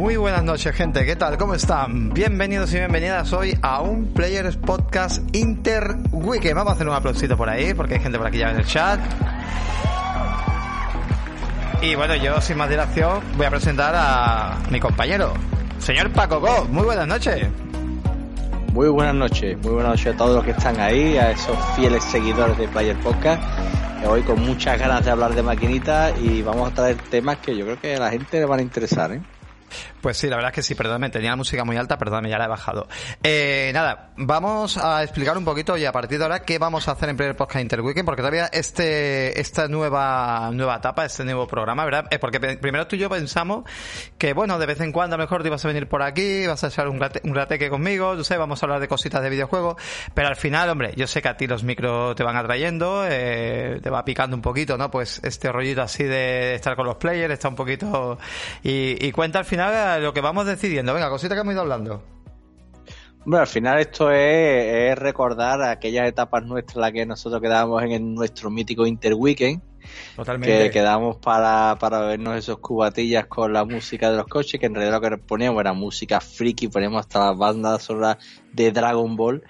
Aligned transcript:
Muy 0.00 0.16
buenas 0.16 0.42
noches, 0.42 0.74
gente. 0.74 1.04
¿Qué 1.04 1.14
tal? 1.14 1.36
¿Cómo 1.36 1.52
están? 1.52 2.08
Bienvenidos 2.14 2.72
y 2.72 2.78
bienvenidas 2.78 3.34
hoy 3.34 3.54
a 3.60 3.82
un 3.82 4.14
Players 4.14 4.56
Podcast 4.56 5.22
Inter 5.36 5.94
Weekend. 6.10 6.54
Vamos 6.54 6.70
a 6.70 6.74
hacer 6.74 6.88
un 6.88 6.94
aplausito 6.94 7.36
por 7.36 7.50
ahí, 7.50 7.74
porque 7.74 7.96
hay 7.96 8.00
gente 8.00 8.16
por 8.16 8.26
aquí 8.26 8.38
ya 8.38 8.50
en 8.50 8.56
el 8.56 8.64
chat. 8.64 8.98
Y 11.82 11.96
bueno, 11.96 12.16
yo 12.16 12.40
sin 12.40 12.56
más 12.56 12.70
dilación 12.70 13.20
voy 13.36 13.44
a 13.44 13.50
presentar 13.50 13.92
a 13.94 14.56
mi 14.70 14.80
compañero, 14.80 15.34
señor 15.78 16.10
Paco 16.12 16.40
Go. 16.40 16.64
Muy 16.70 16.84
buenas 16.84 17.06
noches. 17.06 17.46
Muy 18.72 18.88
buenas 18.88 19.14
noches, 19.14 19.58
muy 19.58 19.74
buenas 19.74 19.90
noches 19.90 20.14
a 20.14 20.16
todos 20.16 20.34
los 20.34 20.44
que 20.46 20.52
están 20.52 20.80
ahí, 20.80 21.18
a 21.18 21.32
esos 21.32 21.58
fieles 21.76 22.02
seguidores 22.04 22.56
de 22.56 22.68
Player 22.68 22.96
Podcast. 23.00 23.42
Hoy 24.06 24.22
con 24.22 24.40
muchas 24.40 24.78
ganas 24.78 25.04
de 25.04 25.10
hablar 25.10 25.34
de 25.34 25.42
maquinitas 25.42 26.18
y 26.22 26.40
vamos 26.40 26.72
a 26.72 26.74
traer 26.74 26.96
temas 27.10 27.36
que 27.36 27.54
yo 27.54 27.66
creo 27.66 27.78
que 27.78 27.96
a 27.96 28.00
la 28.00 28.10
gente 28.10 28.40
le 28.40 28.46
van 28.46 28.60
a 28.60 28.62
interesar, 28.62 29.12
¿eh? 29.12 29.20
Pues 30.00 30.16
sí, 30.16 30.28
la 30.28 30.36
verdad 30.36 30.50
es 30.50 30.54
que 30.54 30.62
sí, 30.62 30.74
perdóname, 30.74 31.10
tenía 31.10 31.30
la 31.30 31.36
música 31.36 31.64
muy 31.64 31.76
alta, 31.76 31.98
perdóname, 31.98 32.30
ya 32.30 32.38
la 32.38 32.46
he 32.46 32.48
bajado. 32.48 32.88
Eh, 33.22 33.70
nada, 33.74 34.12
vamos 34.16 34.78
a 34.78 35.02
explicar 35.02 35.36
un 35.36 35.44
poquito 35.44 35.76
y 35.76 35.84
a 35.84 35.92
partir 35.92 36.18
de 36.18 36.24
ahora 36.24 36.40
qué 36.40 36.58
vamos 36.58 36.88
a 36.88 36.92
hacer 36.92 37.10
en 37.10 37.16
primer 37.16 37.36
podcast 37.36 37.62
Interweekend, 37.62 38.06
porque 38.06 38.22
todavía 38.22 38.48
este, 38.50 39.38
esta 39.38 39.68
nueva, 39.68 40.50
nueva 40.54 40.76
etapa, 40.76 41.04
este 41.04 41.24
nuevo 41.24 41.46
programa, 41.46 41.84
¿verdad? 41.84 42.06
Eh, 42.10 42.18
porque 42.18 42.40
primero 42.40 42.86
tú 42.86 42.96
y 42.96 42.98
yo 42.98 43.10
pensamos 43.10 43.64
que, 44.16 44.32
bueno, 44.32 44.58
de 44.58 44.66
vez 44.66 44.80
en 44.80 44.90
cuando 44.90 45.18
mejor 45.18 45.42
te 45.42 45.48
ibas 45.48 45.64
a 45.64 45.68
venir 45.68 45.86
por 45.86 46.02
aquí, 46.02 46.46
vas 46.46 46.64
a 46.64 46.68
echar 46.68 46.88
un, 46.88 46.98
rate, 46.98 47.20
un 47.24 47.34
rateque 47.34 47.68
conmigo, 47.68 48.14
yo 48.14 48.24
sé, 48.24 48.38
vamos 48.38 48.62
a 48.62 48.66
hablar 48.66 48.80
de 48.80 48.88
cositas 48.88 49.22
de 49.22 49.28
videojuegos, 49.28 49.76
pero 50.14 50.28
al 50.28 50.36
final, 50.36 50.70
hombre, 50.70 50.94
yo 50.96 51.06
sé 51.06 51.20
que 51.20 51.28
a 51.28 51.36
ti 51.36 51.46
los 51.46 51.62
micros 51.62 52.16
te 52.16 52.22
van 52.22 52.36
atrayendo, 52.36 53.04
eh, 53.06 53.80
te 53.82 53.90
va 53.90 54.02
picando 54.02 54.34
un 54.34 54.42
poquito, 54.42 54.78
¿no? 54.78 54.90
Pues 54.90 55.20
este 55.24 55.52
rollito 55.52 55.82
así 55.82 56.04
de 56.04 56.54
estar 56.54 56.74
con 56.74 56.86
los 56.86 56.96
players, 56.96 57.34
está 57.34 57.48
un 57.48 57.56
poquito, 57.56 58.18
y 58.62 59.12
cuenta 59.12 59.40
al 59.40 59.44
final 59.44 59.89
lo 59.98 60.12
que 60.12 60.20
vamos 60.20 60.46
decidiendo. 60.46 60.94
Venga, 60.94 61.10
cosita 61.10 61.34
que 61.34 61.40
hemos 61.40 61.52
ido 61.52 61.62
hablando. 61.62 62.02
Bueno, 63.24 63.42
al 63.42 63.46
final 63.46 63.78
esto 63.78 64.10
es, 64.10 64.98
recordar 64.98 65.62
aquellas 65.62 66.08
etapas 66.08 66.42
nuestras 66.44 66.76
en 66.76 66.80
las 66.80 66.92
que 66.92 67.06
nosotros 67.06 67.42
quedábamos 67.42 67.82
en 67.82 68.14
nuestro 68.14 68.50
mítico 68.50 68.86
Interweekend. 68.86 69.60
Totalmente. 70.16 70.64
Que 70.64 70.70
quedamos 70.70 71.16
para, 71.16 71.76
para 71.78 72.00
vernos 72.00 72.36
esos 72.36 72.58
cubatillas 72.58 73.26
con 73.26 73.52
la 73.52 73.64
música 73.64 74.10
de 74.10 74.16
los 74.16 74.26
coches, 74.26 74.58
que 74.58 74.66
en 74.66 74.74
realidad 74.74 75.00
lo 75.00 75.10
que 75.10 75.18
poníamos 75.18 75.60
era 75.60 75.72
música 75.72 76.20
friki, 76.20 76.68
poníamos 76.68 77.00
hasta 77.00 77.26
las 77.26 77.36
bandas 77.38 77.82
sonoras 77.82 78.16
de 78.52 78.72
Dragon 78.72 79.16
Ball. 79.16 79.42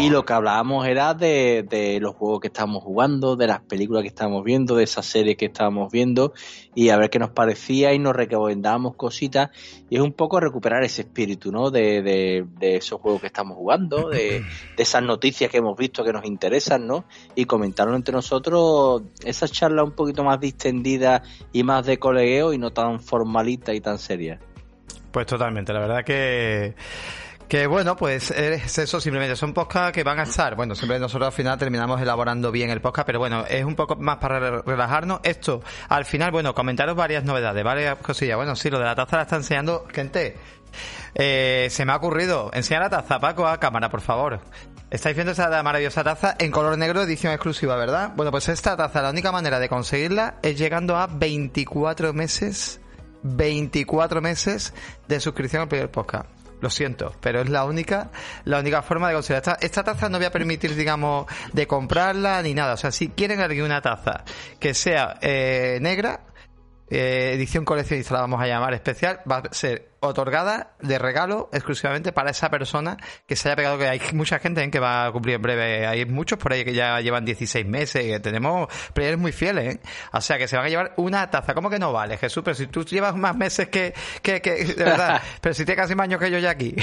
Y 0.00 0.08
lo 0.08 0.24
que 0.24 0.32
hablábamos 0.32 0.86
era 0.86 1.12
de, 1.12 1.98
los 2.00 2.14
juegos 2.14 2.40
que 2.40 2.46
estábamos 2.46 2.82
jugando, 2.82 3.36
de 3.36 3.46
las 3.46 3.60
películas 3.60 4.00
que 4.00 4.08
estábamos 4.08 4.42
viendo, 4.42 4.74
de 4.74 4.84
esas 4.84 5.04
series 5.04 5.36
que 5.36 5.44
estábamos 5.44 5.92
viendo 5.92 6.32
y 6.74 6.88
a 6.88 6.96
ver 6.96 7.10
qué 7.10 7.18
nos 7.18 7.32
parecía 7.32 7.92
y 7.92 7.98
nos 7.98 8.16
recomendábamos 8.16 8.96
cositas. 8.96 9.50
Y 9.90 9.96
es 9.96 10.00
un 10.00 10.14
poco 10.14 10.40
recuperar 10.40 10.82
ese 10.84 11.02
espíritu, 11.02 11.52
¿no? 11.52 11.70
De, 11.70 12.00
de, 12.00 12.46
de 12.58 12.76
esos 12.76 12.98
juegos 12.98 13.20
que 13.20 13.26
estamos 13.26 13.58
jugando, 13.58 14.08
de, 14.08 14.42
esas 14.78 15.02
noticias 15.02 15.50
que 15.50 15.58
hemos 15.58 15.76
visto 15.76 16.02
que 16.02 16.14
nos 16.14 16.24
interesan, 16.24 16.86
¿no? 16.86 17.04
Y 17.34 17.44
comentarlo 17.44 17.94
entre 17.94 18.14
nosotros, 18.14 19.02
esa 19.22 19.48
charla 19.48 19.84
un 19.84 19.92
poquito 19.92 20.24
más 20.24 20.40
distendida 20.40 21.22
y 21.52 21.62
más 21.62 21.84
de 21.84 21.98
colegueo 21.98 22.54
y 22.54 22.58
no 22.58 22.70
tan 22.70 23.00
formalita 23.00 23.74
y 23.74 23.82
tan 23.82 23.98
seria. 23.98 24.40
Pues 25.12 25.26
totalmente, 25.26 25.74
la 25.74 25.80
verdad 25.80 26.04
que 26.04 26.74
que 27.50 27.66
bueno, 27.66 27.96
pues 27.96 28.30
es 28.30 28.78
eso, 28.78 29.00
simplemente 29.00 29.34
son 29.34 29.52
podcasts 29.52 29.90
que 29.90 30.04
van 30.04 30.20
a 30.20 30.22
estar, 30.22 30.54
bueno, 30.54 30.76
siempre 30.76 31.00
nosotros 31.00 31.26
al 31.26 31.32
final 31.32 31.58
terminamos 31.58 32.00
elaborando 32.00 32.52
bien 32.52 32.70
el 32.70 32.80
podcast, 32.80 33.04
pero 33.04 33.18
bueno, 33.18 33.44
es 33.44 33.64
un 33.64 33.74
poco 33.74 33.96
más 33.96 34.18
para 34.18 34.62
relajarnos. 34.62 35.18
Esto, 35.24 35.60
al 35.88 36.04
final, 36.04 36.30
bueno, 36.30 36.54
comentaros 36.54 36.94
varias 36.94 37.24
novedades, 37.24 37.64
varias 37.64 37.96
cosillas. 37.96 38.36
Bueno, 38.36 38.54
sí, 38.54 38.70
lo 38.70 38.78
de 38.78 38.84
la 38.84 38.94
taza 38.94 39.16
la 39.16 39.22
está 39.24 39.34
enseñando 39.34 39.84
gente. 39.92 40.36
Eh, 41.16 41.66
se 41.72 41.84
me 41.84 41.90
ha 41.90 41.96
ocurrido 41.96 42.52
enseñar 42.54 42.84
la 42.84 42.90
taza, 42.90 43.18
Paco, 43.18 43.48
a 43.48 43.58
cámara, 43.58 43.90
por 43.90 44.00
favor. 44.00 44.38
Estáis 44.88 45.16
viendo 45.16 45.32
esa 45.32 45.48
maravillosa 45.64 46.04
taza 46.04 46.36
en 46.38 46.52
color 46.52 46.78
negro, 46.78 47.02
edición 47.02 47.32
exclusiva, 47.32 47.74
¿verdad? 47.74 48.12
Bueno, 48.14 48.30
pues 48.30 48.48
esta 48.48 48.76
taza, 48.76 49.02
la 49.02 49.10
única 49.10 49.32
manera 49.32 49.58
de 49.58 49.68
conseguirla 49.68 50.36
es 50.42 50.56
llegando 50.56 50.96
a 50.96 51.08
24 51.08 52.12
meses, 52.12 52.80
24 53.24 54.20
meses 54.20 54.72
de 55.08 55.18
suscripción 55.18 55.62
al 55.62 55.68
primer 55.68 55.90
podcast. 55.90 56.39
Lo 56.60 56.68
siento, 56.68 57.14
pero 57.20 57.40
es 57.40 57.48
la 57.48 57.64
única, 57.64 58.10
la 58.44 58.58
única 58.60 58.82
forma 58.82 59.08
de 59.08 59.14
conseguir. 59.14 59.38
Esta, 59.38 59.58
esta 59.60 59.82
taza 59.82 60.08
no 60.08 60.18
voy 60.18 60.26
a 60.26 60.30
permitir, 60.30 60.74
digamos, 60.74 61.26
de 61.52 61.66
comprarla 61.66 62.42
ni 62.42 62.52
nada. 62.52 62.74
O 62.74 62.76
sea, 62.76 62.90
si 62.90 63.08
quieren 63.08 63.40
alguien 63.40 63.64
una 63.64 63.80
taza 63.80 64.24
que 64.58 64.74
sea 64.74 65.18
eh, 65.22 65.78
negra, 65.80 66.20
eh, 66.90 67.32
edición 67.34 67.64
coleccionista 67.64 68.14
la 68.14 68.20
vamos 68.20 68.42
a 68.42 68.46
llamar 68.46 68.74
especial, 68.74 69.20
va 69.30 69.38
a 69.38 69.54
ser 69.54 69.90
otorgada 70.00 70.72
de 70.80 70.98
regalo 70.98 71.50
exclusivamente 71.52 72.12
para 72.12 72.30
esa 72.30 72.50
persona 72.50 72.96
que 73.26 73.36
se 73.36 73.48
haya 73.48 73.56
pegado, 73.56 73.78
que 73.78 73.86
hay 73.86 74.00
mucha 74.14 74.38
gente 74.38 74.62
¿eh? 74.62 74.70
que 74.70 74.80
va 74.80 75.06
a 75.06 75.12
cumplir 75.12 75.36
en 75.36 75.42
breve, 75.42 75.86
hay 75.86 76.06
muchos 76.06 76.38
por 76.38 76.52
ahí 76.52 76.64
que 76.64 76.72
ya 76.72 77.00
llevan 77.00 77.24
16 77.24 77.66
meses, 77.66 78.02
que 78.02 78.20
tenemos 78.20 78.68
players 78.94 79.18
muy 79.18 79.32
fieles, 79.32 79.76
¿eh? 79.76 79.80
o 80.12 80.20
sea 80.20 80.38
que 80.38 80.48
se 80.48 80.56
van 80.56 80.66
a 80.66 80.68
llevar 80.68 80.94
una 80.96 81.30
taza, 81.30 81.54
¿cómo 81.54 81.68
que 81.68 81.78
no 81.78 81.92
vale 81.92 82.16
Jesús? 82.16 82.42
Pero 82.42 82.54
si 82.54 82.66
tú 82.66 82.84
llevas 82.84 83.14
más 83.14 83.36
meses 83.36 83.68
que, 83.68 83.94
que, 84.22 84.40
que 84.40 84.64
de 84.64 84.84
verdad, 84.84 85.20
pero 85.40 85.54
si 85.54 85.64
tienes 85.64 85.82
casi 85.82 85.94
más 85.94 86.04
años 86.04 86.20
que 86.20 86.30
yo 86.30 86.38
ya 86.38 86.50
aquí, 86.50 86.74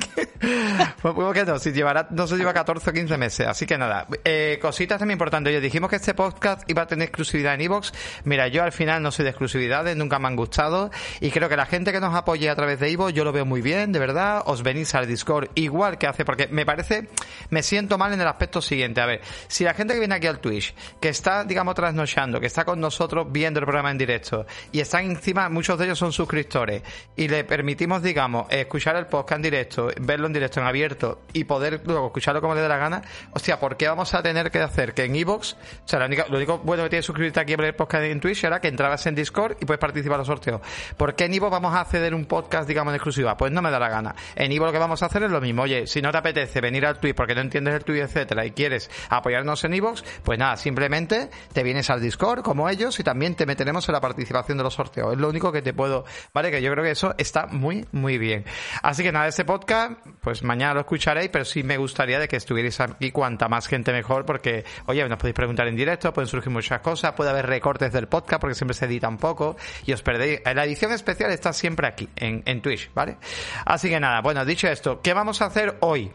¿cómo 1.02 1.32
que 1.32 1.44
no? 1.44 1.58
Si 1.58 1.72
llevará, 1.72 2.08
no 2.10 2.26
se 2.26 2.36
lleva 2.36 2.52
14 2.52 2.90
o 2.90 2.92
15 2.92 3.16
meses, 3.18 3.46
así 3.46 3.66
que 3.66 3.78
nada, 3.78 4.06
eh, 4.24 4.58
cositas 4.60 4.98
también 4.98 5.16
importantes, 5.16 5.52
yo 5.52 5.60
dijimos 5.60 5.90
que 5.90 5.96
este 5.96 6.14
podcast 6.14 6.68
iba 6.70 6.82
a 6.82 6.86
tener 6.86 7.08
exclusividad 7.08 7.54
en 7.54 7.62
Evox, 7.62 7.92
mira, 8.24 8.48
yo 8.48 8.62
al 8.62 8.72
final 8.72 9.02
no 9.02 9.10
soy 9.10 9.24
de 9.24 9.30
exclusividades, 9.30 9.96
nunca 9.96 10.18
me 10.18 10.28
han 10.28 10.36
gustado, 10.36 10.90
y 11.20 11.30
creo 11.30 11.48
que 11.48 11.56
la 11.56 11.66
gente 11.66 11.92
que 11.92 12.00
nos 12.00 12.14
apoya 12.14 12.52
a 12.52 12.54
través 12.54 12.80
de 12.80 12.90
Ivo, 12.90 13.10
yo 13.10 13.24
lo 13.24 13.32
veo 13.32 13.44
muy 13.44 13.62
bien, 13.62 13.92
de 13.92 13.98
verdad. 13.98 14.42
Os 14.46 14.62
venís 14.62 14.94
al 14.94 15.06
Discord 15.06 15.50
igual 15.54 15.98
que 15.98 16.06
hace, 16.06 16.24
porque 16.24 16.48
me 16.48 16.64
parece, 16.64 17.08
me 17.50 17.62
siento 17.62 17.98
mal 17.98 18.12
en 18.12 18.20
el 18.20 18.26
aspecto 18.26 18.60
siguiente. 18.60 19.00
A 19.00 19.06
ver, 19.06 19.20
si 19.48 19.64
la 19.64 19.74
gente 19.74 19.94
que 19.94 20.00
viene 20.00 20.14
aquí 20.14 20.26
al 20.26 20.40
Twitch, 20.40 20.74
que 21.00 21.08
está, 21.08 21.44
digamos, 21.44 21.74
trasnochando, 21.74 22.40
que 22.40 22.46
está 22.46 22.64
con 22.64 22.80
nosotros 22.80 23.26
viendo 23.30 23.60
el 23.60 23.66
programa 23.66 23.90
en 23.90 23.98
directo, 23.98 24.46
y 24.72 24.80
están 24.80 25.04
encima, 25.04 25.48
muchos 25.48 25.78
de 25.78 25.86
ellos 25.86 25.98
son 25.98 26.12
suscriptores, 26.12 26.82
y 27.16 27.28
le 27.28 27.44
permitimos, 27.44 28.02
digamos, 28.02 28.46
escuchar 28.50 28.96
el 28.96 29.06
podcast 29.06 29.36
en 29.36 29.42
directo, 29.42 29.88
verlo 30.00 30.26
en 30.26 30.32
directo, 30.32 30.60
en 30.60 30.66
abierto, 30.70 31.22
y 31.32 31.44
poder 31.44 31.82
luego 31.84 32.06
escucharlo 32.06 32.40
como 32.40 32.54
le 32.54 32.62
dé 32.62 32.68
la 32.68 32.78
gana, 32.78 33.02
hostia, 33.32 33.60
¿por 33.60 33.76
qué 33.76 33.88
vamos 33.88 34.14
a 34.14 34.22
tener 34.22 34.50
que 34.50 34.60
hacer 34.60 34.94
que 34.94 35.04
en 35.04 35.14
Evox, 35.14 35.52
o 35.84 35.88
sea, 35.88 36.00
lo 36.00 36.36
único, 36.36 36.58
bueno 36.58 36.84
que 36.84 36.90
tienes 36.90 37.04
que 37.04 37.06
suscribirte 37.06 37.40
aquí 37.40 37.52
a 37.52 37.56
el 37.56 37.74
podcast 37.74 38.04
en 38.04 38.20
Twitch 38.20 38.44
era 38.44 38.60
que 38.60 38.68
entrabas 38.68 39.06
en 39.06 39.14
Discord 39.14 39.56
y 39.60 39.66
puedes 39.66 39.80
participar 39.80 40.14
en 40.14 40.18
los 40.18 40.26
sorteos. 40.26 40.60
¿Por 40.96 41.14
qué 41.14 41.26
en 41.26 41.34
Evox 41.34 41.50
vamos 41.50 41.74
a 41.74 41.80
acceder 41.80 42.14
un 42.14 42.24
podcast, 42.24 42.66
digamos, 42.66 42.92
en 42.92 42.96
exclusiva? 42.96 43.36
Pues 43.36 43.52
no 43.52 43.60
me 43.62 43.70
da 43.70 43.78
la 43.78 43.88
gana. 43.88 44.14
En 44.34 44.52
Ivo 44.52 44.66
lo 44.66 44.72
que 44.72 44.78
vamos 44.78 45.02
a 45.02 45.06
hacer 45.06 45.22
es 45.24 45.30
lo 45.30 45.40
mismo. 45.40 45.62
Oye, 45.62 45.86
si 45.86 46.00
no 46.00 46.10
te 46.10 46.18
apetece 46.18 46.60
venir 46.60 46.86
al 46.86 46.98
tweet 46.98 47.14
porque 47.14 47.34
no 47.34 47.40
entiendes 47.40 47.74
el 47.74 47.84
tweet, 47.84 48.02
etcétera, 48.02 48.46
y 48.46 48.52
quieres 48.52 48.90
apoyarnos 49.08 49.64
en 49.64 49.74
Evox, 49.74 50.04
pues 50.22 50.38
nada, 50.38 50.56
simplemente 50.56 51.30
te 51.52 51.62
vienes 51.62 51.90
al 51.90 52.00
Discord 52.00 52.42
como 52.42 52.68
ellos 52.68 52.98
y 53.00 53.02
también 53.02 53.34
te 53.34 53.46
meteremos 53.46 53.88
en 53.88 53.92
la 53.94 54.00
participación 54.00 54.58
de 54.58 54.64
los 54.64 54.74
sorteos. 54.74 55.12
Es 55.12 55.18
lo 55.18 55.28
único 55.28 55.52
que 55.52 55.62
te 55.62 55.72
puedo, 55.72 56.04
vale, 56.32 56.50
que 56.50 56.62
yo 56.62 56.70
creo 56.72 56.84
que 56.84 56.90
eso 56.92 57.14
está 57.18 57.46
muy, 57.46 57.86
muy 57.92 58.18
bien. 58.18 58.44
Así 58.82 59.02
que 59.02 59.12
nada, 59.12 59.28
este 59.28 59.44
podcast, 59.44 59.92
pues 60.20 60.42
mañana 60.42 60.59
lo 60.74 60.80
escucharéis, 60.80 61.30
pero 61.30 61.44
sí 61.44 61.62
me 61.62 61.76
gustaría 61.76 62.18
de 62.18 62.28
que 62.28 62.36
estuvierais 62.36 62.78
aquí 62.80 63.10
cuanta 63.10 63.48
más 63.48 63.66
gente 63.66 63.92
mejor, 63.92 64.24
porque, 64.24 64.64
oye, 64.86 65.06
nos 65.08 65.18
podéis 65.18 65.34
preguntar 65.34 65.66
en 65.68 65.76
directo, 65.76 66.12
pueden 66.12 66.28
surgir 66.28 66.52
muchas 66.52 66.80
cosas, 66.80 67.12
puede 67.12 67.30
haber 67.30 67.46
recortes 67.46 67.92
del 67.92 68.08
podcast 68.08 68.40
porque 68.40 68.54
siempre 68.54 68.74
se 68.74 68.84
edita 68.84 69.08
un 69.08 69.18
poco 69.18 69.56
y 69.86 69.92
os 69.92 70.02
perdéis. 70.02 70.40
La 70.54 70.64
edición 70.64 70.92
especial 70.92 71.30
está 71.30 71.52
siempre 71.52 71.86
aquí, 71.86 72.08
en, 72.16 72.42
en 72.46 72.60
Twitch, 72.60 72.90
¿vale? 72.94 73.16
Así 73.64 73.88
que 73.88 73.98
nada, 74.00 74.20
bueno, 74.20 74.44
dicho 74.44 74.68
esto, 74.68 75.00
¿qué 75.00 75.14
vamos 75.14 75.42
a 75.42 75.46
hacer 75.46 75.76
hoy? 75.80 76.10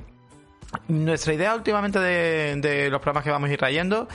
Nuestra 0.88 1.34
idea 1.34 1.56
últimamente 1.56 2.00
de, 2.00 2.90
los 2.90 3.02
programas 3.02 3.24
que 3.24 3.32
vamos 3.32 3.50
a 3.50 3.54
ir 3.54 3.60
trayendo 3.60 4.08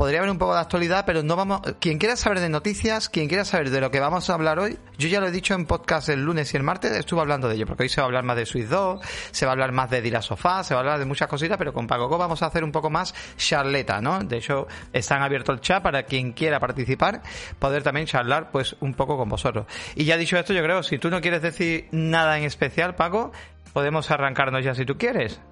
podría 0.00 0.20
haber 0.20 0.30
un 0.30 0.38
poco 0.38 0.54
de 0.54 0.60
actualidad, 0.60 1.04
pero 1.04 1.22
no 1.22 1.36
vamos. 1.36 1.60
Quien 1.78 1.98
quiera 1.98 2.16
saber 2.16 2.40
de 2.40 2.48
noticias, 2.48 3.10
quien 3.10 3.28
quiera 3.28 3.44
saber 3.44 3.68
de 3.68 3.82
lo 3.82 3.90
que 3.90 4.00
vamos 4.00 4.30
a 4.30 4.32
hablar 4.32 4.58
hoy, 4.58 4.78
yo 4.96 5.08
ya 5.08 5.20
lo 5.20 5.26
he 5.26 5.30
dicho 5.30 5.52
en 5.52 5.66
podcast 5.66 6.08
el 6.08 6.24
lunes 6.24 6.54
y 6.54 6.56
el 6.56 6.62
martes, 6.62 6.92
estuve 6.92 7.20
hablando 7.20 7.50
de 7.50 7.56
ello, 7.56 7.66
porque 7.66 7.82
hoy 7.82 7.90
se 7.90 8.00
va 8.00 8.04
a 8.04 8.06
hablar 8.06 8.24
más 8.24 8.38
de 8.38 8.46
Switch 8.46 8.66
2, 8.66 8.98
se 9.30 9.44
va 9.44 9.50
a 9.50 9.52
hablar 9.52 9.72
más 9.72 9.90
de 9.90 10.00
Dila 10.00 10.22
Sofá, 10.22 10.64
se 10.64 10.72
va 10.72 10.80
a 10.80 10.84
hablar 10.84 11.00
de 11.00 11.04
muchas 11.04 11.28
cositas, 11.28 11.58
pero 11.58 11.74
con 11.74 11.86
Paco 11.86 12.16
vamos 12.16 12.42
a 12.42 12.46
hacer 12.46 12.64
un 12.64 12.72
poco 12.72 12.88
más 12.88 13.14
charleta, 13.36 14.00
¿no? 14.00 14.24
De 14.24 14.38
hecho, 14.38 14.68
están 14.90 15.20
abierto 15.20 15.52
el 15.52 15.60
chat 15.60 15.82
para 15.82 16.04
quien 16.04 16.32
quiera 16.32 16.58
participar, 16.60 17.20
poder 17.58 17.82
también 17.82 18.06
charlar, 18.06 18.50
pues, 18.50 18.76
un 18.80 18.94
poco 18.94 19.18
con 19.18 19.28
vosotros. 19.28 19.66
Y 19.96 20.06
ya 20.06 20.16
dicho 20.16 20.38
esto, 20.38 20.54
yo 20.54 20.62
creo, 20.62 20.82
si 20.82 20.96
tú 20.96 21.10
no 21.10 21.20
quieres 21.20 21.42
decir 21.42 21.88
nada 21.92 22.38
en 22.38 22.44
especial, 22.44 22.94
Paco, 22.94 23.32
podemos 23.74 24.10
arrancarnos 24.10 24.64
ya 24.64 24.74
si 24.74 24.86
tú 24.86 24.96
quieres. 24.96 25.42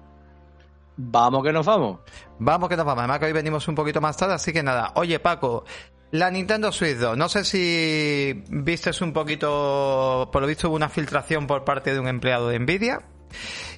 Vamos 1.01 1.45
que 1.45 1.53
nos 1.53 1.65
vamos. 1.65 2.01
Vamos 2.39 2.67
que 2.67 2.75
nos 2.75 2.85
vamos. 2.85 2.99
Además 2.99 3.19
que 3.19 3.25
hoy 3.27 3.31
venimos 3.31 3.65
un 3.69 3.75
poquito 3.75 4.01
más 4.01 4.17
tarde, 4.17 4.33
así 4.33 4.51
que 4.51 4.61
nada. 4.61 4.91
Oye, 4.95 5.17
Paco, 5.19 5.63
la 6.11 6.29
Nintendo 6.29 6.73
Switch 6.73 6.97
2. 6.97 7.17
No 7.17 7.29
sé 7.29 7.45
si 7.45 8.43
vistes 8.49 8.99
un 8.99 9.13
poquito, 9.13 10.29
por 10.29 10.41
lo 10.41 10.47
visto 10.47 10.67
hubo 10.67 10.75
una 10.75 10.89
filtración 10.89 11.47
por 11.47 11.63
parte 11.63 11.93
de 11.93 12.01
un 12.01 12.09
empleado 12.09 12.49
de 12.49 12.59
Nvidia. 12.59 13.01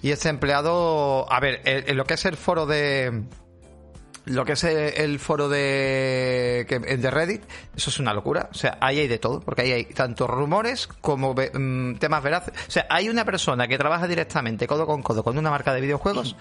Y 0.01 0.09
ese 0.09 0.29
empleado, 0.29 1.31
a 1.31 1.39
ver, 1.39 1.61
en 1.63 1.95
lo 1.95 2.05
que 2.05 2.15
es 2.15 2.25
el 2.25 2.37
foro 2.37 2.65
de, 2.65 3.21
lo 4.25 4.43
que 4.43 4.53
es 4.53 4.63
el 4.63 5.19
foro 5.19 5.47
de, 5.47 6.65
de 6.67 7.11
Reddit, 7.11 7.43
eso 7.75 7.91
es 7.91 7.99
una 7.99 8.15
locura. 8.15 8.49
O 8.49 8.55
sea, 8.55 8.79
ahí 8.81 8.97
hay 8.97 9.07
de 9.07 9.19
todo, 9.19 9.41
porque 9.41 9.61
ahí 9.61 9.71
hay 9.73 9.85
tanto 9.85 10.25
rumores 10.25 10.87
como 10.87 11.35
mm, 11.35 11.97
temas 11.97 12.23
veraces. 12.23 12.55
O 12.67 12.71
sea, 12.71 12.87
hay 12.89 13.09
una 13.09 13.25
persona 13.25 13.67
que 13.67 13.77
trabaja 13.77 14.07
directamente 14.07 14.65
codo 14.65 14.87
con 14.87 15.03
codo 15.03 15.23
con 15.23 15.37
una 15.37 15.51
marca 15.51 15.71
de 15.71 15.81
videojuegos. 15.81 16.35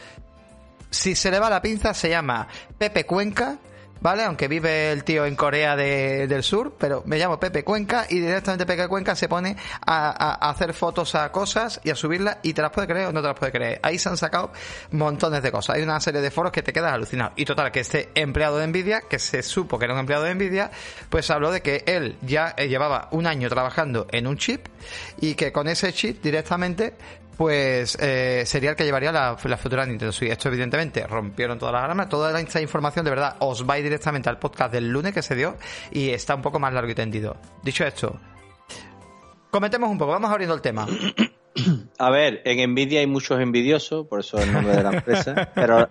Si 0.90 1.14
se 1.14 1.30
le 1.30 1.38
va 1.38 1.48
la 1.48 1.62
pinza, 1.62 1.94
se 1.94 2.08
llama 2.08 2.48
Pepe 2.78 3.06
Cuenca 3.06 3.58
¿vale? 4.00 4.24
Aunque 4.24 4.48
vive 4.48 4.92
el 4.92 5.04
tío 5.04 5.26
en 5.26 5.36
Corea 5.36 5.76
del 5.76 6.42
Sur, 6.42 6.76
pero 6.78 7.02
me 7.06 7.18
llamo 7.18 7.38
Pepe 7.38 7.64
Cuenca 7.64 8.06
y 8.08 8.18
directamente 8.20 8.66
Pepe 8.66 8.88
Cuenca 8.88 9.14
se 9.14 9.28
pone 9.28 9.56
a, 9.86 10.50
hacer 10.50 10.74
fotos 10.74 11.14
a 11.14 11.30
cosas 11.30 11.80
y 11.84 11.90
a 11.90 11.94
subirlas 11.94 12.38
y 12.42 12.52
te 12.52 12.62
las 12.62 12.70
puede 12.70 12.88
creer 12.88 13.06
o 13.08 13.12
no 13.12 13.20
te 13.20 13.28
las 13.28 13.38
puede 13.38 13.52
creer. 13.52 13.80
Ahí 13.82 13.98
se 13.98 14.08
han 14.08 14.16
sacado 14.16 14.52
montones 14.90 15.42
de 15.42 15.52
cosas. 15.52 15.76
Hay 15.76 15.82
una 15.82 16.00
serie 16.00 16.20
de 16.20 16.30
foros 16.30 16.52
que 16.52 16.62
te 16.62 16.72
quedas 16.72 16.92
alucinado. 16.92 17.32
Y 17.36 17.44
total, 17.44 17.70
que 17.70 17.80
este 17.80 18.10
empleado 18.14 18.58
de 18.58 18.66
Nvidia, 18.66 19.02
que 19.02 19.18
se 19.18 19.42
supo 19.42 19.78
que 19.78 19.84
era 19.84 19.94
un 19.94 20.00
empleado 20.00 20.24
de 20.24 20.34
Nvidia, 20.34 20.70
pues 21.08 21.30
habló 21.30 21.50
de 21.50 21.62
que 21.62 21.84
él 21.86 22.16
ya 22.22 22.54
eh, 22.56 22.68
llevaba 22.68 23.08
un 23.12 23.26
año 23.26 23.48
trabajando 23.48 24.06
en 24.10 24.26
un 24.26 24.36
chip 24.36 24.66
y 25.20 25.34
que 25.34 25.52
con 25.52 25.68
ese 25.68 25.92
chip 25.92 26.22
directamente 26.22 26.94
pues 27.40 27.96
eh, 27.98 28.42
sería 28.44 28.68
el 28.68 28.76
que 28.76 28.84
llevaría 28.84 29.10
la, 29.12 29.34
futura 29.34 29.86
Nintendo 29.86 30.12
Switch. 30.12 30.30
Esto 30.30 30.48
evidentemente 30.48 31.06
rompieron 31.06 31.58
todas 31.58 31.72
las 31.72 31.84
armas. 31.84 32.06
Toda 32.10 32.38
esta 32.38 32.60
información 32.60 33.02
de 33.02 33.10
verdad 33.12 33.36
os 33.38 33.66
va 33.66 33.76
directamente 33.76 34.28
al 34.28 34.38
podcast 34.38 34.74
del 34.74 34.90
lunes 34.90 35.14
que 35.14 35.22
se 35.22 35.34
dio 35.34 35.56
y 35.90 36.10
está 36.10 36.34
un 36.34 36.42
poco 36.42 36.58
más 36.58 36.74
largo 36.74 36.90
y 36.90 36.94
tendido. 36.94 37.38
Dicho 37.62 37.86
esto, 37.86 38.20
comentemos 39.50 39.88
un 39.88 39.96
poco, 39.96 40.10
vamos 40.10 40.30
abriendo 40.30 40.54
el 40.54 40.60
tema. 40.60 40.86
A 41.96 42.10
ver, 42.10 42.42
en 42.44 42.72
Nvidia 42.72 43.00
hay 43.00 43.06
muchos 43.06 43.40
envidiosos, 43.40 44.06
por 44.06 44.20
eso 44.20 44.36
es 44.36 44.46
el 44.46 44.52
nombre 44.52 44.76
de 44.76 44.82
la 44.82 44.92
empresa, 44.92 45.50
pero 45.54 45.88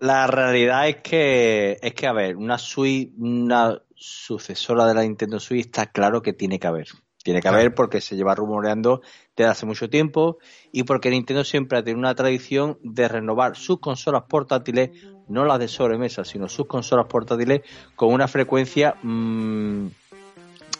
la, 0.00 0.26
realidad 0.26 0.88
es 0.88 0.96
que, 0.96 1.76
es 1.82 1.92
que, 1.92 2.06
a 2.06 2.14
ver, 2.14 2.34
una 2.34 2.56
Switch, 2.56 3.12
una 3.18 3.78
sucesora 3.94 4.86
de 4.86 4.94
la 4.94 5.02
Nintendo 5.02 5.38
Switch 5.38 5.66
está 5.66 5.84
claro 5.92 6.22
que 6.22 6.32
tiene 6.32 6.58
que 6.58 6.66
haber. 6.66 6.88
Tiene 7.22 7.40
que 7.40 7.48
haber 7.48 7.74
porque 7.74 8.00
se 8.00 8.16
lleva 8.16 8.34
rumoreando 8.34 9.02
desde 9.36 9.50
hace 9.50 9.66
mucho 9.66 9.90
tiempo 9.90 10.38
y 10.72 10.84
porque 10.84 11.10
Nintendo 11.10 11.44
siempre 11.44 11.78
ha 11.78 11.82
tenido 11.82 11.98
una 11.98 12.14
tradición 12.14 12.78
de 12.82 13.08
renovar 13.08 13.56
sus 13.56 13.80
consolas 13.80 14.22
portátiles, 14.28 14.90
no 15.28 15.44
las 15.44 15.58
de 15.58 15.68
sobremesa, 15.68 16.24
sino 16.24 16.48
sus 16.48 16.66
consolas 16.66 17.06
portátiles 17.06 17.62
con 17.96 18.12
una 18.12 18.28
frecuencia 18.28 18.96
mm, 19.02 19.86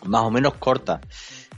más 0.06 0.22
o 0.22 0.30
menos 0.30 0.54
corta. 0.54 1.00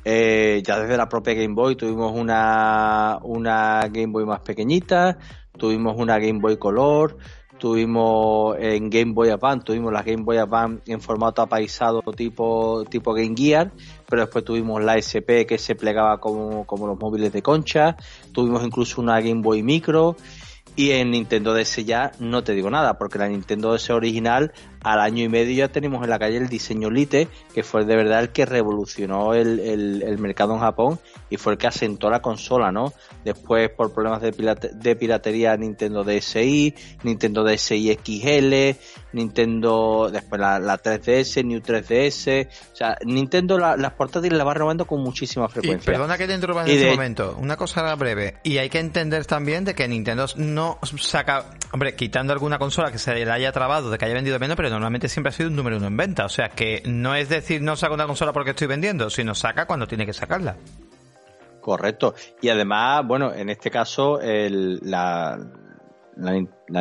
Eh, 0.04 0.62
ya 0.64 0.80
desde 0.80 0.96
la 0.96 1.08
propia 1.08 1.34
Game 1.34 1.54
Boy 1.54 1.76
tuvimos 1.76 2.12
una, 2.12 3.18
una 3.22 3.82
Game 3.88 4.12
Boy 4.12 4.24
más 4.24 4.40
pequeñita, 4.40 5.18
tuvimos 5.58 5.94
una 5.98 6.18
Game 6.18 6.40
Boy 6.40 6.56
Color, 6.56 7.18
tuvimos 7.58 8.56
en 8.58 8.88
Game 8.88 9.12
Boy 9.12 9.28
Advance, 9.28 9.64
tuvimos 9.64 9.92
la 9.92 10.02
Game 10.02 10.22
Boy 10.22 10.38
Advance 10.38 10.90
en 10.90 11.00
formato 11.00 11.42
apaisado 11.42 12.00
tipo, 12.16 12.84
tipo 12.88 13.12
Game 13.12 13.34
Gear, 13.36 13.70
pero 14.10 14.22
después 14.22 14.44
tuvimos 14.44 14.82
la 14.82 14.96
SP 14.98 15.46
que 15.46 15.56
se 15.56 15.74
plegaba 15.74 16.18
como, 16.18 16.66
como 16.66 16.86
los 16.86 16.98
móviles 16.98 17.32
de 17.32 17.40
concha, 17.42 17.96
tuvimos 18.32 18.62
incluso 18.64 19.00
una 19.00 19.20
Game 19.20 19.40
Boy 19.40 19.62
Micro, 19.62 20.16
y 20.76 20.92
en 20.92 21.10
Nintendo 21.10 21.54
DS 21.54 21.84
ya 21.84 22.12
no 22.20 22.44
te 22.44 22.52
digo 22.52 22.70
nada, 22.70 22.98
porque 22.98 23.18
la 23.18 23.28
Nintendo 23.28 23.72
DS 23.72 23.90
original 23.90 24.52
al 24.82 25.00
año 25.00 25.24
y 25.24 25.28
medio 25.28 25.54
ya 25.54 25.68
tenemos 25.68 26.02
en 26.02 26.10
la 26.10 26.18
calle 26.18 26.36
el 26.36 26.48
diseño 26.48 26.90
Lite, 26.90 27.28
que 27.54 27.62
fue 27.62 27.84
de 27.84 27.96
verdad 27.96 28.20
el 28.20 28.30
que 28.30 28.46
revolucionó 28.46 29.34
el, 29.34 29.60
el, 29.60 30.18
mercado 30.18 30.54
en 30.54 30.60
Japón 30.60 30.98
y 31.28 31.36
fue 31.36 31.52
el 31.52 31.58
que 31.58 31.66
asentó 31.66 32.10
la 32.10 32.20
consola, 32.20 32.72
¿no? 32.72 32.92
Después, 33.24 33.70
por 33.70 33.92
problemas 33.92 34.22
de, 34.22 34.32
de 34.72 34.96
piratería, 34.96 35.56
Nintendo 35.56 36.04
DSi, 36.04 36.74
Nintendo 37.02 37.44
DSi 37.44 37.98
XL, 38.02 38.78
Nintendo, 39.12 40.08
después 40.10 40.40
la, 40.40 40.60
3DS, 40.60 41.44
New 41.44 41.60
3DS, 41.60 42.48
o 42.72 42.76
sea, 42.76 42.96
Nintendo 43.04 43.58
las 43.58 43.92
portátiles 43.92 44.36
la 44.36 44.44
va 44.44 44.54
renovando 44.54 44.86
con 44.86 45.02
muchísima 45.02 45.48
frecuencia. 45.48 45.90
Y 45.90 45.94
perdona 45.94 46.16
que 46.16 46.26
te 46.26 46.34
interrumpa 46.34 46.64
en 46.64 46.70
este 46.70 46.90
momento, 46.90 47.36
una 47.38 47.56
cosa 47.56 47.94
breve, 47.94 48.38
y 48.42 48.58
hay 48.58 48.68
que 48.68 48.78
entender 48.78 49.26
también 49.26 49.64
de 49.64 49.74
que 49.74 49.86
Nintendo 49.88 50.26
no 50.36 50.78
saca, 50.98 51.46
hombre, 51.72 51.94
quitando 51.96 52.32
alguna 52.32 52.58
consola 52.58 52.90
que 52.90 52.98
se 52.98 53.14
le 53.14 53.30
haya 53.30 53.52
trabado, 53.52 53.90
de 53.90 53.98
que 53.98 54.04
haya 54.04 54.14
vendido 54.14 54.38
menos, 54.38 54.56
pero 54.56 54.69
normalmente 54.70 55.08
siempre 55.08 55.30
ha 55.30 55.32
sido 55.32 55.48
un 55.48 55.56
número 55.56 55.76
uno 55.76 55.86
en 55.86 55.96
venta. 55.96 56.24
O 56.24 56.28
sea 56.28 56.48
que 56.48 56.82
no 56.86 57.14
es 57.14 57.28
decir 57.28 57.62
no 57.62 57.76
saco 57.76 57.94
una 57.94 58.06
consola 58.06 58.32
porque 58.32 58.50
estoy 58.50 58.66
vendiendo, 58.66 59.10
sino 59.10 59.34
saca 59.34 59.66
cuando 59.66 59.86
tiene 59.86 60.06
que 60.06 60.12
sacarla. 60.12 60.56
Correcto. 61.60 62.14
Y 62.40 62.48
además, 62.48 63.06
bueno, 63.06 63.32
en 63.32 63.50
este 63.50 63.70
caso, 63.70 64.20
el, 64.20 64.80
la, 64.82 65.38
la, 66.16 66.32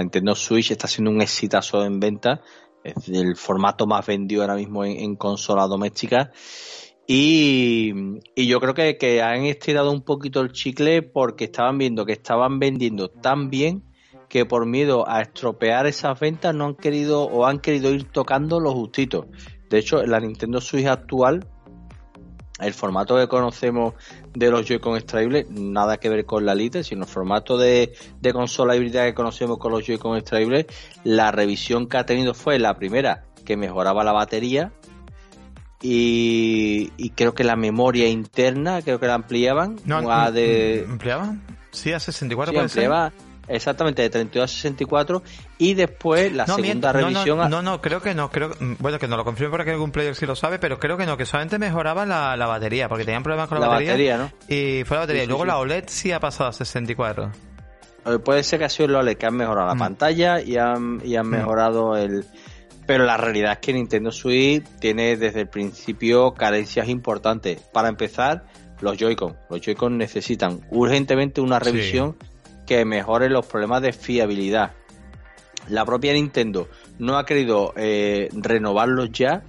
Nintendo 0.02 0.36
Switch 0.36 0.72
está 0.72 0.88
siendo 0.88 1.12
un 1.12 1.22
exitazo 1.22 1.84
en 1.84 2.00
venta. 2.00 2.42
Es 2.84 3.10
el 3.10 3.36
formato 3.36 3.86
más 3.86 4.06
vendido 4.06 4.42
ahora 4.42 4.56
mismo 4.56 4.86
en, 4.86 5.16
consola 5.16 5.68
doméstica. 5.68 6.32
Y, 7.06 7.92
y, 8.36 8.48
yo 8.48 8.60
creo 8.62 8.74
que, 8.74 8.98
que, 8.98 9.22
han 9.22 9.44
estirado 9.46 9.92
un 9.92 10.04
poquito 10.04 10.42
el 10.42 10.52
chicle 10.52 11.02
porque 11.02 11.46
estaban 11.46 11.78
viendo 11.78 12.06
que 12.06 12.14
estaban 12.14 12.60
vendiendo 12.60 13.10
tan 13.10 13.50
bien 13.50 13.89
que 14.30 14.46
por 14.46 14.66
miedo 14.66 15.10
a 15.10 15.22
estropear 15.22 15.88
esas 15.88 16.20
ventas 16.20 16.54
no 16.56 16.66
han 16.66 16.76
querido 16.76 17.24
o 17.24 17.46
han 17.46 17.60
querido 17.60 17.92
ir 17.92 18.06
tocando 18.06 18.60
los 18.60 18.74
justitos. 18.74 19.26
De 19.70 19.80
hecho, 19.80 20.02
en 20.02 20.12
la 20.12 20.20
Nintendo 20.20 20.62
Switch 20.62 20.86
actual, 20.86 21.46
el 22.60 22.74
formato 22.74 23.18
que 23.18 23.28
conocemos 23.28 23.94
de 24.34 24.52
los 24.52 24.68
Joy-Con 24.68 24.98
extraíbles, 24.98 25.50
nada 25.50 25.98
que 25.98 26.10
ver 26.10 26.26
con 26.26 26.46
la 26.46 26.56
Lite, 26.56 26.84
sino 26.84 27.04
el 27.04 27.10
formato 27.10 27.58
de, 27.58 27.94
consola 28.32 28.76
híbrida 28.76 29.06
que 29.06 29.14
conocemos 29.14 29.58
con 29.58 29.72
los 29.72 29.86
Joy-Con 29.86 30.18
extraíbles, 30.18 30.68
la 31.04 31.32
revisión 31.32 31.88
que 31.88 31.98
ha 31.98 32.06
tenido 32.06 32.34
fue 32.34 32.60
la 32.60 32.76
primera, 32.76 33.26
que 33.46 33.58
mejoraba 33.58 34.04
la 34.04 34.12
batería, 34.12 34.72
y, 35.82 37.12
creo 37.16 37.34
que 37.34 37.46
la 37.46 37.56
memoria 37.56 38.08
interna, 38.10 38.82
creo 38.82 39.00
que 39.00 39.08
la 39.08 39.14
ampliaban. 39.14 39.78
No, 39.86 40.02
de... 40.32 40.86
¿Ampliaban? 40.88 41.42
Sí, 41.72 41.94
a 41.94 42.00
64 42.00 42.54
sí, 42.54 42.60
ampliaba, 42.60 43.14
Exactamente, 43.50 44.04
de 44.04 44.10
32 44.10 44.44
a 44.50 44.54
64 44.54 45.24
y 45.58 45.74
después 45.74 46.32
la 46.32 46.46
segunda 46.46 46.94
revisión... 46.94 47.50
No, 47.50 47.62
no, 47.62 47.82
creo 47.82 48.02
que 48.02 48.14
no, 48.14 48.30
creo 48.30 48.52
bueno, 48.80 49.00
que 49.00 49.08
no 49.08 49.18
lo 49.18 49.26
confirme 49.26 49.52
porque 49.52 49.72
algún 49.72 49.92
player 49.92 50.16
sí 50.16 50.26
lo 50.26 50.36
sabe, 50.36 50.60
pero 50.60 50.80
creo 50.80 50.98
que 50.98 51.06
no, 51.06 51.18
que 51.18 51.26
solamente 51.26 51.58
mejoraba 51.58 52.06
la, 52.06 52.46
batería, 52.46 52.88
porque 52.88 53.06
tenían 53.06 53.24
problemas 53.24 53.50
con 53.50 53.60
la, 53.60 53.68
batería, 53.68 54.18
¿no? 54.18 54.32
Y 54.48 54.84
fue 54.86 54.98
la 54.98 55.02
batería, 55.02 55.24
y 55.24 55.28
luego 55.28 55.46
la 55.46 55.58
OLED 55.58 55.86
sí 55.88 56.12
ha 56.12 56.20
pasado 56.20 56.50
a 56.50 56.54
64. 56.54 57.32
Eh, 58.06 58.20
puede 58.20 58.44
ser 58.44 58.60
que 58.60 58.66
ha 58.66 58.70
sido 58.70 58.86
el 58.90 58.96
OLED 58.96 59.18
que 59.18 59.26
han 59.26 59.36
mejorado 59.36 59.68
la 59.68 59.76
mm. 59.76 59.80
pantalla 59.80 60.42
y 60.42 60.58
han, 60.58 61.02
y 61.04 61.16
han 61.16 61.28
mm. 61.28 61.32
mejorado 61.32 61.98
el... 61.98 62.26
Pero 62.86 63.06
la 63.06 63.18
realidad 63.18 63.54
es 63.54 63.60
que 63.60 63.74
Nintendo 63.74 64.12
Switch 64.12 64.64
tiene 64.80 65.16
desde 65.16 65.42
el 65.42 65.48
principio 65.48 66.34
carencias 66.34 66.88
importantes. 66.88 67.62
Para 67.72 67.88
empezar, 67.88 68.46
los 68.82 68.98
Joy-Con. 68.98 69.38
Los 69.50 69.62
Joy-Con 69.62 69.98
necesitan 69.98 70.62
urgentemente 70.72 71.40
una 71.40 71.60
revisión 71.60 72.16
que 72.70 72.86
mejore 72.86 73.30
los 73.30 73.48
problemas 73.48 73.82
de 73.82 73.92
fiabilidad. 73.92 74.74
La 75.70 75.86
propia 75.86 76.14
Nintendo 76.14 76.68
no 77.00 77.18
ha 77.18 77.26
querido 77.26 77.74
eh, 77.76 78.30
renovarlos 78.32 79.12
ya 79.12 79.42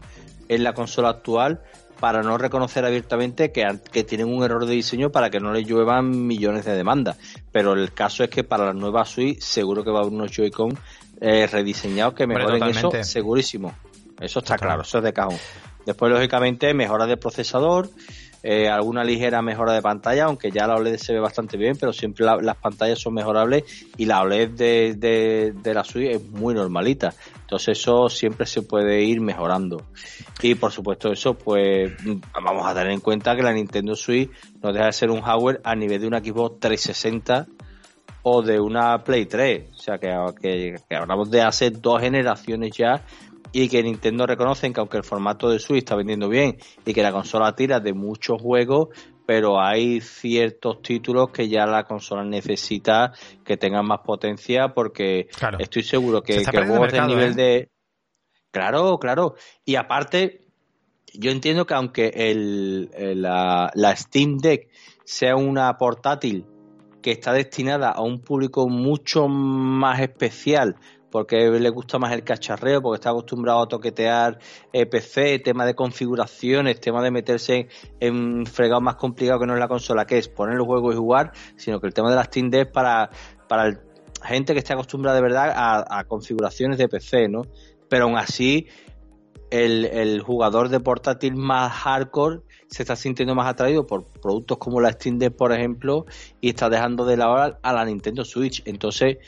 en 0.48 0.64
la 0.64 0.72
consola 0.72 1.10
actual 1.10 1.60
para 2.00 2.22
no 2.22 2.38
reconocer 2.38 2.82
abiertamente 2.86 3.52
que, 3.52 3.78
que, 3.92 4.04
tienen 4.04 4.34
un 4.34 4.42
error 4.42 4.64
de 4.64 4.72
diseño 4.72 5.10
para 5.10 5.28
que 5.28 5.38
no 5.38 5.52
les 5.52 5.66
lluevan 5.66 6.26
millones 6.26 6.64
de 6.64 6.74
demandas. 6.74 7.18
Pero 7.52 7.74
el 7.74 7.92
caso 7.92 8.24
es 8.24 8.30
que 8.30 8.42
para 8.42 8.64
la 8.64 8.72
nueva 8.72 9.04
Switch 9.04 9.40
seguro 9.42 9.84
que 9.84 9.90
va 9.90 9.98
a 9.98 10.00
haber 10.00 10.14
unos 10.14 10.34
Joy-Con 10.34 10.78
eh, 11.20 11.46
rediseñados 11.46 12.14
que 12.14 12.26
mejoren 12.26 12.62
eso 12.70 12.90
segurísimo. 13.02 13.74
Eso 14.18 14.38
está 14.38 14.56
claro, 14.56 14.80
eso 14.80 14.96
es 14.96 15.04
de 15.04 15.12
cajón. 15.12 15.36
Después, 15.84 16.10
lógicamente, 16.10 16.72
mejora 16.72 17.04
de 17.06 17.18
procesador, 17.18 17.90
eh, 18.42 18.68
alguna 18.68 19.04
ligera 19.04 19.42
mejora 19.42 19.74
de 19.74 19.82
pantalla, 19.82 20.24
aunque 20.24 20.50
ya 20.50 20.66
la 20.66 20.76
OLED 20.76 20.96
se 20.96 21.12
ve 21.12 21.20
bastante 21.20 21.58
bien, 21.58 21.76
pero 21.78 21.92
siempre 21.92 22.24
las 22.24 22.56
pantallas 22.56 22.98
son 22.98 23.14
mejorables 23.14 23.64
y 23.98 24.06
la 24.06 24.22
OLED 24.22 24.50
de, 24.50 25.52
de, 25.54 25.74
la 25.74 25.84
Switch 25.84 26.10
es 26.10 26.24
muy 26.30 26.54
normalita. 26.54 27.12
Entonces 27.42 27.78
eso 27.78 28.08
siempre 28.08 28.46
se 28.46 28.62
puede 28.62 29.02
ir 29.02 29.20
mejorando. 29.20 29.82
Y 30.40 30.54
por 30.54 30.72
supuesto 30.72 31.12
eso, 31.12 31.34
pues 31.34 31.92
vamos 32.32 32.66
a 32.66 32.72
tener 32.72 32.92
en 32.92 33.00
cuenta 33.00 33.36
que 33.36 33.42
la 33.42 33.52
Nintendo 33.52 33.94
Switch 33.94 34.30
no 34.62 34.72
deja 34.72 34.86
de 34.86 34.92
ser 34.92 35.10
un 35.10 35.20
hardware 35.20 35.60
a 35.62 35.74
nivel 35.74 36.00
de 36.00 36.06
una 36.06 36.20
Xbox 36.20 36.60
360 36.60 37.46
o 38.22 38.42
de 38.42 38.58
una 38.58 39.04
Play 39.04 39.26
3. 39.26 39.70
O 39.70 39.78
sea 39.78 39.98
que, 39.98 40.08
que 40.88 40.96
hablamos 40.96 41.30
de 41.30 41.42
hace 41.42 41.70
dos 41.70 42.00
generaciones 42.00 42.74
ya 42.74 43.02
y 43.52 43.68
que 43.68 43.82
Nintendo 43.82 44.26
reconocen 44.26 44.72
que 44.72 44.80
aunque 44.80 44.98
el 44.98 45.04
formato 45.04 45.48
de 45.48 45.58
Switch 45.58 45.78
está 45.78 45.96
vendiendo 45.96 46.28
bien 46.28 46.58
y 46.84 46.92
que 46.92 47.02
la 47.02 47.12
consola 47.12 47.54
tira 47.54 47.80
de 47.80 47.92
muchos 47.92 48.40
juegos, 48.40 48.88
pero 49.26 49.60
hay 49.60 50.00
ciertos 50.00 50.82
títulos 50.82 51.30
que 51.30 51.48
ya 51.48 51.66
la 51.66 51.84
consola 51.84 52.24
necesita 52.24 53.12
que 53.44 53.56
tengan 53.56 53.86
más 53.86 54.00
potencia 54.00 54.74
porque 54.74 55.28
estoy 55.58 55.82
seguro 55.82 56.22
que, 56.22 56.44
que 56.44 56.66
juegos 56.66 56.92
del 56.92 57.06
nivel 57.06 57.32
¿eh? 57.32 57.34
de... 57.34 57.70
Claro, 58.50 58.98
claro. 58.98 59.36
Y 59.64 59.76
aparte, 59.76 60.40
yo 61.14 61.30
entiendo 61.30 61.66
que 61.66 61.74
aunque 61.74 62.08
el, 62.14 62.90
la, 63.22 63.70
la 63.74 63.96
Steam 63.96 64.38
Deck 64.38 64.68
sea 65.04 65.36
una 65.36 65.76
portátil 65.78 66.46
que 67.00 67.12
está 67.12 67.32
destinada 67.32 67.90
a 67.90 68.02
un 68.02 68.20
público 68.20 68.68
mucho 68.68 69.28
más 69.28 70.00
especial 70.00 70.76
porque 71.10 71.50
le 71.50 71.70
gusta 71.70 71.98
más 71.98 72.12
el 72.12 72.22
cacharreo, 72.22 72.80
porque 72.80 72.96
está 72.96 73.10
acostumbrado 73.10 73.62
a 73.62 73.68
toquetear 73.68 74.38
eh, 74.72 74.86
PC, 74.86 75.40
tema 75.40 75.66
de 75.66 75.74
configuraciones, 75.74 76.80
tema 76.80 77.02
de 77.02 77.10
meterse 77.10 77.68
en 77.98 78.46
fregado 78.46 78.80
más 78.80 78.96
complicado 78.96 79.40
que 79.40 79.46
no 79.46 79.54
es 79.54 79.60
la 79.60 79.68
consola, 79.68 80.06
que 80.06 80.18
es 80.18 80.28
poner 80.28 80.56
el 80.56 80.62
juego 80.62 80.92
y 80.92 80.96
jugar, 80.96 81.32
sino 81.56 81.80
que 81.80 81.86
el 81.86 81.94
tema 81.94 82.10
de 82.10 82.16
las 82.16 82.26
Steam 82.26 82.50
Deck 82.50 82.72
para, 82.72 83.10
para 83.48 83.80
gente 84.24 84.52
que 84.52 84.60
esté 84.60 84.72
acostumbrada 84.72 85.16
de 85.16 85.22
verdad 85.22 85.52
a, 85.56 86.04
configuraciones 86.04 86.78
de 86.78 86.88
PC, 86.88 87.28
¿no? 87.28 87.42
Pero 87.88 88.04
aún 88.04 88.16
así, 88.16 88.68
el, 89.50 89.86
el 89.86 90.20
jugador 90.22 90.68
de 90.68 90.78
portátil 90.78 91.34
más 91.34 91.72
hardcore 91.72 92.42
se 92.70 92.84
está 92.84 92.94
sintiendo 92.94 93.34
más 93.34 93.48
atraído 93.48 93.84
por 93.84 94.04
productos 94.04 94.58
como 94.58 94.80
la 94.80 94.92
Steam 94.92 95.18
Deck, 95.18 95.34
por 95.34 95.52
ejemplo, 95.52 96.06
y 96.40 96.50
está 96.50 96.68
dejando 96.68 97.04
de 97.04 97.16
lado 97.16 97.58
a 97.60 97.72
la 97.72 97.84
Nintendo 97.84 98.24
Switch. 98.24 98.62
Entonces, 98.64 99.18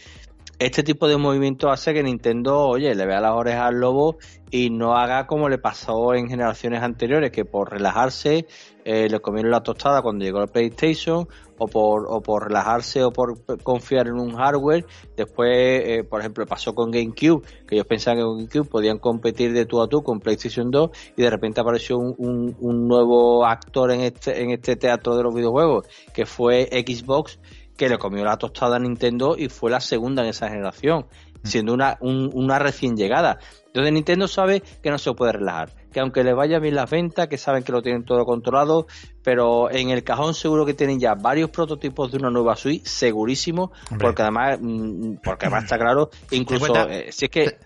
este 0.66 0.82
tipo 0.82 1.08
de 1.08 1.16
movimiento 1.16 1.70
hace 1.70 1.92
que 1.92 2.02
Nintendo, 2.02 2.58
oye, 2.60 2.94
le 2.94 3.06
vea 3.06 3.20
las 3.20 3.32
orejas 3.32 3.68
al 3.68 3.80
lobo 3.80 4.18
y 4.50 4.70
no 4.70 4.96
haga 4.96 5.26
como 5.26 5.48
le 5.48 5.58
pasó 5.58 6.14
en 6.14 6.28
generaciones 6.28 6.82
anteriores, 6.82 7.30
que 7.30 7.44
por 7.44 7.70
relajarse 7.70 8.46
eh, 8.84 9.08
le 9.08 9.20
comieron 9.20 9.50
la 9.50 9.62
tostada 9.62 10.02
cuando 10.02 10.24
llegó 10.24 10.42
el 10.42 10.48
PlayStation, 10.48 11.26
o 11.58 12.20
por, 12.22 12.44
relajarse 12.44 13.04
o 13.04 13.12
por 13.12 13.40
confiar 13.62 14.08
en 14.08 14.14
un 14.14 14.34
hardware. 14.34 14.84
Después, 15.16 15.50
eh, 15.52 16.04
por 16.04 16.20
ejemplo, 16.20 16.44
pasó 16.46 16.74
con 16.74 16.90
GameCube, 16.90 17.42
que 17.66 17.76
ellos 17.76 17.86
pensaban 17.86 18.18
que 18.18 18.24
con 18.24 18.36
GameCube 18.38 18.68
podían 18.68 18.98
competir 18.98 19.52
de 19.52 19.66
tú 19.66 19.80
a 19.80 19.88
tú 19.88 20.02
con 20.02 20.20
PlayStation 20.20 20.70
2, 20.70 20.90
y 21.16 21.22
de 21.22 21.30
repente 21.30 21.60
apareció 21.60 21.98
un, 21.98 22.56
un 22.58 22.88
nuevo 22.88 23.46
actor 23.46 23.90
en 23.92 24.00
este, 24.00 24.42
en 24.42 24.50
este 24.50 24.76
teatro 24.76 25.16
de 25.16 25.22
los 25.22 25.34
videojuegos, 25.34 25.86
que 26.12 26.26
fue 26.26 26.68
Xbox 26.86 27.38
que 27.82 27.88
le 27.88 27.98
comió 27.98 28.24
la 28.24 28.36
tostada 28.36 28.76
a 28.76 28.78
Nintendo 28.78 29.34
y 29.36 29.48
fue 29.48 29.68
la 29.68 29.80
segunda 29.80 30.22
en 30.22 30.28
esa 30.28 30.48
generación, 30.48 31.06
mm. 31.42 31.46
siendo 31.48 31.74
una, 31.74 31.98
una 32.00 32.60
recién 32.60 32.96
llegada. 32.96 33.40
Entonces 33.66 33.92
Nintendo 33.92 34.28
sabe 34.28 34.62
que 34.80 34.88
no 34.88 34.98
se 34.98 35.12
puede 35.14 35.32
relajar, 35.32 35.72
que 35.92 35.98
aunque 35.98 36.22
le 36.22 36.32
vaya 36.32 36.60
bien 36.60 36.76
las 36.76 36.88
ventas, 36.88 37.26
que 37.26 37.38
saben 37.38 37.64
que 37.64 37.72
lo 37.72 37.82
tienen 37.82 38.04
todo 38.04 38.24
controlado, 38.24 38.86
pero 39.24 39.68
en 39.68 39.90
el 39.90 40.04
cajón 40.04 40.34
seguro 40.34 40.64
que 40.64 40.74
tienen 40.74 41.00
ya 41.00 41.14
varios 41.14 41.50
prototipos 41.50 42.12
de 42.12 42.18
una 42.18 42.30
nueva 42.30 42.54
Switch, 42.54 42.84
segurísimo, 42.84 43.72
porque 43.98 44.22
además, 44.22 44.60
mm, 44.60 45.14
porque 45.24 45.46
además 45.46 45.64
está 45.64 45.76
claro, 45.76 46.10
incluso 46.30 46.88
eh, 46.88 47.10
si 47.10 47.24
es 47.24 47.30
que... 47.32 47.58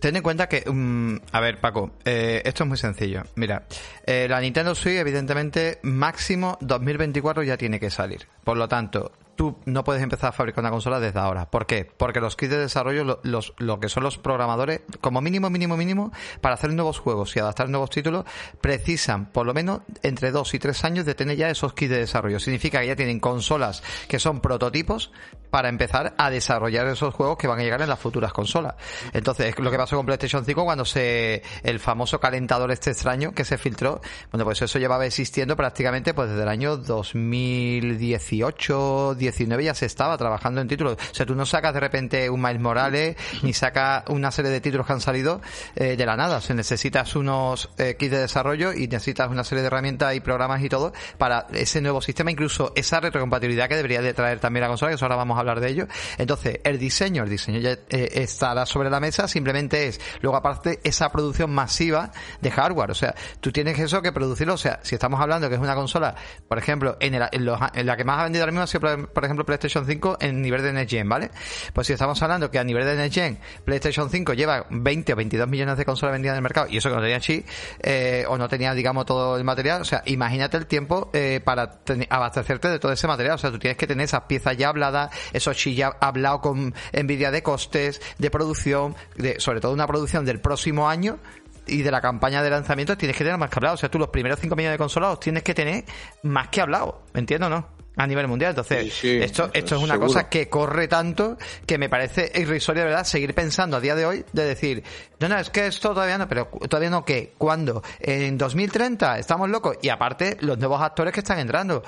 Ten 0.00 0.14
en 0.14 0.22
cuenta 0.22 0.48
que, 0.48 0.64
mm, 0.64 1.16
a 1.32 1.40
ver, 1.40 1.58
Paco, 1.58 1.90
eh, 2.04 2.42
esto 2.44 2.62
es 2.64 2.68
muy 2.68 2.78
sencillo. 2.78 3.22
Mira, 3.34 3.64
eh, 4.06 4.26
la 4.28 4.40
Nintendo 4.40 4.74
Switch, 4.74 4.96
evidentemente, 4.96 5.80
máximo 5.82 6.56
2024 6.60 7.42
ya 7.42 7.56
tiene 7.56 7.80
que 7.80 7.90
salir. 7.90 8.28
Por 8.44 8.56
lo 8.56 8.68
tanto, 8.68 9.10
tú 9.38 9.56
no 9.66 9.84
puedes 9.84 10.02
empezar 10.02 10.30
a 10.30 10.32
fabricar 10.32 10.64
una 10.64 10.72
consola 10.72 10.98
desde 10.98 11.20
ahora. 11.20 11.48
¿Por 11.48 11.64
qué? 11.64 11.84
Porque 11.84 12.20
los 12.20 12.34
kits 12.34 12.50
de 12.50 12.58
desarrollo, 12.58 13.20
los, 13.22 13.54
lo 13.56 13.78
que 13.78 13.88
son 13.88 14.02
los 14.02 14.18
programadores, 14.18 14.80
como 15.00 15.20
mínimo, 15.20 15.48
mínimo, 15.48 15.76
mínimo, 15.76 16.10
para 16.40 16.56
hacer 16.56 16.72
nuevos 16.72 16.98
juegos 16.98 17.36
y 17.36 17.38
adaptar 17.38 17.68
nuevos 17.68 17.88
títulos, 17.88 18.24
precisan 18.60 19.30
por 19.30 19.46
lo 19.46 19.54
menos 19.54 19.82
entre 20.02 20.32
dos 20.32 20.52
y 20.54 20.58
tres 20.58 20.84
años 20.84 21.06
de 21.06 21.14
tener 21.14 21.36
ya 21.36 21.50
esos 21.50 21.72
kits 21.72 21.92
de 21.92 22.00
desarrollo. 22.00 22.40
Significa 22.40 22.80
que 22.80 22.88
ya 22.88 22.96
tienen 22.96 23.20
consolas 23.20 23.84
que 24.08 24.18
son 24.18 24.40
prototipos 24.40 25.12
para 25.50 25.68
empezar 25.68 26.14
a 26.18 26.30
desarrollar 26.30 26.88
esos 26.88 27.14
juegos 27.14 27.38
que 27.38 27.46
van 27.46 27.60
a 27.60 27.62
llegar 27.62 27.80
en 27.80 27.88
las 27.88 28.00
futuras 28.00 28.32
consolas. 28.32 28.74
Entonces, 29.12 29.56
lo 29.56 29.70
que 29.70 29.76
pasó 29.76 29.94
con 29.96 30.04
PlayStation 30.04 30.44
5 30.44 30.64
cuando 30.64 30.84
se, 30.84 31.44
el 31.62 31.78
famoso 31.78 32.18
calentador 32.18 32.72
este 32.72 32.90
extraño 32.90 33.32
que 33.32 33.44
se 33.44 33.56
filtró, 33.56 34.00
bueno, 34.32 34.44
pues 34.44 34.60
eso 34.62 34.80
llevaba 34.80 35.06
existiendo 35.06 35.54
prácticamente 35.56 36.12
pues 36.12 36.28
desde 36.28 36.42
el 36.42 36.48
año 36.48 36.76
2018, 36.76 39.14
19 39.14 39.27
ya 39.32 39.74
se 39.74 39.86
estaba 39.86 40.16
trabajando 40.16 40.60
en 40.60 40.68
títulos. 40.68 40.94
O 40.94 41.14
sea, 41.14 41.26
tú 41.26 41.34
no 41.34 41.46
sacas 41.46 41.74
de 41.74 41.80
repente 41.80 42.30
un 42.30 42.40
Miles 42.40 42.60
Morales 42.60 43.16
ni 43.42 43.52
sacas 43.52 44.04
una 44.08 44.30
serie 44.30 44.50
de 44.50 44.60
títulos 44.60 44.86
que 44.86 44.92
han 44.92 45.00
salido 45.00 45.40
eh, 45.76 45.96
de 45.96 46.06
la 46.06 46.16
nada. 46.16 46.38
O 46.38 46.40
sea, 46.40 46.54
necesitas 46.54 47.16
unos 47.16 47.70
eh, 47.78 47.96
kits 47.98 48.12
de 48.12 48.18
desarrollo 48.20 48.72
y 48.72 48.88
necesitas 48.88 49.30
una 49.30 49.44
serie 49.44 49.62
de 49.62 49.68
herramientas 49.68 50.14
y 50.14 50.20
programas 50.20 50.62
y 50.62 50.68
todo 50.68 50.92
para 51.16 51.46
ese 51.52 51.80
nuevo 51.80 52.00
sistema, 52.00 52.30
incluso 52.30 52.72
esa 52.74 53.00
retrocompatibilidad 53.00 53.68
que 53.68 53.76
debería 53.76 54.02
de 54.02 54.14
traer 54.14 54.40
también 54.40 54.62
la 54.62 54.68
consola, 54.68 54.90
que 54.90 54.96
eso 54.96 55.04
ahora 55.04 55.16
vamos 55.16 55.36
a 55.36 55.40
hablar 55.40 55.60
de 55.60 55.68
ello. 55.68 55.86
Entonces, 56.16 56.60
el 56.64 56.78
diseño, 56.78 57.24
el 57.24 57.30
diseño 57.30 57.60
ya 57.60 57.72
eh, 57.72 58.10
estará 58.14 58.66
sobre 58.66 58.90
la 58.90 59.00
mesa, 59.00 59.28
simplemente 59.28 59.88
es 59.88 60.00
luego 60.20 60.36
aparte 60.36 60.80
esa 60.84 61.10
producción 61.10 61.50
masiva 61.50 62.10
de 62.40 62.50
hardware. 62.50 62.90
O 62.90 62.94
sea, 62.94 63.14
tú 63.40 63.52
tienes 63.52 63.78
eso 63.78 64.02
que 64.02 64.12
producirlo. 64.12 64.54
O 64.54 64.58
sea, 64.58 64.80
si 64.82 64.94
estamos 64.94 65.20
hablando 65.20 65.48
que 65.48 65.54
es 65.54 65.60
una 65.60 65.74
consola, 65.74 66.14
por 66.48 66.58
ejemplo, 66.58 66.96
en, 67.00 67.14
en 67.14 67.86
la 67.86 67.96
que 67.96 68.04
más 68.04 68.20
ha 68.20 68.24
vendido 68.24 68.44
ahora 68.44 68.52
mismo 68.52 68.64
ha 68.64 68.66
sido 68.66 68.80
por 69.18 69.24
ejemplo, 69.24 69.44
PlayStation 69.44 69.84
5 69.84 70.18
en 70.20 70.40
nivel 70.40 70.62
de 70.62 70.72
Next 70.72 70.92
Gen, 70.92 71.08
¿vale? 71.08 71.32
Pues 71.72 71.88
si 71.88 71.92
estamos 71.92 72.22
hablando 72.22 72.52
que 72.52 72.60
a 72.60 72.62
nivel 72.62 72.84
de 72.84 72.94
Next 72.94 73.16
Gen, 73.16 73.36
PlayStation 73.64 74.08
5 74.08 74.32
lleva 74.34 74.64
20 74.70 75.12
o 75.12 75.16
22 75.16 75.48
millones 75.48 75.76
de 75.76 75.84
consolas 75.84 76.12
vendidas 76.12 76.34
en 76.34 76.36
el 76.36 76.42
mercado, 76.42 76.68
y 76.70 76.76
eso 76.76 76.88
que 76.88 76.94
no 76.94 77.02
tenía 77.02 77.18
chip, 77.18 77.44
eh, 77.82 78.24
o 78.28 78.38
no 78.38 78.48
tenía, 78.48 78.74
digamos, 78.74 79.06
todo 79.06 79.36
el 79.36 79.42
material, 79.42 79.82
o 79.82 79.84
sea, 79.84 80.04
imagínate 80.06 80.56
el 80.56 80.66
tiempo 80.66 81.10
eh, 81.12 81.40
para 81.42 81.80
abastecerte 82.10 82.68
de 82.68 82.78
todo 82.78 82.92
ese 82.92 83.08
material, 83.08 83.34
o 83.34 83.38
sea, 83.38 83.50
tú 83.50 83.58
tienes 83.58 83.76
que 83.76 83.88
tener 83.88 84.04
esas 84.04 84.22
piezas 84.22 84.56
ya 84.56 84.68
habladas, 84.68 85.10
esos 85.32 85.56
chips 85.56 85.76
ya 85.76 85.96
hablados 86.00 86.40
con 86.40 86.72
Nvidia 86.92 87.32
de 87.32 87.42
costes, 87.42 88.00
de 88.18 88.30
producción, 88.30 88.94
de, 89.16 89.40
sobre 89.40 89.60
todo 89.60 89.72
una 89.72 89.88
producción 89.88 90.26
del 90.26 90.38
próximo 90.38 90.88
año, 90.88 91.18
y 91.66 91.82
de 91.82 91.90
la 91.90 92.00
campaña 92.00 92.40
de 92.40 92.50
lanzamiento 92.50 92.96
tienes 92.96 93.16
que 93.16 93.24
tener 93.24 93.36
más 93.36 93.50
que 93.50 93.56
hablado. 93.58 93.74
O 93.74 93.78
sea, 93.78 93.90
tú 93.90 93.98
los 93.98 94.10
primeros 94.10 94.38
5 94.38 94.54
millones 94.54 94.74
de 94.74 94.78
consolas 94.78 95.18
tienes 95.18 95.42
que 95.42 95.54
tener 95.54 95.84
más 96.22 96.48
que 96.48 96.60
hablado. 96.60 97.02
¿Me 97.12 97.20
entiendo 97.20 97.50
no? 97.50 97.77
A 97.98 98.06
nivel 98.06 98.28
mundial. 98.28 98.50
Entonces, 98.50 99.04
esto, 99.04 99.50
esto 99.52 99.76
es 99.76 99.82
una 99.82 99.98
cosa 99.98 100.28
que 100.28 100.48
corre 100.48 100.86
tanto 100.86 101.36
que 101.66 101.78
me 101.78 101.88
parece 101.88 102.30
irrisorio, 102.34 102.84
verdad, 102.84 103.04
seguir 103.04 103.34
pensando 103.34 103.76
a 103.76 103.80
día 103.80 103.96
de 103.96 104.06
hoy 104.06 104.24
de 104.32 104.44
decir, 104.44 104.84
no, 105.18 105.28
no, 105.28 105.36
es 105.36 105.50
que 105.50 105.66
esto 105.66 105.90
todavía 105.90 106.16
no, 106.16 106.28
pero 106.28 106.48
todavía 106.68 106.90
no, 106.90 107.04
¿qué? 107.04 107.34
¿Cuándo? 107.36 107.82
En 107.98 108.38
2030, 108.38 109.18
estamos 109.18 109.50
locos. 109.50 109.78
Y 109.82 109.88
aparte, 109.88 110.36
los 110.40 110.58
nuevos 110.58 110.80
actores 110.80 111.12
que 111.12 111.20
están 111.20 111.40
entrando 111.40 111.82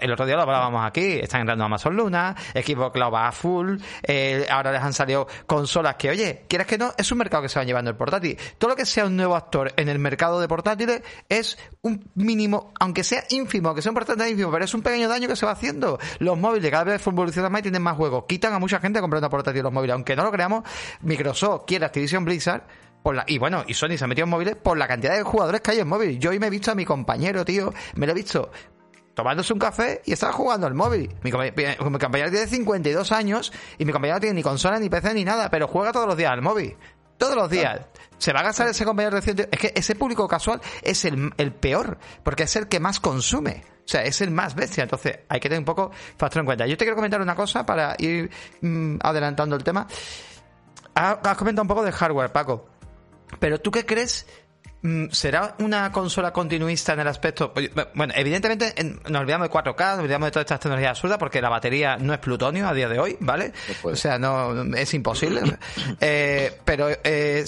el 0.00 0.12
otro 0.12 0.26
día 0.26 0.36
lo 0.36 0.42
hablábamos 0.42 0.86
aquí, 0.86 1.18
están 1.20 1.42
entrando 1.42 1.64
Amazon 1.64 1.96
Luna, 1.96 2.34
Equipo 2.54 2.90
Cloud 2.92 3.12
va 3.12 3.28
a 3.28 3.32
full, 3.32 3.76
eh, 4.02 4.46
ahora 4.50 4.72
les 4.72 4.82
han 4.82 4.92
salido 4.92 5.26
consolas 5.46 5.96
que, 5.96 6.10
oye, 6.10 6.44
quieres 6.48 6.66
que 6.66 6.78
no, 6.78 6.92
es 6.96 7.10
un 7.12 7.18
mercado 7.18 7.42
que 7.42 7.48
se 7.48 7.58
va 7.58 7.64
llevando 7.64 7.90
el 7.90 7.96
portátil. 7.96 8.38
Todo 8.58 8.70
lo 8.70 8.76
que 8.76 8.86
sea 8.86 9.06
un 9.06 9.16
nuevo 9.16 9.36
actor 9.36 9.72
en 9.76 9.88
el 9.88 9.98
mercado 9.98 10.40
de 10.40 10.48
portátiles 10.48 11.02
es 11.28 11.58
un 11.82 12.10
mínimo, 12.14 12.72
aunque 12.80 13.04
sea 13.04 13.24
ínfimo, 13.30 13.68
aunque 13.68 13.82
sea 13.82 13.90
un 13.90 13.96
portátil 13.96 14.28
ínfimo, 14.28 14.50
pero 14.50 14.64
es 14.64 14.74
un 14.74 14.82
pequeño 14.82 15.08
daño 15.08 15.28
que 15.28 15.36
se 15.36 15.46
va 15.46 15.52
haciendo. 15.52 15.98
Los 16.18 16.38
móviles 16.38 16.70
cada 16.70 16.84
vez 16.84 17.06
evolucionan 17.06 17.52
más 17.52 17.60
y 17.60 17.62
tienen 17.62 17.82
más 17.82 17.96
juegos. 17.96 18.24
Quitan 18.28 18.52
a 18.52 18.58
mucha 18.58 18.80
gente 18.80 19.00
comprando 19.00 19.28
portátiles 19.30 19.62
los 19.62 19.72
móviles. 19.72 19.94
Aunque 19.94 20.16
no 20.16 20.24
lo 20.24 20.30
creamos, 20.30 20.64
Microsoft 21.02 21.64
quiere 21.66 21.84
Activision 21.84 22.24
Blizzard 22.24 22.64
y 23.26 23.38
bueno, 23.38 23.64
y 23.66 23.74
Sony 23.74 23.96
se 23.96 24.04
ha 24.04 24.06
metido 24.08 24.24
en 24.24 24.30
móviles 24.30 24.56
por 24.56 24.76
la 24.76 24.88
cantidad 24.88 25.16
de 25.16 25.22
jugadores 25.22 25.60
que 25.60 25.70
hay 25.70 25.80
en 25.80 25.88
móviles. 25.88 26.18
Yo 26.18 26.30
hoy 26.30 26.38
me 26.38 26.48
he 26.48 26.50
visto 26.50 26.72
a 26.72 26.74
mi 26.74 26.84
compañero, 26.84 27.44
tío, 27.44 27.72
me 27.94 28.06
lo 28.06 28.12
he 28.12 28.14
visto 28.14 28.50
tomándose 29.16 29.54
un 29.54 29.58
café 29.58 30.02
y 30.04 30.12
estaba 30.12 30.34
jugando 30.34 30.66
al 30.66 30.74
móvil. 30.74 31.12
Mi, 31.22 31.32
compañero 31.32 32.30
tiene 32.30 32.46
52 32.46 33.12
años 33.12 33.50
y 33.78 33.86
mi 33.86 33.90
compañero 33.90 34.16
no 34.16 34.20
tiene 34.20 34.34
ni 34.34 34.42
consola, 34.42 34.78
ni 34.78 34.90
PC, 34.90 35.14
ni 35.14 35.24
nada, 35.24 35.48
pero 35.50 35.66
juega 35.66 35.90
todos 35.90 36.06
los 36.06 36.18
días 36.18 36.30
al 36.30 36.42
móvil. 36.42 36.76
Todos 37.16 37.34
los 37.34 37.48
días. 37.48 37.80
¿Se 38.18 38.34
va 38.34 38.40
a 38.40 38.42
gastar 38.42 38.68
ese 38.68 38.84
compañero 38.84 39.16
reciente? 39.16 39.48
Es 39.50 39.58
que 39.58 39.72
ese 39.74 39.94
público 39.94 40.28
casual 40.28 40.60
es 40.82 41.06
el, 41.06 41.32
peor, 41.58 41.96
porque 42.22 42.42
es 42.42 42.56
el 42.56 42.68
que 42.68 42.78
más 42.78 43.00
consume. 43.00 43.64
O 43.86 43.88
sea, 43.88 44.02
es 44.02 44.20
el 44.20 44.30
más 44.30 44.54
bestia. 44.54 44.82
Entonces, 44.82 45.20
hay 45.30 45.40
que 45.40 45.48
tener 45.48 45.60
un 45.60 45.64
poco 45.64 45.90
factor 46.18 46.40
en 46.40 46.44
cuenta. 46.44 46.66
Yo 46.66 46.76
te 46.76 46.84
quiero 46.84 46.96
comentar 46.96 47.22
una 47.22 47.34
cosa 47.34 47.64
para 47.64 47.96
ir 47.98 48.30
mm, 48.60 48.96
adelantando 49.00 49.56
el 49.56 49.64
tema. 49.64 49.86
Has 50.94 51.38
comentado 51.38 51.62
un 51.62 51.68
poco 51.68 51.84
de 51.84 51.92
hardware, 51.92 52.32
Paco. 52.32 52.68
Pero 53.38 53.60
¿tú 53.60 53.70
qué 53.70 53.86
crees 53.86 54.26
¿Será 55.10 55.54
una 55.58 55.90
consola 55.92 56.32
continuista 56.32 56.92
en 56.92 57.00
el 57.00 57.08
aspecto? 57.08 57.52
Bueno, 57.94 58.12
evidentemente 58.16 58.74
nos 59.08 59.20
olvidamos 59.20 59.48
de 59.48 59.54
4K, 59.54 59.90
nos 59.90 60.00
olvidamos 60.00 60.26
de 60.26 60.30
todas 60.30 60.44
estas 60.44 60.60
tecnologías 60.60 60.90
absurdas 60.90 61.18
porque 61.18 61.40
la 61.40 61.48
batería 61.48 61.96
no 61.96 62.12
es 62.12 62.18
plutonio 62.18 62.68
a 62.68 62.74
día 62.74 62.88
de 62.88 62.98
hoy, 62.98 63.16
¿vale? 63.20 63.52
o 63.82 63.96
sea, 63.96 64.18
no 64.18 64.74
es 64.74 64.94
imposible. 64.94 65.42
eh, 66.00 66.58
pero 66.64 66.88
eh, 67.02 67.44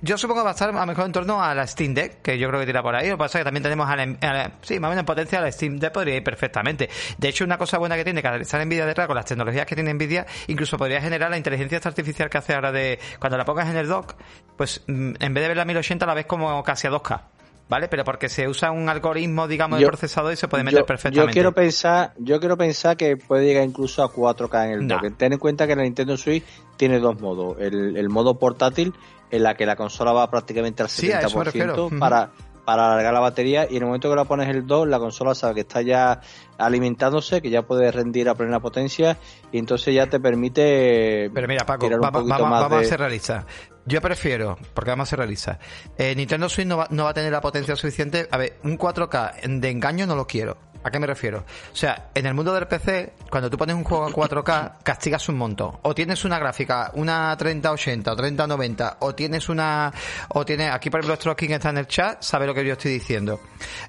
yo 0.00 0.16
supongo 0.16 0.40
que 0.40 0.44
va 0.44 0.50
a 0.50 0.52
estar 0.52 0.68
a 0.68 0.72
lo 0.72 0.86
mejor 0.86 1.06
en 1.06 1.12
torno 1.12 1.42
a 1.42 1.54
la 1.54 1.66
Steam 1.66 1.94
Deck, 1.94 2.22
que 2.22 2.38
yo 2.38 2.48
creo 2.48 2.60
que 2.60 2.66
tira 2.66 2.82
por 2.82 2.94
ahí. 2.94 3.08
Lo 3.08 3.16
que 3.16 3.18
pasa 3.18 3.38
es 3.38 3.40
que 3.40 3.44
también 3.44 3.62
tenemos 3.62 3.88
a 3.88 3.96
la, 3.96 4.52
sí, 4.62 4.78
más 4.78 4.88
o 4.88 4.90
menos 4.90 5.00
en 5.00 5.06
potencia 5.06 5.40
la 5.40 5.50
Steam 5.50 5.78
Deck 5.78 5.92
podría 5.92 6.16
ir 6.16 6.22
perfectamente. 6.22 6.88
De 7.16 7.28
hecho, 7.28 7.44
una 7.44 7.58
cosa 7.58 7.78
buena 7.78 7.96
que 7.96 8.04
tiene 8.04 8.22
que 8.22 8.36
estar 8.36 8.64
Nvidia 8.64 8.86
detrás 8.86 9.06
con 9.06 9.16
las 9.16 9.24
tecnologías 9.24 9.66
que 9.66 9.74
tiene 9.74 9.92
Nvidia, 9.94 10.26
incluso 10.46 10.78
podría 10.78 11.00
generar 11.00 11.30
la 11.30 11.36
inteligencia 11.36 11.80
artificial 11.82 12.30
que 12.30 12.38
hace 12.38 12.54
ahora 12.54 12.70
de 12.70 12.98
cuando 13.18 13.36
la 13.36 13.44
pongas 13.44 13.68
en 13.68 13.76
el 13.76 13.88
dock, 13.88 14.14
pues 14.56 14.82
mm, 14.86 15.14
en 15.18 15.34
vez 15.34 15.42
de 15.42 15.48
ver 15.48 15.56
la 15.56 15.64
1080 15.64 16.06
la 16.06 16.14
ves 16.14 16.26
como 16.26 16.57
casi 16.62 16.86
a 16.86 16.90
2K. 16.90 17.20
¿vale? 17.68 17.88
Pero 17.88 18.04
porque 18.04 18.28
se 18.28 18.48
usa 18.48 18.70
un 18.70 18.88
algoritmo, 18.88 19.46
digamos, 19.46 19.78
de 19.78 19.86
procesador 19.86 20.32
y 20.32 20.36
se 20.36 20.48
puede 20.48 20.64
meter 20.64 20.84
perfectamente. 20.84 21.30
Yo 21.30 21.32
quiero 21.32 21.52
pensar, 21.52 22.12
yo 22.18 22.40
quiero 22.40 22.56
pensar 22.56 22.96
que 22.96 23.16
puede 23.16 23.44
llegar 23.44 23.64
incluso 23.64 24.02
a 24.02 24.12
4K 24.12 24.66
en 24.66 24.72
el 24.72 24.88
dock. 24.88 25.16
Ten 25.16 25.34
en 25.34 25.38
cuenta 25.38 25.66
que 25.66 25.76
la 25.76 25.82
Nintendo 25.82 26.16
Switch 26.16 26.44
tiene 26.76 26.98
dos 26.98 27.20
modos, 27.20 27.58
el, 27.60 27.96
el 27.96 28.08
modo 28.08 28.38
portátil 28.38 28.94
en 29.30 29.42
la 29.42 29.54
que 29.54 29.66
la 29.66 29.76
consola 29.76 30.12
va 30.12 30.30
prácticamente 30.30 30.82
al 30.82 30.88
70% 30.88 31.98
para, 31.98 32.30
para 32.64 32.92
alargar 32.92 33.12
la 33.12 33.20
batería 33.20 33.66
y 33.68 33.76
en 33.76 33.82
el 33.82 33.86
momento 33.86 34.08
que 34.08 34.16
la 34.16 34.24
pones 34.24 34.48
el 34.48 34.66
2 34.66 34.88
la 34.88 34.98
consola 34.98 35.34
sabe 35.34 35.54
que 35.54 35.60
está 35.60 35.82
ya 35.82 36.20
alimentándose, 36.56 37.42
que 37.42 37.50
ya 37.50 37.62
puede 37.62 37.90
rendir 37.92 38.28
a 38.28 38.34
plena 38.34 38.60
potencia 38.60 39.18
y 39.52 39.58
entonces 39.58 39.94
ya 39.94 40.06
te 40.06 40.18
permite... 40.18 41.30
Pero 41.32 41.48
mira 41.48 41.64
Paco, 41.66 41.88
vamos, 41.98 42.72
a 42.72 42.84
ser 42.84 43.00
realistas. 43.00 43.44
Yo 43.88 44.02
prefiero, 44.02 44.58
porque 44.74 44.90
vamos 44.90 45.08
a 45.08 45.10
ser 45.10 45.18
realistas, 45.20 45.58
eh, 45.96 46.14
Nintendo 46.14 46.50
Switch 46.50 46.66
no 46.66 46.76
va, 46.76 46.88
no 46.90 47.04
va 47.04 47.10
a 47.10 47.14
tener 47.14 47.32
la 47.32 47.40
potencia 47.40 47.74
suficiente. 47.74 48.28
A 48.30 48.36
ver, 48.36 48.58
un 48.62 48.76
4K 48.76 49.60
de 49.60 49.70
engaño 49.70 50.06
no 50.06 50.14
lo 50.14 50.26
quiero 50.26 50.67
¿A 50.84 50.90
qué 50.90 50.98
me 51.00 51.06
refiero? 51.06 51.44
O 51.72 51.76
sea, 51.76 52.10
en 52.14 52.26
el 52.26 52.34
mundo 52.34 52.54
del 52.54 52.66
PC, 52.66 53.14
cuando 53.30 53.50
tú 53.50 53.58
pones 53.58 53.74
un 53.74 53.84
juego 53.84 54.06
a 54.06 54.10
4K, 54.10 54.74
castigas 54.82 55.28
un 55.28 55.36
montón. 55.36 55.78
O 55.82 55.94
tienes 55.94 56.24
una 56.24 56.38
gráfica, 56.38 56.92
una 56.94 57.36
3080 57.36 58.12
o 58.12 58.16
3090, 58.16 58.96
o 59.00 59.14
tienes 59.14 59.48
una. 59.48 59.92
O 60.28 60.44
tienes. 60.44 60.72
Aquí, 60.72 60.88
por 60.88 61.00
ejemplo, 61.00 61.16
Stroking 61.16 61.52
está 61.52 61.70
en 61.70 61.78
el 61.78 61.86
chat, 61.86 62.22
sabe 62.22 62.46
lo 62.46 62.54
que 62.54 62.64
yo 62.64 62.72
estoy 62.72 62.92
diciendo. 62.92 63.40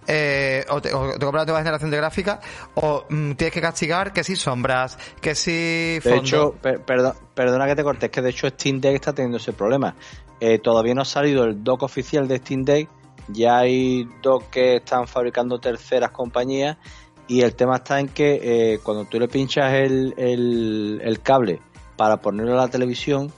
Eh, 0.08 0.66
o, 0.70 0.82
te, 0.82 0.90
compras 0.92 1.34
la 1.34 1.46
nueva 1.46 1.60
generación 1.60 1.92
de 1.92 1.98
gráfica, 1.98 2.40
o 2.76 3.06
mm, 3.08 3.34
tienes 3.34 3.54
que 3.54 3.62
castigar 3.62 4.12
que 4.12 4.24
si 4.24 4.36
sombras, 4.36 4.98
que 5.22 5.36
si. 5.36 6.00
De 6.00 6.18
hecho, 6.18 6.56
perdona 6.60 7.68
que 7.68 7.76
te 7.76 7.84
cortes, 7.84 8.10
que 8.10 8.22
de 8.22 8.32
hecho 8.32 8.50
Steam 8.50 8.82
Deck 8.82 8.96
está 8.96 9.14
teniendo 9.14 9.38
ese 9.38 9.54
problema. 9.54 9.96
Eh, 10.42 10.58
todavía 10.60 10.94
no 10.96 11.02
ha 11.02 11.06
salido 11.06 11.44
el 11.44 11.64
dock 11.64 11.84
oficial 11.84 12.28
de 12.28 12.38
Steam 12.38 12.64
Deck 12.64 12.90
ya 13.32 13.60
hay 13.60 14.08
dos 14.22 14.44
que 14.46 14.78
están 14.78 15.08
fabricando 15.08 15.60
terceras 15.60 16.12
compañías 16.12 16.78
y 17.28 17.42
el 17.42 17.56
tema 17.56 17.78
está 17.78 18.00
en 18.00 18.08
que 18.10 18.40
eh, 18.74 18.80
cuando 18.84 19.06
tú 19.06 19.20
le 19.20 19.28
pinchas 19.28 19.74
el, 19.74 20.16
el, 20.18 21.20
cable 21.22 21.62
para 21.96 22.18
ponerlo 22.18 22.54
a 22.54 22.66
la 22.66 22.68
televisión, 22.70 23.32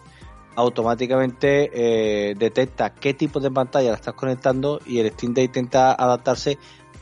automáticamente 0.55 1.69
eh, 1.74 2.36
detecta 2.36 2.93
qué 2.93 3.13
tipo 3.13 3.41
de 3.41 3.51
pantalla 3.51 3.89
la 3.89 3.95
estás 3.95 4.13
conectando 4.13 4.79
y 4.86 5.00
el 5.00 5.12
Steam 5.12 5.33
Deck 5.33 5.48
intenta 5.48 5.91
adaptarse 5.93 6.57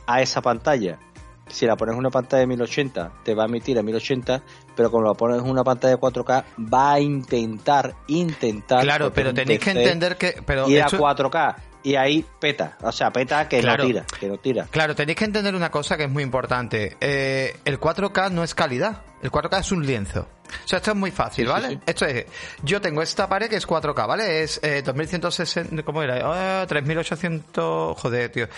a 0.06 0.20
esa 0.20 0.42
pantalla. 0.42 0.98
Si 1.46 1.66
la 1.66 1.76
pones 1.76 1.94
en 1.94 2.00
una 2.00 2.10
pantalla 2.10 2.40
de 2.40 2.46
1080, 2.48 3.12
te 3.24 3.34
va 3.34 3.44
a 3.44 3.46
emitir 3.46 3.78
a 3.78 3.82
1080, 3.82 4.42
pero 4.74 4.90
como 4.90 5.04
la 5.04 5.14
pones 5.14 5.42
en 5.42 5.48
una 5.48 5.62
pantalla 5.62 5.94
de 5.94 6.00
4K, 6.00 6.44
va 6.72 6.92
a 6.92 7.00
intentar, 7.00 7.94
intentar. 8.08 8.82
Claro, 8.82 9.12
pero 9.12 9.34
tenéis 9.34 9.60
que 9.60 9.70
entender 9.70 10.16
que. 10.16 10.42
Pero 10.44 10.68
ir 10.68 10.82
a 10.82 10.88
4K 10.88 11.69
y 11.82 11.94
ahí 11.94 12.24
peta, 12.40 12.76
o 12.82 12.92
sea, 12.92 13.12
peta 13.12 13.48
que 13.48 13.62
no 13.62 13.76
tira, 13.76 14.04
que 14.18 14.28
no 14.28 14.36
tira. 14.38 14.66
Claro, 14.70 14.94
tenéis 14.94 15.18
que 15.18 15.24
entender 15.24 15.54
una 15.54 15.70
cosa 15.70 15.96
que 15.96 16.04
es 16.04 16.10
muy 16.10 16.22
importante. 16.22 16.96
Eh, 17.00 17.56
el 17.64 17.80
4K 17.80 18.30
no 18.30 18.44
es 18.44 18.54
calidad, 18.54 19.02
el 19.22 19.30
4K 19.30 19.60
es 19.60 19.72
un 19.72 19.86
lienzo. 19.86 20.28
O 20.64 20.68
sea, 20.68 20.78
esto 20.78 20.90
es 20.90 20.96
muy 20.96 21.10
fácil, 21.10 21.46
¿vale? 21.46 21.80
Esto 21.86 22.06
es, 22.06 22.26
yo 22.62 22.80
tengo 22.80 23.02
esta 23.02 23.28
pared 23.28 23.48
que 23.48 23.56
es 23.56 23.66
4K, 23.66 24.06
¿vale? 24.06 24.42
Es 24.42 24.60
eh, 24.62 24.82
2160, 24.82 25.82
¿cómo 25.84 26.02
era? 26.02 26.66
3800, 26.66 27.98
joder, 27.98 28.30
tío. 28.30 28.48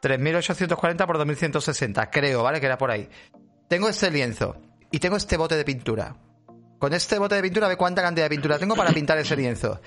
3840 0.00 1.06
por 1.06 1.18
2160, 1.18 2.10
creo, 2.10 2.42
¿vale? 2.42 2.60
Que 2.60 2.66
era 2.66 2.78
por 2.78 2.90
ahí. 2.90 3.08
Tengo 3.68 3.88
este 3.88 4.10
lienzo 4.10 4.56
y 4.90 4.98
tengo 4.98 5.16
este 5.16 5.36
bote 5.36 5.56
de 5.56 5.64
pintura. 5.64 6.14
Con 6.78 6.92
este 6.92 7.18
bote 7.18 7.34
de 7.34 7.42
pintura, 7.42 7.66
ve 7.66 7.76
cuánta 7.76 8.02
cantidad 8.02 8.26
de 8.26 8.30
pintura 8.30 8.58
tengo 8.58 8.76
para 8.76 8.92
pintar 8.92 9.18
ese 9.18 9.36
lienzo. 9.36 9.80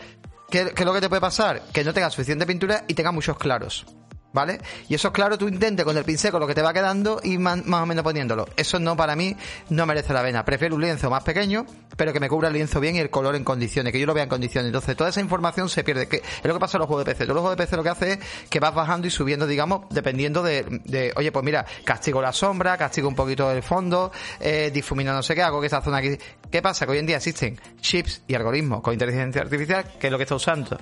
¿Qué, 0.51 0.73
es 0.77 0.85
lo 0.85 0.93
que 0.93 0.99
te 0.99 1.07
puede 1.07 1.21
pasar? 1.21 1.61
Que 1.73 1.83
no 1.83 1.93
tenga 1.93 2.09
suficiente 2.09 2.45
pintura 2.45 2.83
y 2.87 2.93
tenga 2.93 3.13
muchos 3.13 3.37
claros. 3.37 3.85
¿Vale? 4.33 4.59
Y 4.87 4.95
eso, 4.95 5.11
claro, 5.11 5.37
tú 5.37 5.47
intentes 5.47 5.85
con 5.85 5.97
el 5.97 6.03
pincel, 6.03 6.31
con 6.31 6.39
lo 6.39 6.47
que 6.47 6.55
te 6.55 6.61
va 6.61 6.73
quedando, 6.73 7.19
y 7.23 7.37
más, 7.37 7.59
o 7.65 7.85
menos 7.85 8.03
poniéndolo. 8.03 8.47
Eso 8.55 8.79
no, 8.79 8.95
para 8.95 9.15
mí, 9.15 9.35
no 9.69 9.85
merece 9.85 10.13
la 10.13 10.23
pena. 10.23 10.45
Prefiero 10.45 10.75
un 10.75 10.81
lienzo 10.81 11.09
más 11.09 11.23
pequeño, 11.23 11.65
pero 11.97 12.13
que 12.13 12.19
me 12.19 12.29
cubra 12.29 12.47
el 12.47 12.53
lienzo 12.53 12.79
bien 12.79 12.95
y 12.95 12.99
el 12.99 13.09
color 13.09 13.35
en 13.35 13.43
condiciones, 13.43 13.91
que 13.91 13.99
yo 13.99 14.05
lo 14.05 14.13
vea 14.13 14.23
en 14.23 14.29
condiciones. 14.29 14.67
Entonces, 14.67 14.95
toda 14.95 15.09
esa 15.09 15.21
información 15.21 15.69
se 15.69 15.83
pierde. 15.83 16.07
Que 16.07 16.17
es 16.17 16.43
lo 16.43 16.53
que 16.53 16.59
pasa 16.59 16.77
en 16.77 16.79
los 16.79 16.87
juegos 16.87 17.05
de 17.05 17.11
PC. 17.11 17.25
Todos 17.25 17.35
los 17.35 17.41
juegos 17.41 17.57
de 17.57 17.63
PC 17.63 17.75
lo 17.75 17.83
que 17.83 17.89
hace 17.89 18.11
es 18.13 18.19
que 18.49 18.59
vas 18.59 18.73
bajando 18.73 19.07
y 19.07 19.11
subiendo, 19.11 19.47
digamos, 19.47 19.85
dependiendo 19.89 20.43
de, 20.43 21.13
oye, 21.15 21.31
pues 21.31 21.45
mira, 21.45 21.65
castigo 21.83 22.21
la 22.21 22.31
sombra, 22.31 22.77
castigo 22.77 23.07
un 23.07 23.15
poquito 23.15 23.51
el 23.51 23.63
fondo, 23.63 24.11
eh, 24.39 24.71
difumino 24.73 25.13
no 25.13 25.23
sé 25.23 25.35
qué, 25.35 25.41
hago 25.41 25.59
que 25.59 25.67
esta 25.67 25.81
zona 25.81 25.97
aquí. 25.97 26.17
¿Qué 26.49 26.61
pasa? 26.61 26.85
Que 26.85 26.93
hoy 26.93 26.97
en 26.99 27.05
día 27.05 27.17
existen 27.17 27.59
chips 27.79 28.23
y 28.27 28.35
algoritmos 28.35 28.81
con 28.81 28.93
inteligencia 28.93 29.41
artificial, 29.41 29.85
que 29.99 30.07
es 30.07 30.11
lo 30.11 30.17
que 30.17 30.23
está 30.23 30.35
usando 30.35 30.77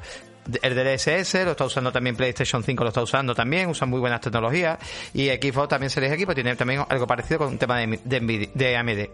el 0.61 0.75
DLSS 0.75 1.45
lo 1.45 1.51
está 1.51 1.65
usando 1.65 1.91
también 1.91 2.15
PlayStation 2.15 2.63
5, 2.63 2.83
lo 2.83 2.89
está 2.89 3.01
usando 3.01 3.35
también, 3.35 3.69
usan 3.69 3.89
muy 3.89 3.99
buenas 3.99 4.21
tecnologías 4.21 4.79
y 5.13 5.27
Xbox 5.27 5.69
también 5.69 5.89
se 5.89 6.01
les 6.01 6.11
equipo, 6.11 6.33
tiene 6.33 6.55
también 6.55 6.83
algo 6.89 7.07
parecido 7.07 7.39
con 7.39 7.49
un 7.49 7.57
tema 7.57 7.77
de, 7.77 8.49
de, 8.53 8.77
AMD. 8.77 9.09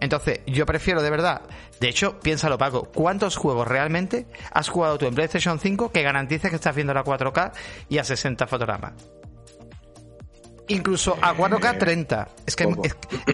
Entonces, 0.00 0.40
yo 0.46 0.64
prefiero 0.66 1.02
de 1.02 1.10
verdad, 1.10 1.42
de 1.80 1.88
hecho, 1.88 2.18
piénsalo 2.20 2.58
Paco, 2.58 2.84
¿cuántos 2.94 3.36
juegos 3.36 3.66
realmente 3.66 4.26
has 4.52 4.68
jugado 4.68 4.98
tú 4.98 5.06
en 5.06 5.14
PlayStation 5.14 5.58
5 5.58 5.90
que 5.90 6.02
garantices 6.02 6.50
que 6.50 6.56
estás 6.56 6.74
viendo 6.74 6.94
la 6.94 7.04
4K 7.04 7.52
y 7.88 7.98
a 7.98 8.04
60 8.04 8.46
fotogramas? 8.46 8.92
incluso 10.68 11.16
a 11.20 11.34
4K 11.34 11.78
30. 11.78 12.28
Es 12.46 12.56
que, 12.56 12.68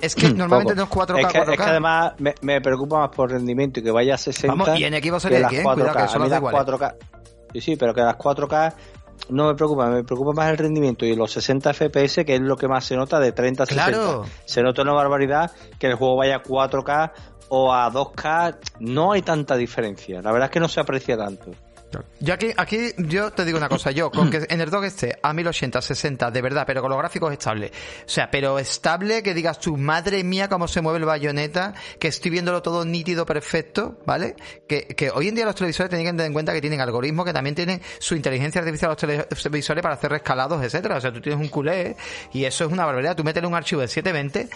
es, 0.00 0.14
que 0.14 0.28
normalmente 0.34 0.74
no 0.74 0.84
es 0.84 0.88
4K, 0.88 1.20
es 1.20 1.26
que, 1.26 1.38
4K. 1.40 1.50
Es 1.50 1.56
que 1.56 1.62
además 1.62 2.12
me, 2.18 2.60
preocupa 2.60 3.00
más 3.00 3.10
por 3.10 3.30
rendimiento 3.30 3.80
y 3.80 3.82
que 3.82 3.90
vaya 3.90 4.14
a 4.14 4.18
60. 4.18 4.54
Vamos, 4.54 4.78
y 4.78 4.84
en 4.84 4.94
equipos 4.94 5.22
se 5.22 5.30
le 5.30 5.42
cuidado 5.42 5.76
que 5.76 6.08
son 6.08 6.30
4K. 6.30 6.94
Sí, 7.54 7.60
sí, 7.60 7.76
pero 7.76 7.94
que 7.94 8.02
las 8.02 8.18
4K 8.18 8.74
no 9.30 9.46
me 9.46 9.54
preocupa, 9.54 9.86
me 9.88 10.02
preocupa 10.02 10.32
más 10.32 10.50
el 10.50 10.58
rendimiento 10.58 11.06
y 11.06 11.14
los 11.14 11.30
60 11.32 11.72
FPS, 11.72 12.24
que 12.24 12.34
es 12.34 12.40
lo 12.40 12.56
que 12.56 12.68
más 12.68 12.84
se 12.84 12.96
nota 12.96 13.20
de 13.20 13.32
30 13.32 13.62
a 13.62 13.66
60. 13.66 13.84
Claro. 13.86 14.24
Se 14.44 14.62
nota 14.62 14.82
una 14.82 14.92
barbaridad 14.92 15.52
que 15.78 15.86
el 15.86 15.94
juego 15.94 16.16
vaya 16.16 16.36
a 16.36 16.42
4K 16.42 17.12
o 17.48 17.72
a 17.72 17.90
2K, 17.90 18.56
no 18.80 19.12
hay 19.12 19.22
tanta 19.22 19.56
diferencia. 19.56 20.20
La 20.20 20.32
verdad 20.32 20.46
es 20.46 20.52
que 20.52 20.60
no 20.60 20.68
se 20.68 20.80
aprecia 20.80 21.16
tanto. 21.16 21.52
Yo 22.20 22.34
aquí, 22.34 22.52
aquí, 22.56 22.92
yo 22.98 23.30
te 23.32 23.44
digo 23.44 23.58
una 23.58 23.68
cosa, 23.68 23.90
yo, 23.90 24.10
con 24.10 24.30
que 24.30 24.46
en 24.48 24.60
el 24.60 24.70
dock 24.70 24.84
esté 24.84 25.18
a 25.22 25.32
1080, 25.32 25.80
60, 25.82 26.30
de 26.30 26.42
verdad, 26.42 26.64
pero 26.66 26.80
con 26.80 26.90
los 26.90 26.98
gráficos 26.98 27.32
estable. 27.32 27.70
O 28.06 28.08
sea, 28.08 28.30
pero 28.30 28.58
estable 28.58 29.22
que 29.22 29.34
digas 29.34 29.58
tu 29.58 29.76
madre 29.76 30.24
mía 30.24 30.48
cómo 30.48 30.68
se 30.68 30.80
mueve 30.80 30.98
el 30.98 31.04
bayoneta, 31.04 31.74
que 31.98 32.08
estoy 32.08 32.30
viéndolo 32.30 32.62
todo 32.62 32.84
nítido, 32.84 33.26
perfecto, 33.26 33.98
¿vale? 34.06 34.36
Que, 34.66 34.86
que 34.86 35.10
hoy 35.10 35.28
en 35.28 35.34
día 35.34 35.44
los 35.44 35.54
televisores 35.54 35.90
tienen 35.90 36.06
que 36.06 36.12
tener 36.12 36.26
en 36.26 36.32
cuenta 36.32 36.52
que 36.52 36.60
tienen 36.60 36.80
algoritmos 36.80 37.24
que 37.24 37.32
también 37.32 37.54
tienen 37.54 37.80
su 37.98 38.14
inteligencia 38.14 38.60
artificial 38.60 38.90
los 38.90 39.42
televisores 39.42 39.82
para 39.82 39.94
hacer 39.94 40.10
rescalados, 40.10 40.62
etcétera. 40.62 40.96
O 40.96 41.00
sea, 41.00 41.12
tú 41.12 41.20
tienes 41.20 41.40
un 41.40 41.48
culé 41.48 41.96
y 42.32 42.44
eso 42.44 42.64
es 42.64 42.72
una 42.72 42.84
barbaridad. 42.84 43.16
Tú 43.16 43.24
metes 43.24 43.42
un 43.44 43.54
archivo 43.54 43.80
de 43.80 43.88
720 43.88 44.48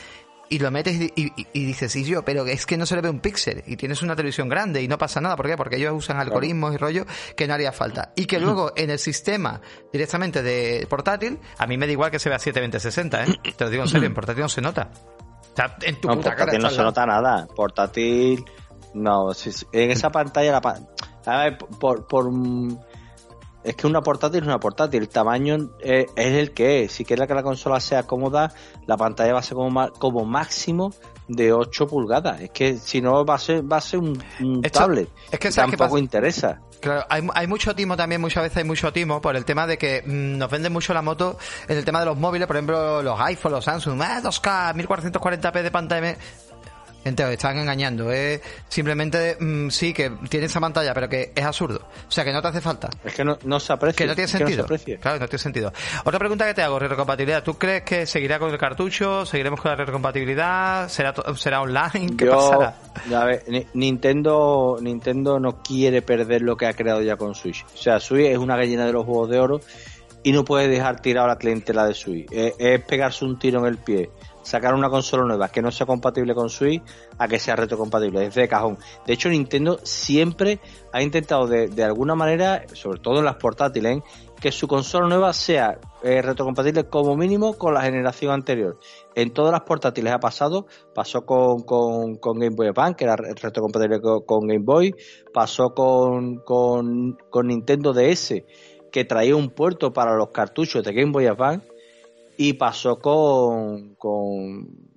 y 0.48 0.58
lo 0.58 0.70
metes 0.70 1.12
y, 1.14 1.32
dices, 1.52 1.94
y 1.96 2.04
yo, 2.04 2.24
pero 2.24 2.46
es 2.46 2.66
que 2.66 2.76
no 2.76 2.86
se 2.86 2.94
le 2.94 3.02
ve 3.02 3.10
un 3.10 3.20
píxel 3.20 3.62
y 3.66 3.76
tienes 3.76 4.02
una 4.02 4.16
televisión 4.16 4.48
grande 4.48 4.82
y 4.82 4.88
no 4.88 4.98
pasa 4.98 5.20
nada. 5.20 5.36
¿Por 5.36 5.46
qué? 5.46 5.56
Porque 5.56 5.76
ellos 5.76 5.92
usan 5.94 6.18
algoritmos 6.18 6.74
y 6.74 6.76
rollo 6.76 7.06
que 7.36 7.46
no 7.46 7.54
haría 7.54 7.72
falta. 7.72 8.12
Y 8.16 8.26
que 8.26 8.38
luego 8.38 8.72
en 8.76 8.90
el 8.90 8.98
sistema 8.98 9.60
directamente 9.92 10.42
de 10.42 10.86
portátil, 10.88 11.38
a 11.58 11.66
mí 11.66 11.76
me 11.76 11.86
da 11.86 11.92
igual 11.92 12.10
que 12.10 12.18
se 12.18 12.28
vea 12.28 12.38
720-60, 12.38 13.28
¿eh? 13.28 13.52
Te 13.56 13.64
lo 13.64 13.70
digo 13.70 13.82
en 13.84 13.88
serio, 13.88 14.06
en 14.06 14.14
portátil 14.14 14.42
no 14.42 14.48
se 14.48 14.60
nota. 14.60 14.90
en 15.82 16.00
tu 16.00 16.08
no, 16.08 16.20
portátil 16.20 16.60
no 16.60 16.70
se 16.70 16.82
nota 16.82 17.06
nada. 17.06 17.46
Portátil, 17.54 18.44
no, 18.94 19.30
en 19.72 19.90
esa 19.90 20.10
pantalla, 20.10 20.52
la, 20.52 20.80
a 21.26 21.44
ver, 21.44 21.58
por, 21.58 22.06
por 22.06 22.30
es 23.64 23.74
que 23.76 23.86
una 23.86 24.00
portátil 24.00 24.40
es 24.40 24.46
una 24.46 24.60
portátil, 24.60 25.02
el 25.02 25.08
tamaño 25.08 25.70
es, 25.80 26.06
el 26.16 26.52
que 26.52 26.84
es. 26.84 26.92
Si 26.92 27.04
quieres 27.04 27.26
que 27.26 27.34
la 27.34 27.42
consola 27.42 27.80
sea 27.80 28.04
cómoda, 28.04 28.52
la 28.86 28.96
pantalla 28.96 29.32
va 29.32 29.40
a 29.40 29.42
ser 29.42 29.54
como, 29.54 29.90
como 29.92 30.24
máximo 30.24 30.92
de 31.28 31.52
8 31.52 31.86
pulgadas. 31.86 32.40
Es 32.40 32.50
que 32.50 32.76
si 32.76 33.00
no 33.00 33.24
va 33.24 33.34
a 33.34 33.38
ser, 33.38 33.70
va 33.70 33.78
a 33.78 33.80
ser 33.80 34.00
un, 34.00 34.62
tablet. 34.72 35.08
Es 35.30 35.38
que 35.38 35.50
tampoco 35.50 35.98
interesa. 35.98 36.60
Claro, 36.80 37.04
hay, 37.08 37.46
mucho 37.48 37.74
timo 37.74 37.96
también, 37.96 38.20
muchas 38.20 38.44
veces 38.44 38.58
hay 38.58 38.64
mucho 38.64 38.92
timo 38.92 39.20
por 39.20 39.34
el 39.34 39.44
tema 39.44 39.66
de 39.66 39.76
que 39.76 40.02
mm, 40.06 40.38
nos 40.38 40.48
venden 40.48 40.72
mucho 40.72 40.94
la 40.94 41.02
moto 41.02 41.36
en 41.66 41.76
el 41.76 41.84
tema 41.84 41.98
de 41.98 42.06
los 42.06 42.16
móviles, 42.16 42.46
por 42.46 42.54
ejemplo, 42.54 43.02
los 43.02 43.18
iPhone, 43.20 43.52
los 43.52 43.64
Samsung, 43.64 44.00
2K, 44.00 44.74
1440p 44.74 45.62
de 45.62 45.70
pantalla. 45.72 46.16
Están 47.08 47.58
engañando. 47.58 48.10
Es 48.12 48.40
simplemente, 48.68 49.36
mm, 49.38 49.70
sí, 49.70 49.92
que 49.92 50.10
tiene 50.28 50.46
esa 50.46 50.60
pantalla, 50.60 50.92
pero 50.94 51.08
que 51.08 51.32
es 51.34 51.44
absurdo. 51.44 51.80
O 52.08 52.10
sea, 52.10 52.24
que 52.24 52.32
no 52.32 52.42
te 52.42 52.48
hace 52.48 52.60
falta. 52.60 52.88
Es 53.04 53.14
que 53.14 53.24
no, 53.24 53.38
no 53.44 53.60
se 53.60 53.72
aprecia. 53.72 53.96
Que 53.96 54.06
no 54.06 54.14
tiene 54.14 54.28
sentido. 54.28 54.66
claro, 55.00 55.18
no 55.18 55.28
tiene 55.28 55.38
sentido. 55.38 55.72
Otra 56.04 56.18
pregunta 56.18 56.46
que 56.46 56.54
te 56.54 56.62
hago, 56.62 56.78
retrocompatibilidad. 56.78 57.42
¿Tú 57.42 57.54
crees 57.54 57.82
que 57.82 58.06
seguirá 58.06 58.38
con 58.38 58.50
el 58.50 58.58
cartucho? 58.58 59.24
¿Seguiremos 59.26 59.60
con 59.60 59.70
la 59.70 59.76
retrocompatibilidad? 59.76 60.88
¿Será, 60.88 61.14
será 61.36 61.60
online? 61.60 62.16
¿Qué 62.16 62.26
pasará? 62.26 62.76
Nintendo, 63.74 64.78
Nintendo 64.80 65.38
no 65.40 65.62
quiere 65.62 66.02
perder 66.02 66.42
lo 66.42 66.56
que 66.56 66.66
ha 66.66 66.72
creado 66.72 67.02
ya 67.02 67.16
con 67.16 67.34
Switch. 67.34 67.64
O 67.74 67.76
sea, 67.76 68.00
Switch 68.00 68.26
es 68.26 68.38
una 68.38 68.56
gallina 68.56 68.86
de 68.86 68.92
los 68.92 69.04
juegos 69.04 69.30
de 69.30 69.38
oro 69.38 69.60
y 70.22 70.32
no 70.32 70.44
puede 70.44 70.68
dejar 70.68 71.00
tirado 71.00 71.26
a 71.26 71.28
la 71.28 71.38
clientela 71.38 71.86
de 71.86 71.94
Switch. 71.94 72.28
es 72.30 72.80
pegarse 72.84 73.24
un 73.24 73.38
tiro 73.38 73.60
en 73.60 73.66
el 73.66 73.78
pie 73.78 74.10
sacar 74.48 74.74
una 74.74 74.88
consola 74.88 75.24
nueva 75.24 75.48
que 75.48 75.60
no 75.60 75.70
sea 75.70 75.86
compatible 75.86 76.34
con 76.34 76.48
Switch 76.48 76.82
a 77.18 77.28
que 77.28 77.38
sea 77.38 77.54
retrocompatible, 77.54 78.20
desde 78.20 78.42
de 78.42 78.48
cajón. 78.48 78.78
De 79.06 79.12
hecho, 79.12 79.28
Nintendo 79.28 79.78
siempre 79.82 80.58
ha 80.92 81.02
intentado 81.02 81.46
de, 81.46 81.84
alguna 81.84 82.14
manera, 82.14 82.64
sobre 82.72 82.98
todo 82.98 83.18
en 83.18 83.26
las 83.26 83.36
portátiles, 83.36 84.00
que 84.40 84.50
su 84.50 84.66
consola 84.66 85.06
nueva 85.06 85.32
sea 85.34 85.78
eh, 86.02 86.22
retrocompatible 86.22 86.84
como 86.84 87.14
mínimo 87.16 87.58
con 87.58 87.74
la 87.74 87.82
generación 87.82 88.32
anterior. 88.32 88.78
En 89.14 89.32
todas 89.32 89.52
las 89.52 89.62
portátiles 89.62 90.12
ha 90.12 90.20
pasado, 90.20 90.66
pasó 90.94 91.26
con, 91.26 91.64
con, 91.64 92.38
Game 92.38 92.56
Boy 92.56 92.68
Advance, 92.68 92.96
que 92.96 93.04
era 93.04 93.16
retrocompatible 93.16 94.00
con, 94.00 94.46
Game 94.46 94.64
Boy, 94.64 94.94
pasó 95.34 95.74
con, 95.74 96.36
con, 96.36 97.18
con 97.28 97.48
Nintendo 97.48 97.92
DS, 97.92 98.44
que 98.90 99.04
traía 99.04 99.36
un 99.36 99.50
puerto 99.50 99.92
para 99.92 100.16
los 100.16 100.30
cartuchos 100.30 100.82
de 100.84 100.94
Game 100.94 101.12
Boy 101.12 101.26
Advance 101.26 101.66
y 102.38 102.54
pasó 102.54 103.00
con, 103.00 103.96
con 103.96 104.88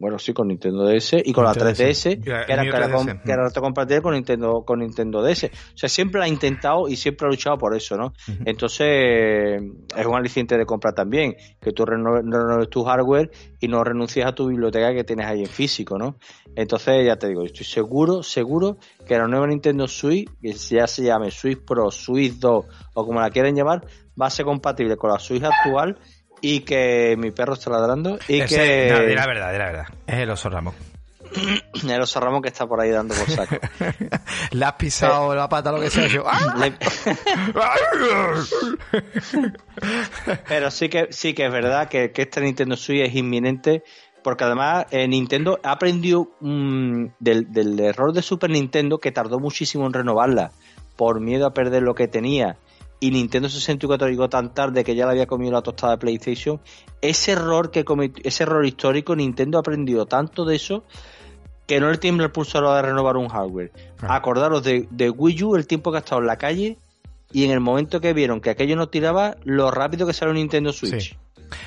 bueno, 0.00 0.18
sí, 0.18 0.32
con 0.32 0.48
Nintendo 0.48 0.86
DS 0.86 1.16
y 1.22 1.32
con, 1.34 1.44
la 1.44 1.52
3DS, 1.52 2.24
que, 2.24 2.30
era, 2.30 2.46
que, 2.46 2.52
era, 2.70 4.00
con 4.00 4.14
Nintendo, 4.14 4.64
con 4.64 4.78
Nintendo 4.78 5.22
DS. 5.22 5.44
O 5.44 5.76
sea, 5.76 5.90
siempre 5.90 6.22
ha 6.22 6.26
intentado 6.26 6.88
y 6.88 6.96
siempre 6.96 7.26
ha 7.26 7.30
luchado 7.30 7.58
por 7.58 7.76
eso, 7.76 7.98
¿no? 7.98 8.14
Entonces, 8.46 9.62
es 9.94 10.06
un 10.06 10.14
aliciente 10.14 10.56
de 10.56 10.64
compra 10.64 10.92
también, 10.92 11.36
que 11.60 11.72
tú 11.72 11.84
renueves 11.84 12.70
tu 12.70 12.82
hardware 12.82 13.30
y 13.60 13.68
no 13.68 13.84
renuncies 13.84 14.24
a 14.24 14.34
tu 14.34 14.48
biblioteca 14.48 14.94
que 14.94 15.04
tienes 15.04 15.26
ahí 15.26 15.40
en 15.40 15.48
físico, 15.48 15.98
¿no? 15.98 16.16
Entonces, 16.56 17.04
ya 17.04 17.16
te 17.16 17.28
digo, 17.28 17.44
estoy 17.44 17.66
seguro, 17.66 18.22
seguro 18.22 18.78
que 19.06 19.18
la 19.18 19.28
nueva 19.28 19.48
Nintendo 19.48 19.86
Switch, 19.86 20.30
que 20.40 20.54
ya 20.54 20.86
se 20.86 21.04
llame 21.04 21.30
Switch 21.30 21.58
Pro, 21.62 21.90
Switch 21.90 22.38
2 22.38 22.64
o 22.94 23.06
como 23.06 23.20
la 23.20 23.28
quieran 23.28 23.54
llamar, 23.54 23.84
va 24.20 24.26
a 24.26 24.30
ser 24.30 24.46
compatible 24.46 24.96
con 24.96 25.10
la 25.10 25.18
Switch 25.18 25.42
actual 25.42 25.98
y 26.40 26.60
que 26.60 27.16
mi 27.18 27.30
perro 27.30 27.54
está 27.54 27.70
ladrando 27.70 28.18
y 28.28 28.44
que... 28.44 28.88
No, 28.90 29.00
la 29.00 29.26
verdad, 29.26 29.52
la 29.52 29.66
verdad. 29.66 29.86
Es 30.06 30.16
el 30.16 30.30
oso 30.30 30.50
Ramón. 30.50 30.74
el 31.88 32.00
oso 32.00 32.20
Ramón 32.20 32.42
que 32.42 32.48
está 32.48 32.66
por 32.66 32.80
ahí 32.80 32.90
dando 32.90 33.14
por 33.14 33.30
saco. 33.30 33.56
Le 34.50 34.64
has 34.64 34.72
pisado 34.74 35.32
eh, 35.32 35.36
la 35.36 35.48
pata, 35.48 35.70
lo 35.72 35.80
que 35.80 35.90
sea. 35.90 36.08
Yo, 36.08 36.24
¡ah! 36.26 36.56
Pero 40.48 40.70
sí 40.70 40.88
que 40.88 41.08
sí 41.10 41.34
que 41.34 41.46
es 41.46 41.52
verdad 41.52 41.88
que, 41.88 42.12
que 42.12 42.22
este 42.22 42.40
Nintendo 42.40 42.76
Switch 42.76 43.06
es 43.06 43.14
inminente 43.14 43.84
porque 44.22 44.44
además 44.44 44.86
eh, 44.90 45.08
Nintendo 45.08 45.58
ha 45.62 45.72
aprendido 45.72 46.30
mm, 46.40 47.06
del, 47.18 47.52
del 47.52 47.80
error 47.80 48.12
de 48.12 48.22
Super 48.22 48.50
Nintendo 48.50 48.98
que 48.98 49.12
tardó 49.12 49.38
muchísimo 49.38 49.86
en 49.86 49.92
renovarla 49.92 50.52
por 50.96 51.20
miedo 51.20 51.46
a 51.46 51.54
perder 51.54 51.82
lo 51.82 51.94
que 51.94 52.08
tenía 52.08 52.56
y 53.00 53.10
Nintendo 53.10 53.48
64 53.48 54.08
llegó 54.08 54.28
tan 54.28 54.52
tarde 54.52 54.84
que 54.84 54.94
ya 54.94 55.06
le 55.06 55.12
había 55.12 55.26
comido 55.26 55.52
la 55.52 55.62
tostada 55.62 55.94
de 55.94 55.98
PlayStation, 55.98 56.60
ese 57.00 57.32
error 57.32 57.70
que 57.70 57.84
ese 58.22 58.42
error 58.42 58.64
histórico, 58.64 59.16
Nintendo 59.16 59.56
ha 59.58 59.60
aprendido 59.60 60.04
tanto 60.04 60.44
de 60.44 60.56
eso 60.56 60.84
que 61.66 61.80
no 61.80 61.90
le 61.90 61.98
tiembla 61.98 62.26
el 62.26 62.32
pulso 62.32 62.58
a 62.58 62.60
la 62.60 62.76
de 62.76 62.82
renovar 62.82 63.16
un 63.16 63.28
hardware. 63.28 63.72
Acordaros 64.02 64.62
de, 64.62 65.10
Wii 65.10 65.44
U 65.44 65.56
el 65.56 65.66
tiempo 65.66 65.90
que 65.90 65.98
ha 65.98 66.00
estado 66.00 66.20
en 66.20 66.26
la 66.26 66.36
calle 66.36 66.76
y 67.32 67.44
en 67.44 67.52
el 67.52 67.60
momento 67.60 68.00
que 68.00 68.12
vieron 68.12 68.40
que 68.40 68.50
aquello 68.50 68.76
no 68.76 68.88
tiraba, 68.88 69.36
lo 69.44 69.70
rápido 69.70 70.06
que 70.06 70.12
salió 70.12 70.34
Nintendo 70.34 70.72
Switch. 70.72 71.16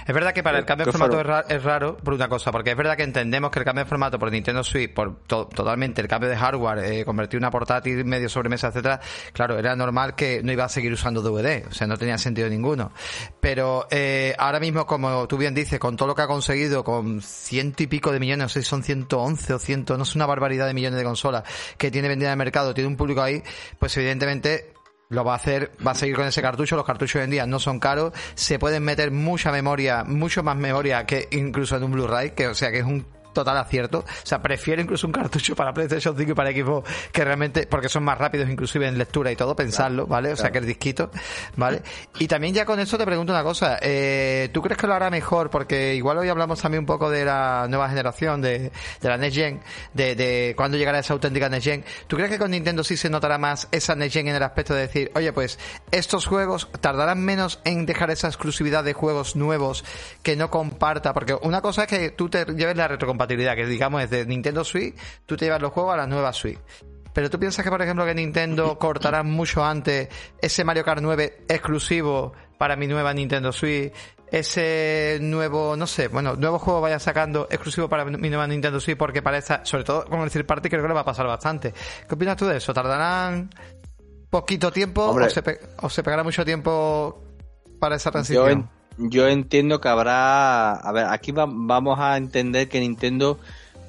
Es 0.06 0.14
verdad 0.14 0.34
que 0.34 0.44
para 0.44 0.60
el 0.60 0.66
cambio 0.66 0.86
de 0.86 0.92
formato 0.92 1.20
es, 1.50 1.64
raro 1.64 1.98
por 1.98 2.14
una 2.14 2.28
cosa, 2.28 2.52
porque 2.52 2.72
es 2.72 2.78
verdad 2.78 2.96
que 2.96 3.04
entendemos 3.04 3.52
que 3.52 3.60
el 3.60 3.66
cambio 3.66 3.84
de 3.84 3.90
formato 3.90 4.20
por 4.20 4.32
Nintendo 4.32 4.64
Switch, 4.64 4.94
por 4.94 5.16
totalmente 5.26 6.02
el 6.02 6.08
cambio 6.08 6.30
de 6.30 6.36
hardware, 6.36 6.80
eh, 6.80 7.06
convertir 7.06 7.38
una 7.38 7.52
portátil 7.52 8.06
medio 8.06 8.30
sobremesa, 8.30 8.68
etcétera, 8.68 9.00
claro, 9.32 9.58
era 9.58 9.76
normal 9.76 10.16
que 10.16 10.42
no 10.44 10.52
iba 10.52 10.66
a 10.66 10.70
seguir 10.70 10.94
usando 10.94 11.22
DVD, 11.22 11.68
o 11.68 11.74
sea, 11.74 11.88
no 11.88 11.98
tenía 11.98 12.18
sentido 12.18 12.50
ninguno. 12.50 12.92
Pero 13.40 13.88
eh, 13.92 14.36
ahora 14.38 14.60
mismo, 14.60 14.86
como 14.86 15.28
tú 15.28 15.38
bien 15.38 15.54
dices, 15.54 15.80
con 15.80 15.96
todo 15.96 16.10
lo 16.10 16.16
que 16.16 16.22
ha 16.22 16.28
conseguido, 16.28 16.84
con 16.84 17.22
ciento 17.22 17.84
y 17.84 17.88
pico 17.88 18.12
de 18.12 18.20
millones, 18.20 18.44
no 18.44 18.50
sé 18.50 18.62
si 18.64 18.70
son 18.70 18.84
111 18.84 19.54
o 19.54 19.60
ciento, 19.60 19.98
no 19.98 20.04
es 20.04 20.16
una 20.16 20.26
barbaridad 20.26 20.68
de 20.68 20.74
millones 20.74 20.98
de 20.98 21.06
consolas 21.06 21.44
que 21.78 21.92
tiene 21.92 22.08
vendida 22.08 22.30
en 22.30 22.34
el 22.34 22.38
mercado, 22.38 22.74
tiene 22.74 22.88
un 22.88 22.98
público 22.98 23.22
ahí, 23.22 23.44
pues 23.80 23.96
evidentemente 23.98 24.74
lo 25.10 25.24
va 25.24 25.34
a 25.34 25.36
hacer, 25.36 25.72
va 25.86 25.92
a 25.92 25.96
seguir 25.96 26.16
con 26.16 26.26
ese 26.26 26.42
cartucho. 26.42 26.76
Los 26.76 26.86
cartuchos 26.86 27.16
hoy 27.18 27.24
en 27.24 27.32
día 27.32 27.46
no 27.46 27.60
son 27.60 27.80
caros, 27.80 28.14
se 28.36 28.60
pueden 28.60 28.84
meter 28.84 29.12
mucha 29.12 29.52
memoria, 29.52 30.04
mucho 30.04 30.44
más 30.44 30.56
memoria 30.56 31.06
que 31.06 31.28
incluso 31.32 31.78
en 31.78 31.84
un 31.84 31.92
Blu-ray, 31.92 32.32
que 32.32 32.48
o 32.48 32.56
sea 32.56 32.72
que 32.72 32.80
es 32.80 32.86
un 32.86 33.06
total 33.34 33.58
acierto. 33.58 34.00
O 34.00 34.26
sea, 34.26 34.42
prefiero 34.42 34.82
incluso 34.82 35.08
un 35.08 35.14
cartucho 35.14 35.56
para 35.56 35.74
PlayStation 35.74 36.16
5 36.16 36.32
y 36.32 36.34
para 36.34 36.52
Xbox 36.52 36.90
que 37.12 37.24
realmente, 37.24 37.68
porque 37.68 37.90
son 37.90 38.04
más 38.04 38.18
rápidos 38.18 38.50
inclusive 38.50 38.88
en 38.88 38.98
lectura 38.98 39.32
y 39.32 39.36
todo, 39.36 39.56
pensarlo, 39.56 40.08
¿vale? 40.08 40.32
O 40.32 40.38
sea, 40.38 40.52
que 40.52 40.60
el 40.60 40.66
disquito, 40.66 41.10
¿vale? 41.56 41.82
Y 42.20 42.28
también 42.28 42.54
ya 42.54 42.66
con 42.66 42.80
eso 42.80 42.98
te 42.98 43.06
pregunto 43.06 43.34
una 43.34 43.44
cosa, 43.44 43.78
eh, 43.82 44.50
¿tú 44.54 44.62
crees 44.62 44.78
que 44.78 44.88
lo 44.88 44.94
hará 44.94 45.10
mejor? 45.10 45.50
Porque 45.50 45.96
igual 45.96 46.18
hoy 46.18 46.30
hablamos 46.30 46.62
también 46.62 46.80
un 46.82 46.86
poco 46.86 47.10
de 47.10 47.26
la 47.26 47.68
nueva 47.70 47.90
generación, 47.90 48.42
de, 48.42 48.72
de 49.02 49.10
la 49.10 49.18
Next 49.18 49.36
Gen, 49.36 49.62
de, 49.94 50.16
de 50.16 50.54
cuándo 50.56 50.78
llegará 50.78 51.00
esa 51.00 51.14
auténtica 51.14 51.50
Next 51.50 51.66
Gen. 51.66 51.84
¿Tú 52.08 52.16
crees 52.16 52.32
que 52.32 52.40
con 52.40 52.52
Nintendo 52.52 52.84
sí 52.84 52.98
se 52.98 53.10
notará 53.10 53.38
más 53.38 53.68
esa 53.72 53.96
Next 53.96 54.14
Gen 54.14 54.28
en 54.28 54.36
el 54.36 54.44
aspecto 54.44 54.74
de 54.74 54.82
decir, 54.82 55.12
oye, 55.16 55.34
pues 55.34 55.60
estos 55.92 56.26
juegos 56.26 56.70
tardarán 56.82 57.24
menos 57.24 57.60
en 57.66 57.86
dejar 57.86 58.12
esa 58.12 58.28
exclusividad 58.28 58.84
de 58.84 58.94
juegos 58.94 59.36
nuevos 59.36 59.84
que 60.22 60.36
no 60.36 60.50
comparta? 60.50 61.14
Porque 61.14 61.36
una 61.42 61.62
cosa 61.62 61.84
es 61.84 61.88
que 61.88 62.10
tú 62.12 62.30
te 62.30 62.46
lleves 62.46 62.78
la 62.78 62.88
retrocompatibilidad 62.88 63.23
que 63.28 63.66
digamos 63.66 64.04
es 64.04 64.10
de 64.10 64.26
Nintendo 64.26 64.64
Switch, 64.64 64.96
tú 65.26 65.36
te 65.36 65.46
llevas 65.46 65.62
los 65.62 65.72
juegos 65.72 65.94
a 65.94 65.98
la 65.98 66.08
nueva 66.08 66.34
Switch. 66.34 66.60
Pero 67.14 67.30
tú 67.30 67.40
piensas 67.40 67.64
que, 67.64 67.70
por 67.70 67.82
ejemplo, 67.82 68.06
que 68.06 68.16
Nintendo 68.16 68.78
cortará 68.80 69.24
mucho 69.24 69.64
antes 69.64 70.10
ese 70.42 70.64
Mario 70.64 70.84
Kart 70.84 71.02
9 71.02 71.46
exclusivo 71.48 72.34
para 72.58 72.76
mi 72.76 72.88
nueva 72.88 73.14
Nintendo 73.14 73.52
Switch, 73.52 73.94
ese 74.32 75.20
nuevo, 75.22 75.76
no 75.76 75.86
sé, 75.86 76.08
bueno, 76.08 76.36
nuevo 76.36 76.58
juego 76.58 76.82
vaya 76.82 76.98
sacando 76.98 77.48
exclusivo 77.52 77.88
para 77.88 78.04
mi 78.04 78.30
nueva 78.30 78.48
Nintendo 78.48 78.80
Switch, 78.80 78.98
porque 78.98 79.22
para 79.22 79.38
esta, 79.38 79.64
sobre 79.64 79.84
todo 79.84 80.06
con 80.06 80.22
el 80.22 80.32
Third 80.32 80.48
Party, 80.48 80.70
creo 80.70 80.82
que 80.82 80.88
le 80.88 80.94
va 80.96 81.02
a 81.02 81.06
pasar 81.06 81.28
bastante. 81.28 81.72
¿Qué 82.08 82.16
opinas 82.16 82.36
tú 82.36 82.48
de 82.48 82.58
eso? 82.58 82.74
¿Tardarán 82.74 83.50
poquito 84.32 84.72
tiempo 84.72 85.04
o 85.04 85.30
se, 85.30 85.44
o 85.82 85.90
se, 85.90 86.02
pegará 86.02 86.24
mucho 86.24 86.44
tiempo 86.44 87.24
para 87.80 87.98
esa 87.98 88.10
transición? 88.10 88.68
Yo 88.98 89.28
entiendo 89.28 89.82
que 89.82 89.90
habrá. 89.90 90.74
A 90.74 90.92
ver, 90.92 91.06
aquí 91.06 91.32
vamos 91.32 92.00
a 92.00 92.18
entender 92.18 92.70
que 92.70 92.80
Nintendo 92.80 93.40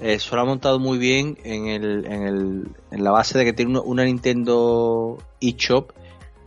eh, 0.00 0.18
se 0.18 0.34
lo 0.34 0.42
ha 0.42 0.44
montado 0.44 0.78
muy 0.78 0.98
bien 0.98 1.38
en, 1.44 1.66
el, 1.68 2.06
en, 2.06 2.22
el, 2.22 2.68
en 2.90 3.04
la 3.04 3.10
base 3.10 3.38
de 3.38 3.44
que 3.44 3.52
tiene 3.52 3.78
una, 3.78 4.04
Nintendo 4.04 5.18
eShop 5.40 5.92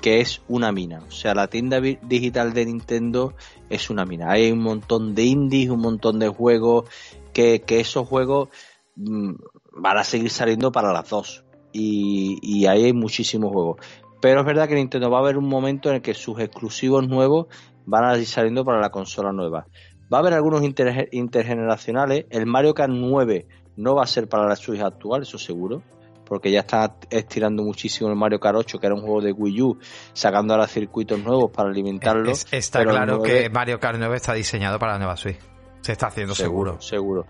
que 0.02 0.20
es 0.20 0.42
una 0.48 0.72
mina. 0.72 1.02
O 1.08 1.12
sea, 1.12 1.34
la 1.34 1.48
tienda 1.48 1.80
digital 1.82 2.54
de 2.54 2.66
Nintendo 2.66 3.34
es 3.70 3.90
una 3.90 4.06
mina. 4.06 4.32
Hay 4.32 4.52
un 4.52 4.60
montón 4.60 5.16
de 5.16 5.24
indies, 5.24 5.70
un 5.70 5.80
montón 5.80 6.20
de 6.20 6.28
juegos, 6.28 6.86
que, 7.34 7.62
que 7.62 7.80
esos 7.80 8.08
juegos 8.08 8.50
mm, 8.96 9.32
van 9.74 9.98
a 9.98 10.04
seguir 10.04 10.30
saliendo 10.30 10.72
para 10.72 10.94
las 10.94 11.10
dos. 11.10 11.44
Y, 11.74 12.38
y 12.42 12.68
ahí 12.68 12.86
hay 12.86 12.94
muchísimos 12.94 13.52
juegos. 13.52 13.78
Pero 14.22 14.42
es 14.42 14.46
verdad 14.46 14.68
que 14.68 14.76
Nintendo 14.76 15.10
va 15.10 15.18
a 15.18 15.22
haber 15.22 15.38
un 15.38 15.48
momento 15.48 15.90
en 15.90 15.96
el 15.96 16.02
que 16.02 16.14
sus 16.14 16.40
exclusivos 16.40 17.08
nuevos 17.08 17.48
van 17.88 18.04
a 18.04 18.18
ir 18.18 18.28
saliendo 18.28 18.64
para 18.64 18.80
la 18.80 18.92
consola 18.92 19.32
nueva. 19.32 19.66
Va 20.14 20.18
a 20.18 20.22
haber 20.22 20.34
algunos 20.34 20.62
intergeneracionales. 20.64 22.26
El 22.30 22.46
Mario 22.46 22.74
Kart 22.74 22.92
9 22.94 23.48
no 23.78 23.96
va 23.96 24.04
a 24.04 24.08
ser 24.08 24.30
para 24.30 24.48
la 24.48 24.56
Switch 24.56 24.82
actual, 24.82 25.24
eso 25.24 25.38
seguro. 25.40 25.82
Porque 26.26 26.52
ya 26.52 26.60
están 26.60 26.92
estirando 27.10 27.64
muchísimo 27.64 28.10
el 28.10 28.18
Mario 28.18 28.40
Kart 28.40 28.58
8, 28.58 28.80
que 28.80 28.86
era 28.86 28.96
un 28.96 29.02
juego 29.02 29.22
de 29.22 29.32
Wii 29.32 29.62
U, 29.62 29.80
sacando 30.12 30.54
ahora 30.54 30.68
circuitos 30.68 31.20
nuevos 31.20 31.50
para 31.52 31.70
alimentarlo. 31.70 32.30
está 32.52 32.84
claro 32.84 33.22
que 33.24 33.50
Mario 33.50 33.80
Kart 33.80 33.98
9 33.98 34.16
está 34.16 34.34
diseñado 34.34 34.78
para 34.78 34.94
la 34.94 35.00
nueva 35.00 35.16
Switch. 35.16 35.40
Se 35.82 35.94
está 35.94 36.08
haciendo 36.08 36.36
seguro. 36.36 36.82
Seguro. 36.82 37.26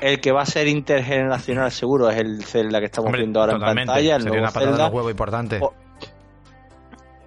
el 0.00 0.18
que 0.20 0.32
va 0.32 0.42
a 0.42 0.46
ser 0.46 0.66
intergeneracional 0.66 1.70
seguro 1.70 2.08
es 2.08 2.16
el 2.16 2.42
Zelda 2.42 2.78
que 2.78 2.86
estamos 2.86 3.12
viendo 3.12 3.40
ahora 3.40 3.52
en 3.52 3.60
pantalla. 3.60 4.16
El 4.16 4.42
patada 4.44 4.88
de 4.88 4.94
huevo 4.94 5.10
importante. 5.10 5.60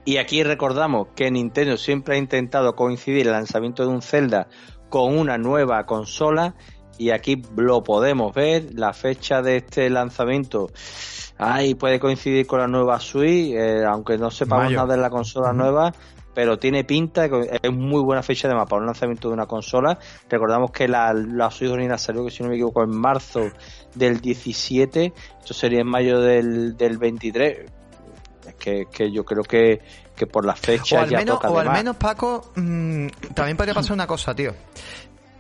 Y 0.06 0.18
aquí 0.18 0.44
recordamos 0.44 1.08
que 1.16 1.32
Nintendo 1.32 1.78
siempre 1.78 2.16
ha 2.16 2.18
intentado 2.20 2.76
coincidir 2.76 3.26
el 3.26 3.34
lanzamiento 3.34 3.84
de 3.84 3.90
un 3.90 4.04
Zelda 4.04 4.48
con 4.90 5.18
una 5.18 5.40
nueva 5.40 5.84
consola 5.88 6.54
y 6.98 7.10
aquí 7.10 7.42
lo 7.58 7.84
podemos 7.84 8.34
ver, 8.34 8.68
la 8.74 8.94
fecha 8.94 9.42
de 9.42 9.58
este 9.58 9.90
lanzamiento 9.90 10.70
ahí 11.38 11.76
puede 11.76 12.00
coincidir 12.00 12.48
con 12.48 12.60
la 12.60 12.68
nueva 12.68 13.00
Switch, 13.00 13.54
eh, 13.54 13.84
aunque 13.84 14.18
no 14.18 14.32
sepamos 14.32 14.72
nada 14.72 14.96
de 14.96 15.02
la 15.02 15.10
consola 15.10 15.52
nueva, 15.52 15.92
pero 16.34 16.58
tiene 16.58 16.84
pinta, 16.84 17.26
es 17.26 17.72
muy 17.72 18.02
buena 18.02 18.22
fecha 18.22 18.48
de 18.48 18.56
mapa, 18.56 18.78
un 18.78 18.86
lanzamiento 18.86 19.30
de 19.30 19.34
una 19.34 19.46
consola. 19.46 19.98
Recordamos 20.30 20.72
que 20.72 20.88
la, 20.88 21.14
la 21.14 21.50
Switch 21.50 21.72
Original 21.72 22.00
salió, 22.00 22.24
que 22.24 22.32
si 22.32 22.44
no 22.44 22.50
me 22.50 22.56
equivoco, 22.56 22.84
en 22.84 22.96
marzo 22.96 23.42
del 23.96 24.22
17, 24.22 25.14
esto 25.40 25.54
sería 25.54 25.82
en 25.82 25.88
mayo 25.88 26.20
del, 26.22 26.78
del 26.78 26.98
23 26.98 27.72
que, 28.58 28.88
que 28.92 29.12
yo 29.12 29.24
creo 29.26 29.44
que, 29.44 29.82
que 30.16 30.28
por 30.28 30.46
la 30.46 30.56
fecha 30.56 30.98
o 30.98 31.00
al 31.02 31.12
menos, 31.12 31.40
O 31.44 31.60
al 31.60 31.72
menos, 31.72 31.96
Paco, 31.98 32.52
mm, 32.56 33.08
también 33.34 33.58
podría 33.58 33.74
pasar 33.74 33.94
una 33.94 34.08
cosa, 34.08 34.36
tío. 34.36 34.54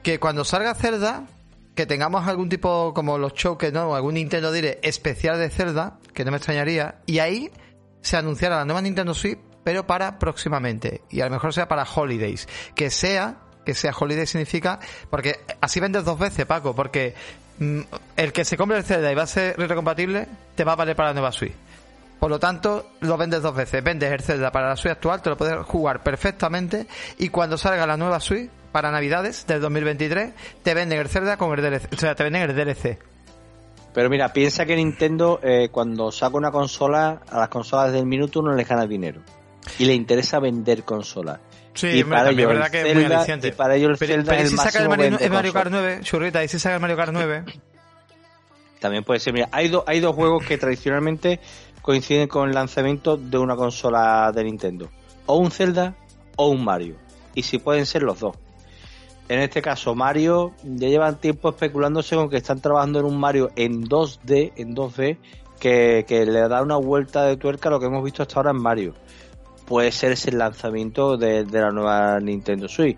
Que 0.03 0.19
cuando 0.19 0.43
salga 0.43 0.75
Zelda, 0.75 1.25
que 1.73 1.85
tengamos 1.85 2.27
algún 2.27 2.49
tipo, 2.49 2.93
como 2.93 3.17
los 3.17 3.33
choques, 3.33 3.73
¿no? 3.73 3.95
Algún 3.95 4.15
Nintendo 4.15 4.51
Direct 4.51 4.85
especial 4.85 5.37
de 5.39 5.49
Zelda, 5.49 5.99
que 6.13 6.23
no 6.23 6.31
me 6.31 6.37
extrañaría, 6.37 7.01
y 7.05 7.19
ahí 7.19 7.51
se 8.01 8.17
anunciara 8.17 8.57
la 8.57 8.65
nueva 8.65 8.81
Nintendo 8.81 9.13
Switch, 9.13 9.39
pero 9.63 9.87
para 9.87 10.19
próximamente. 10.19 11.01
Y 11.09 11.21
a 11.21 11.25
lo 11.25 11.31
mejor 11.31 11.53
sea 11.53 11.67
para 11.67 11.83
Holidays. 11.83 12.47
Que 12.75 12.89
sea 12.89 13.39
que 13.65 13.73
sea 13.73 13.91
Holiday 13.99 14.27
significa 14.27 14.79
porque 15.09 15.39
así 15.59 15.79
vendes 15.79 16.05
dos 16.05 16.19
veces 16.19 16.45
Paco 16.45 16.75
porque 16.75 17.15
mm, 17.57 17.79
el 18.15 18.31
que 18.31 18.45
se 18.45 18.55
compre 18.57 18.77
el 18.77 18.83
Zelda 18.83 19.11
y 19.11 19.15
va 19.15 19.23
a 19.23 19.27
ser 19.27 19.57
retrocompatible 19.57 20.27
te 20.53 20.63
va 20.63 20.73
a 20.73 20.75
valer 20.75 20.95
para 20.95 21.09
la 21.09 21.13
nueva 21.13 21.31
Switch 21.31 21.55
por 22.25 22.31
lo 22.31 22.39
tanto, 22.39 22.87
lo 23.01 23.17
vendes 23.17 23.43
dos 23.43 23.55
veces. 23.55 23.83
Vendes 23.83 24.11
el 24.11 24.19
Zelda 24.19 24.51
para 24.51 24.69
la 24.69 24.75
Switch 24.75 24.93
actual, 24.93 25.21
te 25.21 25.29
lo 25.29 25.37
puedes 25.37 25.63
jugar 25.67 26.01
perfectamente. 26.01 26.87
Y 27.19 27.29
cuando 27.29 27.55
salga 27.55 27.85
la 27.85 27.97
nueva 27.97 28.19
Switch, 28.19 28.49
para 28.71 28.89
Navidades 28.89 29.45
del 29.45 29.61
2023, 29.61 30.33
te 30.63 30.73
venden 30.73 30.97
el 30.97 31.07
Zelda 31.07 31.37
con 31.37 31.53
el 31.53 31.63
DLC. 31.63 31.93
O 31.93 31.97
sea, 31.97 32.15
te 32.15 32.23
venden 32.23 32.49
el 32.49 32.55
DLC. 32.55 32.97
Pero 33.93 34.09
mira, 34.09 34.33
piensa 34.33 34.65
que 34.65 34.75
Nintendo, 34.75 35.39
eh, 35.43 35.69
cuando 35.71 36.11
saca 36.11 36.35
una 36.35 36.49
consola, 36.49 37.21
a 37.29 37.37
las 37.41 37.49
consolas 37.49 37.93
del 37.93 38.07
minuto 38.07 38.41
no 38.41 38.55
les 38.55 38.67
gana 38.67 38.87
dinero. 38.87 39.21
y 39.77 39.85
le 39.85 39.93
interesa 39.93 40.39
vender 40.39 40.81
consolas. 40.81 41.39
Sí, 41.75 41.89
y 41.89 42.03
para 42.03 42.31
ellos, 42.31 42.47
verdad 42.47 42.71
que 42.71 42.89
es 42.89 42.95
muy 42.95 43.05
aliciente. 43.05 43.49
Y 43.49 43.51
para 43.51 43.75
ellos 43.75 43.91
el 43.91 43.97
pero, 43.99 44.13
Zelda 44.13 44.35
es 44.35 44.41
el 44.41 44.49
si 44.49 44.57
saca 44.57 44.79
el 44.79 44.89
Mario, 44.89 45.19
el 45.19 45.29
Mario 45.29 45.53
Kart 45.53 45.69
9, 45.69 45.99
churrita, 46.01 46.43
y 46.43 46.47
si 46.47 46.57
saca 46.57 46.73
el 46.73 46.81
Mario 46.81 46.97
Kart 46.97 47.11
9. 47.13 47.43
También 48.79 49.03
puede 49.03 49.19
ser, 49.19 49.33
mira, 49.33 49.47
hay, 49.51 49.71
hay 49.85 49.99
dos 49.99 50.15
juegos 50.15 50.43
que 50.43 50.57
tradicionalmente 50.57 51.39
coinciden 51.85 52.27
con 52.27 52.49
el 52.49 52.55
lanzamiento 52.55 53.15
de 53.15 53.37
una 53.37 53.55
consola 53.55 54.31
de 54.33 54.43
Nintendo. 54.43 54.89
O 55.27 55.37
un 55.37 55.51
Zelda 55.51 55.95
o 56.35 56.47
un 56.47 56.63
Mario. 56.63 56.95
Y 57.35 57.43
si 57.43 57.59
pueden 57.59 57.85
ser 57.85 58.01
los 58.01 58.19
dos. 58.19 58.35
En 59.29 59.39
este 59.39 59.61
caso, 59.61 59.93
Mario 59.93 60.53
ya 60.63 60.87
llevan 60.87 61.21
tiempo 61.21 61.49
especulándose 61.49 62.15
con 62.15 62.27
que 62.27 62.37
están 62.37 62.59
trabajando 62.59 63.01
en 63.01 63.05
un 63.05 63.19
Mario 63.19 63.51
en 63.55 63.83
2D, 63.83 64.53
en 64.55 64.75
2D, 64.75 65.19
que, 65.59 66.03
le 66.09 66.47
da 66.47 66.63
una 66.63 66.77
vuelta 66.77 67.21
de 67.21 67.37
tuerca 67.37 67.69
a 67.69 67.73
lo 67.73 67.79
que 67.79 67.85
hemos 67.85 68.03
visto 68.03 68.23
hasta 68.23 68.37
ahora 68.37 68.49
en 68.49 68.63
Mario. 68.63 68.95
Puede 69.67 69.91
ser 69.91 70.13
ese 70.13 70.31
lanzamiento 70.31 71.17
de, 71.17 71.45
la 71.45 71.69
nueva 71.69 72.19
Nintendo 72.19 72.67
Switch. 72.67 72.97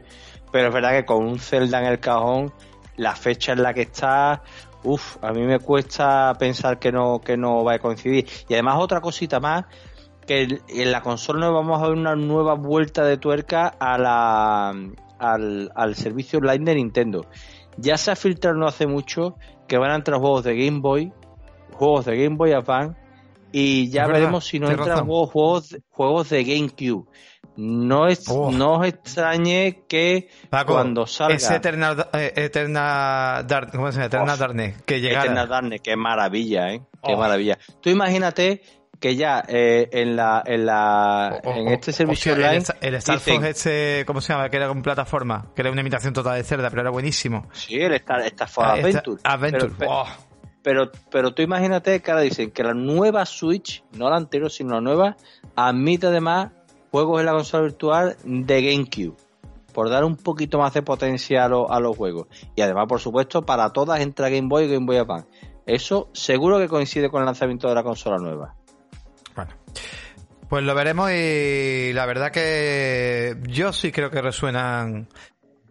Pero 0.50 0.70
es 0.70 0.74
verdad 0.74 0.92
que 0.92 1.04
con 1.04 1.26
un 1.26 1.40
Zelda 1.40 1.82
en 1.82 1.88
el 1.88 2.00
cajón, 2.00 2.54
la 2.96 3.18
fecha 3.18 3.52
en 3.52 3.64
la 3.64 3.74
que 3.74 3.82
está, 3.82 4.44
uff, 4.84 5.18
a 5.24 5.32
mí 5.32 5.42
me 5.42 5.60
cuesta 5.60 6.34
pensar 6.40 6.80
que 6.80 6.92
no, 6.92 7.20
que 7.20 7.38
no 7.38 7.64
va 7.64 7.74
a 7.74 7.80
coincidir. 7.80 8.28
Y 8.48 8.54
además 8.54 8.78
otra 8.80 9.02
cosita 9.02 9.40
más, 9.40 9.66
que 10.26 10.60
en 10.68 10.92
la 10.92 11.02
consola 11.02 11.48
no 11.48 11.54
vamos 11.54 11.82
a 11.82 11.88
ver 11.88 11.98
una 11.98 12.16
nueva 12.16 12.56
vuelta 12.56 13.04
de 13.04 13.18
tuerca 13.18 13.68
a 13.68 13.98
la, 13.98 14.70
al, 15.20 15.72
al 15.76 15.96
servicio 15.96 16.40
online 16.40 16.66
de 16.66 16.76
Nintendo. 16.76 17.26
Ya 17.78 17.98
se 17.98 18.12
ha 18.12 18.16
filtrado 18.16 18.58
no 18.58 18.68
hace 18.68 18.88
mucho 18.88 19.36
que 19.68 19.78
van 19.78 19.92
a 19.92 19.96
entrar 19.96 20.20
juegos 20.20 20.44
de 20.44 20.56
Game 20.58 20.80
Boy, 20.80 21.12
juegos 21.74 22.06
de 22.06 22.18
Game 22.24 22.36
Boy 22.36 22.54
Advance, 22.54 22.98
y 23.52 23.90
ya 23.90 24.08
veremos 24.08 24.46
si 24.46 24.60
no 24.60 24.70
entran 24.70 25.06
juegos, 25.06 25.32
juegos, 25.32 25.78
juegos 25.90 26.30
de 26.30 26.44
GameCube. 26.44 27.06
No, 27.58 28.08
es, 28.08 28.24
oh. 28.30 28.52
no 28.52 28.74
os 28.74 28.88
extrañe 28.88 29.84
que 29.90 30.30
cuando 30.68 31.08
salga. 31.08 31.36
Ese 31.36 31.56
Eternal, 31.56 32.08
eh, 32.14 32.32
Eternal, 32.36 33.48
¿cómo 33.72 33.92
se 33.92 33.98
llama? 33.98 34.06
Eternal 34.06 34.38
Darkness, 34.38 34.82
que 34.84 35.02
llegara. 35.02 35.24
Eternal 35.24 35.50
Darkness, 35.50 35.82
qué 35.82 35.96
maravilla, 35.96 36.70
¿eh? 36.70 36.82
Qué 37.04 37.14
oh. 37.14 37.18
maravilla. 37.18 37.58
Tú 37.82 37.90
imagínate 37.90 38.62
que 39.00 39.16
ya 39.16 39.44
eh, 39.48 39.90
en 39.92 40.16
la 40.16 40.44
en 40.46 40.66
la 40.66 41.40
en 41.44 41.68
este 41.70 41.92
servicio 41.92 42.34
online 42.34 42.64
el, 42.82 42.96
Star 42.96 43.20
Fox 43.20 43.44
este 43.44 44.04
cómo 44.06 44.22
se 44.22 44.34
llama 44.34 44.50
que 44.50 44.58
era 44.58 44.68
con 44.68 44.82
plataforma 44.82 45.52
que 45.56 45.62
era 45.62 45.72
una 45.72 45.82
imitación 45.82 46.14
total 46.14 46.36
de 46.36 46.44
cerda 46.44 46.70
pero 46.70 46.82
era 46.82 46.90
buenísimo 46.90 47.48
sí 47.52 47.76
el 47.76 47.94
Star, 47.94 48.22
Star 48.22 48.50
Fox 48.50 48.68
ah, 48.68 48.74
Adventure 48.74 49.22
Adventure 49.24 49.74
pero, 50.64 50.92
pero, 51.12 51.34
tú 51.34 51.44
imagínate 51.44 52.02
que 52.02 52.12
ahora 52.12 52.24
dicen 52.24 52.52
que 52.52 52.62
la 52.62 52.74
nueva 52.74 53.26
Switch 53.26 53.84
no 53.94 54.10
la 54.10 54.18
anterior 54.18 54.52
sino 54.52 54.76
la 54.76 54.82
nueva 54.82 55.16
admite 55.56 56.08
además 56.08 56.52
juegos 56.92 57.20
en 57.20 57.26
la 57.26 57.34
consola 57.34 57.64
virtual 57.64 58.18
de 58.24 58.62
GameCube 58.62 59.16
por 59.74 59.90
dar 59.90 60.04
un 60.04 60.16
poquito 60.16 60.58
más 60.58 60.74
de 60.74 60.82
potencia 60.82 61.44
a, 61.44 61.46
a 61.46 61.80
los 61.80 61.96
juegos 61.96 62.28
y 62.56 62.62
además 62.62 62.88
por 62.88 63.00
supuesto 63.00 63.46
para 63.46 63.72
todas 63.72 64.00
entre 64.02 64.30
Game 64.30 64.48
Boy 64.48 64.66
y 64.66 64.74
Game 64.74 64.86
Boy 64.86 64.98
Advance 64.98 65.28
eso 65.66 66.10
seguro 66.14 66.60
que 66.60 66.68
coincide 66.68 67.10
con 67.10 67.22
el 67.22 67.26
lanzamiento 67.26 67.68
de 67.68 67.76
la 67.76 67.84
consola 67.84 68.18
nueva 68.18 68.56
bueno. 69.36 69.52
Pues 70.50 70.64
lo 70.64 70.74
veremos 70.74 71.12
y 71.12 71.92
la 71.94 72.06
verdad 72.06 72.32
que 72.32 73.36
yo 73.48 73.74
sí 73.74 73.92
creo 73.92 74.10
que 74.10 74.22
resuenan 74.22 75.10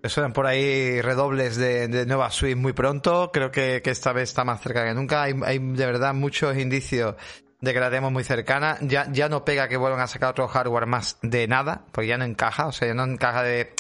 resuenan 0.03 0.33
por 0.33 0.47
ahí 0.47 1.01
redobles 1.01 1.57
de, 1.57 2.07
nueva 2.07 2.31
suite 2.31 2.57
muy 2.57 2.73
pronto. 2.73 3.31
Creo 3.33 3.51
que, 3.51 3.83
esta 3.85 4.13
vez 4.13 4.29
está 4.29 4.45
más 4.45 4.61
cerca 4.61 4.85
que 4.85 4.95
nunca. 4.95 5.23
Hay, 5.23 5.59
de 5.59 5.87
verdad 5.87 6.15
muchos 6.15 6.57
indicios 6.57 7.17
de 7.61 7.73
que 7.73 7.81
la 7.81 7.89
tenemos 7.89 8.13
muy 8.13 8.25
cercana. 8.25 8.77
Ya, 8.81 9.07
ya 9.11 9.29
no 9.29 9.45
pega 9.45 9.69
que 9.69 9.77
vuelvan 9.77 10.01
a 10.01 10.07
sacar 10.07 10.31
otro 10.31 10.49
hardware 10.49 10.87
más 10.87 11.19
de 11.23 11.47
nada, 11.49 11.83
porque 11.93 12.09
ya 12.09 12.19
no 12.19 12.25
encaja, 12.25 12.67
o 12.67 12.73
sea, 12.73 12.89
ya 12.89 12.95
no 12.95 13.05
encaja 13.05 13.43
de, 13.43 13.73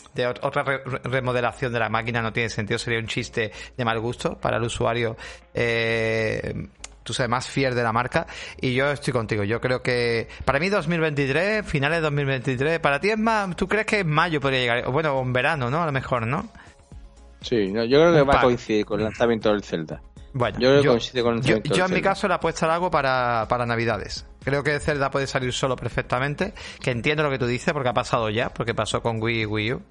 otra 0.42 0.64
remodelación 1.04 1.72
de 1.72 1.78
la 1.78 1.88
máquina, 1.88 2.22
no 2.22 2.32
tiene 2.32 2.48
sentido, 2.48 2.78
sería 2.78 2.98
un 2.98 3.06
chiste 3.06 3.52
de 3.76 3.84
mal 3.84 4.00
gusto 4.00 4.38
para 4.38 4.56
el 4.56 4.62
usuario 4.62 5.16
eh, 5.52 6.68
tú 7.06 7.14
sabes, 7.14 7.30
más 7.30 7.48
fiel 7.48 7.74
de 7.74 7.82
la 7.82 7.92
marca. 7.92 8.26
Y 8.60 8.74
yo 8.74 8.90
estoy 8.90 9.12
contigo. 9.12 9.44
Yo 9.44 9.60
creo 9.60 9.80
que 9.80 10.28
para 10.44 10.58
mí 10.58 10.68
2023, 10.68 11.64
finales 11.64 11.98
de 11.98 12.02
2023, 12.02 12.80
para 12.80 13.00
ti 13.00 13.10
es 13.10 13.18
más, 13.18 13.56
¿tú 13.56 13.68
crees 13.68 13.86
que 13.86 14.00
en 14.00 14.10
mayo 14.10 14.40
podría 14.40 14.60
llegar? 14.60 14.90
Bueno, 14.90 15.18
en 15.20 15.32
verano, 15.32 15.70
¿no? 15.70 15.82
A 15.82 15.86
lo 15.86 15.92
mejor, 15.92 16.26
¿no? 16.26 16.48
Sí, 17.40 17.72
yo 17.72 17.86
creo 17.86 18.12
que 18.12 18.22
va 18.22 18.40
a 18.40 18.42
coincidir 18.42 18.84
con 18.84 18.98
el 18.98 19.04
lanzamiento 19.04 19.50
del 19.50 19.62
Zelda. 19.62 20.02
Bueno, 20.36 20.58
yo, 20.58 21.86
en 21.86 21.94
mi 21.94 22.02
caso 22.02 22.28
la 22.28 22.34
apuesta 22.34 22.66
la 22.66 22.74
hago 22.74 22.90
para, 22.90 23.46
para 23.48 23.64
Navidades. 23.64 24.26
Creo 24.44 24.62
que 24.62 24.78
Zelda 24.80 25.10
puede 25.10 25.26
salir 25.26 25.50
solo 25.54 25.76
perfectamente, 25.76 26.52
que 26.78 26.90
entiendo 26.90 27.22
lo 27.22 27.30
que 27.30 27.38
tú 27.38 27.46
dices 27.46 27.72
porque 27.72 27.88
ha 27.88 27.94
pasado 27.94 28.28
ya, 28.28 28.50
porque 28.50 28.74
pasó 28.74 29.00
con 29.00 29.20
Wii 29.22 29.40
y 29.40 29.46
Wii 29.46 29.72
U, 29.72 29.82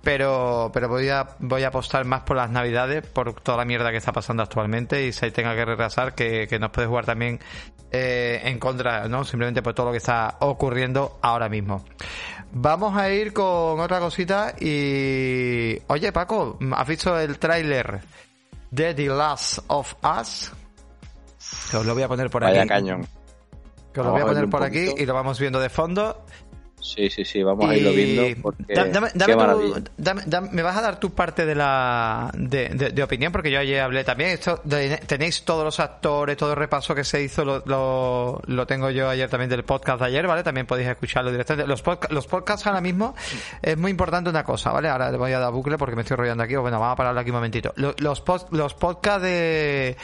pero, 0.00 0.70
pero 0.72 0.88
voy, 0.88 1.08
a, 1.08 1.30
voy 1.40 1.64
a 1.64 1.68
apostar 1.68 2.04
más 2.04 2.22
por 2.22 2.36
las 2.36 2.48
Navidades, 2.48 3.08
por 3.08 3.40
toda 3.40 3.58
la 3.58 3.64
mierda 3.64 3.90
que 3.90 3.96
está 3.96 4.12
pasando 4.12 4.44
actualmente 4.44 5.04
y 5.04 5.12
si 5.12 5.32
tenga 5.32 5.56
que 5.56 5.64
retrasar, 5.64 6.14
que, 6.14 6.46
que 6.46 6.60
nos 6.60 6.70
puede 6.70 6.86
jugar 6.86 7.04
también 7.04 7.40
eh, 7.90 8.40
en 8.44 8.60
contra, 8.60 9.08
¿no? 9.08 9.24
Simplemente 9.24 9.62
por 9.62 9.74
todo 9.74 9.86
lo 9.86 9.92
que 9.92 9.98
está 9.98 10.36
ocurriendo 10.38 11.18
ahora 11.22 11.48
mismo. 11.48 11.84
Vamos 12.52 12.96
a 12.96 13.10
ir 13.10 13.32
con 13.32 13.80
otra 13.80 13.98
cosita 13.98 14.54
y... 14.60 15.76
Oye, 15.88 16.12
Paco, 16.12 16.56
¿has 16.70 16.86
visto 16.86 17.18
el 17.18 17.36
tráiler 17.40 18.00
de 18.70 18.94
The 18.94 19.06
Last 19.06 19.58
of 19.68 19.94
Us. 20.20 20.52
Que 21.70 21.76
os 21.76 21.86
lo 21.86 21.94
voy 21.94 22.02
a 22.02 22.08
poner 22.08 22.30
por 22.30 22.42
Vaya 22.42 22.60
aquí. 22.62 22.68
cañón. 22.68 23.06
Que 23.92 24.00
os 24.00 24.06
lo 24.06 24.12
voy 24.12 24.22
a 24.22 24.26
poner 24.26 24.48
por 24.48 24.62
aquí 24.62 24.92
y 24.96 25.06
lo 25.06 25.14
vamos 25.14 25.38
viendo 25.38 25.60
de 25.60 25.68
fondo. 25.68 26.24
Sí, 26.80 27.10
sí, 27.10 27.24
sí, 27.24 27.42
vamos 27.42 27.68
a 27.68 27.76
irlo 27.76 27.92
viendo. 27.92 28.42
Porque... 28.42 28.74
Dame, 28.74 30.22
dame, 30.26 30.48
me 30.52 30.62
vas 30.62 30.76
a 30.76 30.82
dar 30.82 31.00
tu 31.00 31.10
parte 31.10 31.44
de 31.44 31.54
la 31.54 32.30
de, 32.34 32.68
de, 32.68 33.02
opinión, 33.02 33.32
porque 33.32 33.50
yo 33.50 33.58
ayer 33.58 33.80
hablé 33.80 34.04
también. 34.04 34.30
Esto 34.30 34.60
tenéis 35.06 35.42
todos 35.44 35.64
los 35.64 35.80
actores, 35.80 36.36
todo 36.36 36.50
el 36.50 36.56
repaso 36.56 36.94
que 36.94 37.04
se 37.04 37.22
hizo, 37.22 37.44
lo, 37.44 38.40
lo, 38.46 38.66
tengo 38.66 38.90
yo 38.90 39.08
ayer 39.08 39.28
también 39.28 39.50
del 39.50 39.64
podcast 39.64 40.00
de 40.00 40.06
ayer, 40.06 40.26
¿vale? 40.26 40.42
También 40.42 40.66
podéis 40.66 40.88
escucharlo 40.88 41.30
directamente. 41.30 41.68
Los, 41.68 41.82
los 42.10 42.26
podcasts 42.26 42.66
ahora 42.66 42.80
mismo 42.80 43.14
es 43.62 43.76
muy 43.76 43.90
importante 43.90 44.30
una 44.30 44.44
cosa, 44.44 44.70
¿vale? 44.72 44.88
Ahora 44.88 45.10
le 45.10 45.18
voy 45.18 45.32
a 45.32 45.38
dar 45.38 45.52
bucle 45.52 45.78
porque 45.78 45.96
me 45.96 46.02
estoy 46.02 46.16
rollando 46.16 46.44
aquí. 46.44 46.56
Bueno, 46.56 46.78
vamos 46.78 46.94
a 46.94 46.96
pararlo 46.96 47.20
aquí 47.20 47.30
un 47.30 47.36
momentito. 47.36 47.72
Los, 47.76 48.00
los, 48.00 48.22
los 48.50 48.74
podcasts 48.74 49.22
de 49.22 49.96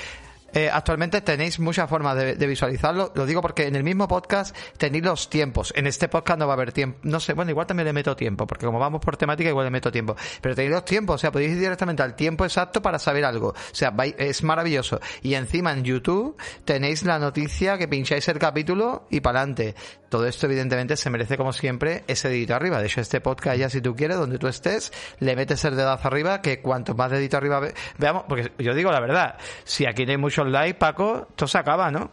eh, 0.55 0.71
actualmente 0.73 1.21
tenéis 1.21 1.59
muchas 1.59 1.91
formas 1.91 2.17
de, 2.17 2.47
visualizarlo. 2.47 3.13
Lo 3.15 3.27
digo 3.27 3.43
porque 3.43 3.67
en 3.67 3.75
el 3.75 3.83
mismo 3.83 4.07
podcast 4.07 4.57
tenéis 4.79 5.05
los 5.05 5.29
tiempos. 5.29 5.73
En 5.77 5.89
este 5.89 6.09
podcast 6.09 6.39
no 6.39 6.47
va 6.47 6.53
a 6.53 6.57
haber 6.57 6.73
tiempo. 6.73 7.01
No 7.03 7.19
sé, 7.19 7.33
bueno, 7.33 7.51
igual 7.51 7.67
también 7.67 7.87
le 7.87 7.93
meto 7.93 8.15
tiempo, 8.15 8.47
porque 8.47 8.65
como 8.65 8.79
vamos 8.79 9.01
por 9.01 9.17
temática, 9.17 9.49
igual 9.51 9.67
le 9.67 9.71
meto 9.71 9.91
tiempo. 9.91 10.15
Pero 10.41 10.55
tenéis 10.55 10.73
los 10.73 10.85
tiempos, 10.85 11.17
o 11.17 11.19
sea, 11.19 11.33
podéis 11.33 11.53
ir 11.53 11.59
directamente 11.59 12.05
al 12.05 12.15
tiempo 12.15 12.45
exacto 12.45 12.81
para 12.81 13.01
saber 13.01 13.25
algo. 13.25 13.49
O 13.49 13.55
sea, 13.73 13.93
es 14.17 14.43
maravilloso. 14.45 15.01
Y 15.23 15.35
encima 15.35 15.73
en 15.73 15.83
YouTube 15.83 16.37
tenéis 16.65 17.03
la 17.03 17.19
noticia 17.19 17.77
que 17.77 17.89
pincháis 17.89 18.29
el 18.29 18.39
capítulo 18.39 19.09
y 19.11 19.21
para 19.21 19.41
adelante. 19.41 19.75
Todo 20.09 20.29
esto, 20.29 20.47
evidentemente, 20.47 20.97
se 20.97 21.11
merece, 21.11 21.37
como 21.37 21.53
siempre, 21.53 22.05
ese 22.07 22.29
dedito 22.29 22.55
arriba. 22.55 22.79
De 22.79 22.87
hecho, 22.87 23.01
este 23.01 23.21
podcast 23.21 23.59
ya, 23.59 23.69
si 23.69 23.81
tú 23.81 23.97
quieres, 23.97 24.17
donde 24.17 24.39
tú 24.39 24.47
estés, 24.47 24.93
le 25.19 25.35
metes 25.35 25.65
el 25.65 25.75
dedazo 25.75 26.07
arriba, 26.07 26.41
que 26.41 26.61
cuanto 26.61 26.95
más 26.95 27.11
dedito 27.11 27.37
arriba 27.37 27.61
veamos, 27.99 28.25
porque 28.29 28.53
yo 28.59 28.75
digo 28.75 28.93
la 28.93 29.01
verdad, 29.01 29.37
si 29.65 29.87
aquí 29.87 30.07
no 30.07 30.13
hay 30.13 30.19
muchos 30.19 30.44
likes, 30.51 30.79
Paco, 30.79 31.27
esto 31.31 31.47
se 31.47 31.59
acaba, 31.59 31.91
¿no? 31.91 32.11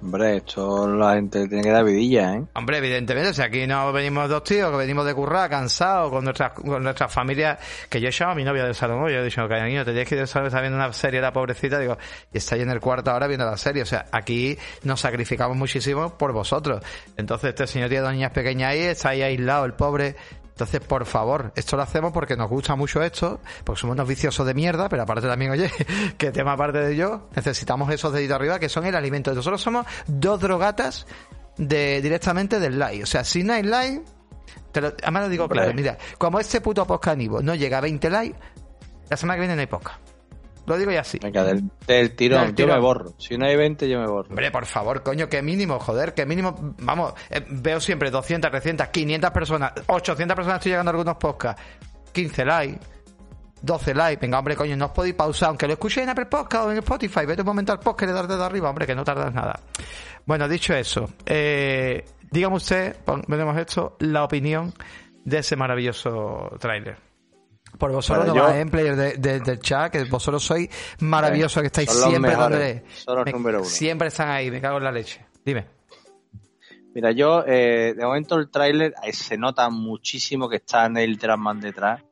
Hombre, 0.00 0.36
esto 0.36 0.86
la 0.86 1.14
gente 1.14 1.48
tiene 1.48 1.64
que 1.64 1.70
dar 1.70 1.84
vidilla, 1.84 2.34
¿eh? 2.36 2.44
Hombre, 2.54 2.78
evidentemente, 2.78 3.34
si 3.34 3.42
aquí 3.42 3.66
no 3.66 3.92
venimos 3.92 4.28
dos 4.28 4.44
tíos, 4.44 4.70
que 4.70 4.76
venimos 4.76 5.04
de 5.04 5.12
currar, 5.12 5.50
cansados, 5.50 6.10
con 6.10 6.22
nuestras 6.22 6.52
con 6.52 6.84
nuestras 6.84 7.12
familias, 7.12 7.58
que 7.90 8.00
yo 8.00 8.06
he 8.06 8.10
echado 8.10 8.30
a 8.30 8.34
mi 8.36 8.44
novia 8.44 8.64
del 8.64 8.76
salón, 8.76 9.00
yo 9.08 9.18
he 9.18 9.24
dicho, 9.24 9.48
cariño, 9.48 9.84
te 9.84 9.90
tienes 9.90 10.08
que 10.08 10.14
ir 10.14 10.20
del 10.20 10.28
salón, 10.28 10.46
está 10.46 10.60
viendo 10.60 10.78
una 10.78 10.92
serie, 10.92 11.20
la 11.20 11.32
pobrecita, 11.32 11.80
digo, 11.80 11.98
y 12.32 12.38
está 12.38 12.54
ahí 12.54 12.62
en 12.62 12.70
el 12.70 12.78
cuarto 12.78 13.10
ahora 13.10 13.26
viendo 13.26 13.44
la 13.44 13.56
serie, 13.56 13.82
o 13.82 13.86
sea, 13.86 14.06
aquí 14.12 14.56
nos 14.84 15.00
sacrificamos 15.00 15.56
muchísimo 15.56 16.16
por 16.16 16.32
vosotros. 16.32 16.80
Entonces, 17.16 17.48
este 17.50 17.66
señor 17.66 17.88
tiene 17.88 18.04
dos 18.04 18.12
niñas 18.12 18.30
pequeñas 18.30 18.70
ahí, 18.70 18.82
está 18.82 19.08
ahí 19.08 19.22
aislado, 19.22 19.64
el 19.64 19.72
pobre, 19.72 20.14
entonces, 20.58 20.80
por 20.80 21.06
favor, 21.06 21.52
esto 21.54 21.76
lo 21.76 21.84
hacemos 21.84 22.10
porque 22.10 22.36
nos 22.36 22.50
gusta 22.50 22.74
mucho 22.74 23.00
esto, 23.00 23.40
porque 23.62 23.80
somos 23.80 23.94
unos 23.94 24.08
viciosos 24.08 24.44
de 24.44 24.54
mierda, 24.54 24.88
pero 24.88 25.04
aparte 25.04 25.28
también, 25.28 25.52
oye, 25.52 25.70
que 26.18 26.32
tema 26.32 26.54
aparte 26.54 26.78
de 26.78 26.96
yo, 26.96 27.28
necesitamos 27.36 27.88
esos 27.92 28.12
deditos 28.12 28.34
arriba 28.34 28.58
que 28.58 28.68
son 28.68 28.84
el 28.84 28.96
alimento. 28.96 29.32
Nosotros 29.32 29.62
somos 29.62 29.86
dos 30.08 30.40
drogatas 30.40 31.06
de 31.58 32.02
directamente 32.02 32.58
del 32.58 32.76
like. 32.76 33.04
O 33.04 33.06
sea, 33.06 33.22
si 33.22 33.44
no 33.44 33.52
hay 33.52 33.62
like, 33.62 34.02
te 34.72 34.80
lo, 34.80 34.88
además 35.00 35.22
lo 35.22 35.28
digo 35.28 35.48
claro, 35.48 35.72
mira, 35.74 35.96
como 36.18 36.40
este 36.40 36.60
puto 36.60 36.84
podcast 36.84 37.16
no 37.16 37.54
llega 37.54 37.78
a 37.78 37.82
20 37.82 38.10
likes, 38.10 38.38
la 39.08 39.16
semana 39.16 39.36
que 39.36 39.42
viene 39.42 39.54
no 39.54 39.60
hay 39.60 39.68
podcast. 39.68 40.07
Lo 40.68 40.76
digo 40.76 40.90
ya 40.90 41.00
así. 41.00 41.18
Venga, 41.20 41.44
del, 41.44 42.14
tirón, 42.14 42.54
yo 42.54 42.66
me 42.66 42.78
borro. 42.78 43.14
Si 43.18 43.36
no 43.38 43.46
hay 43.46 43.56
20, 43.56 43.88
yo 43.88 44.00
me 44.00 44.06
borro. 44.06 44.28
Hombre, 44.28 44.50
por 44.50 44.66
favor, 44.66 45.02
coño, 45.02 45.28
qué 45.28 45.42
mínimo, 45.42 45.78
joder, 45.78 46.12
qué 46.14 46.26
mínimo. 46.26 46.74
Vamos, 46.80 47.14
eh, 47.30 47.44
veo 47.48 47.80
siempre 47.80 48.10
200, 48.10 48.50
300, 48.50 48.88
500 48.88 49.30
personas, 49.30 49.72
800 49.86 50.34
personas 50.34 50.58
estoy 50.58 50.72
llegando 50.72 50.90
a 50.90 50.92
algunos 50.92 51.16
podcasts. 51.16 51.62
15 52.12 52.44
likes. 52.44 52.80
12 53.62 53.94
likes, 53.94 54.20
venga 54.20 54.38
hombre, 54.38 54.54
coño, 54.54 54.76
no 54.76 54.86
os 54.86 54.92
podéis 54.92 55.14
pausar, 55.14 55.48
aunque 55.48 55.66
lo 55.66 55.72
escuchéis 55.72 56.04
en 56.04 56.10
Apple 56.10 56.26
Podcast 56.26 56.66
o 56.66 56.70
en 56.70 56.78
Spotify, 56.78 57.26
vete 57.26 57.42
un 57.42 57.46
momento 57.46 57.72
al 57.72 57.80
podcast 57.80 58.04
y 58.04 58.06
le 58.06 58.12
das 58.12 58.28
dedo 58.28 58.44
arriba, 58.44 58.70
hombre, 58.70 58.86
que 58.86 58.94
no 58.94 59.02
tardas 59.02 59.34
nada. 59.34 59.58
Bueno, 60.24 60.46
dicho 60.48 60.74
eso, 60.74 61.10
eh, 61.26 62.04
dígame 62.30 62.54
usted, 62.54 62.96
veremos 63.26 63.56
esto, 63.58 63.96
la 63.98 64.22
opinión 64.22 64.72
de 65.24 65.38
ese 65.38 65.56
maravilloso 65.56 66.56
tráiler. 66.60 67.07
Por 67.76 67.92
vosotros 67.92 68.26
no 68.26 68.34
vais 68.34 68.56
en 68.56 68.70
de, 68.70 69.40
del 69.40 69.60
chat, 69.60 69.92
que 69.92 70.04
vosotros 70.04 70.42
sois 70.42 70.68
maravillosos, 71.00 71.60
que 71.60 71.66
estáis 71.66 71.90
siempre 71.90 72.34
donde... 72.34 72.84
Siempre 73.64 74.08
están 74.08 74.30
ahí, 74.30 74.50
me 74.50 74.60
cago 74.60 74.78
en 74.78 74.84
la 74.84 74.92
leche. 74.92 75.24
Dime. 75.44 75.66
Mira, 76.94 77.12
yo, 77.12 77.44
eh, 77.46 77.94
de 77.96 78.04
momento 78.04 78.36
el 78.36 78.50
tráiler 78.50 78.94
eh, 79.04 79.12
se 79.12 79.36
nota 79.36 79.68
muchísimo 79.70 80.48
que 80.48 80.56
está 80.56 80.86
en 80.86 80.96
el 80.96 81.16
Dragman 81.16 81.60
detrás, 81.60 82.02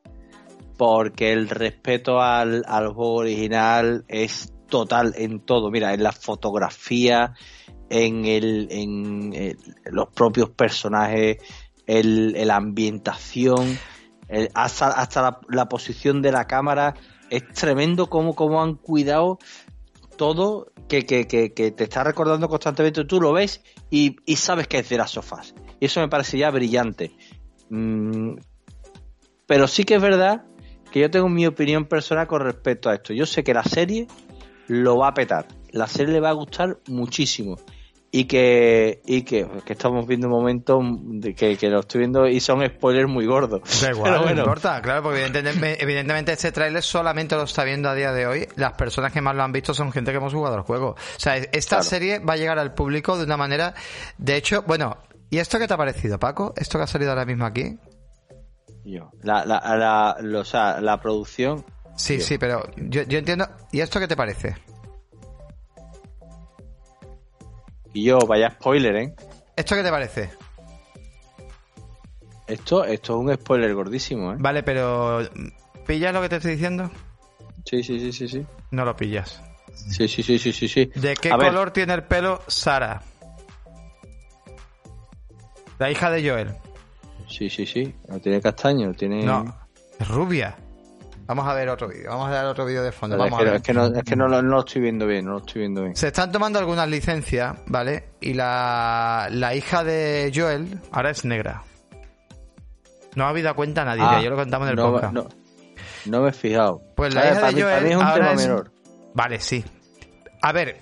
porque 0.77 1.33
el 1.33 1.49
respeto 1.49 2.21
al, 2.21 2.63
al 2.67 2.93
juego 2.93 3.15
original 3.15 4.05
es 4.07 4.53
total 4.69 5.13
en 5.17 5.41
todo. 5.41 5.71
Mira, 5.71 5.93
en 5.93 6.03
la 6.03 6.11
fotografía, 6.11 7.33
en, 7.89 8.25
el, 8.25 8.67
en 8.69 9.57
los 9.85 10.09
propios 10.09 10.51
personajes, 10.51 11.37
el, 11.85 12.33
la 12.47 12.55
ambientación, 12.55 13.77
hasta, 14.53 14.87
hasta 14.87 15.39
la, 15.49 15.69
posición 15.69 16.21
de 16.21 16.31
la 16.31 16.45
cámara. 16.45 16.95
Es 17.29 17.45
tremendo 17.53 18.07
cómo, 18.07 18.35
cómo 18.35 18.61
han 18.61 18.75
cuidado 18.75 19.37
todo 20.17 20.71
que, 20.87 21.05
que, 21.05 21.27
que, 21.27 21.49
te 21.49 21.83
está 21.83 22.03
recordando 22.03 22.47
constantemente. 22.47 23.05
Tú 23.05 23.21
lo 23.21 23.33
ves 23.33 23.61
y, 23.89 24.15
sabes 24.35 24.67
que 24.67 24.79
es 24.79 24.89
de 24.89 24.97
las 24.97 25.11
sofás. 25.11 25.53
Y 25.79 25.85
eso 25.85 25.99
me 25.99 26.09
parece 26.09 26.37
ya 26.37 26.49
brillante. 26.49 27.11
Mm, 27.69 28.35
pero 29.45 29.67
sí 29.67 29.83
que 29.83 29.95
es 29.95 30.01
verdad 30.01 30.45
que 30.91 30.99
yo 31.01 31.11
tengo 31.11 31.29
mi 31.29 31.45
opinión 31.45 31.85
personal 31.85 32.27
con 32.27 32.41
respecto 32.41 32.89
a 32.89 32.95
esto. 32.95 33.13
Yo 33.13 33.25
sé 33.25 33.43
que 33.43 33.53
la 33.53 33.63
serie 33.63 34.07
lo 34.67 34.97
va 34.97 35.09
a 35.09 35.13
petar. 35.13 35.47
La 35.71 35.87
serie 35.87 36.13
le 36.13 36.19
va 36.19 36.29
a 36.29 36.33
gustar 36.33 36.79
muchísimo. 36.87 37.57
Y 38.09 38.25
que, 38.25 39.01
y 39.05 39.23
que, 39.23 39.45
estamos 39.67 40.07
viendo 40.07 40.27
un 40.27 40.33
momento 40.33 40.79
de 40.81 41.35
que, 41.35 41.57
lo 41.69 41.81
estoy 41.81 41.99
viendo 41.99 42.25
y 42.25 42.39
son 42.39 42.65
spoilers 42.65 43.09
muy 43.09 43.25
gordos. 43.25 43.61
Da 43.81 43.91
igual, 43.91 44.33
no 44.33 44.41
importa, 44.41 44.81
claro, 44.81 45.03
porque 45.03 45.25
evidentemente, 45.25 45.83
evidentemente 45.83 46.31
este 46.31 46.51
tráiler 46.53 46.81
solamente 46.81 47.35
lo 47.35 47.43
está 47.43 47.65
viendo 47.65 47.89
a 47.89 47.95
día 47.95 48.13
de 48.13 48.25
hoy. 48.25 48.47
Las 48.55 48.73
personas 48.73 49.11
que 49.11 49.19
más 49.19 49.35
lo 49.35 49.43
han 49.43 49.51
visto 49.51 49.73
son 49.73 49.91
gente 49.91 50.11
que 50.11 50.17
hemos 50.17 50.33
jugado 50.33 50.55
al 50.55 50.61
juego. 50.61 50.91
O 50.91 51.19
sea, 51.19 51.35
esta 51.35 51.83
serie 51.83 52.19
va 52.19 52.33
a 52.33 52.37
llegar 52.37 52.59
al 52.59 52.73
público 52.73 53.17
de 53.17 53.25
una 53.25 53.37
manera. 53.37 53.73
De 54.17 54.37
hecho, 54.37 54.63
bueno, 54.65 54.97
¿y 55.29 55.39
esto 55.39 55.59
qué 55.59 55.67
te 55.67 55.73
ha 55.73 55.77
parecido, 55.77 56.17
Paco? 56.17 56.53
¿Esto 56.55 56.77
que 56.77 56.85
ha 56.85 56.87
salido 56.87 57.11
ahora 57.11 57.25
mismo 57.25 57.45
aquí? 57.45 57.77
Yo. 58.85 59.11
La, 59.21 59.43
la, 59.43 59.59
la, 59.75 60.39
o 60.39 60.45
sea, 60.45 60.79
la 60.79 61.01
producción 61.01 61.65
Sí, 61.97 62.21
sí, 62.21 62.37
pero 62.37 62.63
yo, 62.77 63.03
yo 63.03 63.17
entiendo. 63.17 63.47
¿Y 63.71 63.81
esto 63.81 63.99
qué 63.99 64.07
te 64.07 64.15
parece? 64.15 64.55
Y 67.97 68.03
yo, 68.03 68.19
vaya 68.19 68.51
spoiler, 68.51 68.95
¿eh? 68.95 69.15
¿Esto 69.55 69.75
qué 69.75 69.81
te 69.81 69.89
parece? 69.89 70.29
Esto, 72.45 72.85
esto 72.85 73.13
es 73.13 73.25
un 73.25 73.33
spoiler 73.33 73.73
gordísimo, 73.73 74.33
¿eh? 74.33 74.35
Vale, 74.37 74.61
pero 74.61 75.27
¿pillas 75.87 76.13
lo 76.13 76.21
que 76.21 76.29
te 76.29 76.35
estoy 76.35 76.51
diciendo? 76.51 76.91
Sí, 77.65 77.81
sí, 77.81 77.99
sí, 77.99 78.11
sí, 78.11 78.27
sí. 78.27 78.45
No 78.69 78.85
lo 78.85 78.95
pillas. 78.95 79.41
Sí, 79.73 80.07
sí, 80.07 80.21
sí, 80.21 80.37
sí, 80.37 80.53
sí, 80.53 80.67
sí. 80.67 80.91
¿De 80.93 81.15
qué 81.15 81.31
color 81.31 81.71
tiene 81.71 81.95
el 81.95 82.03
pelo 82.03 82.39
Sara? 82.45 83.01
La 85.79 85.89
hija 85.89 86.11
de 86.11 86.29
Joel. 86.29 86.53
Sí, 87.27 87.49
sí, 87.49 87.65
sí. 87.65 87.95
No 88.09 88.19
tiene 88.19 88.39
castaño, 88.39 88.93
tiene. 88.93 89.23
No, 89.23 89.43
es 89.99 90.07
rubia. 90.07 90.55
Vamos 91.27 91.45
a 91.45 91.53
ver 91.53 91.67
otro 91.67 91.89
vídeo, 91.89 92.09
vamos 92.09 92.29
a 92.29 92.31
ver 92.31 92.45
otro 92.45 92.65
vídeo 92.65 92.81
de 92.81 92.93
fondo. 92.93 93.21
es, 93.25 93.61
que, 93.61 93.73
no, 93.73 93.87
es 93.87 94.03
que 94.03 94.15
no, 94.15 94.27
lo 94.29 94.59
estoy 94.59 94.81
viendo 94.81 95.05
bien, 95.05 95.25
no 95.25 95.31
lo 95.33 95.37
estoy 95.39 95.59
viendo 95.59 95.81
bien. 95.81 95.93
Se 95.93 96.07
están 96.07 96.31
tomando 96.31 96.57
algunas 96.57 96.87
licencias, 96.87 97.57
¿vale? 97.65 98.11
Y 98.21 98.33
la, 98.33 99.27
la 99.29 99.53
hija 99.53 99.83
de 99.83 100.31
Joel 100.33 100.79
ahora 100.89 101.09
es 101.09 101.25
negra. 101.25 101.63
No 103.15 103.25
ha 103.25 103.29
habido 103.29 103.53
cuenta 103.55 103.83
nadie, 103.83 104.03
ah, 104.05 104.21
ya 104.21 104.29
lo 104.29 104.37
contamos 104.37 104.69
en 104.69 104.77
el 104.77 104.83
podcast. 104.85 105.13
No, 105.13 105.27
no, 106.05 106.21
me 106.21 106.29
he 106.29 106.33
fijado. 106.33 106.81
Pues 106.95 107.13
la 107.13 107.29
hija 107.29 107.51
de 107.51 107.61
Joel. 107.61 107.85
es 107.85 107.97
un 107.97 108.13
tema 108.13 108.33
menor. 108.33 108.71
Vale, 109.13 109.39
sí. 109.41 109.65
A 110.41 110.53
ver, 110.53 110.77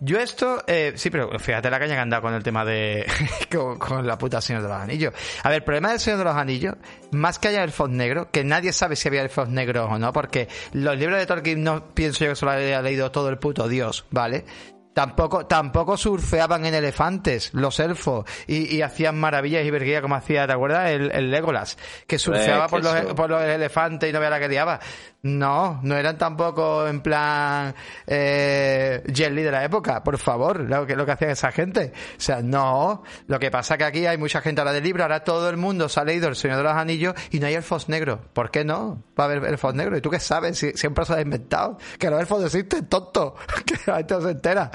yo 0.00 0.18
esto, 0.18 0.62
eh, 0.66 0.94
sí, 0.96 1.10
pero 1.10 1.38
fíjate 1.38 1.70
la 1.70 1.78
caña 1.78 1.94
que 1.94 2.00
han 2.00 2.10
dado 2.10 2.22
con 2.22 2.34
el 2.34 2.42
tema 2.42 2.64
de... 2.64 3.06
con, 3.78 4.06
la 4.06 4.16
puta 4.16 4.40
Señor 4.40 4.62
de 4.62 4.68
los 4.68 4.78
Anillos. 4.78 5.14
A 5.42 5.48
ver, 5.48 5.58
el 5.58 5.64
problema 5.64 5.90
del 5.90 6.00
Señor 6.00 6.18
de 6.18 6.24
los 6.24 6.34
Anillos, 6.34 6.74
más 7.12 7.38
que 7.38 7.48
haya 7.48 7.58
el 7.58 7.70
elfos 7.70 7.90
negro, 7.90 8.30
que 8.30 8.42
nadie 8.42 8.72
sabe 8.72 8.96
si 8.96 9.08
había 9.08 9.22
elfos 9.22 9.48
negros 9.48 9.88
o 9.90 9.98
no, 9.98 10.12
porque 10.12 10.48
los 10.72 10.96
libros 10.96 11.18
de 11.18 11.26
Tolkien 11.26 11.62
no 11.62 11.92
pienso 11.94 12.24
yo 12.24 12.30
que 12.30 12.36
solo 12.36 12.52
haya 12.52 12.82
leído 12.82 13.10
todo 13.10 13.28
el 13.28 13.38
puto 13.38 13.68
Dios, 13.68 14.06
¿vale? 14.10 14.44
Tampoco, 14.92 15.46
tampoco 15.46 15.96
surfeaban 15.96 16.66
en 16.66 16.74
elefantes 16.74 17.54
los 17.54 17.78
elfos 17.78 18.24
y, 18.48 18.82
hacían 18.82 19.18
maravillas 19.18 19.64
y 19.64 19.70
verguía 19.70 20.02
como 20.02 20.16
hacía, 20.16 20.48
¿te 20.48 20.52
acuerdas? 20.52 20.90
El, 20.90 21.12
el 21.12 21.30
Legolas, 21.30 21.78
que 22.08 22.18
surfeaba 22.18 22.66
por, 22.66 22.82
los, 22.82 23.14
por 23.14 23.30
los 23.30 23.40
elefantes 23.40 24.10
y 24.10 24.12
no 24.12 24.18
veía 24.18 24.30
la 24.30 24.40
que 24.40 24.48
diaba. 24.48 24.80
No, 25.22 25.80
no 25.82 25.96
eran 25.96 26.16
tampoco 26.16 26.86
en 26.86 27.02
plan 27.02 27.74
eh, 28.06 29.02
Jelly 29.14 29.42
de 29.42 29.50
la 29.50 29.64
época, 29.64 30.02
por 30.02 30.16
favor, 30.16 30.60
lo 30.60 30.86
que, 30.86 30.96
lo 30.96 31.04
que 31.04 31.12
hacía 31.12 31.30
esa 31.30 31.52
gente. 31.52 31.92
O 32.16 32.20
sea, 32.20 32.40
no. 32.40 33.02
Lo 33.26 33.38
que 33.38 33.50
pasa 33.50 33.76
que 33.76 33.84
aquí 33.84 34.06
hay 34.06 34.16
mucha 34.16 34.40
gente 34.40 34.62
ahora 34.62 34.72
del 34.72 34.82
libro, 34.82 35.02
ahora 35.02 35.22
todo 35.22 35.50
el 35.50 35.58
mundo 35.58 35.90
se 35.90 36.00
ha 36.00 36.04
leído 36.04 36.28
El 36.28 36.36
Señor 36.36 36.56
de 36.56 36.62
los 36.62 36.72
Anillos 36.72 37.14
y 37.30 37.38
no 37.38 37.48
hay 37.48 37.54
elfos 37.54 37.90
negros. 37.90 38.20
¿Por 38.32 38.50
qué 38.50 38.64
no? 38.64 39.02
Va 39.18 39.24
a 39.24 39.26
haber 39.26 39.44
elfos 39.44 39.74
negros. 39.74 39.98
¿Y 39.98 40.00
tú 40.00 40.08
qué 40.08 40.20
sabes? 40.20 40.56
Si, 40.56 40.72
siempre 40.72 41.04
se 41.04 41.12
ha 41.12 41.20
inventado. 41.20 41.76
Que 41.98 42.08
los 42.08 42.18
elfos 42.18 42.42
existen, 42.42 42.86
tonto. 42.86 43.34
que 43.66 43.74
la 43.86 43.98
gente 43.98 44.14
no 44.14 44.20
se 44.22 44.30
entera. 44.30 44.70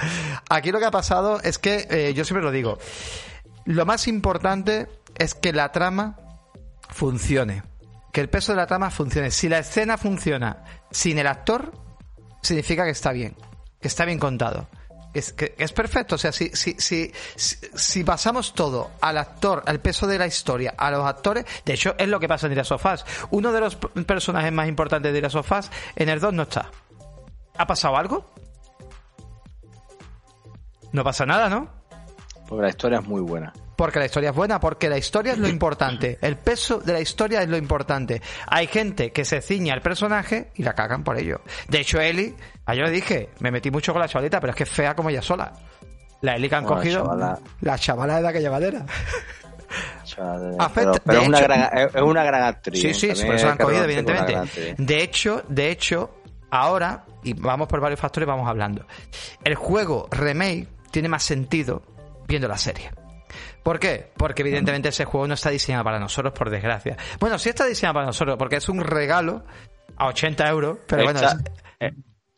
Aquí 0.50 0.72
lo 0.72 0.80
que 0.80 0.86
ha 0.86 0.92
pasado 0.92 1.40
es 1.42 1.58
que, 1.58 1.88
eh, 1.90 2.14
yo 2.14 2.26
siempre 2.26 2.44
lo 2.44 2.52
digo, 2.52 2.78
lo 3.66 3.86
más 3.86 4.08
importante 4.08 4.88
es 5.18 5.34
que 5.34 5.54
la 5.54 5.72
trama 5.72 6.18
funcione 6.90 7.64
que 8.16 8.22
el 8.22 8.30
peso 8.30 8.54
de 8.54 8.56
la 8.56 8.66
trama 8.66 8.92
funcione. 8.92 9.30
Si 9.30 9.50
la 9.50 9.60
escena 9.60 9.98
funciona 9.98 10.64
sin 10.90 11.20
el 11.20 11.28
actor, 11.28 11.74
significa 12.42 12.86
que 12.86 12.92
está 12.92 13.12
bien, 13.12 13.36
que 13.82 13.90
está 13.90 14.06
bien 14.06 14.20
contado. 14.20 14.70
Es, 15.14 15.34
que, 15.34 15.54
es 15.58 15.74
perfecto, 15.74 16.16
o 16.16 16.18
sea, 16.18 16.32
si, 16.32 16.50
si, 16.54 16.78
si, 16.78 17.12
si, 17.36 18.04
pasamos 18.06 18.54
todo 18.54 18.92
al 19.02 19.18
actor, 19.18 19.64
al 19.66 19.82
peso 19.82 20.08
de 20.08 20.18
la 20.18 20.28
historia, 20.28 20.76
a 20.78 20.92
los 20.92 21.06
actores, 21.06 21.44
de 21.66 21.74
hecho 21.74 21.94
es 21.98 22.08
lo 22.08 22.22
que 22.22 22.30
pasa 22.30 22.48
en 22.48 22.56
The 22.56 22.64
Sofás. 22.64 23.06
Uno 23.32 23.52
de 23.52 23.60
los 23.60 23.76
personajes 23.76 24.54
más 24.54 24.70
importantes 24.70 25.12
de 25.12 25.22
The 25.22 25.30
Sofás 25.30 25.70
en 25.98 26.08
el 26.08 26.22
2 26.22 26.34
no 26.36 26.44
está. 26.44 26.72
¿Ha 27.58 27.68
pasado 27.68 27.98
algo? 27.98 28.32
No 30.96 31.04
pasa 31.04 31.26
nada, 31.26 31.50
¿no? 31.50 31.68
Porque 32.48 32.62
la 32.64 32.70
historia 32.70 33.00
es 33.00 33.06
muy 33.06 33.22
buena. 33.22 33.52
Porque 33.76 34.00
la 34.00 34.06
historia 34.06 34.30
es 34.30 34.36
buena, 34.36 34.62
porque 34.62 34.88
la 34.88 34.98
historia 34.98 35.34
es 35.34 35.40
lo 35.40 35.50
importante. 35.50 36.18
El 36.22 36.38
peso 36.38 36.80
de 36.80 36.94
la 36.94 37.02
historia 37.02 37.42
es 37.42 37.50
lo 37.50 37.58
importante. 37.58 38.22
Hay 38.48 38.68
gente 38.68 39.12
que 39.12 39.26
se 39.26 39.42
ciña 39.42 39.74
al 39.74 39.82
personaje 39.82 40.52
y 40.56 40.64
la 40.64 40.74
cagan 40.74 41.04
por 41.04 41.18
ello. 41.18 41.42
De 41.68 41.82
hecho, 41.82 42.00
Eli, 42.00 42.34
ayer 42.66 42.86
le 42.86 42.92
dije, 42.92 43.30
me 43.40 43.52
metí 43.52 43.72
mucho 43.72 43.92
con 43.92 44.00
la 44.00 44.08
chavalita, 44.08 44.40
pero 44.40 44.52
es 44.52 44.56
que 44.56 44.64
es 44.64 44.70
fea 44.70 44.96
como 44.96 45.10
ella 45.10 45.22
sola. 45.22 45.52
La 46.22 46.38
Eli 46.38 46.48
que 46.48 46.56
han 46.56 46.64
cogido, 46.64 47.14
la 47.60 47.78
chavala, 47.78 48.16
de 48.16 48.22
la 48.22 48.32
que 48.32 48.50
madera. 48.50 48.86
pero, 50.74 50.94
es, 50.94 51.28
una 51.28 51.42
gran, 51.42 51.78
es, 51.78 52.02
una 52.02 52.24
gran, 52.24 52.44
actriz. 52.44 52.82
Sí, 52.82 52.94
sí, 52.94 53.26
por 53.26 53.36
eso 53.36 53.48
la 53.48 53.52
han 53.52 53.58
cogido, 53.58 53.84
evidentemente. 53.84 54.76
De 54.78 55.04
hecho, 55.04 55.44
de 55.50 55.72
hecho, 55.72 56.22
ahora, 56.52 57.04
y 57.22 57.34
vamos 57.34 57.68
por 57.68 57.82
varios 57.82 58.00
factores, 58.00 58.26
vamos 58.26 58.48
hablando. 58.48 58.86
El 59.44 59.56
juego 59.56 60.08
remake 60.10 60.70
tiene 60.96 61.10
más 61.10 61.24
sentido 61.24 61.82
viendo 62.26 62.48
la 62.48 62.58
serie. 62.58 62.90
¿Por 63.64 63.80
qué? 63.80 64.14
Porque 64.16 64.44
evidentemente 64.44 64.88
ese 64.88 65.04
juego 65.04 65.28
no 65.28 65.34
está 65.34 65.50
diseñado 65.50 65.84
para 65.84 66.00
nosotros, 66.00 66.32
por 66.32 66.50
desgracia. 66.50 66.96
Bueno, 67.20 67.38
sí 67.38 67.50
está 67.50 67.66
diseñado 67.66 67.96
para 67.96 68.06
nosotros, 68.06 68.38
porque 68.40 68.56
es 68.56 68.70
un 68.70 68.80
regalo 68.80 69.44
a 69.98 70.08
80 70.08 70.48
euros, 70.48 70.78
pero 70.88 71.04
bueno. 71.04 71.20
Eh, 71.82 71.92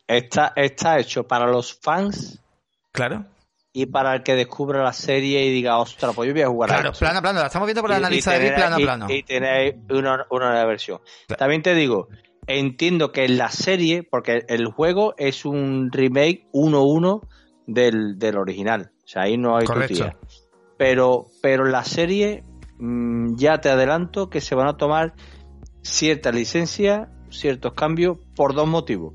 está, 0.08 0.52
está 0.56 0.98
hecho 0.98 1.22
para 1.22 1.46
los 1.46 1.72
fans. 1.72 2.42
Claro 2.90 3.26
y 3.72 3.86
para 3.86 4.12
el 4.16 4.22
que 4.24 4.34
descubra 4.34 4.82
la 4.82 4.92
serie 4.92 5.46
y 5.46 5.52
diga, 5.52 5.78
ostras, 5.78 6.12
pues 6.16 6.26
yo 6.26 6.32
voy 6.32 6.42
a 6.42 6.48
jugar 6.48 6.68
claro, 6.68 6.92
plano 6.98 7.18
a 7.20 7.22
plano, 7.22 7.38
la 7.38 7.46
estamos 7.46 7.66
viendo 7.66 7.82
por 7.82 7.90
la 7.90 7.98
analiza 7.98 8.32
de 8.32 8.50
plano 8.50 8.74
a 8.74 8.78
plano. 8.78 9.06
Y, 9.08 9.22
tenéis 9.22 9.76
una, 9.90 10.26
nueva 10.28 10.64
versión. 10.64 11.00
También 11.38 11.62
te 11.62 11.76
digo, 11.76 12.08
entiendo 12.48 13.12
que 13.12 13.24
en 13.24 13.38
la 13.38 13.50
serie, 13.50 14.02
porque 14.02 14.44
el 14.48 14.66
juego 14.66 15.14
es 15.16 15.44
un 15.44 15.92
remake 15.92 16.48
1-1 16.52 17.20
del, 17.68 18.18
del 18.18 18.36
original. 18.36 18.90
O 19.04 19.08
sea, 19.08 19.22
ahí 19.22 19.38
no 19.38 19.56
hay 19.56 19.64
Correcto 19.64 20.10
pero, 20.78 21.26
pero 21.42 21.66
la 21.66 21.84
serie 21.84 22.44
mm, 22.78 23.34
ya 23.34 23.58
te 23.58 23.68
adelanto 23.68 24.30
que 24.30 24.40
se 24.40 24.54
van 24.54 24.68
a 24.68 24.78
tomar 24.78 25.12
cierta 25.82 26.32
licencia, 26.32 27.10
ciertos 27.28 27.74
cambios 27.74 28.16
por 28.34 28.54
dos 28.54 28.66
motivos. 28.66 29.12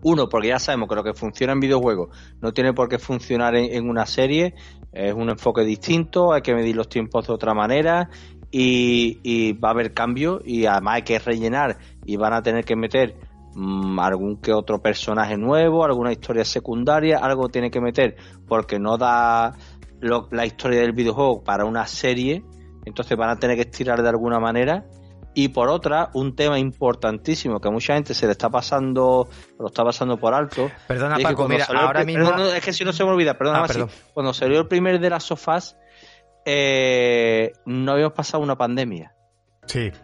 Uno, 0.00 0.28
porque 0.28 0.48
ya 0.48 0.60
sabemos 0.60 0.88
que 0.88 0.94
lo 0.94 1.02
que 1.02 1.12
funciona 1.12 1.52
en 1.52 1.60
videojuegos 1.60 2.16
no 2.40 2.52
tiene 2.52 2.72
por 2.72 2.88
qué 2.88 3.00
funcionar 3.00 3.56
en, 3.56 3.90
una 3.90 4.06
serie, 4.06 4.54
es 4.92 5.12
un 5.12 5.28
enfoque 5.28 5.62
distinto, 5.64 6.32
hay 6.32 6.40
que 6.40 6.54
medir 6.54 6.76
los 6.76 6.88
tiempos 6.88 7.26
de 7.26 7.32
otra 7.32 7.52
manera 7.52 8.08
y, 8.52 9.52
va 9.54 9.68
a 9.68 9.72
haber 9.72 9.92
cambios 9.92 10.40
y 10.44 10.66
además 10.66 10.94
hay 10.94 11.02
que 11.02 11.18
rellenar 11.18 11.78
y 12.06 12.16
van 12.16 12.32
a 12.32 12.42
tener 12.42 12.64
que 12.64 12.76
meter 12.76 13.16
mm, 13.54 13.98
algún 13.98 14.40
que 14.40 14.52
otro 14.52 14.80
personaje 14.80 15.36
nuevo, 15.36 15.84
alguna 15.84 16.12
historia 16.12 16.44
secundaria, 16.44 17.18
algo 17.18 17.48
tiene 17.48 17.70
que 17.70 17.80
meter 17.80 18.16
porque 18.46 18.78
no 18.78 18.96
da 18.96 19.54
la 20.00 20.46
historia 20.46 20.80
del 20.80 20.92
videojuego 20.92 21.42
para 21.42 21.64
una 21.64 21.86
serie, 21.86 22.44
entonces 22.84 23.16
van 23.16 23.30
a 23.30 23.36
tener 23.36 23.56
que 23.56 23.62
estirar 23.62 24.02
de 24.02 24.08
alguna 24.08 24.38
manera. 24.38 24.84
Y 25.34 25.48
por 25.48 25.68
otra, 25.68 26.10
un 26.14 26.34
tema 26.34 26.58
importantísimo 26.58 27.60
que 27.60 27.68
a 27.68 27.70
mucha 27.70 27.94
gente 27.94 28.12
se 28.12 28.26
le 28.26 28.32
está 28.32 28.50
pasando, 28.50 29.28
lo 29.58 29.66
está 29.66 29.84
pasando 29.84 30.16
por 30.16 30.34
alto. 30.34 30.70
Perdona, 30.88 31.16
Paco, 31.22 31.46
mira, 31.46 31.66
ahora 31.66 32.04
mismo. 32.04 32.28
es 32.46 32.64
que 32.64 32.72
si 32.72 32.84
no 32.84 32.92
se 32.92 33.04
me 33.04 33.10
olvida, 33.10 33.38
perdona, 33.38 33.64
ah, 33.64 33.86
cuando 34.12 34.34
salió 34.34 34.58
el 34.58 34.66
primer 34.66 34.98
de 34.98 35.10
las 35.10 35.22
sofás, 35.22 35.76
eh, 36.44 37.52
no 37.66 37.92
habíamos 37.92 38.14
pasado 38.14 38.42
una 38.42 38.56
pandemia. 38.56 39.14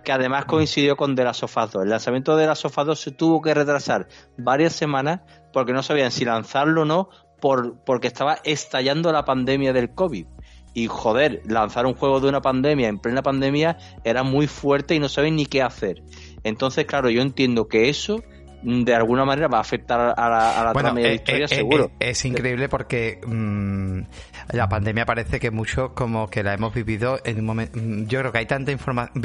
Que 0.04 0.12
además 0.12 0.44
coincidió 0.44 0.96
con 0.96 1.14
De 1.14 1.24
la 1.24 1.34
Sofá 1.34 1.66
2. 1.66 1.84
El 1.84 1.90
lanzamiento 1.90 2.36
de 2.36 2.46
La 2.46 2.54
Sofá 2.54 2.84
2 2.84 2.98
se 2.98 3.10
tuvo 3.10 3.40
que 3.42 3.54
retrasar 3.54 4.08
varias 4.36 4.74
semanas 4.74 5.20
porque 5.52 5.72
no 5.72 5.82
sabían 5.82 6.10
si 6.10 6.24
lanzarlo 6.24 6.82
o 6.82 6.84
no 6.84 7.08
por, 7.40 7.78
porque 7.84 8.06
estaba 8.06 8.38
estallando 8.44 9.12
la 9.12 9.24
pandemia 9.24 9.72
del 9.72 9.94
COVID. 9.94 10.26
Y 10.74 10.88
joder, 10.88 11.40
lanzar 11.46 11.86
un 11.86 11.94
juego 11.94 12.20
de 12.20 12.28
una 12.28 12.42
pandemia 12.42 12.88
en 12.88 12.98
plena 12.98 13.22
pandemia 13.22 13.78
era 14.02 14.22
muy 14.24 14.48
fuerte 14.48 14.94
y 14.94 14.98
no 14.98 15.08
saben 15.08 15.36
ni 15.36 15.46
qué 15.46 15.62
hacer. 15.62 16.02
Entonces, 16.42 16.84
claro, 16.84 17.10
yo 17.10 17.22
entiendo 17.22 17.68
que 17.68 17.88
eso 17.88 18.22
de 18.64 18.94
alguna 18.94 19.24
manera 19.24 19.46
va 19.48 19.58
a 19.58 19.60
afectar 19.60 20.14
a 20.16 20.28
la, 20.28 20.60
a 20.60 20.64
la 20.64 20.72
trama 20.72 20.94
de 20.94 21.02
la 21.02 21.08
eh, 21.10 21.14
historia, 21.14 21.44
eh, 21.44 21.48
eh, 21.50 21.56
seguro. 21.56 21.90
es 22.00 22.24
increíble 22.24 22.68
porque 22.70 23.20
mm, 23.24 24.00
la 24.52 24.68
pandemia 24.68 25.04
parece 25.04 25.38
que 25.38 25.50
mucho 25.50 25.94
como 25.94 26.28
que 26.28 26.42
la 26.42 26.54
hemos 26.54 26.72
vivido 26.72 27.20
en 27.24 27.40
un 27.40 27.44
momento. 27.44 27.78
Mm, 27.78 28.06
yo 28.06 28.20
creo 28.20 28.32
que 28.32 28.38
hay 28.38 28.46
tanta 28.46 28.72
información. 28.72 29.22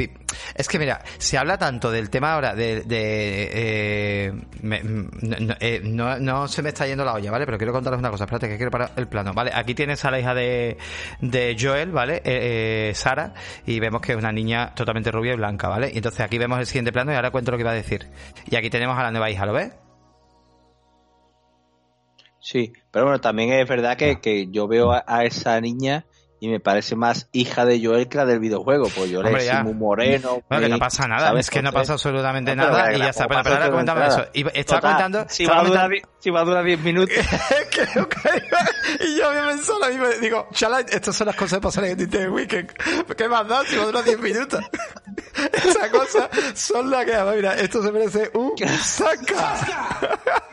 Es 0.55 0.67
que 0.67 0.77
mira, 0.77 1.01
se 1.17 1.37
habla 1.37 1.57
tanto 1.57 1.89
del 1.89 2.09
tema 2.09 2.33
ahora 2.33 2.53
de. 2.53 2.81
de 2.81 4.33
mm, 4.61 5.95
no, 5.95 6.19
no, 6.19 6.47
se 6.47 6.61
me 6.61 6.69
está 6.69 6.85
yendo 6.85 7.05
la 7.05 7.13
olla, 7.13 7.31
¿vale? 7.31 7.45
Pero 7.45 7.57
quiero 7.57 7.71
contaros 7.71 7.99
una 7.99 8.11
cosa. 8.11 8.25
Espérate, 8.25 8.49
que 8.49 8.57
quiero 8.57 8.71
parar 8.71 8.91
el 8.97 9.07
plano, 9.07 9.33
¿vale? 9.33 9.51
Aquí 9.53 9.73
tienes 9.73 10.03
a 10.03 10.11
la 10.11 10.19
hija 10.19 10.33
de, 10.33 10.77
de 11.21 11.55
Joel, 11.57 11.91
¿vale? 11.91 12.93
Sara, 12.93 13.33
y 13.65 13.79
vemos 13.79 14.01
que 14.01 14.11
es 14.11 14.17
una 14.17 14.33
niña 14.33 14.73
totalmente 14.75 15.11
rubia 15.11 15.33
y 15.33 15.37
blanca, 15.37 15.69
¿vale? 15.69 15.91
Y 15.93 15.97
entonces 15.97 16.19
aquí 16.19 16.37
vemos 16.37 16.59
el 16.59 16.65
siguiente 16.65 16.91
plano 16.91 17.13
y 17.13 17.15
ahora 17.15 17.31
cuento 17.31 17.51
lo 17.51 17.57
que 17.57 17.61
iba 17.61 17.71
a 17.71 17.75
decir. 17.75 18.07
Y 18.49 18.57
aquí 18.57 18.69
tenemos 18.69 18.97
a 18.97 19.03
la 19.03 19.11
nueva 19.11 19.28
hija, 19.29 19.45
¿lo 19.45 19.53
ves? 19.53 19.73
Sí, 22.39 22.73
pero 22.91 23.05
bueno, 23.05 23.19
también 23.19 23.51
es 23.51 23.67
verdad 23.67 23.97
que, 23.97 24.19
que 24.21 24.47
yo 24.49 24.67
veo 24.67 24.91
a, 24.91 25.23
esa 25.25 25.59
niña 25.59 26.05
y 26.39 26.47
me 26.47 26.59
parece 26.59 26.95
más 26.95 27.27
hija 27.31 27.65
de 27.65 27.83
Joel 27.83 28.07
que 28.07 28.17
la 28.17 28.25
del 28.25 28.39
videojuego, 28.39 28.89
pues 28.95 29.11
Joel 29.11 29.35
es 29.35 29.63
muy 29.63 29.73
moreno. 29.73 30.41
Bueno, 30.49 30.63
que 30.63 30.69
no 30.69 30.79
pasa 30.79 31.07
nada, 31.07 31.37
es 31.39 31.49
que 31.49 31.61
no 31.61 31.71
pasa 31.71 31.93
absolutamente 31.93 32.55
nada 32.55 32.93
y 32.93 32.99
ya 32.99 33.09
está. 33.09 33.27
Pero, 33.27 33.39
ahora 33.39 33.69
comentando 33.69 34.05
eso. 34.05 34.25
Y 34.33 34.45
estaba 34.57 34.81
comentando. 34.81 35.25
Si, 35.29 35.45
va, 35.45 35.59
a 35.59 35.63
durar, 35.63 35.91
si 36.19 36.29
va 36.29 36.41
a 36.41 36.43
durar 36.45 36.63
10 36.63 36.79
minutos. 36.81 37.15
y 38.99 39.17
yo 39.17 39.31
me 39.31 39.57
solo 39.57 39.91
y 39.91 39.97
me 39.97 40.17
digo, 40.19 40.47
chala, 40.53 40.79
estas 40.81 41.15
son 41.15 41.27
las 41.27 41.35
cosas 41.35 41.59
que 41.59 41.63
pasan 41.63 41.85
en 41.85 42.13
el 42.13 42.29
Weekend. 42.29 42.71
¿Qué 43.17 43.27
más 43.27 43.47
da 43.47 43.63
si 43.65 43.75
va 43.75 43.83
a 43.83 43.85
durar 43.87 44.03
10 44.03 44.19
minutos? 44.19 44.63
Esas 45.53 45.89
cosas 45.89 46.29
son 46.55 46.89
las 46.89 47.05
que. 47.05 47.19
Mira, 47.35 47.55
esto 47.55 47.83
se 47.83 47.91
merece 47.91 48.31
un 48.33 48.53
saca. 48.81 50.39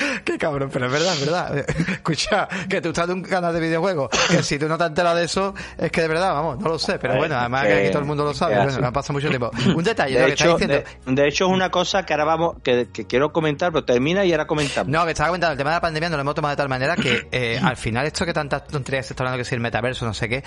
Qué 0.24 0.38
cabrón, 0.38 0.70
pero 0.72 0.86
es 0.86 0.92
verdad, 0.92 1.14
es 1.14 1.20
verdad. 1.20 1.56
Escucha, 1.92 2.48
que 2.68 2.80
tú 2.80 2.88
estás 2.88 3.08
en 3.08 3.16
un 3.16 3.22
canal 3.22 3.52
de 3.52 3.60
videojuegos, 3.60 4.10
que 4.28 4.42
si 4.42 4.58
tú 4.58 4.68
no 4.68 4.76
te 4.78 4.84
has 4.84 4.90
enterado 4.90 5.16
de 5.16 5.24
eso, 5.24 5.54
es 5.78 5.90
que 5.90 6.02
de 6.02 6.08
verdad, 6.08 6.32
vamos, 6.32 6.58
no 6.58 6.68
lo 6.68 6.78
sé, 6.78 6.98
pero 6.98 7.16
bueno, 7.16 7.36
además 7.36 7.66
que, 7.66 7.72
aquí 7.74 7.88
todo 7.88 8.00
el 8.00 8.04
mundo 8.06 8.24
lo 8.24 8.34
sabe, 8.34 8.56
bueno, 8.56 8.78
no 8.78 8.92
pasa 8.92 9.12
mucho 9.12 9.28
tiempo. 9.28 9.50
Un 9.74 9.84
detalle, 9.84 10.14
de, 10.18 10.20
lo 10.20 10.26
que 10.26 10.32
hecho, 10.32 10.52
diciendo. 10.56 10.82
De, 11.06 11.28
hecho, 11.28 11.46
es 11.46 11.50
una 11.50 11.70
cosa 11.70 12.04
que 12.04 12.12
ahora 12.12 12.24
vamos, 12.24 12.56
que, 12.62 12.88
quiero 13.08 13.32
comentar, 13.32 13.72
pero 13.72 13.84
termina 13.84 14.24
y 14.24 14.32
ahora 14.32 14.46
comentamos. 14.46 14.90
No, 14.90 15.04
que 15.04 15.12
estaba 15.12 15.28
comentando, 15.28 15.52
el 15.52 15.58
tema 15.58 15.70
de 15.70 15.76
la 15.76 15.80
pandemia 15.80 16.08
no 16.08 16.16
lo 16.16 16.22
hemos 16.22 16.34
tomado 16.34 16.52
de 16.52 16.56
tal 16.56 16.68
manera 16.68 16.96
que 16.96 17.28
eh, 17.32 17.60
al 17.62 17.76
final 17.76 18.06
esto 18.06 18.24
que 18.24 18.32
tantas 18.32 18.66
tonterías 18.66 19.06
se 19.06 19.12
está 19.12 19.22
hablando 19.22 19.38
que 19.38 19.44
si 19.44 19.54
el 19.54 19.60
metaverso, 19.60 20.04
no 20.04 20.14
sé 20.14 20.28
qué, 20.28 20.44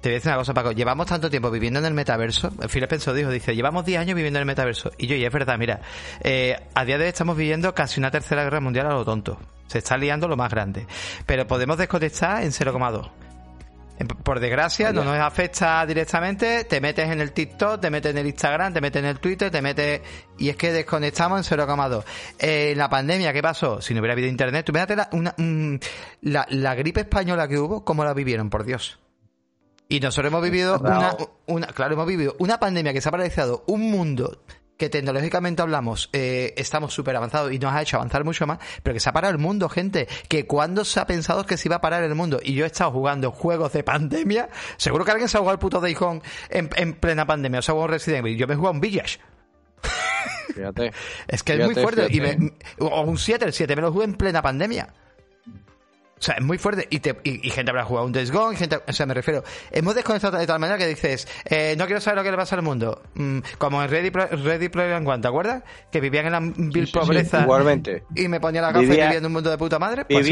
te 0.00 0.10
voy 0.10 0.14
a 0.14 0.18
decir 0.18 0.30
una 0.30 0.38
cosa, 0.38 0.54
Paco. 0.54 0.72
Llevamos 0.72 1.06
tanto 1.06 1.28
tiempo 1.28 1.50
viviendo 1.50 1.80
en 1.80 1.86
el 1.86 1.94
metaverso. 1.94 2.50
Phil 2.68 2.84
Spencer 2.84 3.14
dijo, 3.14 3.30
dice, 3.30 3.56
llevamos 3.56 3.84
10 3.84 4.00
años 4.00 4.14
viviendo 4.14 4.38
en 4.38 4.42
el 4.42 4.46
metaverso. 4.46 4.92
Y 4.96 5.08
yo, 5.08 5.16
y 5.16 5.24
es 5.24 5.32
verdad, 5.32 5.58
mira, 5.58 5.80
eh, 6.22 6.56
a 6.74 6.84
día 6.84 6.98
de 6.98 7.04
hoy 7.04 7.08
estamos 7.08 7.36
viviendo 7.36 7.74
casi 7.74 7.98
una 7.98 8.10
tercera 8.10 8.44
guerra 8.44 8.60
mundial 8.60 8.86
a 8.86 8.90
lo 8.90 9.04
tonto. 9.04 9.38
Se 9.66 9.78
está 9.78 9.96
liando 9.96 10.28
lo 10.28 10.36
más 10.36 10.50
grande. 10.50 10.86
Pero 11.26 11.48
podemos 11.48 11.78
desconectar 11.78 12.44
en 12.44 12.52
0,2. 12.52 13.10
Por 14.22 14.38
desgracia, 14.38 14.92
no 14.92 15.02
nos 15.02 15.16
afecta 15.16 15.84
directamente. 15.84 16.62
Te 16.62 16.80
metes 16.80 17.10
en 17.10 17.20
el 17.20 17.32
TikTok, 17.32 17.80
te 17.80 17.90
metes 17.90 18.12
en 18.12 18.18
el 18.18 18.28
Instagram, 18.28 18.72
te 18.72 18.80
metes 18.80 19.02
en 19.02 19.08
el 19.08 19.18
Twitter, 19.18 19.50
te 19.50 19.60
metes. 19.60 20.00
Y 20.38 20.48
es 20.48 20.56
que 20.56 20.70
desconectamos 20.70 21.50
en 21.50 21.58
0,2. 21.58 22.04
Eh, 22.38 22.70
en 22.70 22.78
la 22.78 22.88
pandemia, 22.88 23.32
¿qué 23.32 23.42
pasó? 23.42 23.80
Si 23.80 23.94
no 23.94 24.00
hubiera 24.00 24.12
habido 24.12 24.28
internet, 24.28 24.64
tú 24.64 24.72
la, 24.72 25.08
una, 25.10 25.34
la, 26.20 26.46
la 26.50 26.74
gripe 26.76 27.00
española 27.00 27.48
que 27.48 27.58
hubo, 27.58 27.84
¿cómo 27.84 28.04
la 28.04 28.14
vivieron, 28.14 28.48
por 28.48 28.62
Dios? 28.62 29.00
Y 29.88 30.00
nosotros 30.00 30.30
hemos 30.30 30.42
vivido 30.42 30.78
una, 30.78 31.16
una, 31.46 31.66
claro, 31.68 31.94
hemos 31.94 32.06
vivido 32.06 32.36
una 32.38 32.60
pandemia 32.60 32.92
que 32.92 33.00
se 33.00 33.08
ha 33.08 33.12
paralizado 33.12 33.64
un 33.66 33.90
mundo 33.90 34.42
que 34.78 34.88
tecnológicamente 34.88 35.60
hablamos, 35.60 36.08
eh, 36.12 36.54
estamos 36.56 36.94
súper 36.94 37.16
avanzados 37.16 37.52
y 37.52 37.58
nos 37.58 37.74
ha 37.74 37.82
hecho 37.82 37.96
avanzar 37.96 38.24
mucho 38.24 38.46
más, 38.46 38.58
pero 38.82 38.94
que 38.94 39.00
se 39.00 39.08
ha 39.08 39.12
parado 39.12 39.32
el 39.32 39.38
mundo, 39.38 39.68
gente. 39.68 40.06
Que 40.28 40.46
cuando 40.46 40.84
se 40.84 41.00
ha 41.00 41.06
pensado 41.06 41.44
que 41.44 41.56
se 41.56 41.68
iba 41.68 41.76
a 41.76 41.80
parar 41.80 42.04
el 42.04 42.14
mundo 42.14 42.38
y 42.42 42.54
yo 42.54 42.64
he 42.64 42.68
estado 42.68 42.92
jugando 42.92 43.32
juegos 43.32 43.72
de 43.72 43.82
pandemia, 43.82 44.48
seguro 44.76 45.04
que 45.04 45.10
alguien 45.10 45.28
se 45.28 45.36
ha 45.36 45.40
jugado 45.40 45.54
el 45.54 45.58
puto 45.58 45.80
Day 45.80 45.96
en, 46.50 46.70
en 46.76 46.92
plena 46.94 47.26
pandemia, 47.26 47.58
o 47.58 47.62
se 47.62 47.72
ha 47.72 47.74
jugado 47.74 47.88
Resident 47.88 48.24
Evil. 48.24 48.38
Yo 48.38 48.46
me 48.46 48.54
he 48.54 48.56
jugado 48.56 48.74
un 48.74 48.80
Village. 48.80 49.18
Fíjate. 50.54 50.92
es 51.28 51.42
que 51.42 51.54
es 51.54 51.64
muy 51.64 51.74
fuerte. 51.74 52.06
Y 52.10 52.20
o 52.78 53.00
un 53.02 53.18
7, 53.18 53.46
el 53.46 53.52
7 53.52 53.74
me 53.74 53.82
lo 53.82 53.92
jugué 53.92 54.04
en 54.04 54.14
plena 54.14 54.42
pandemia. 54.42 54.94
O 56.18 56.22
sea, 56.22 56.34
es 56.36 56.44
muy 56.44 56.58
fuerte. 56.58 56.86
Y, 56.90 57.00
te, 57.00 57.16
y, 57.24 57.50
gente 57.50 57.70
habrá 57.70 57.84
jugado 57.84 58.06
un 58.06 58.12
Days 58.12 58.30
Gone, 58.30 58.56
gente, 58.56 58.78
o 58.86 58.92
sea, 58.92 59.06
me 59.06 59.14
refiero. 59.14 59.44
Hemos 59.70 59.94
desconectado 59.94 60.38
de 60.38 60.46
tal 60.46 60.58
manera 60.58 60.78
que 60.78 60.86
dices, 60.86 61.28
eh, 61.44 61.74
no 61.78 61.86
quiero 61.86 62.00
saber 62.00 62.18
lo 62.18 62.24
que 62.24 62.30
le 62.30 62.36
pasa 62.36 62.56
al 62.56 62.62
mundo. 62.62 63.02
Mm, 63.14 63.38
como 63.58 63.82
en 63.82 63.90
Ready, 63.90 64.10
Ready 64.10 64.68
Player 64.68 64.94
One, 64.94 65.18
¿te 65.18 65.28
acuerdas? 65.28 65.62
Que 65.90 66.00
vivían 66.00 66.26
en 66.26 66.32
la 66.32 66.40
vil 66.40 66.90
pobreza. 66.92 67.42
igualmente. 67.42 68.04
Y 68.14 68.28
me 68.28 68.40
ponía 68.40 68.60
la 68.60 68.68
gafa 68.68 68.80
vivía, 68.80 68.94
y 68.94 69.06
vivía 69.06 69.18
en 69.18 69.26
un 69.26 69.32
mundo 69.32 69.50
de 69.50 69.58
puta 69.58 69.78
madre. 69.78 70.04
Pues 70.04 70.26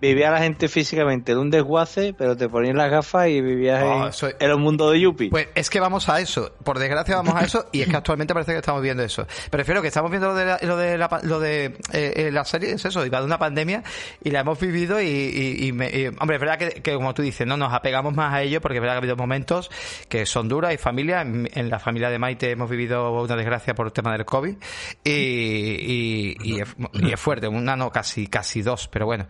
vivía, 0.00 0.30
la 0.30 0.38
gente 0.38 0.68
físicamente 0.68 1.32
en 1.32 1.38
un 1.38 1.50
desguace, 1.50 2.14
pero 2.16 2.36
te 2.36 2.48
ponían 2.48 2.76
las 2.76 2.90
gafas 2.90 3.28
y 3.28 3.40
vivías 3.40 3.82
oh, 4.22 4.28
en, 4.38 4.52
un 4.52 4.62
mundo 4.62 4.90
de 4.90 5.00
Yuppie. 5.00 5.30
Pues 5.30 5.48
es 5.54 5.70
que 5.70 5.80
vamos 5.80 6.08
a 6.08 6.20
eso. 6.20 6.52
Por 6.64 6.78
desgracia 6.78 7.16
vamos 7.16 7.34
a 7.34 7.44
eso 7.44 7.66
y 7.72 7.82
es 7.82 7.88
que 7.88 7.96
actualmente 8.00 8.34
parece 8.34 8.52
que 8.52 8.58
estamos 8.58 8.82
viendo 8.82 9.02
eso. 9.02 9.26
Prefiero 9.50 9.82
que 9.82 9.88
estamos 9.88 10.10
viendo 10.10 10.28
lo 10.28 10.34
de 10.34 10.44
la, 10.44 10.58
lo 10.62 10.76
de 10.76 10.98
la, 10.98 11.20
lo 11.22 11.40
de, 11.40 11.64
eh, 11.92 12.12
eh, 12.16 12.30
la 12.32 12.44
serie, 12.44 12.72
es 12.72 12.84
eso, 12.84 13.04
iba 13.04 13.18
de 13.18 13.24
una 13.24 13.38
pandemia 13.38 13.82
y 14.22 14.30
la 14.30 14.40
hemos 14.40 14.58
vivido 14.58 15.00
y, 15.00 15.19
y 15.20 15.70
hombre, 15.70 16.36
es 16.36 16.40
verdad 16.40 16.58
que, 16.58 16.94
como 16.94 17.14
tú 17.14 17.22
dices, 17.22 17.46
no 17.46 17.56
nos 17.56 17.72
apegamos 17.72 18.14
más 18.14 18.34
a 18.34 18.42
ello 18.42 18.60
porque 18.60 18.78
es 18.78 18.80
verdad 18.80 18.94
que 18.94 18.96
ha 18.96 18.98
habido 18.98 19.16
momentos 19.16 19.70
que 20.08 20.26
son 20.26 20.48
duros 20.48 20.72
y 20.72 20.76
familia. 20.76 21.22
En, 21.22 21.70
la 21.70 21.78
familia 21.78 22.10
de 22.10 22.18
Maite 22.18 22.50
hemos 22.50 22.68
vivido 22.68 23.12
una 23.12 23.36
desgracia 23.36 23.74
por 23.74 23.86
el 23.86 23.92
tema 23.92 24.12
del 24.12 24.24
COVID 24.24 24.56
y, 25.04 26.36
y, 26.40 26.60
es, 26.60 27.20
fuerte, 27.20 27.48
una 27.48 27.76
no, 27.76 27.90
casi, 27.90 28.26
casi 28.26 28.62
dos, 28.62 28.88
pero 28.88 29.06
bueno. 29.06 29.26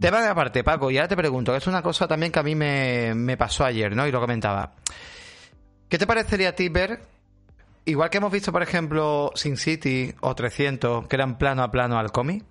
Tema 0.00 0.20
de 0.20 0.28
aparte, 0.28 0.62
Paco, 0.62 0.90
y 0.90 0.96
ahora 0.96 1.08
te 1.08 1.16
pregunto, 1.16 1.52
que 1.52 1.58
es 1.58 1.66
una 1.66 1.82
cosa 1.82 2.06
también 2.06 2.30
que 2.30 2.38
a 2.38 2.42
mí 2.42 2.54
me, 2.54 3.14
me 3.14 3.36
pasó 3.36 3.64
ayer, 3.64 3.94
¿no? 3.96 4.06
Y 4.06 4.12
lo 4.12 4.20
comentaba. 4.20 4.74
¿Qué 5.88 5.98
te 5.98 6.06
parecería 6.06 6.50
a 6.50 6.52
ti 6.52 6.68
ver, 6.68 7.00
igual 7.84 8.08
que 8.10 8.18
hemos 8.18 8.30
visto, 8.30 8.52
por 8.52 8.62
ejemplo, 8.62 9.32
Sin 9.34 9.56
City 9.56 10.14
o 10.20 10.34
300, 10.34 11.08
que 11.08 11.16
eran 11.16 11.36
plano 11.36 11.62
a 11.62 11.70
plano 11.70 11.98
al 11.98 12.12
cómic? 12.12 12.44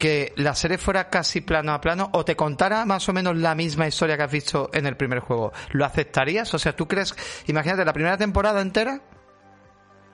Que 0.00 0.32
la 0.36 0.54
serie 0.54 0.78
fuera 0.78 1.10
casi 1.10 1.42
plano 1.42 1.74
a 1.74 1.80
plano 1.82 2.08
o 2.14 2.24
te 2.24 2.34
contara 2.34 2.86
más 2.86 3.06
o 3.10 3.12
menos 3.12 3.36
la 3.36 3.54
misma 3.54 3.86
historia 3.86 4.16
que 4.16 4.22
has 4.22 4.32
visto 4.32 4.70
en 4.72 4.86
el 4.86 4.96
primer 4.96 5.20
juego, 5.20 5.52
¿lo 5.72 5.84
aceptarías? 5.84 6.52
O 6.54 6.58
sea, 6.58 6.74
¿tú 6.74 6.88
crees, 6.88 7.14
imagínate, 7.46 7.84
la 7.84 7.92
primera 7.92 8.16
temporada 8.16 8.62
entera 8.62 9.02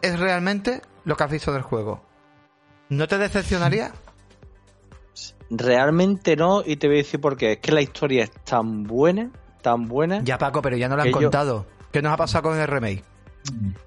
es 0.02 0.18
realmente 0.18 0.82
lo 1.04 1.16
que 1.16 1.22
has 1.22 1.30
visto 1.30 1.52
del 1.52 1.62
juego? 1.62 2.04
¿No 2.88 3.06
te 3.06 3.16
decepcionaría? 3.16 3.92
Realmente 5.50 6.34
no, 6.34 6.64
y 6.66 6.76
te 6.76 6.88
voy 6.88 6.96
a 6.96 6.98
decir 6.98 7.20
por 7.20 7.36
qué. 7.36 7.52
Es 7.52 7.58
que 7.58 7.70
la 7.70 7.80
historia 7.80 8.24
es 8.24 8.32
tan 8.44 8.82
buena, 8.82 9.30
tan 9.62 9.86
buena. 9.86 10.20
Ya, 10.24 10.36
Paco, 10.36 10.62
pero 10.62 10.76
ya 10.76 10.88
no 10.88 10.96
la 10.96 11.04
han 11.04 11.12
contado. 11.12 11.64
¿Qué 11.92 12.02
nos 12.02 12.12
ha 12.12 12.16
pasado 12.16 12.50
con 12.50 12.58
el 12.58 12.66
remake? 12.66 13.04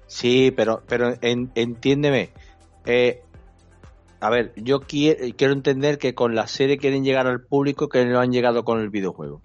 Sí, 0.06 0.50
pero, 0.56 0.82
pero 0.88 1.12
entiéndeme. 1.20 2.30
Eh, 2.86 3.22
a 4.20 4.30
ver, 4.30 4.52
yo 4.56 4.80
quiero, 4.80 5.52
entender 5.52 5.98
que 5.98 6.14
con 6.14 6.34
la 6.34 6.46
serie 6.46 6.76
quieren 6.76 7.04
llegar 7.04 7.26
al 7.26 7.42
público 7.42 7.88
que 7.88 8.04
no 8.04 8.20
han 8.20 8.32
llegado 8.32 8.64
con 8.64 8.80
el 8.80 8.90
videojuego. 8.90 9.40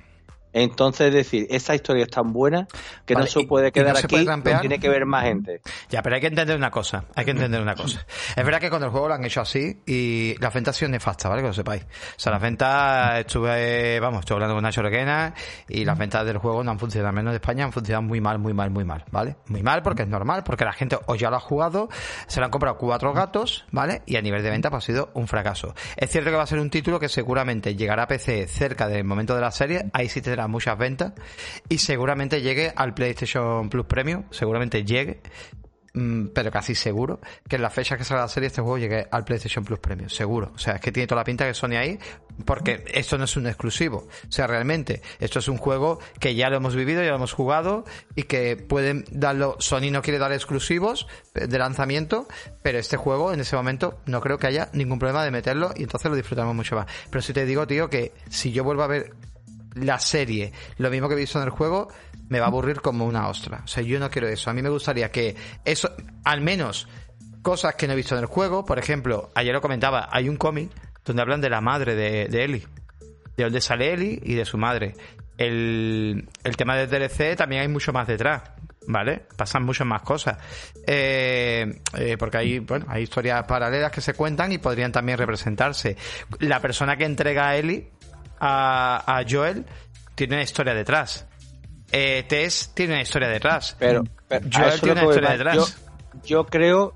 Entonces, 0.55 1.07
es 1.07 1.13
decir, 1.13 1.47
esa 1.49 1.75
historia 1.75 2.05
es 2.05 2.09
tan 2.09 2.31
buena 2.31 2.65
que 3.05 3.13
no 3.13 3.25
se 3.25 3.43
puede 3.43 3.73
quedar 3.73 3.97
aquí, 3.97 4.25
tiene 4.61 4.79
que 4.79 4.87
ver 4.87 5.05
más 5.05 5.25
gente. 5.25 5.59
Ya, 5.89 6.01
pero 6.01 6.15
hay 6.15 6.21
que 6.21 6.27
entender 6.27 6.55
una 6.55 6.71
cosa, 6.71 7.03
hay 7.13 7.25
que 7.25 7.31
entender 7.31 7.61
una 7.61 7.75
cosa. 7.75 8.05
Es 8.33 8.45
verdad 8.45 8.61
que 8.61 8.69
cuando 8.69 8.85
el 8.85 8.91
juego 8.91 9.09
lo 9.09 9.15
han 9.15 9.25
hecho 9.25 9.41
así 9.41 9.81
y 9.85 10.33
la 10.39 10.49
venta 10.51 10.71
ha 10.71 10.73
sido 10.73 10.89
nefasta, 10.89 11.27
¿vale? 11.27 11.41
Que 11.41 11.49
lo 11.49 11.53
sepáis. 11.53 11.83
O 11.83 12.19
sea, 12.19 12.31
las 12.31 12.41
ventas, 12.41 13.19
estuve, 13.19 13.99
vamos, 13.99 14.21
estuve 14.21 14.35
hablando 14.35 14.55
con 14.55 14.63
Nacho 14.63 14.81
Requena 14.81 15.33
y 15.67 15.83
las 15.83 15.97
ventas 15.97 16.25
del 16.25 16.37
juego 16.37 16.63
no 16.63 16.71
han 16.71 16.79
funcionado, 16.79 17.11
menos 17.11 17.31
en 17.31 17.35
España 17.35 17.65
han 17.65 17.73
funcionado 17.73 18.03
muy 18.03 18.21
mal, 18.21 18.39
muy 18.39 18.53
mal, 18.53 18.69
muy 18.69 18.85
mal, 18.85 19.03
¿vale? 19.11 19.35
Muy 19.47 19.61
mal 19.61 19.81
porque 19.81 20.03
es 20.03 20.07
normal, 20.07 20.43
porque 20.45 20.63
la 20.63 20.71
gente 20.71 20.97
o 21.05 21.15
ya 21.15 21.29
lo 21.29 21.35
ha 21.35 21.41
jugado, 21.41 21.89
se 22.27 22.39
lo 22.39 22.45
han 22.45 22.51
comprado 22.51 22.77
cuatro 22.77 23.11
gatos, 23.11 23.65
¿vale? 23.71 24.03
Y 24.05 24.15
a 24.15 24.21
nivel 24.21 24.41
de 24.41 24.51
venta 24.51 24.69
pues, 24.69 24.85
ha 24.85 24.87
sido 24.87 25.09
un 25.15 25.27
fracaso. 25.27 25.75
Es 25.97 26.11
cierto 26.11 26.29
que 26.29 26.37
va 26.37 26.43
a 26.43 26.47
ser 26.47 26.59
un 26.59 26.69
título 26.69 26.97
que 26.97 27.09
seguramente 27.09 27.75
llegará 27.75 28.03
a 28.03 28.07
PC 28.07 28.47
cerca 28.47 28.87
del 28.87 29.03
momento 29.03 29.35
de 29.35 29.41
la 29.41 29.51
serie, 29.51 29.89
ahí 29.91 30.07
sí 30.07 30.21
tendrá 30.21 30.44
muchas 30.47 30.77
ventas 30.77 31.13
y 31.69 31.77
seguramente 31.77 32.41
llegue 32.41 32.73
al 32.75 32.93
PlayStation 32.93 33.69
Plus 33.69 33.85
Premium, 33.85 34.23
seguramente 34.31 34.83
llegue, 34.83 35.21
mm, 35.93 36.27
pero 36.27 36.51
casi 36.51 36.75
seguro 36.75 37.19
que 37.47 37.55
en 37.55 37.61
la 37.61 37.69
fecha 37.69 37.97
que 37.97 38.03
salga 38.03 38.23
la 38.23 38.29
serie 38.29 38.47
este 38.47 38.61
juego 38.61 38.77
llegue 38.77 39.07
al 39.09 39.23
PlayStation 39.23 39.63
Plus 39.63 39.79
Premium, 39.79 40.09
seguro. 40.09 40.51
O 40.55 40.57
sea, 40.57 40.75
es 40.75 40.81
que 40.81 40.91
tiene 40.91 41.07
toda 41.07 41.21
la 41.21 41.25
pinta 41.25 41.45
que 41.45 41.53
Sony 41.53 41.77
ahí, 41.77 41.99
porque 42.45 42.83
esto 42.93 43.17
no 43.17 43.23
es 43.25 43.37
un 43.37 43.47
exclusivo. 43.47 44.07
O 44.27 44.31
sea, 44.31 44.47
realmente, 44.47 45.01
esto 45.19 45.39
es 45.39 45.47
un 45.47 45.57
juego 45.57 45.99
que 46.19 46.35
ya 46.35 46.49
lo 46.49 46.57
hemos 46.57 46.75
vivido, 46.75 47.01
ya 47.01 47.09
lo 47.09 47.15
hemos 47.15 47.33
jugado 47.33 47.85
y 48.15 48.23
que 48.23 48.57
pueden 48.57 49.05
darlo. 49.11 49.55
Sony 49.59 49.91
no 49.91 50.01
quiere 50.01 50.19
dar 50.19 50.33
exclusivos 50.33 51.07
de 51.33 51.57
lanzamiento, 51.57 52.27
pero 52.61 52.77
este 52.77 52.97
juego 52.97 53.31
en 53.33 53.39
ese 53.39 53.55
momento 53.55 53.99
no 54.05 54.21
creo 54.21 54.37
que 54.37 54.47
haya 54.47 54.69
ningún 54.73 54.99
problema 54.99 55.23
de 55.23 55.31
meterlo 55.31 55.71
y 55.75 55.83
entonces 55.83 56.09
lo 56.09 56.17
disfrutamos 56.17 56.55
mucho 56.55 56.75
más. 56.75 56.87
Pero 57.09 57.21
si 57.21 57.33
te 57.33 57.45
digo, 57.45 57.65
tío, 57.67 57.89
que 57.89 58.11
si 58.29 58.51
yo 58.51 58.63
vuelvo 58.63 58.83
a 58.83 58.87
ver 58.87 59.13
la 59.75 59.99
serie, 59.99 60.51
lo 60.77 60.89
mismo 60.89 61.07
que 61.07 61.15
he 61.15 61.17
visto 61.17 61.39
en 61.39 61.45
el 61.45 61.51
juego, 61.51 61.89
me 62.29 62.39
va 62.39 62.45
a 62.45 62.49
aburrir 62.49 62.81
como 62.81 63.05
una 63.05 63.27
ostra. 63.27 63.61
O 63.63 63.67
sea, 63.67 63.83
yo 63.83 63.99
no 63.99 64.09
quiero 64.09 64.27
eso. 64.27 64.49
A 64.49 64.53
mí 64.53 64.61
me 64.61 64.69
gustaría 64.69 65.11
que 65.11 65.35
eso, 65.63 65.91
al 66.23 66.41
menos 66.41 66.87
cosas 67.41 67.75
que 67.75 67.87
no 67.87 67.93
he 67.93 67.97
visto 67.97 68.15
en 68.15 68.21
el 68.21 68.27
juego, 68.27 68.65
por 68.65 68.79
ejemplo, 68.79 69.29
ayer 69.35 69.53
lo 69.53 69.61
comentaba, 69.61 70.09
hay 70.11 70.29
un 70.29 70.37
cómic 70.37 70.71
donde 71.03 71.21
hablan 71.21 71.41
de 71.41 71.49
la 71.49 71.61
madre 71.61 71.95
de, 71.95 72.27
de 72.27 72.43
Ellie, 72.43 72.67
de 73.37 73.43
dónde 73.43 73.61
sale 73.61 73.93
Ellie 73.93 74.19
y 74.23 74.33
de 74.33 74.45
su 74.45 74.57
madre. 74.57 74.95
El, 75.37 76.29
el 76.43 76.57
tema 76.57 76.75
del 76.75 76.89
DLC 76.89 77.35
también 77.35 77.61
hay 77.61 77.67
mucho 77.67 77.93
más 77.93 78.07
detrás. 78.07 78.41
¿vale? 78.87 79.25
Pasan 79.35 79.63
muchas 79.63 79.87
más 79.87 80.01
cosas. 80.01 80.37
Eh, 80.85 81.81
eh, 81.97 82.17
porque 82.17 82.37
hay, 82.37 82.59
bueno, 82.59 82.85
hay 82.89 83.03
historias 83.03 83.45
paralelas 83.45 83.91
que 83.91 84.01
se 84.01 84.13
cuentan 84.13 84.51
y 84.51 84.57
podrían 84.57 84.91
también 84.91 85.17
representarse. 85.17 85.95
La 86.39 86.59
persona 86.59 86.97
que 86.97 87.05
entrega 87.05 87.49
a 87.49 87.57
Ellie 87.57 87.91
a, 88.39 89.23
Joel 89.29 89.65
tiene 90.15 90.35
una 90.35 90.43
historia 90.43 90.73
detrás. 90.73 91.27
Eh, 91.91 92.25
Tess 92.27 92.71
tiene 92.73 92.93
una 92.93 93.01
historia 93.01 93.27
detrás. 93.27 93.75
Pero, 93.79 94.03
Joel 94.29 94.81
tiene 94.81 95.01
una 95.01 95.09
historia 95.09 95.31
detrás. 95.31 95.81
Yo, 96.23 96.45
creo 96.45 96.93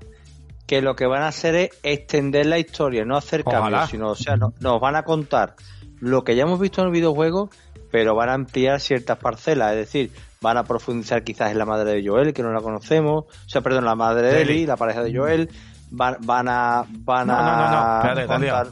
que 0.66 0.82
lo 0.82 0.94
que 0.94 1.06
van 1.06 1.22
a 1.22 1.28
hacer 1.28 1.54
es 1.54 1.70
extender 1.82 2.46
la 2.46 2.58
historia, 2.58 3.04
no 3.04 3.16
hacer 3.16 3.44
cambios, 3.44 3.90
sino, 3.90 4.10
o 4.10 4.14
sea, 4.14 4.36
no, 4.36 4.52
nos 4.60 4.80
van 4.80 4.96
a 4.96 5.02
contar 5.02 5.56
lo 6.00 6.24
que 6.24 6.34
ya 6.36 6.44
hemos 6.44 6.58
visto 6.58 6.80
en 6.80 6.88
el 6.88 6.92
videojuego, 6.92 7.50
pero 7.90 8.14
van 8.14 8.28
a 8.30 8.34
ampliar 8.34 8.80
ciertas 8.80 9.18
parcelas, 9.18 9.72
es 9.72 9.78
decir, 9.78 10.12
van 10.40 10.56
a 10.56 10.64
profundizar 10.64 11.22
quizás 11.22 11.50
en 11.50 11.58
la 11.58 11.66
madre 11.66 11.92
de 11.92 12.08
Joel, 12.08 12.32
que 12.32 12.42
no 12.42 12.52
la 12.52 12.60
conocemos, 12.60 13.24
o 13.24 13.48
sea, 13.48 13.60
perdón, 13.60 13.84
la 13.84 13.94
madre 13.94 14.32
de 14.32 14.42
Ellie, 14.42 14.66
la 14.66 14.76
pareja 14.76 15.02
de 15.02 15.14
Joel, 15.14 15.50
van, 15.90 16.16
van 16.20 16.48
a, 16.48 16.84
van 16.88 17.30
a 17.30 18.64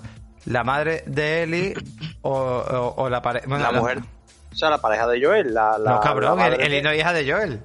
la 0.49 0.64
madre 0.64 1.05
de 1.07 1.42
Ellie 1.42 1.74
o, 2.22 3.09
la 3.11 3.22
pareja. 3.22 3.46
la, 3.46 3.72
mujer. 3.72 3.99
O 4.51 4.57
sea, 4.57 4.70
la 4.70 4.78
pareja 4.78 5.07
de 5.07 5.24
Joel. 5.24 5.55
La, 5.55 5.78
no, 5.78 6.01
cabrón, 6.01 6.40
Ellie 6.40 6.82
no 6.82 6.90
es 6.90 7.01
hija 7.01 7.12
de 7.12 7.30
Joel. 7.30 7.61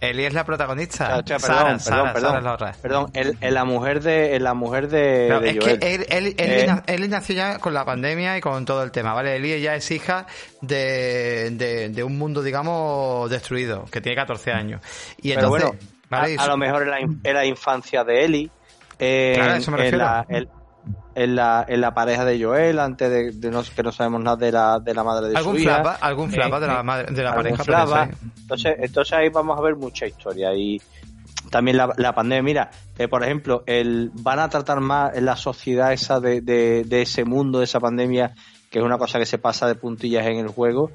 Ellie 0.00 0.26
es 0.26 0.34
la 0.34 0.44
protagonista. 0.44 1.22
perdón, 1.24 1.78
perdón, 1.82 2.12
perdón, 2.12 2.44
la 2.44 2.52
otra. 2.54 2.72
Perdón, 2.80 3.12
la 3.40 3.64
mujer 3.64 4.02
de, 4.02 4.38
la 4.40 4.54
mujer 4.54 4.88
de, 4.88 5.28
es 5.48 5.78
que 5.78 6.06
Ellie, 6.08 6.34
eh. 6.38 7.08
nació 7.08 7.34
ya 7.34 7.58
con 7.58 7.72
la 7.72 7.84
pandemia 7.84 8.36
y 8.36 8.40
con 8.40 8.64
todo 8.64 8.82
el 8.82 8.90
tema, 8.90 9.14
¿vale? 9.14 9.36
Ellie 9.36 9.60
ya 9.60 9.74
es 9.74 9.90
hija 9.90 10.26
de, 10.60 11.90
de, 11.90 12.04
un 12.04 12.18
mundo, 12.18 12.42
digamos, 12.42 13.30
destruido, 13.30 13.84
que 13.86 14.00
tiene 14.00 14.16
14 14.16 14.52
años. 14.52 14.80
Y 15.22 15.32
entonces, 15.32 15.70
bueno, 15.70 15.78
a, 16.10 16.46
lo 16.46 16.56
mejor 16.56 16.82
en 17.22 17.34
la, 17.34 17.44
infancia 17.44 18.04
de 18.04 18.24
Ellie. 18.24 18.50
Eh, 18.98 19.32
claro, 19.36 19.54
eso 19.54 19.70
me 19.70 19.76
refiero 19.76 20.24
en 20.28 20.48
la, 21.16 21.64
en 21.66 21.80
la 21.80 21.94
pareja 21.94 22.26
de 22.26 22.42
Joel 22.42 22.78
antes 22.78 23.40
de, 23.40 23.50
no, 23.50 23.62
que 23.62 23.82
no 23.82 23.90
sabemos 23.90 24.22
nada 24.22 24.36
de 24.36 24.52
la, 24.52 24.78
de 24.78 24.92
la 24.92 25.02
madre 25.02 25.30
de 25.30 25.36
¿Algún 25.36 25.56
su 25.56 25.62
flapa, 25.62 25.94
algún 25.94 26.30
flapa 26.30 26.60
de 26.60 26.66
la, 26.66 26.82
madre, 26.82 27.14
de 27.14 27.22
la 27.22 27.34
pareja 27.34 27.64
flapa. 27.64 28.10
entonces 28.42 28.76
entonces 28.78 29.12
ahí 29.14 29.30
vamos 29.30 29.58
a 29.58 29.62
ver 29.62 29.76
mucha 29.76 30.06
historia. 30.06 30.54
Y 30.54 30.80
también 31.50 31.78
la, 31.78 31.90
la 31.96 32.14
pandemia. 32.14 32.42
Mira 32.42 32.70
eh, 32.98 33.08
por 33.08 33.24
ejemplo 33.24 33.62
el 33.66 34.10
van 34.12 34.40
a 34.40 34.48
tratar 34.50 34.80
más 34.80 35.16
en 35.16 35.24
la 35.24 35.36
sociedad 35.36 35.92
esa 35.92 36.20
de, 36.20 36.42
de, 36.42 36.84
de 36.84 37.02
ese 37.02 37.24
mundo 37.24 37.60
de 37.60 37.64
esa 37.64 37.80
pandemia 37.80 38.34
que 38.70 38.80
es 38.80 38.84
una 38.84 38.98
cosa 38.98 39.18
que 39.18 39.26
se 39.26 39.38
pasa 39.38 39.66
de 39.66 39.74
puntillas 39.74 40.26
en 40.26 40.36
el 40.36 40.48
juego 40.48 40.90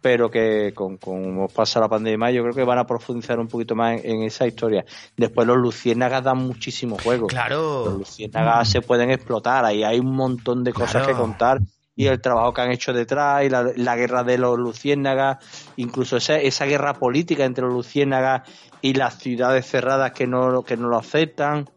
pero 0.00 0.30
que 0.30 0.72
con, 0.74 0.98
como 0.98 1.48
pasa 1.48 1.80
la 1.80 1.88
pandemia, 1.88 2.30
yo 2.30 2.42
creo 2.42 2.54
que 2.54 2.64
van 2.64 2.78
a 2.78 2.86
profundizar 2.86 3.38
un 3.40 3.48
poquito 3.48 3.74
más 3.74 4.00
en, 4.04 4.22
esa 4.22 4.46
historia. 4.46 4.84
Después 5.16 5.46
los 5.46 5.56
luciérnagas 5.56 6.22
dan 6.22 6.38
muchísimo 6.38 6.96
juego. 7.02 7.26
Claro. 7.26 7.86
Los 7.86 7.98
luciérnagas 7.98 8.68
se 8.68 8.82
pueden 8.82 9.10
explotar, 9.10 9.64
ahí 9.64 9.82
hay 9.82 9.98
un 9.98 10.14
montón 10.14 10.62
de 10.64 10.72
cosas 10.72 11.06
que 11.06 11.12
contar 11.12 11.60
y 11.96 12.06
el 12.06 12.20
trabajo 12.20 12.52
que 12.52 12.60
han 12.60 12.70
hecho 12.70 12.92
detrás 12.92 13.44
y 13.44 13.48
la, 13.48 13.96
guerra 13.96 14.22
de 14.22 14.36
los 14.36 14.58
luciérnagas, 14.58 15.38
incluso 15.76 16.18
esa, 16.18 16.36
esa 16.36 16.66
guerra 16.66 16.92
política 16.92 17.44
entre 17.46 17.64
los 17.64 17.72
luciérnagas 17.72 18.42
y 18.82 18.92
las 18.92 19.18
ciudades 19.18 19.66
cerradas 19.66 20.12
que 20.12 20.26
no, 20.26 20.62
que 20.62 20.76
no 20.76 20.88
lo 20.88 20.98
aceptan. 20.98 21.68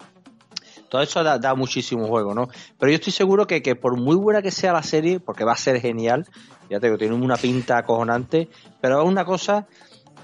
Todo 0.90 1.02
eso 1.02 1.24
da, 1.24 1.56
muchísimo 1.56 2.08
juego, 2.08 2.34
¿no? 2.34 2.48
Pero 2.78 2.92
yo 2.92 2.96
estoy 2.96 3.14
seguro 3.14 3.48
que, 3.48 3.62
que 3.62 3.76
por 3.76 3.98
muy 3.98 4.16
buena 4.16 4.42
que 4.42 4.52
sea 4.52 4.74
la 4.74 4.84
serie, 4.84 5.20
porque 5.20 5.44
va 5.44 5.54
a 5.54 5.58
ser 5.58 5.80
genial, 5.80 6.26
ya 6.70 6.80
te 6.80 6.88
digo, 6.88 6.98
tiene 6.98 7.16
una 7.16 7.38
pinta 7.38 7.78
acojonante, 7.78 8.50
pero 8.82 9.02
es 9.02 9.08
una 9.08 9.26
cosa 9.26 9.68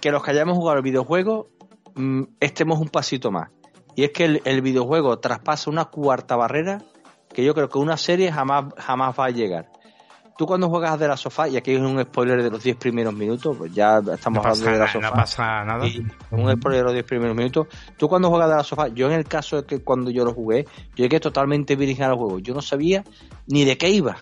que 0.01 0.11
los 0.11 0.23
que 0.23 0.31
hayamos 0.31 0.57
jugado 0.57 0.77
el 0.77 0.83
videojuego 0.83 1.47
mm, 1.95 2.23
estemos 2.39 2.79
un 2.79 2.89
pasito 2.89 3.31
más. 3.31 3.49
Y 3.95 4.03
es 4.03 4.11
que 4.11 4.41
el, 4.43 4.61
videojuego 4.61 5.19
traspasa 5.19 5.69
una 5.69 5.85
cuarta 5.85 6.35
barrera 6.35 6.81
que 7.33 7.43
yo 7.43 7.53
creo 7.53 7.69
que 7.69 7.77
una 7.77 7.97
serie 7.97 8.31
jamás, 8.31 8.65
jamás 8.77 9.17
va 9.17 9.25
a 9.25 9.29
llegar. 9.29 9.71
Tú 10.37 10.45
cuando 10.45 10.69
juegas 10.69 10.99
de 10.99 11.07
la 11.07 11.15
sofá, 11.15 11.47
y 11.47 11.55
aquí 11.55 11.71
es 11.71 11.79
un 11.79 12.01
spoiler 12.01 12.43
de 12.43 12.49
los 12.49 12.61
10 12.61 12.75
primeros 12.75 13.13
minutos, 13.13 13.55
pues 13.57 13.73
ya 13.73 13.99
estamos 13.99 14.45
hablando 14.45 14.65
de 14.65 14.77
la 14.77 14.91
sofá. 14.91 15.09
No 15.09 15.13
pasa 15.13 15.63
nada. 15.63 15.85
un 16.31 16.51
spoiler 16.51 16.79
de 16.79 16.83
los 16.83 16.93
10 16.93 17.05
primeros 17.05 17.35
minutos. 17.35 17.67
Tú 17.95 18.09
cuando 18.09 18.29
juegas 18.29 18.49
de 18.49 18.55
la 18.55 18.63
sofá, 18.63 18.89
yo 18.89 19.07
en 19.07 19.13
el 19.13 19.25
caso 19.25 19.61
de 19.61 19.65
que 19.65 19.81
cuando 19.81 20.11
yo 20.11 20.25
lo 20.25 20.33
jugué, 20.33 20.65
yo 20.95 21.03
llegué 21.03 21.21
totalmente 21.21 21.75
virgen 21.77 22.05
al 22.05 22.15
juego. 22.15 22.39
Yo 22.39 22.53
no 22.53 22.61
sabía 22.61 23.03
ni 23.47 23.63
de 23.63 23.77
qué 23.77 23.89
iba. 23.89 24.17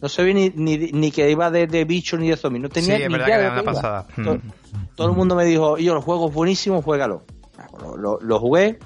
No 0.00 0.08
sabía 0.08 0.34
ni, 0.34 0.50
ni, 0.50 1.10
que 1.10 1.28
iba 1.30 1.50
de, 1.50 1.66
de 1.66 1.84
bicho 1.84 2.16
ni 2.16 2.28
de 2.30 2.36
zombies. 2.36 2.62
No 2.62 2.68
tenía 2.68 3.08
ni 3.08 3.14
idea 3.14 3.54
de 3.54 3.62
pasada. 3.62 4.06
Todo, 4.14 4.38
todo, 4.94 5.10
el 5.10 5.16
mundo 5.16 5.34
me 5.34 5.44
dijo, 5.44 5.76
yo, 5.76 5.94
el 5.94 6.00
juego 6.00 6.28
es 6.28 6.34
buenísimo, 6.34 6.82
juégalo. 6.82 7.24
Lo, 7.96 8.18
lo, 8.20 8.38
jugué. 8.38 8.78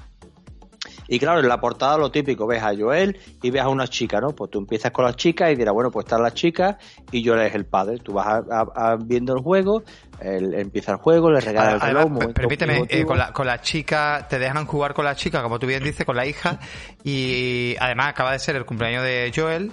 Y 1.07 1.19
claro, 1.19 1.39
en 1.39 1.47
la 1.47 1.59
portada 1.59 1.97
lo 1.97 2.11
típico, 2.11 2.47
ves 2.47 2.63
a 2.63 2.75
Joel 2.75 3.19
y 3.41 3.49
ves 3.49 3.61
a 3.61 3.69
una 3.69 3.87
chica, 3.87 4.19
¿no? 4.21 4.29
Pues 4.29 4.51
tú 4.51 4.59
empiezas 4.59 4.91
con 4.91 5.05
la 5.05 5.13
chica 5.13 5.51
y 5.51 5.55
dirás, 5.55 5.73
bueno, 5.73 5.91
pues 5.91 6.05
está 6.05 6.17
la 6.17 6.33
chica 6.33 6.77
y 7.11 7.25
Joel 7.25 7.41
es 7.41 7.55
el 7.55 7.65
padre. 7.65 7.97
Tú 7.97 8.13
vas 8.13 8.43
a, 8.49 8.95
viendo 8.95 9.33
el 9.33 9.41
juego, 9.41 9.83
él 10.19 10.53
empieza 10.53 10.93
el 10.93 10.97
juego, 10.97 11.31
le 11.31 11.41
regala 11.41 11.73
el 11.73 11.81
reloj. 11.81 12.33
permíteme, 12.33 12.85
eh, 12.89 13.05
con, 13.05 13.17
la, 13.17 13.33
con 13.33 13.47
la 13.47 13.61
chica, 13.61 14.27
te 14.29 14.39
dejan 14.39 14.65
jugar 14.65 14.93
con 14.93 15.05
la 15.05 15.15
chica, 15.15 15.41
como 15.41 15.59
tú 15.59 15.67
bien 15.67 15.83
dices, 15.83 16.05
con 16.05 16.15
la 16.15 16.25
hija. 16.25 16.59
Y 17.03 17.75
además 17.79 18.07
acaba 18.07 18.31
de 18.31 18.39
ser 18.39 18.55
el 18.55 18.65
cumpleaños 18.65 19.03
de 19.03 19.31
Joel. 19.35 19.71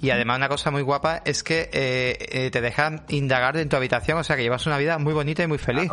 Y 0.00 0.10
además 0.10 0.36
una 0.36 0.48
cosa 0.48 0.70
muy 0.70 0.82
guapa 0.82 1.22
es 1.24 1.42
que 1.42 1.70
eh, 1.72 2.18
eh, 2.30 2.50
te 2.50 2.60
dejan 2.60 3.04
indagar 3.08 3.56
en 3.56 3.68
tu 3.68 3.76
habitación, 3.76 4.18
o 4.18 4.24
sea 4.24 4.36
que 4.36 4.42
llevas 4.42 4.66
una 4.66 4.76
vida 4.76 4.98
muy 4.98 5.14
bonita 5.14 5.42
y 5.42 5.46
muy 5.46 5.58
feliz. 5.58 5.90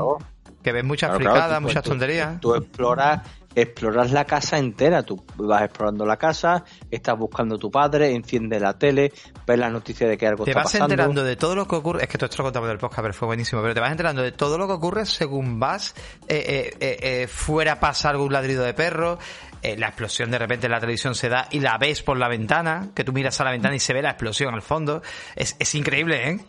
Que 0.62 0.72
ves 0.72 0.84
muchas 0.84 1.16
fricadas, 1.16 1.62
muchas 1.62 1.84
tonterías. 1.84 2.40
Tú, 2.40 2.56
exploras, 2.56 3.22
exploras 3.56 4.12
la 4.12 4.26
casa 4.26 4.58
entera, 4.58 5.04
tú 5.04 5.24
vas 5.36 5.64
explorando 5.64 6.06
la 6.06 6.18
casa, 6.18 6.64
estás 6.90 7.18
buscando 7.18 7.56
a 7.56 7.60
tu 7.60 7.70
padre, 7.72 8.14
enciendes 8.14 8.62
la 8.62 8.78
tele, 8.78 9.12
ves 9.46 9.60
las 9.60 9.72
noticias 9.72 10.10
de 10.10 10.18
que 10.18 10.28
algo 10.28 10.46
está 10.46 10.64
pasando. 10.64 10.88
Te 10.88 10.96
vas 10.96 11.06
enterando 11.06 11.24
de 11.24 11.36
todo 11.36 11.56
lo 11.56 11.68
que 11.68 11.76
ocurre, 11.76 12.04
es 12.04 12.10
que 12.10 12.18
todo 12.18 12.26
esto 12.26 12.42
lo 12.42 12.48
contamos 12.48 12.70
del 12.70 12.78
podcast, 12.78 13.02
pero 13.02 13.14
fue 13.14 13.28
buenísimo, 13.28 13.62
pero 13.62 13.74
te 13.74 13.80
vas 13.80 13.92
enterando 13.92 14.22
de 14.22 14.32
todo 14.32 14.58
lo 14.58 14.68
que 14.68 14.74
ocurre 14.74 15.06
según 15.06 15.60
vas 15.60 15.96
eh, 16.28 16.76
eh, 16.80 17.28
fuera 17.28 17.80
pasa 17.80 18.10
algún 18.10 18.32
ladrido 18.34 18.64
de 18.64 18.74
perro, 18.74 19.18
eh, 19.64 19.78
la 19.78 19.88
explosión 19.88 20.30
de 20.30 20.38
repente 20.38 20.66
en 20.66 20.74
la 20.74 20.80
televisión 20.82 21.16
se 21.16 21.30
da 21.30 21.48
y 21.50 21.62
la 21.62 21.78
ves 21.78 22.04
por 22.04 22.18
la 22.18 22.28
ventana, 22.28 22.90
que 22.94 23.06
tú 23.06 23.14
miras 23.14 23.40
a 23.40 23.46
la 23.46 23.52
ventana 23.52 23.74
y 23.74 23.80
se 23.80 23.94
ve 23.94 24.02
la 24.02 24.10
explosión 24.10 24.54
al 24.54 24.62
fondo. 24.62 25.02
Es, 25.38 25.56
es 25.58 25.74
increíble, 25.74 26.30
¿eh? 26.30 26.40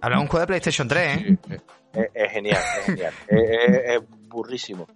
Hablamos 0.00 0.24
un 0.24 0.28
juego 0.28 0.40
de 0.40 0.46
PlayStation 0.46 0.88
3, 0.88 1.18
¿eh? 1.18 1.38
Es, 2.14 2.32
genial, 2.32 2.62
es 2.78 2.84
genial. 2.86 3.12
es, 3.28 4.00
burrísimo. 4.28 4.88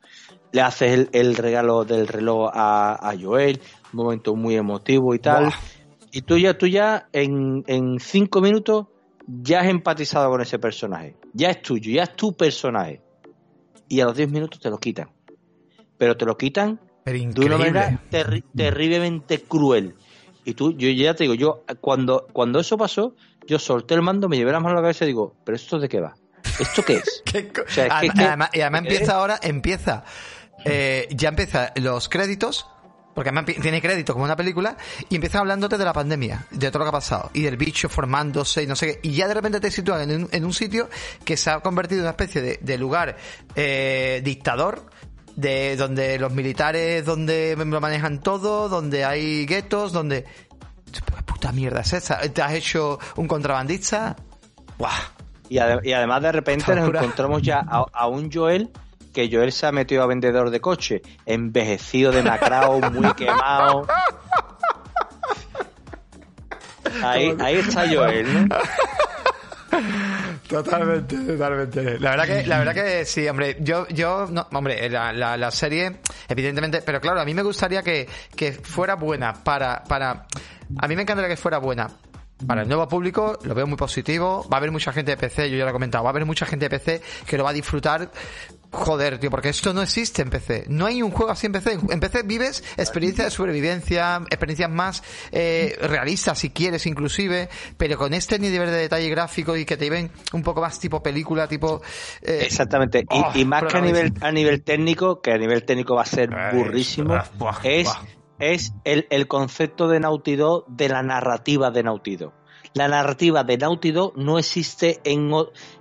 Le 0.52 0.62
haces 0.62 1.08
el, 1.12 1.36
regalo 1.36 1.84
del 1.84 2.08
reloj 2.08 2.50
a, 2.52 3.14
Joel, 3.20 3.60
un 3.92 3.96
momento 3.96 4.34
muy 4.34 4.56
emotivo 4.56 5.14
y 5.14 5.18
tal. 5.18 5.52
Y 6.10 6.22
tú 6.22 6.38
ya, 6.38 6.56
tú 6.56 6.66
ya 6.66 7.08
en, 7.12 7.64
en 7.66 7.98
cinco 8.00 8.40
minutos 8.40 8.86
ya 9.26 9.60
has 9.60 9.66
empatizado 9.66 10.30
con 10.30 10.40
ese 10.40 10.58
personaje, 10.58 11.16
ya 11.34 11.50
es 11.50 11.60
tuyo, 11.60 11.92
ya 11.92 12.04
es 12.04 12.16
tu 12.16 12.34
personaje. 12.34 13.02
Y 13.88 14.00
a 14.00 14.06
los 14.06 14.16
10 14.16 14.30
minutos 14.30 14.60
te 14.60 14.70
lo 14.70 14.78
quitan. 14.78 15.10
Pero 15.96 16.16
te 16.16 16.24
lo 16.26 16.36
quitan 16.36 16.80
de 17.04 17.46
una 17.46 17.58
manera 17.58 18.00
terriblemente 18.54 19.40
cruel. 19.40 19.94
Y 20.44 20.54
tú, 20.54 20.76
yo 20.76 20.88
ya 20.90 21.14
te 21.14 21.24
digo, 21.24 21.34
yo 21.34 21.64
cuando, 21.80 22.26
cuando 22.32 22.60
eso 22.60 22.76
pasó, 22.76 23.14
yo 23.46 23.58
solté 23.58 23.94
el 23.94 24.02
mando, 24.02 24.28
me 24.28 24.36
llevé 24.36 24.52
las 24.52 24.62
manos 24.62 24.76
a 24.78 24.80
la 24.80 24.82
cabeza 24.82 25.04
y 25.04 25.08
digo, 25.08 25.34
¿pero 25.44 25.56
esto 25.56 25.78
de 25.78 25.88
qué 25.88 26.00
va? 26.00 26.14
¿Esto 26.60 26.82
qué 26.82 26.94
es? 26.94 27.22
y 28.54 28.60
además 28.60 28.82
empieza 28.82 29.16
ahora, 29.16 29.38
empieza, 29.42 30.04
eh, 30.64 31.08
ya 31.10 31.28
empieza 31.30 31.72
los 31.76 32.08
créditos 32.08 32.66
porque 33.18 33.30
además 33.30 33.46
tiene 33.60 33.82
crédito 33.82 34.12
como 34.12 34.26
una 34.26 34.36
película, 34.36 34.76
y 35.08 35.16
empiezan 35.16 35.40
hablándote 35.40 35.76
de 35.76 35.84
la 35.84 35.92
pandemia, 35.92 36.46
de 36.52 36.70
todo 36.70 36.78
lo 36.78 36.84
que 36.84 36.88
ha 36.90 37.00
pasado, 37.00 37.30
y 37.34 37.42
del 37.42 37.56
bicho 37.56 37.88
formándose 37.88 38.62
y 38.62 38.68
no 38.68 38.76
sé 38.76 38.86
qué, 38.86 39.08
y 39.08 39.12
ya 39.16 39.26
de 39.26 39.34
repente 39.34 39.58
te 39.58 39.72
sitúan 39.72 40.28
en 40.30 40.44
un, 40.44 40.52
sitio 40.52 40.88
que 41.24 41.36
se 41.36 41.50
ha 41.50 41.58
convertido 41.58 41.98
en 41.98 42.04
una 42.04 42.10
especie 42.10 42.60
de, 42.60 42.78
lugar 42.78 43.16
eh, 43.56 44.20
dictador, 44.22 44.86
de 45.34 45.74
donde 45.74 46.16
los 46.20 46.32
militares, 46.32 47.04
donde 47.04 47.56
lo 47.56 47.80
manejan 47.80 48.20
todo, 48.20 48.68
donde 48.68 49.04
hay 49.04 49.46
guetos, 49.46 49.92
donde... 49.92 50.24
¿Qué 50.92 51.00
puta 51.24 51.50
mierda 51.50 51.80
es 51.80 51.92
esa? 51.94 52.20
¿Te 52.20 52.40
has 52.40 52.52
hecho 52.52 53.00
un 53.16 53.26
contrabandista? 53.26 54.14
¡Buah! 54.78 54.92
Y, 55.48 55.58
además 55.58 56.22
de 56.22 56.30
repente 56.30 56.72
nos 56.72 56.88
encontramos 56.88 57.42
ya 57.42 57.58
a 57.58 58.06
un 58.06 58.30
Joel 58.30 58.70
que 59.18 59.28
Joel 59.36 59.50
se 59.50 59.66
ha 59.66 59.72
metido 59.72 60.04
a 60.04 60.06
vendedor 60.06 60.50
de 60.50 60.60
coche, 60.60 61.02
envejecido, 61.26 62.12
demacrado, 62.12 62.78
muy 62.92 63.12
quemado. 63.16 63.84
Ahí, 67.02 67.36
ahí 67.40 67.56
está 67.56 67.88
Joel, 67.92 68.48
¿no? 68.48 68.56
Totalmente, 70.48 71.14
totalmente. 71.16 71.98
La 71.98 72.10
verdad 72.10 72.26
que, 72.26 72.46
la 72.46 72.58
verdad 72.58 72.74
que 72.74 73.04
sí, 73.04 73.28
hombre. 73.28 73.56
Yo, 73.60 73.86
yo, 73.88 74.28
no, 74.30 74.46
hombre, 74.52 74.88
la, 74.88 75.12
la, 75.12 75.36
la 75.36 75.50
serie, 75.50 76.00
evidentemente, 76.26 76.80
pero 76.80 77.00
claro, 77.00 77.20
a 77.20 77.24
mí 77.24 77.34
me 77.34 77.42
gustaría 77.42 77.82
que, 77.82 78.08
que 78.34 78.52
fuera 78.52 78.94
buena 78.94 79.34
para, 79.34 79.82
para, 79.84 80.26
a 80.78 80.88
mí 80.88 80.96
me 80.96 81.02
encantaría 81.02 81.28
que 81.28 81.36
fuera 81.36 81.58
buena 81.58 81.88
para 82.46 82.62
el 82.62 82.68
nuevo 82.68 82.86
público 82.88 83.38
lo 83.42 83.54
veo 83.54 83.66
muy 83.66 83.76
positivo. 83.76 84.46
Va 84.50 84.56
a 84.56 84.58
haber 84.58 84.70
mucha 84.70 84.92
gente 84.92 85.12
de 85.12 85.16
PC, 85.16 85.50
yo 85.50 85.56
ya 85.56 85.64
lo 85.64 85.70
he 85.70 85.72
comentado, 85.72 86.04
va 86.04 86.10
a 86.10 86.12
haber 86.12 86.24
mucha 86.24 86.46
gente 86.46 86.68
de 86.68 86.70
PC 86.70 87.02
que 87.26 87.36
lo 87.36 87.44
va 87.44 87.50
a 87.50 87.52
disfrutar 87.52 88.10
Joder, 88.70 89.18
tío, 89.18 89.30
porque 89.30 89.48
esto 89.48 89.72
no 89.72 89.80
existe 89.80 90.20
en 90.20 90.28
PC. 90.28 90.66
No 90.68 90.84
hay 90.84 91.02
un 91.02 91.10
juego 91.10 91.32
así 91.32 91.46
en 91.46 91.52
PC. 91.52 91.78
En 91.90 92.00
PC 92.00 92.22
vives 92.24 92.62
experiencias 92.76 93.28
de 93.28 93.30
sobrevivencia, 93.30 94.20
experiencias 94.28 94.70
más 94.70 95.02
eh, 95.32 95.76
realistas, 95.80 96.38
si 96.38 96.50
quieres, 96.50 96.84
inclusive, 96.86 97.48
pero 97.78 97.96
con 97.96 98.12
este 98.12 98.38
nivel 98.38 98.70
de 98.70 98.76
detalle 98.76 99.08
gráfico 99.08 99.56
y 99.56 99.64
que 99.64 99.78
te 99.78 99.88
ven 99.88 100.10
un 100.34 100.42
poco 100.42 100.60
más 100.60 100.78
tipo 100.78 101.02
película, 101.02 101.48
tipo... 101.48 101.80
Eh, 102.20 102.40
Exactamente. 102.42 103.06
y, 103.34 103.42
oh, 103.42 103.46
más 103.46 103.64
que 103.64 103.78
a 103.78 103.80
nivel, 103.80 104.12
a 104.20 104.32
nivel 104.32 104.62
técnico, 104.62 105.22
que 105.22 105.32
a 105.32 105.38
nivel 105.38 105.64
técnico 105.64 105.94
va 105.94 106.02
a 106.02 106.06
ser 106.06 106.28
burrísimo, 106.52 107.16
es, 107.62 107.88
es 108.38 108.74
el, 108.84 109.06
el 109.08 109.28
concepto 109.28 109.88
de 109.88 110.00
Naughty 110.00 110.36
de 110.68 110.88
la 110.88 111.02
narrativa 111.02 111.70
de 111.70 111.82
Naughty 111.82 112.18
La 112.74 112.88
narrativa 112.88 113.44
de 113.44 113.56
Naughty 113.56 113.94
no 114.16 114.38
existe 114.38 115.00
en, 115.04 115.30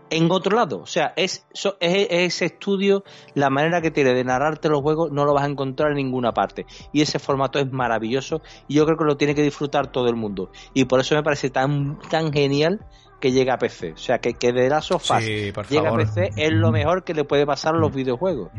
en 0.10 0.32
otro 0.32 0.56
lado. 0.56 0.80
O 0.80 0.86
sea, 0.86 1.14
es, 1.16 1.46
ese 1.80 2.46
estudio, 2.46 3.04
la 3.34 3.50
manera 3.50 3.82
que 3.82 3.92
tiene 3.92 4.14
de 4.14 4.24
narrarte 4.24 4.70
los 4.70 4.82
juegos, 4.82 5.12
no 5.12 5.26
lo 5.26 5.34
vas 5.34 5.44
a 5.44 5.48
encontrar 5.48 5.92
en 5.92 5.98
ninguna 5.98 6.34
parte. 6.34 6.66
Y 6.94 7.02
ese 7.02 7.20
formato 7.20 7.60
es 7.60 7.72
maravilloso 7.72 8.42
y 8.68 8.76
yo 8.76 8.86
creo 8.86 8.98
que 8.98 9.06
lo 9.06 9.18
tiene 9.18 9.36
que 9.36 9.44
disfrutar 9.44 9.92
todo 9.92 10.08
el 10.08 10.16
mundo. 10.16 10.52
Y 10.74 10.86
por 10.86 11.00
eso 11.00 11.16
me 11.16 11.24
parece 11.24 11.50
tan, 11.50 12.00
tan 12.10 12.32
genial 12.32 12.86
que 13.20 13.32
llegue 13.32 13.52
a 13.52 13.58
PC. 13.58 13.94
O 13.94 13.98
sea, 13.98 14.20
que, 14.20 14.34
que 14.34 14.54
de 14.54 14.70
la 14.70 14.82
sofá 14.82 15.20
llega 15.20 15.90
a 15.90 15.96
PC 15.96 16.32
es 16.36 16.52
lo 16.52 16.72
mejor 16.72 17.04
que 17.04 17.14
le 17.14 17.24
puede 17.24 17.46
pasar 17.46 17.76
a 17.76 17.78
los 17.78 17.94
videojuegos. 17.94 18.50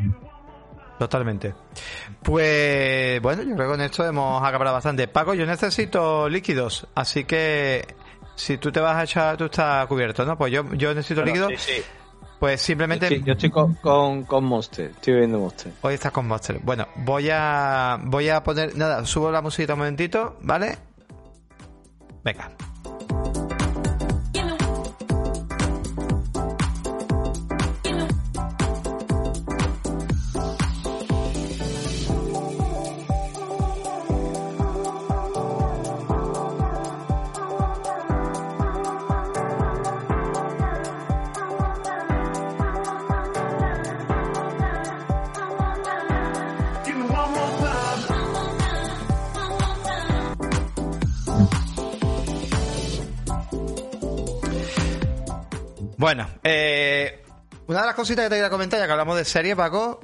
Totalmente. 0.99 1.53
Pues 2.21 3.21
bueno, 3.21 3.43
yo 3.43 3.55
creo 3.55 3.67
que 3.67 3.71
con 3.71 3.81
esto 3.81 4.05
hemos 4.05 4.43
acabado 4.43 4.73
bastante. 4.73 5.07
Paco, 5.07 5.33
yo 5.33 5.45
necesito 5.45 6.27
líquidos, 6.27 6.87
así 6.93 7.23
que 7.23 7.95
si 8.39 8.57
tú 8.57 8.71
te 8.71 8.79
vas 8.79 8.95
a 8.95 9.03
echar, 9.03 9.35
tú 9.35 9.45
estás 9.45 9.85
cubierto, 9.87 10.23
¿no? 10.25 10.37
Pues 10.37 10.51
yo, 10.53 10.63
yo 10.73 10.93
necesito 10.93 11.23
líquido. 11.23 11.49
Sí, 11.49 11.57
sí. 11.57 11.81
Pues 12.39 12.61
simplemente. 12.61 13.21
Yo 13.21 13.33
estoy, 13.33 13.49
con, 13.49 13.75
con, 14.23 14.45
Monster, 14.45 14.91
estoy 14.91 15.15
viendo 15.15 15.39
Monster. 15.39 15.73
Hoy 15.81 15.95
estás 15.95 16.13
con 16.13 16.25
Monster. 16.25 16.59
Bueno, 16.63 16.87
voy 16.95 17.29
a 17.31 17.99
voy 18.01 18.29
a 18.29 18.41
poner. 18.41 18.77
Nada, 18.77 19.05
subo 19.05 19.29
la 19.29 19.41
musiquita 19.41 19.73
un 19.73 19.79
momentito, 19.79 20.37
¿vale? 20.41 20.77
Venga. 22.23 22.49
Eh, 56.43 57.23
una 57.67 57.81
de 57.81 57.85
las 57.85 57.95
cositas 57.95 58.23
que 58.23 58.29
te 58.29 58.35
quería 58.35 58.49
comentar, 58.49 58.79
ya 58.79 58.85
que 58.85 58.91
hablamos 58.91 59.17
de 59.17 59.25
serie, 59.25 59.55
Paco, 59.55 59.99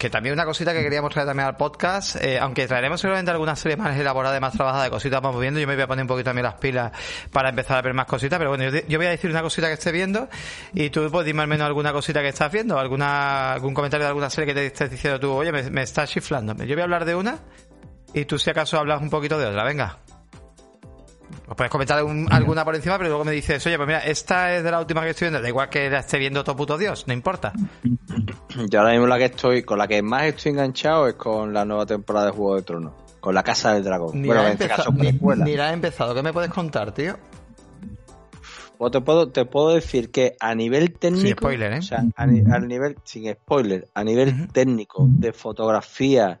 que 0.00 0.08
también 0.08 0.32
una 0.32 0.46
cosita 0.46 0.72
que 0.72 0.82
queríamos 0.82 1.12
traer 1.12 1.28
también 1.28 1.46
al 1.46 1.56
podcast, 1.58 2.16
eh, 2.16 2.38
aunque 2.38 2.66
traeremos 2.66 3.02
seguramente 3.02 3.30
alguna 3.30 3.54
serie 3.54 3.76
más 3.76 3.94
elaborada, 3.98 4.40
más 4.40 4.54
trabajada 4.54 4.84
de 4.84 4.90
cositas 4.90 5.20
vamos 5.20 5.38
viendo, 5.38 5.60
yo 5.60 5.66
me 5.66 5.74
voy 5.74 5.82
a 5.82 5.86
poner 5.86 6.04
un 6.04 6.08
poquito 6.08 6.30
también 6.30 6.44
las 6.44 6.54
pilas 6.54 6.90
para 7.30 7.50
empezar 7.50 7.76
a 7.76 7.82
ver 7.82 7.92
más 7.92 8.06
cositas, 8.06 8.38
pero 8.38 8.48
bueno, 8.48 8.64
yo, 8.64 8.98
voy 8.98 9.06
a 9.06 9.10
decir 9.10 9.30
una 9.30 9.42
cosita 9.42 9.66
que 9.66 9.74
esté 9.74 9.92
viendo 9.92 10.30
y 10.72 10.88
tú 10.88 11.06
pues 11.12 11.26
dime 11.26 11.42
al 11.42 11.48
menos 11.48 11.66
alguna 11.66 11.92
cosita 11.92 12.22
que 12.22 12.28
estás 12.28 12.50
viendo, 12.50 12.78
alguna 12.78 13.52
algún 13.52 13.74
comentario 13.74 14.04
de 14.04 14.08
alguna 14.08 14.30
serie 14.30 14.54
que 14.54 14.58
te 14.58 14.66
estés 14.68 14.90
diciendo 14.90 15.20
tú, 15.20 15.32
oye, 15.32 15.52
me, 15.52 15.68
me 15.70 15.82
estás 15.82 16.08
chiflando. 16.08 16.54
Yo 16.64 16.74
voy 16.74 16.80
a 16.80 16.84
hablar 16.84 17.04
de 17.04 17.14
una 17.14 17.38
y 18.14 18.24
tú 18.24 18.38
si 18.38 18.48
acaso 18.48 18.78
hablas 18.78 19.02
un 19.02 19.10
poquito 19.10 19.38
de 19.38 19.44
otra, 19.46 19.64
venga. 19.64 19.98
Os 21.50 21.56
puedes 21.56 21.70
comentar 21.70 21.98
alguna 21.98 22.64
por 22.64 22.76
encima, 22.76 22.96
pero 22.96 23.08
luego 23.08 23.24
me 23.24 23.32
dices, 23.32 23.66
oye, 23.66 23.76
pues 23.76 23.86
mira, 23.86 23.98
esta 24.00 24.54
es 24.54 24.62
de 24.62 24.70
la 24.70 24.78
última 24.78 25.02
que 25.02 25.10
estoy 25.10 25.26
viendo, 25.26 25.42
da 25.42 25.48
igual 25.48 25.68
que 25.68 25.90
la 25.90 25.98
esté 25.98 26.18
viendo 26.18 26.44
todo 26.44 26.54
puto 26.54 26.78
Dios, 26.78 27.08
no 27.08 27.12
importa. 27.12 27.52
Yo 28.68 28.78
ahora 28.78 28.92
mismo 28.92 29.08
la 29.08 29.18
que 29.18 29.24
estoy, 29.24 29.62
con 29.62 29.78
la 29.78 29.88
que 29.88 30.00
más 30.00 30.24
estoy 30.24 30.52
enganchado 30.52 31.08
es 31.08 31.14
con 31.14 31.52
la 31.52 31.64
nueva 31.64 31.86
temporada 31.86 32.26
de 32.26 32.32
Juego 32.32 32.56
de 32.56 32.62
Tronos, 32.62 32.92
con 33.18 33.34
la 33.34 33.42
Casa 33.42 33.74
del 33.74 33.82
Dragón. 33.82 34.20
Ni 34.20 34.28
bueno, 34.28 34.46
en 34.46 34.52
este 34.52 34.68
caso, 34.68 34.92
ni, 34.92 35.56
la 35.56 35.70
he 35.70 35.72
empezado, 35.72 36.14
¿qué 36.14 36.22
me 36.22 36.32
puedes 36.32 36.50
contar, 36.50 36.92
tío? 36.92 37.16
Pues 38.78 38.92
te 38.92 39.00
puedo, 39.00 39.28
te 39.28 39.44
puedo 39.44 39.74
decir 39.74 40.10
que 40.10 40.36
a 40.40 40.54
nivel 40.54 40.92
técnico. 40.92 41.26
Sin 41.26 41.36
spoiler, 41.36 41.72
¿eh? 41.72 41.78
O 41.78 41.82
sea, 41.82 42.04
a, 42.16 42.26
nivel, 42.26 42.96
sin 43.04 43.30
spoiler, 43.32 43.88
a 43.92 44.04
nivel 44.04 44.48
técnico, 44.52 45.04
de 45.06 45.32
fotografía, 45.32 46.40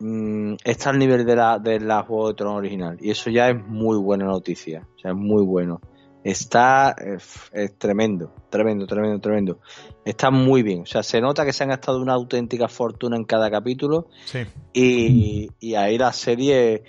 Mm, 0.00 0.54
está 0.64 0.90
al 0.90 0.98
nivel 0.98 1.26
de 1.26 1.36
la, 1.36 1.58
de 1.58 1.78
la 1.78 2.02
Juego 2.02 2.28
de 2.28 2.34
Tronos 2.34 2.58
original. 2.58 2.96
Y 3.00 3.10
eso 3.10 3.30
ya 3.30 3.50
es 3.50 3.66
muy 3.66 3.98
buena 3.98 4.24
noticia. 4.24 4.88
O 4.96 4.98
sea, 4.98 5.10
es 5.12 5.16
muy 5.16 5.44
bueno. 5.44 5.80
Está 6.24 6.94
es, 6.98 7.78
tremendo, 7.78 8.32
tremendo, 8.50 8.86
tremendo, 8.86 9.20
tremendo. 9.20 9.58
Está 10.04 10.30
muy 10.30 10.62
bien. 10.62 10.82
O 10.82 10.86
sea, 10.86 11.02
se 11.02 11.20
nota 11.20 11.44
que 11.44 11.52
se 11.52 11.62
han 11.62 11.70
gastado 11.70 12.00
una 12.00 12.14
auténtica 12.14 12.68
fortuna 12.68 13.16
en 13.16 13.24
cada 13.24 13.50
capítulo. 13.50 14.08
Sí. 14.24 14.40
Y, 14.72 15.50
y 15.60 15.74
ahí 15.74 15.96
la 15.96 16.12
serie. 16.12 16.82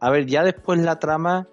A 0.00 0.10
ver, 0.10 0.26
ya 0.26 0.42
después 0.42 0.78
la 0.80 0.98
trama. 0.98 1.48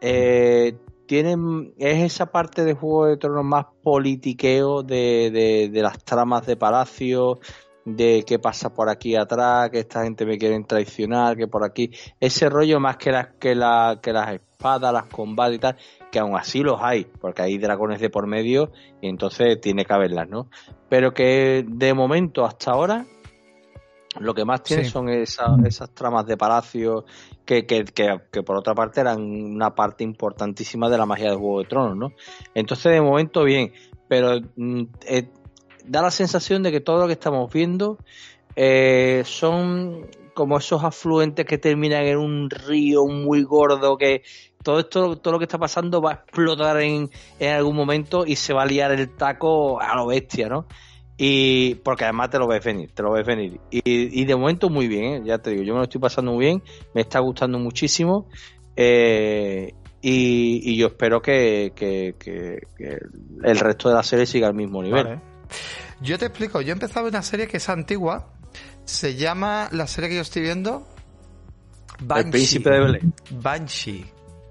Eh, 0.00 0.76
tienen, 1.06 1.74
es 1.76 2.12
esa 2.12 2.26
parte 2.26 2.64
de 2.64 2.74
Juego 2.74 3.06
de 3.06 3.16
Tronos 3.16 3.44
más 3.44 3.66
politiqueo 3.82 4.84
de, 4.84 5.30
de, 5.32 5.68
de 5.68 5.82
las 5.82 5.98
tramas 6.04 6.46
de 6.46 6.56
palacio, 6.56 7.40
de 7.84 8.24
qué 8.26 8.38
pasa 8.38 8.72
por 8.72 8.88
aquí 8.88 9.16
atrás, 9.16 9.70
que 9.70 9.80
esta 9.80 10.02
gente 10.02 10.26
me 10.26 10.38
quiere 10.38 10.62
traicionar, 10.64 11.36
que 11.36 11.46
por 11.46 11.64
aquí, 11.64 11.90
ese 12.20 12.48
rollo 12.48 12.80
más 12.80 12.96
que 12.96 13.10
las 13.10 13.28
que, 13.38 13.54
la, 13.54 13.98
que 14.02 14.12
las 14.12 14.34
espadas, 14.34 14.92
las 14.92 15.04
combates 15.04 15.56
y 15.56 15.58
tal, 15.58 15.76
que 16.10 16.18
aún 16.18 16.36
así 16.36 16.60
los 16.60 16.80
hay, 16.80 17.04
porque 17.04 17.42
hay 17.42 17.58
dragones 17.58 18.00
de 18.00 18.10
por 18.10 18.26
medio 18.26 18.72
y 19.00 19.08
entonces 19.08 19.60
tiene 19.60 19.84
que 19.84 19.92
haberlas, 19.92 20.28
¿no? 20.28 20.48
Pero 20.88 21.14
que 21.14 21.64
de 21.66 21.94
momento 21.94 22.44
hasta 22.44 22.72
ahora 22.72 23.06
lo 24.18 24.34
que 24.34 24.44
más 24.44 24.62
tiene 24.62 24.84
son 24.84 25.08
esas, 25.08 25.64
esas 25.64 25.90
tramas 25.94 26.26
de 26.26 26.36
palacio 26.36 27.04
que, 27.44 27.64
que, 27.64 27.84
que, 27.84 28.42
por 28.42 28.56
otra 28.56 28.74
parte 28.74 29.00
eran 29.00 29.20
una 29.20 29.74
parte 29.74 30.02
importantísima 30.02 30.88
de 30.90 30.98
la 30.98 31.06
magia 31.06 31.30
del 31.30 31.38
Juego 31.38 31.60
de 31.60 31.68
Tronos, 31.68 31.96
¿no? 31.96 32.12
Entonces 32.54 32.92
de 32.92 33.00
momento 33.00 33.44
bien, 33.44 33.72
pero 34.08 34.40
mm, 34.56 34.82
eh, 35.06 35.28
da 35.90 36.02
la 36.02 36.12
sensación 36.12 36.62
de 36.62 36.70
que 36.70 36.80
todo 36.80 37.00
lo 37.00 37.06
que 37.08 37.14
estamos 37.14 37.52
viendo 37.52 37.98
eh, 38.54 39.22
son 39.26 40.06
como 40.34 40.56
esos 40.56 40.84
afluentes 40.84 41.44
que 41.44 41.58
terminan 41.58 42.04
en 42.04 42.16
un 42.16 42.48
río 42.48 43.06
muy 43.06 43.42
gordo 43.42 43.98
que, 43.98 44.22
todo 44.62 44.78
esto, 44.78 45.16
todo 45.16 45.32
lo 45.32 45.38
que 45.40 45.46
está 45.46 45.58
pasando 45.58 46.00
va 46.00 46.10
a 46.10 46.14
explotar 46.14 46.80
en, 46.80 47.10
en 47.40 47.52
algún 47.52 47.74
momento 47.74 48.24
y 48.24 48.36
se 48.36 48.52
va 48.52 48.62
a 48.62 48.66
liar 48.66 48.92
el 48.92 49.16
taco 49.16 49.80
a 49.80 49.96
lo 49.96 50.06
bestia, 50.06 50.48
¿no? 50.48 50.66
Y 51.18 51.74
porque 51.76 52.04
además 52.04 52.30
te 52.30 52.38
lo 52.38 52.46
ves 52.46 52.64
venir, 52.64 52.92
te 52.92 53.02
lo 53.02 53.10
ves 53.10 53.26
venir. 53.26 53.60
Y, 53.70 54.24
de 54.24 54.36
momento 54.36 54.70
muy 54.70 54.86
bien, 54.86 55.04
¿eh? 55.04 55.22
ya 55.24 55.38
te 55.38 55.50
digo, 55.50 55.64
yo 55.64 55.74
me 55.74 55.78
lo 55.78 55.84
estoy 55.84 56.00
pasando 56.00 56.32
muy 56.32 56.46
bien, 56.46 56.62
me 56.94 57.00
está 57.00 57.18
gustando 57.18 57.58
muchísimo. 57.58 58.28
Eh, 58.76 59.74
y, 60.00 60.76
yo 60.76 60.86
espero 60.86 61.20
que, 61.20 61.72
el 63.42 63.58
resto 63.58 63.88
de 63.88 63.94
la 63.94 64.02
serie 64.04 64.24
siga 64.24 64.46
al 64.46 64.54
mismo 64.54 64.82
nivel. 64.82 65.20
Yo 66.00 66.18
te 66.18 66.26
explico, 66.26 66.60
yo 66.60 66.70
he 66.70 66.72
empezado 66.72 67.08
una 67.08 67.22
serie 67.22 67.46
que 67.46 67.58
es 67.58 67.68
antigua, 67.68 68.32
se 68.84 69.16
llama, 69.16 69.68
la 69.72 69.86
serie 69.86 70.10
que 70.10 70.16
yo 70.16 70.22
estoy 70.22 70.42
viendo, 70.42 70.86
Banshee. 72.02 72.24
El 72.24 72.30
príncipe 72.30 72.70
de 72.70 72.80
Belén. 72.80 73.14
Banshee. 73.30 74.06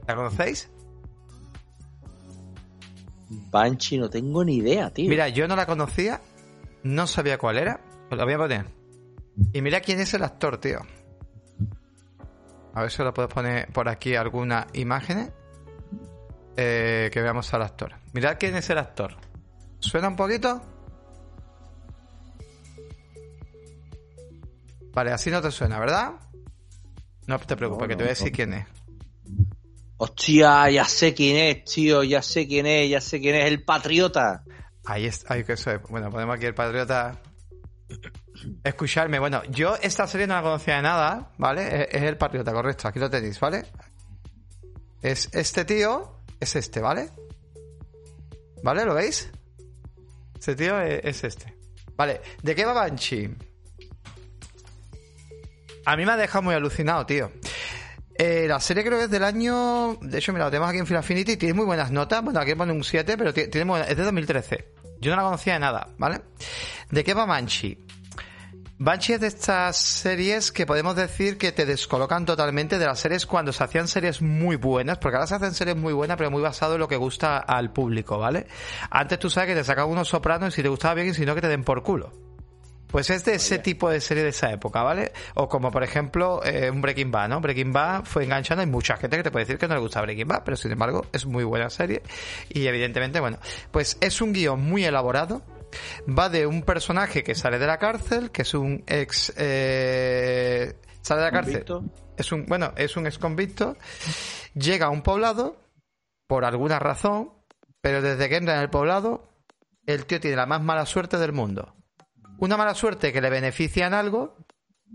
¿La 0.08 0.16
conocéis? 0.16 0.70
Banshee, 3.52 3.98
no 3.98 4.10
tengo 4.10 4.44
ni 4.44 4.58
idea, 4.58 4.92
tío. 4.92 5.10
Mira, 5.10 5.30
yo 5.30 5.48
no 5.48 5.56
la 5.56 5.66
conocía 5.66 6.22
no 6.84 7.08
sabía 7.08 7.38
cuál 7.38 7.58
era. 7.58 7.80
Lo 8.10 8.24
voy 8.24 8.34
a 8.34 8.38
poner. 8.38 8.66
Y 9.54 9.62
mira 9.62 9.82
quién 9.82 10.00
es 10.00 10.14
el 10.14 10.24
actor, 10.24 10.58
tío. 10.58 10.80
A 12.74 12.82
ver 12.82 12.92
si 12.92 13.04
lo 13.04 13.14
puedo 13.14 13.28
poner 13.30 13.72
por 13.72 13.90
aquí 13.90 14.16
alguna 14.16 14.68
imagen. 14.74 15.32
Eh, 16.58 17.10
que 17.12 17.22
veamos 17.22 17.54
al 17.54 17.62
actor. 17.62 17.94
Mirad 18.14 18.38
quién 18.40 18.56
es 18.56 18.70
el 18.70 18.78
actor. 18.78 19.16
¿Suena 19.80 20.10
un 20.10 20.16
poquito? 20.16 20.62
Vale, 24.94 25.12
así 25.12 25.30
no 25.30 25.42
te 25.42 25.52
suena, 25.52 25.80
¿verdad? 25.80 26.14
No 27.28 27.40
te 27.40 27.56
preocupes, 27.56 27.88
que 27.88 27.96
te 27.96 28.04
voy 28.04 28.08
a 28.08 28.16
decir 28.16 28.32
quién 28.32 28.54
es. 28.54 28.68
Hostia, 29.98 30.70
ya 30.70 30.86
sé 30.86 31.14
quién 31.14 31.36
es, 31.36 31.64
tío, 31.66 32.04
ya 32.04 32.22
sé 32.22 32.48
quién 32.48 32.66
es, 32.66 32.90
ya 32.90 33.02
sé 33.02 33.20
quién 33.20 33.36
es, 33.36 33.46
el 33.46 33.64
patriota. 33.64 34.44
Ahí 34.86 35.06
está, 35.06 35.34
ahí 35.34 35.44
que 35.44 35.54
eso 35.54 35.72
Bueno, 35.90 36.10
ponemos 36.10 36.36
aquí 36.36 36.46
el 36.46 36.56
patriota. 36.56 37.22
Escucharme, 38.64 39.20
bueno, 39.20 39.44
yo 39.50 39.76
esta 39.76 40.08
serie 40.08 40.26
no 40.26 40.36
la 40.36 40.42
conocía 40.42 40.78
de 40.78 40.82
nada, 40.84 41.34
¿vale? 41.38 41.88
Es, 41.92 42.02
el 42.02 42.18
patriota, 42.18 42.54
correcto, 42.54 42.88
aquí 42.88 42.98
lo 43.00 43.10
tenéis, 43.10 43.40
¿vale? 43.40 43.66
Es 45.02 45.30
este 45.34 45.66
tío, 45.66 46.22
es 46.40 46.56
este, 46.56 46.80
¿vale? 46.80 47.10
¿Vale? 48.64 48.86
¿Lo 48.86 48.94
veis? 48.94 49.30
Este 50.36 50.56
tío 50.56 50.80
es, 50.82 51.24
este. 51.24 51.58
Vale, 51.96 52.22
¿de 52.42 52.56
qué 52.56 52.66
va 52.66 52.74
Banshee? 52.74 53.36
A 55.90 55.98
mí 55.98 56.06
me 56.06 56.12
ha 56.12 56.18
dejado 56.18 56.44
muy 56.44 56.54
alucinado, 56.54 57.04
tío. 57.08 57.32
Eh, 58.14 58.46
la 58.48 58.60
serie 58.60 58.84
creo 58.84 59.00
que 59.00 59.06
es 59.06 59.10
del 59.10 59.24
año. 59.24 59.96
De 60.02 60.20
hecho, 60.20 60.32
mira, 60.32 60.46
lo 60.46 60.52
tenemos 60.52 60.70
aquí 60.70 60.78
en 60.78 60.86
Final 60.86 61.00
Affinity. 61.00 61.36
Tiene 61.36 61.56
muy 61.56 61.66
buenas 61.66 61.90
notas. 61.90 62.24
Bueno, 62.24 62.40
aquí 62.40 62.54
pone 62.54 62.72
un 62.72 62.84
7, 62.84 63.18
pero 63.18 63.34
tiene, 63.34 63.82
es 63.82 63.98
de 63.98 64.04
2013. 64.04 64.72
Yo 65.02 65.10
no 65.10 65.18
la 65.18 65.24
conocía 65.24 65.54
de 65.54 65.60
nada, 65.62 65.88
¿vale? 65.98 66.22
¿De 66.92 67.04
qué 67.04 67.16
va 67.16 67.26
Banshee? 67.26 67.84
Banshee 68.78 69.14
es 69.14 69.22
de 69.22 69.28
estas 69.28 69.78
series 69.78 70.52
que 70.52 70.68
podemos 70.68 70.96
decir 70.96 71.40
que 71.40 71.52
te 71.52 71.66
descolocan 71.66 72.24
totalmente 72.24 72.78
de 72.78 72.86
las 72.86 73.00
series 73.00 73.26
cuando 73.26 73.52
se 73.52 73.64
hacían 73.64 73.88
series 73.88 74.22
muy 74.22 74.58
buenas, 74.58 75.00
porque 75.00 75.16
ahora 75.16 75.26
se 75.26 75.36
hacen 75.36 75.56
series 75.56 75.76
muy 75.76 75.94
buenas, 75.94 76.18
pero 76.18 76.30
muy 76.30 76.44
basado 76.44 76.76
en 76.76 76.82
lo 76.82 76.88
que 76.88 76.98
gusta 76.98 77.40
al 77.40 77.74
público, 77.74 78.20
¿vale? 78.20 78.46
Antes 78.92 79.18
tú 79.18 79.32
sabes 79.32 79.50
que 79.50 79.56
te 79.56 79.64
sacaban 79.64 79.92
unos 79.92 80.08
sopranos 80.08 80.54
y 80.54 80.58
si 80.58 80.62
te 80.62 80.70
gustaba 80.70 80.94
bien 80.94 81.08
y 81.08 81.14
si 81.16 81.26
no 81.26 81.34
que 81.34 81.42
te 81.42 81.48
den 81.48 81.64
por 81.64 81.82
culo. 81.82 82.29
Pues 82.92 83.12
es 83.12 83.24
de 83.24 83.36
ese 83.36 83.60
tipo 83.60 83.90
de 83.90 84.02
serie 84.02 84.24
de 84.24 84.30
esa 84.30 84.52
época, 84.52 84.82
¿vale? 84.82 85.12
O 85.36 85.48
como 85.48 85.72
por 85.72 85.84
ejemplo 85.84 86.44
eh, 86.44 86.72
un 86.72 86.82
Breaking 86.82 87.12
Bad, 87.12 87.30
¿no? 87.30 87.40
Breaking 87.40 87.72
Bad 87.72 88.06
fue 88.06 88.24
enganchando, 88.24 88.62
hay 88.62 88.68
mucha 88.68 88.98
gente 88.98 89.18
que 89.18 89.24
te 89.24 89.32
puede 89.32 89.46
decir 89.46 89.60
que 89.60 89.68
no 89.68 89.76
le 89.76 89.82
gusta 89.82 90.02
Breaking 90.02 90.28
Bad, 90.28 90.42
pero 90.44 90.58
sin 90.58 90.72
embargo 90.72 91.06
es 91.14 91.28
muy 91.28 91.44
buena 91.44 91.70
serie 91.70 92.02
y 92.50 92.66
evidentemente, 92.66 93.20
bueno, 93.20 93.38
pues 93.70 93.98
es 94.02 94.22
un 94.22 94.34
guion 94.34 94.62
muy 94.62 94.86
elaborado, 94.86 95.44
va 96.08 96.30
de 96.30 96.48
un 96.48 96.64
personaje 96.64 97.24
que 97.24 97.36
sale 97.36 97.60
de 97.60 97.68
la 97.68 97.78
cárcel, 97.78 98.32
que 98.32 98.42
es 98.42 98.54
un 98.56 98.84
ex... 98.88 99.34
Eh, 99.38 100.74
sale 101.02 101.22
de 101.22 101.28
la 101.28 101.32
cárcel. 101.32 101.66
Es 102.18 102.32
un, 102.32 102.48
bueno, 102.48 102.74
es 102.76 102.98
un 102.98 103.06
ex 103.06 103.20
convicto, 103.20 103.78
llega 104.56 104.88
a 104.88 104.90
un 104.90 105.04
poblado, 105.04 105.62
por 106.26 106.44
alguna 106.44 106.80
razón, 106.80 107.32
pero 107.82 108.02
desde 108.02 108.30
que 108.30 108.38
entra 108.38 108.56
en 108.56 108.62
el 108.62 108.70
poblado, 108.72 109.30
el 109.86 110.08
tío 110.08 110.20
tiene 110.20 110.38
la 110.38 110.48
más 110.48 110.62
mala 110.62 110.88
suerte 110.88 111.18
del 111.18 111.34
mundo 111.34 111.76
una 112.40 112.58
mala 112.58 112.74
suerte 112.74 113.14
que 113.14 113.22
le 113.22 113.30
beneficia 113.30 113.88
en 113.88 113.94
algo 113.94 114.38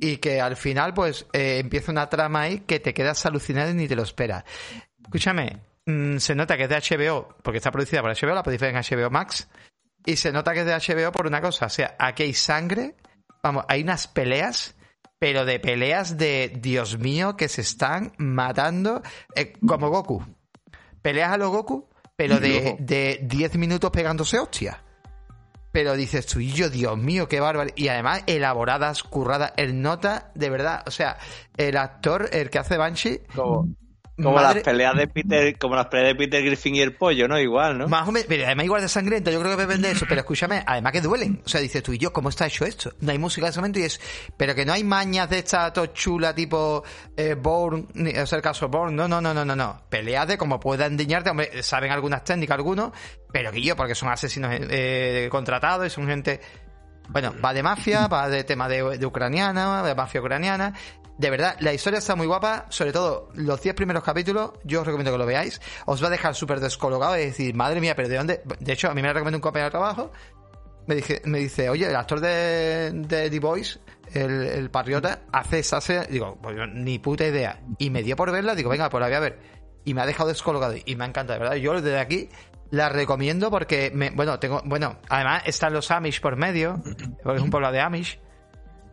y 0.01 0.16
que 0.16 0.40
al 0.40 0.57
final 0.57 0.95
pues 0.95 1.26
eh, 1.32 1.59
empieza 1.59 1.92
una 1.92 2.09
trama 2.09 2.42
ahí 2.42 2.61
que 2.61 2.80
te 2.80 2.95
quedas 2.95 3.24
alucinado 3.26 3.70
y 3.70 3.74
ni 3.74 3.88
te 3.88 3.97
lo 3.97 4.03
esperas. 4.03 4.45
Escúchame, 5.03 5.61
mm, 5.86 6.18
se 6.18 6.34
nota 6.34 6.57
que 6.57 6.64
es 6.64 6.68
de 6.68 6.76
HBO, 6.76 7.36
porque 7.42 7.59
está 7.59 7.70
producida 7.70 8.03
por 8.03 8.11
HBO, 8.11 8.34
la 8.34 8.42
podéis 8.42 8.61
ver 8.61 8.74
en 8.74 8.82
HBO 8.82 9.11
Max, 9.11 9.49
y 10.05 10.16
se 10.16 10.32
nota 10.32 10.53
que 10.53 10.61
es 10.61 10.66
de 10.66 10.74
HBO 10.74 11.12
por 11.12 11.26
una 11.26 11.40
cosa, 11.40 11.66
o 11.66 11.70
sea, 11.70 11.97
aquí 11.99 12.24
hay 12.24 12.34
sangre, 12.34 12.97
vamos, 13.42 13.64
hay 13.68 13.82
unas 13.82 14.09
peleas, 14.09 14.74
pero 15.18 15.45
de 15.45 15.61
peleas 15.61 16.18
de 16.18 16.53
Dios 16.61 16.99
mío 16.99 17.36
que 17.36 17.49
se 17.49 17.61
están 17.61 18.12
matando 18.18 19.03
eh, 19.34 19.53
como 19.66 19.88
Goku. 19.88 20.24
Peleas 21.01 21.32
a 21.32 21.38
los 21.38 21.51
Goku, 21.51 21.88
pero 22.16 22.40
de 22.40 23.20
10 23.22 23.57
minutos 23.57 23.90
pegándose 23.90 24.38
hostia 24.38 24.84
pero 25.75 25.97
dices 25.97 26.25
tú, 26.25 26.39
y 26.39 26.53
yo, 26.53 26.70
Dios 26.70 26.97
mío, 26.97 27.27
qué 27.27 27.41
bárbaro. 27.41 27.68
Y 27.75 27.89
además, 27.89 28.22
elaboradas, 28.29 29.03
curradas, 29.03 29.55
el 29.57 29.83
nota, 29.83 30.31
de 30.37 30.49
verdad, 30.49 30.85
o 30.87 30.93
sea, 30.93 31.18
el 31.57 31.77
actor, 31.77 32.29
el 32.31 32.49
que 32.49 32.61
hace 32.61 32.77
Banshee, 32.77 33.22
como 34.17 34.41
las 34.41 34.57
peleas 34.57 34.97
de 34.97 35.09
Peter, 35.09 35.59
como 35.59 35.75
las 35.75 35.87
peleas 35.87 36.09
de 36.09 36.15
Peter 36.15 36.45
Griffin 36.45 36.77
y 36.77 36.81
el 36.81 36.95
pollo, 36.95 37.27
¿no? 37.27 37.39
Igual, 37.39 37.79
¿no? 37.79 37.89
Más 37.89 38.07
o 38.07 38.12
menos, 38.12 38.27
pero 38.29 38.45
además 38.45 38.67
igual 38.67 38.83
de 38.83 38.89
sangriento, 38.89 39.31
yo 39.31 39.41
creo 39.41 39.57
que 39.57 39.62
depende 39.62 39.89
de 39.89 39.95
eso, 39.95 40.07
pero 40.09 40.21
escúchame, 40.21 40.62
además 40.67 40.93
que 40.93 41.01
duelen. 41.01 41.43
O 41.45 41.49
sea, 41.49 41.61
dices 41.61 41.83
tú 41.83 41.93
y 41.93 41.99
yo, 41.99 42.12
¿cómo 42.12 42.29
está 42.29 42.47
hecho 42.47 42.65
esto? 42.65 42.93
No 43.01 43.11
hay 43.11 43.19
música 43.19 43.47
en 43.47 43.51
ese 43.51 43.61
momento 43.61 43.81
y 43.81 43.83
es, 43.83 44.01
pero 44.37 44.55
que 44.55 44.65
no 44.65 44.73
hay 44.73 44.85
mañas 44.85 45.29
de 45.29 45.39
esta 45.39 45.73
chula 45.93 46.35
tipo 46.35 46.85
eh, 47.17 47.35
Bourne, 47.35 47.87
o 48.21 48.27
sea, 48.27 48.37
el 48.37 48.43
caso 48.43 48.69
Bourne, 48.69 48.95
no, 48.95 49.09
no, 49.09 49.21
no, 49.21 49.35
no, 49.35 49.45
no, 49.45 49.57
no. 49.57 49.83
Peleas 49.89 50.29
de 50.29 50.39
como 50.39 50.61
puedan 50.61 50.97
diñarte, 50.97 51.31
hombre, 51.31 51.62
saben 51.62 51.91
algunas 51.91 52.23
técnicas 52.23 52.57
algunos, 52.57 52.93
pero 53.33 53.51
que 53.51 53.62
yo, 53.62 53.75
porque 53.75 53.97
son 53.97 54.11
asesinos 54.11 54.53
eh, 54.53 55.29
contratados 55.31 55.87
y 55.87 55.91
son 55.91 56.07
gente 56.07 56.41
bueno, 57.09 57.35
va 57.45 57.53
de 57.53 57.62
mafia, 57.62 58.07
va 58.07 58.29
de 58.29 58.45
tema 58.45 58.69
de, 58.69 58.97
de 58.97 59.07
ucraniana, 59.07 59.83
de 59.83 59.95
mafia 59.95 60.21
ucraniana, 60.21 60.73
de 61.17 61.31
verdad, 61.31 61.57
la 61.61 61.73
historia 61.73 61.99
está 61.99 62.17
muy 62.17 62.27
guapa, 62.27 62.67
sobre 62.71 62.93
todo 62.93 63.29
los 63.35 63.62
10 63.62 63.75
primeros 63.75 64.03
capítulos, 64.03 64.53
yo 64.65 64.81
os 64.81 64.87
recomiendo 64.87 65.12
que 65.12 65.19
lo 65.19 65.27
veáis, 65.27 65.61
os 65.87 66.03
va 66.03 66.09
a 66.09 66.11
dejar 66.11 66.35
súper 66.35 66.59
descolocado 66.59 67.17
y 67.17 67.27
decir, 67.27 67.55
madre 67.55 67.81
mía, 67.81 67.95
pero 67.95 68.09
¿de 68.09 68.17
dónde? 68.17 68.43
De 68.59 68.73
hecho, 68.73 68.91
a 68.91 68.95
mí 68.95 69.01
me 69.01 69.09
lo 69.09 69.15
recomendó 69.15 69.39
un 69.39 69.43
compañero 69.43 69.69
de 69.69 69.71
trabajo, 69.71 70.11
me, 70.87 70.97
dije, 70.97 71.23
me 71.25 71.39
dice, 71.39 71.69
oye, 71.69 71.89
el 71.89 71.97
actor 71.97 72.21
de, 72.21 72.91
de 72.93 73.31
The 73.31 73.39
Voice, 73.39 73.79
el, 74.12 74.71
patriota, 74.71 75.23
hace 75.33 75.61
esa 75.61 75.81
serie, 75.81 76.09
digo, 76.11 76.37
pues 76.43 76.57
ni 76.73 76.99
puta 76.99 77.25
idea, 77.25 77.61
y 77.79 77.91
me 77.91 78.03
dio 78.03 78.17
por 78.17 78.33
verla, 78.33 78.57
digo, 78.57 78.71
venga, 78.71 78.91
pues 78.91 79.01
la 79.01 79.07
voy 79.07 79.17
a 79.17 79.21
ver, 79.21 79.39
y 79.85 79.95
me 79.95 80.03
ha 80.03 80.07
dejado 80.07 80.29
descolocado, 80.29 80.75
y 80.85 80.97
me 80.97 81.05
encanta, 81.05 81.35
de 81.35 81.39
verdad, 81.39 81.55
yo 81.57 81.81
desde 81.81 81.99
aquí 81.99 82.29
la 82.71 82.89
recomiendo 82.89 83.53
porque, 83.53 83.93
me, 83.95 84.11
bueno, 84.11 84.41
tengo, 84.41 84.62
bueno, 84.65 84.99
además 85.09 85.45
están 85.47 85.73
los 85.73 85.93
Amish 85.93 86.21
por 86.21 86.35
medio, 86.35 86.83
porque 87.23 87.37
es 87.39 87.43
un 87.43 87.51
pueblo 87.51 87.71
de 87.71 87.81
Amish, 87.81 88.19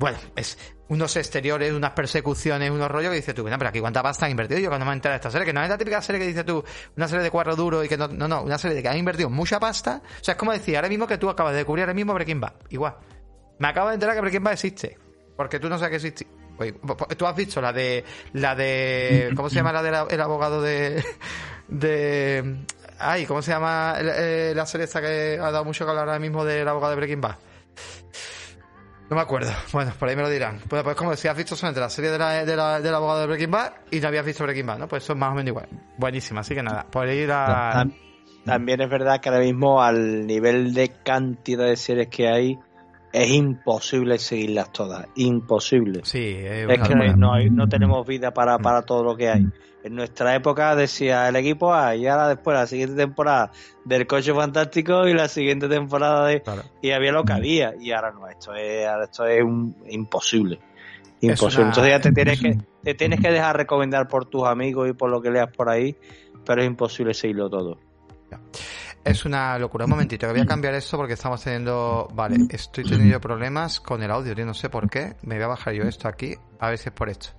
bueno, 0.02 0.18
es 0.36 0.58
unos 0.88 1.16
exteriores, 1.16 1.72
unas 1.74 1.92
persecuciones, 1.92 2.72
unos 2.72 2.90
rollos 2.90 3.12
que 3.12 3.18
dices 3.18 3.36
tú, 3.36 3.44
bueno, 3.44 3.60
pero 3.60 3.70
aquí 3.70 3.80
cuánta 3.80 4.02
pasta 4.02 4.26
han 4.26 4.32
invertido 4.32 4.60
yo 4.60 4.70
cuando 4.70 4.84
me 4.84 4.94
enterado 4.94 5.14
de 5.14 5.18
esta 5.18 5.30
serie, 5.30 5.46
que 5.46 5.54
no 5.54 5.62
es 5.62 5.70
la 5.70 5.78
típica 5.78 6.02
serie 6.02 6.20
que 6.20 6.26
dices 6.26 6.44
tú, 6.44 6.64
una 6.98 7.08
serie 7.08 7.24
de 7.24 7.30
cuatro 7.30 7.56
duros 7.56 7.86
y 7.86 7.88
que 7.88 7.98
no, 7.98 8.08
no, 8.08 8.28
no, 8.28 8.42
una 8.42 8.58
serie 8.58 8.76
de 8.76 8.82
que 8.82 8.90
han 8.90 8.98
invertido 8.98 9.30
mucha 9.30 9.60
pasta. 9.60 10.02
O 10.20 10.24
sea, 10.24 10.32
es 10.32 10.38
como 10.40 10.54
decir, 10.54 10.76
ahora 10.76 10.90
mismo 10.90 11.06
que 11.06 11.20
tú 11.20 11.30
acabas 11.30 11.54
de 11.54 11.58
descubrir 11.58 11.84
ahora 11.84 11.94
mismo 11.94 12.16
Breaking 12.16 12.42
Bad. 12.42 12.54
Igual. 12.70 12.96
Me 13.60 13.68
acabo 13.68 13.90
de 13.90 13.94
enterar 13.94 14.16
que 14.16 14.22
Breaking 14.22 14.44
Bad 14.44 14.54
existe. 14.54 14.98
Porque 15.38 15.60
tú 15.60 15.70
no 15.70 15.78
sabes 15.78 15.92
que 15.92 16.08
existe. 16.08 16.28
Pues, 16.58 16.74
tú 17.16 17.28
has 17.28 17.36
visto 17.36 17.62
la 17.62 17.72
de, 17.72 18.04
la 18.34 18.56
de, 18.56 19.32
¿cómo 19.36 19.50
se 19.50 19.56
llama 19.58 19.72
la 19.72 19.84
del 19.84 20.20
abogado 20.20 20.64
de, 20.64 21.06
de, 21.68 22.66
ay, 22.98 23.28
¿cómo 23.28 23.44
se 23.44 23.52
llama 23.52 23.98
eh, 24.00 24.54
la 24.56 24.66
serie 24.66 24.86
esta 24.86 25.00
que 25.00 25.38
ha 25.40 25.52
dado 25.52 25.64
mucho 25.64 25.88
hablar 25.88 26.08
ahora 26.08 26.20
mismo 26.20 26.44
del 26.44 26.68
abogado 26.68 26.90
de 26.90 26.96
Breaking 26.98 27.22
Bad? 27.22 27.51
No 29.12 29.18
me 29.18 29.24
acuerdo. 29.24 29.52
Bueno, 29.74 29.92
por 30.00 30.08
ahí 30.08 30.16
me 30.16 30.22
lo 30.22 30.30
dirán. 30.30 30.60
Pues, 30.68 30.84
pues 30.84 30.96
como 30.96 31.16
si 31.16 31.28
has 31.28 31.36
visto 31.36 31.56
solamente 31.56 31.82
la 31.82 31.90
serie 31.90 32.10
de 32.10 32.18
la, 32.18 32.46
de 32.46 32.56
la, 32.56 32.80
del 32.80 32.96
abogado 32.96 33.20
de 33.20 33.28
Breaking 33.28 33.52
Bad 33.52 33.74
y 33.92 34.00
no 34.00 34.08
habías 34.08 34.26
visto 34.26 34.44
Breaking 34.46 34.66
Bad, 34.66 34.80
¿no? 34.80 34.88
Pues 34.88 35.04
eso 35.04 35.14
es 35.14 35.20
más 35.20 35.32
o 35.32 35.36
menos 35.36 35.50
igual. 35.50 35.68
Buenísima, 35.98 36.40
así 36.40 36.56
que 36.56 36.64
nada, 36.64 36.86
por 36.90 37.08
ir 37.10 37.30
a... 37.32 37.86
También 38.46 38.82
es 38.82 38.90
verdad 38.90 39.20
que 39.20 39.30
ahora 39.30 39.42
mismo 39.42 39.84
al 39.84 40.26
nivel 40.26 40.74
de 40.74 40.90
cantidad 41.04 41.66
de 41.66 41.76
series 41.76 42.08
que 42.08 42.28
hay, 42.28 42.58
es 43.12 43.30
imposible 43.30 44.18
seguirlas 44.18 44.72
todas. 44.72 45.08
Imposible. 45.16 46.02
Sí, 46.04 46.36
es, 46.38 46.68
que 46.88 46.96
no, 46.96 47.38
no, 47.38 47.68
tenemos 47.68 48.06
vida 48.08 48.34
para, 48.34 48.58
para 48.60 48.84
todo 48.84 49.04
lo 49.04 49.16
que 49.16 49.30
hay. 49.30 49.46
En 49.84 49.96
nuestra 49.96 50.36
época 50.36 50.76
decía 50.76 51.28
el 51.28 51.36
equipo 51.36 51.74
A 51.74 51.96
y 51.96 52.06
ahora 52.06 52.28
después 52.28 52.56
la 52.56 52.68
siguiente 52.68 52.96
temporada 52.96 53.52
del 53.84 54.06
coche 54.06 54.32
fantástico 54.32 55.08
y 55.08 55.14
la 55.14 55.28
siguiente 55.28 55.68
temporada 55.68 56.28
de 56.28 56.44
y 56.84 56.92
había 56.92 57.12
lo 57.12 57.24
que 57.24 57.34
había 57.34 57.74
y 57.80 57.92
ahora 57.92 58.12
no 58.12 58.28
esto 58.28 58.54
es 58.54 58.88
esto 59.04 59.26
es 59.26 59.44
un, 59.44 59.76
imposible. 59.90 60.60
Imposible. 61.22 61.68
Entonces 61.68 61.92
ya 61.92 62.00
te 62.00 62.12
tienes, 62.12 62.40
que, 62.40 62.58
te 62.84 62.94
tienes 62.94 63.20
que 63.20 63.32
dejar 63.32 63.58
recomendar 63.58 64.08
por 64.08 64.26
tus 64.26 64.46
amigos 64.46 64.88
y 64.90 64.94
por 64.94 65.10
lo 65.10 65.20
que 65.22 65.32
leas 65.32 65.52
por 65.52 65.70
ahí, 65.70 65.96
pero 66.46 66.62
es 66.62 66.68
imposible 66.68 67.16
seguirlo 67.16 67.50
todo. 67.50 67.80
Es 69.04 69.26
una 69.26 69.58
locura. 69.58 69.86
Un 69.86 69.92
momentito, 69.92 70.28
que 70.28 70.34
voy 70.34 70.42
a 70.42 70.46
cambiar 70.46 70.76
esto 70.76 70.98
porque 70.98 71.14
estamos 71.14 71.44
teniendo. 71.44 72.08
Vale, 72.14 72.38
estoy 72.50 72.84
teniendo 72.84 73.20
problemas 73.20 73.80
con 73.80 74.04
el 74.04 74.12
audio, 74.12 74.34
yo 74.34 74.46
no 74.46 74.54
sé 74.54 74.70
por 74.70 74.90
qué. 74.90 75.16
Me 75.24 75.36
voy 75.36 75.46
a 75.46 75.48
bajar 75.48 75.74
yo 75.74 75.84
esto 75.84 76.08
aquí, 76.08 76.36
a 76.60 76.70
ver 76.70 76.78
si 76.78 76.90
es 76.90 76.94
por 76.94 77.10
esto. 77.10 77.30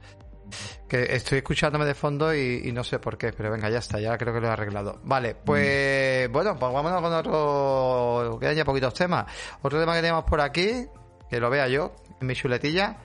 Que 0.88 1.14
estoy 1.14 1.38
escuchándome 1.38 1.86
de 1.86 1.94
fondo 1.94 2.34
y, 2.34 2.70
no 2.72 2.84
sé 2.84 2.98
por 2.98 3.16
qué, 3.16 3.32
pero 3.32 3.50
venga, 3.50 3.70
ya 3.70 3.78
está, 3.78 4.00
ya 4.00 4.18
creo 4.18 4.34
que 4.34 4.40
lo 4.40 4.48
he 4.48 4.50
arreglado. 4.50 5.00
Vale, 5.04 5.34
pues 5.34 6.30
bueno, 6.30 6.56
pues 6.58 6.72
vámonos 6.72 7.00
con 7.00 7.12
otro. 7.12 8.38
Quedan 8.40 8.56
ya 8.56 8.64
poquitos 8.64 8.92
temas. 8.92 9.26
Otro 9.62 9.78
tema 9.78 9.94
que 9.94 10.00
tenemos 10.00 10.24
por 10.24 10.40
aquí, 10.40 10.86
que 11.30 11.40
lo 11.40 11.48
vea 11.48 11.68
yo, 11.68 11.94
en 12.20 12.26
mi 12.26 12.34
chuletilla. 12.34 12.96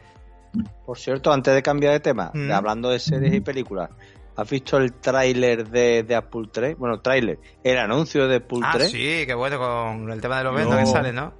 Por 0.86 0.98
cierto, 0.98 1.32
antes 1.32 1.54
de 1.54 1.62
cambiar 1.62 1.94
de 1.94 2.00
tema, 2.00 2.32
mm. 2.34 2.52
hablando 2.52 2.90
de 2.90 3.00
series 3.00 3.34
y 3.34 3.42
películas, 3.42 3.92
¿Has 4.38 4.48
visto 4.48 4.78
el 4.78 4.94
tráiler 4.94 5.68
de, 5.68 6.04
de, 6.04 6.16
Apple 6.16 6.50
3? 6.52 6.78
Bueno, 6.78 7.02
tráiler, 7.02 7.40
el 7.64 7.78
anuncio 7.80 8.28
de 8.28 8.36
Apple 8.36 8.60
ah, 8.64 8.74
3. 8.76 8.92
sí, 8.92 9.24
qué 9.26 9.34
bueno, 9.34 9.58
con 9.58 10.12
el 10.12 10.22
tema 10.22 10.38
de 10.38 10.44
los 10.44 10.56
ventas 10.56 10.80
que 10.80 10.86
sale, 10.86 11.12
¿no? 11.12 11.34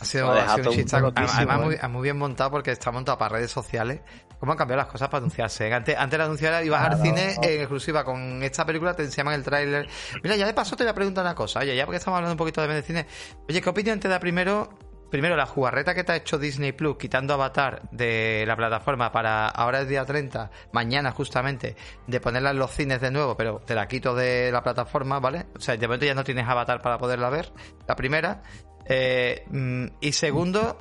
Ha 0.00 0.04
sido, 0.04 0.32
ha 0.32 0.56
sido 0.56 0.70
un 0.70 0.76
chiste, 0.76 0.96
además 0.96 1.60
muy, 1.60 1.76
¿eh? 1.76 1.88
muy, 1.88 2.02
bien 2.02 2.18
montado 2.18 2.50
porque 2.50 2.72
está 2.72 2.90
montado 2.90 3.16
para 3.18 3.36
redes 3.36 3.52
sociales. 3.52 4.00
¿Cómo 4.40 4.50
han 4.50 4.58
cambiado 4.58 4.82
las 4.82 4.90
cosas 4.90 5.08
para 5.08 5.18
anunciarse? 5.18 5.72
Antes, 5.72 5.96
antes 5.96 6.18
de 6.18 6.24
anunciar 6.24 6.64
ibas 6.64 6.90
al 6.90 7.00
cine 7.00 7.36
en 7.40 7.60
exclusiva 7.60 8.02
con 8.02 8.42
esta 8.42 8.66
película, 8.66 8.94
te 8.94 9.04
enseñaban 9.04 9.34
el 9.34 9.44
tráiler. 9.44 9.88
Mira, 10.24 10.34
ya 10.34 10.46
de 10.46 10.54
paso 10.54 10.74
te 10.74 10.82
voy 10.82 10.90
a 10.90 10.94
preguntar 10.94 11.24
una 11.24 11.36
cosa. 11.36 11.60
Oye, 11.60 11.76
ya 11.76 11.84
porque 11.84 11.98
estamos 11.98 12.16
hablando 12.16 12.32
un 12.32 12.38
poquito 12.38 12.60
de 12.60 12.66
medicina. 12.66 13.06
Oye, 13.48 13.60
¿qué 13.60 13.70
opinión 13.70 14.00
te 14.00 14.08
da 14.08 14.18
primero 14.18 14.70
primero, 15.12 15.36
la 15.36 15.44
jugarreta 15.44 15.94
que 15.94 16.04
te 16.04 16.12
ha 16.12 16.16
hecho 16.16 16.38
Disney 16.38 16.72
Plus 16.72 16.96
quitando 16.96 17.34
Avatar 17.34 17.82
de 17.90 18.44
la 18.46 18.56
plataforma 18.56 19.12
para 19.12 19.46
ahora 19.46 19.82
es 19.82 19.88
día 19.88 20.06
30, 20.06 20.50
mañana 20.72 21.12
justamente, 21.12 21.76
de 22.06 22.18
ponerla 22.18 22.52
en 22.52 22.58
los 22.58 22.70
cines 22.70 22.98
de 23.02 23.10
nuevo, 23.10 23.36
pero 23.36 23.58
te 23.58 23.74
la 23.74 23.86
quito 23.86 24.14
de 24.14 24.50
la 24.50 24.62
plataforma, 24.62 25.20
¿vale? 25.20 25.44
O 25.54 25.60
sea, 25.60 25.76
de 25.76 25.86
momento 25.86 26.06
ya 26.06 26.14
no 26.14 26.24
tienes 26.24 26.48
Avatar 26.48 26.80
para 26.80 26.96
poderla 26.96 27.28
ver, 27.28 27.52
la 27.86 27.94
primera. 27.94 28.42
Eh, 28.86 29.44
mm, 29.50 29.84
y 30.00 30.12
segundo, 30.12 30.78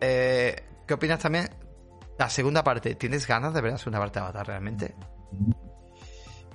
eh, 0.00 0.56
¿qué 0.86 0.94
opinas 0.94 1.18
también? 1.18 1.50
La 2.18 2.30
segunda 2.30 2.64
parte, 2.64 2.94
¿tienes 2.94 3.26
ganas 3.26 3.52
de 3.52 3.60
ver 3.60 3.72
la 3.72 3.78
segunda 3.78 3.98
parte 3.98 4.18
de 4.18 4.24
Avatar 4.24 4.46
realmente? 4.46 4.94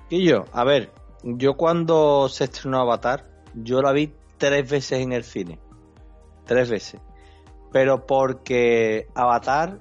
Y 0.09 0.27
yo, 0.27 0.45
a 0.51 0.63
ver, 0.63 0.91
yo 1.21 1.55
cuando 1.55 2.27
se 2.27 2.45
estrenó 2.45 2.79
Avatar, 2.79 3.29
yo 3.53 3.83
la 3.83 3.91
vi 3.91 4.15
tres 4.39 4.67
veces 4.67 4.99
en 4.99 5.13
el 5.13 5.23
cine. 5.23 5.59
Tres 6.47 6.71
veces 6.71 6.99
pero 7.71 8.05
porque 8.05 9.07
Avatar 9.13 9.79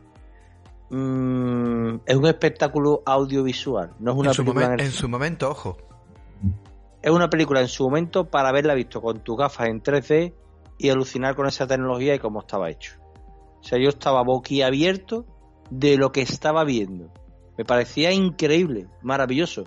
mm, 0.90 1.96
es 2.06 2.16
un 2.16 2.26
espectáculo 2.26 3.02
audiovisual, 3.04 3.92
no 3.98 4.12
es 4.12 4.18
una 4.18 4.32
película 4.32 4.74
en, 4.78 4.90
su 4.92 5.08
momento, 5.08 5.50
ojo. 5.50 5.76
Es 7.00 7.10
una 7.10 7.30
película 7.30 7.60
en 7.60 7.68
su 7.68 7.84
momento 7.84 8.28
para 8.28 8.48
haberla 8.48 8.74
visto 8.74 9.00
con 9.00 9.20
tus 9.20 9.36
gafas 9.36 9.68
en 9.68 9.82
3D 9.82 10.34
y 10.78 10.90
alucinar 10.90 11.34
con 11.34 11.46
esa 11.46 11.66
tecnología 11.66 12.14
y 12.14 12.18
cómo 12.18 12.40
estaba 12.40 12.70
hecho. 12.70 12.96
O 13.60 13.64
sea, 13.64 13.78
yo 13.78 13.88
estaba 13.88 14.22
boquiabierto 14.22 15.24
de 15.70 15.96
lo 15.96 16.12
que 16.12 16.22
estaba 16.22 16.64
viendo. 16.64 17.12
Me 17.56 17.64
parecía 17.64 18.12
increíble, 18.12 18.86
maravilloso. 19.02 19.64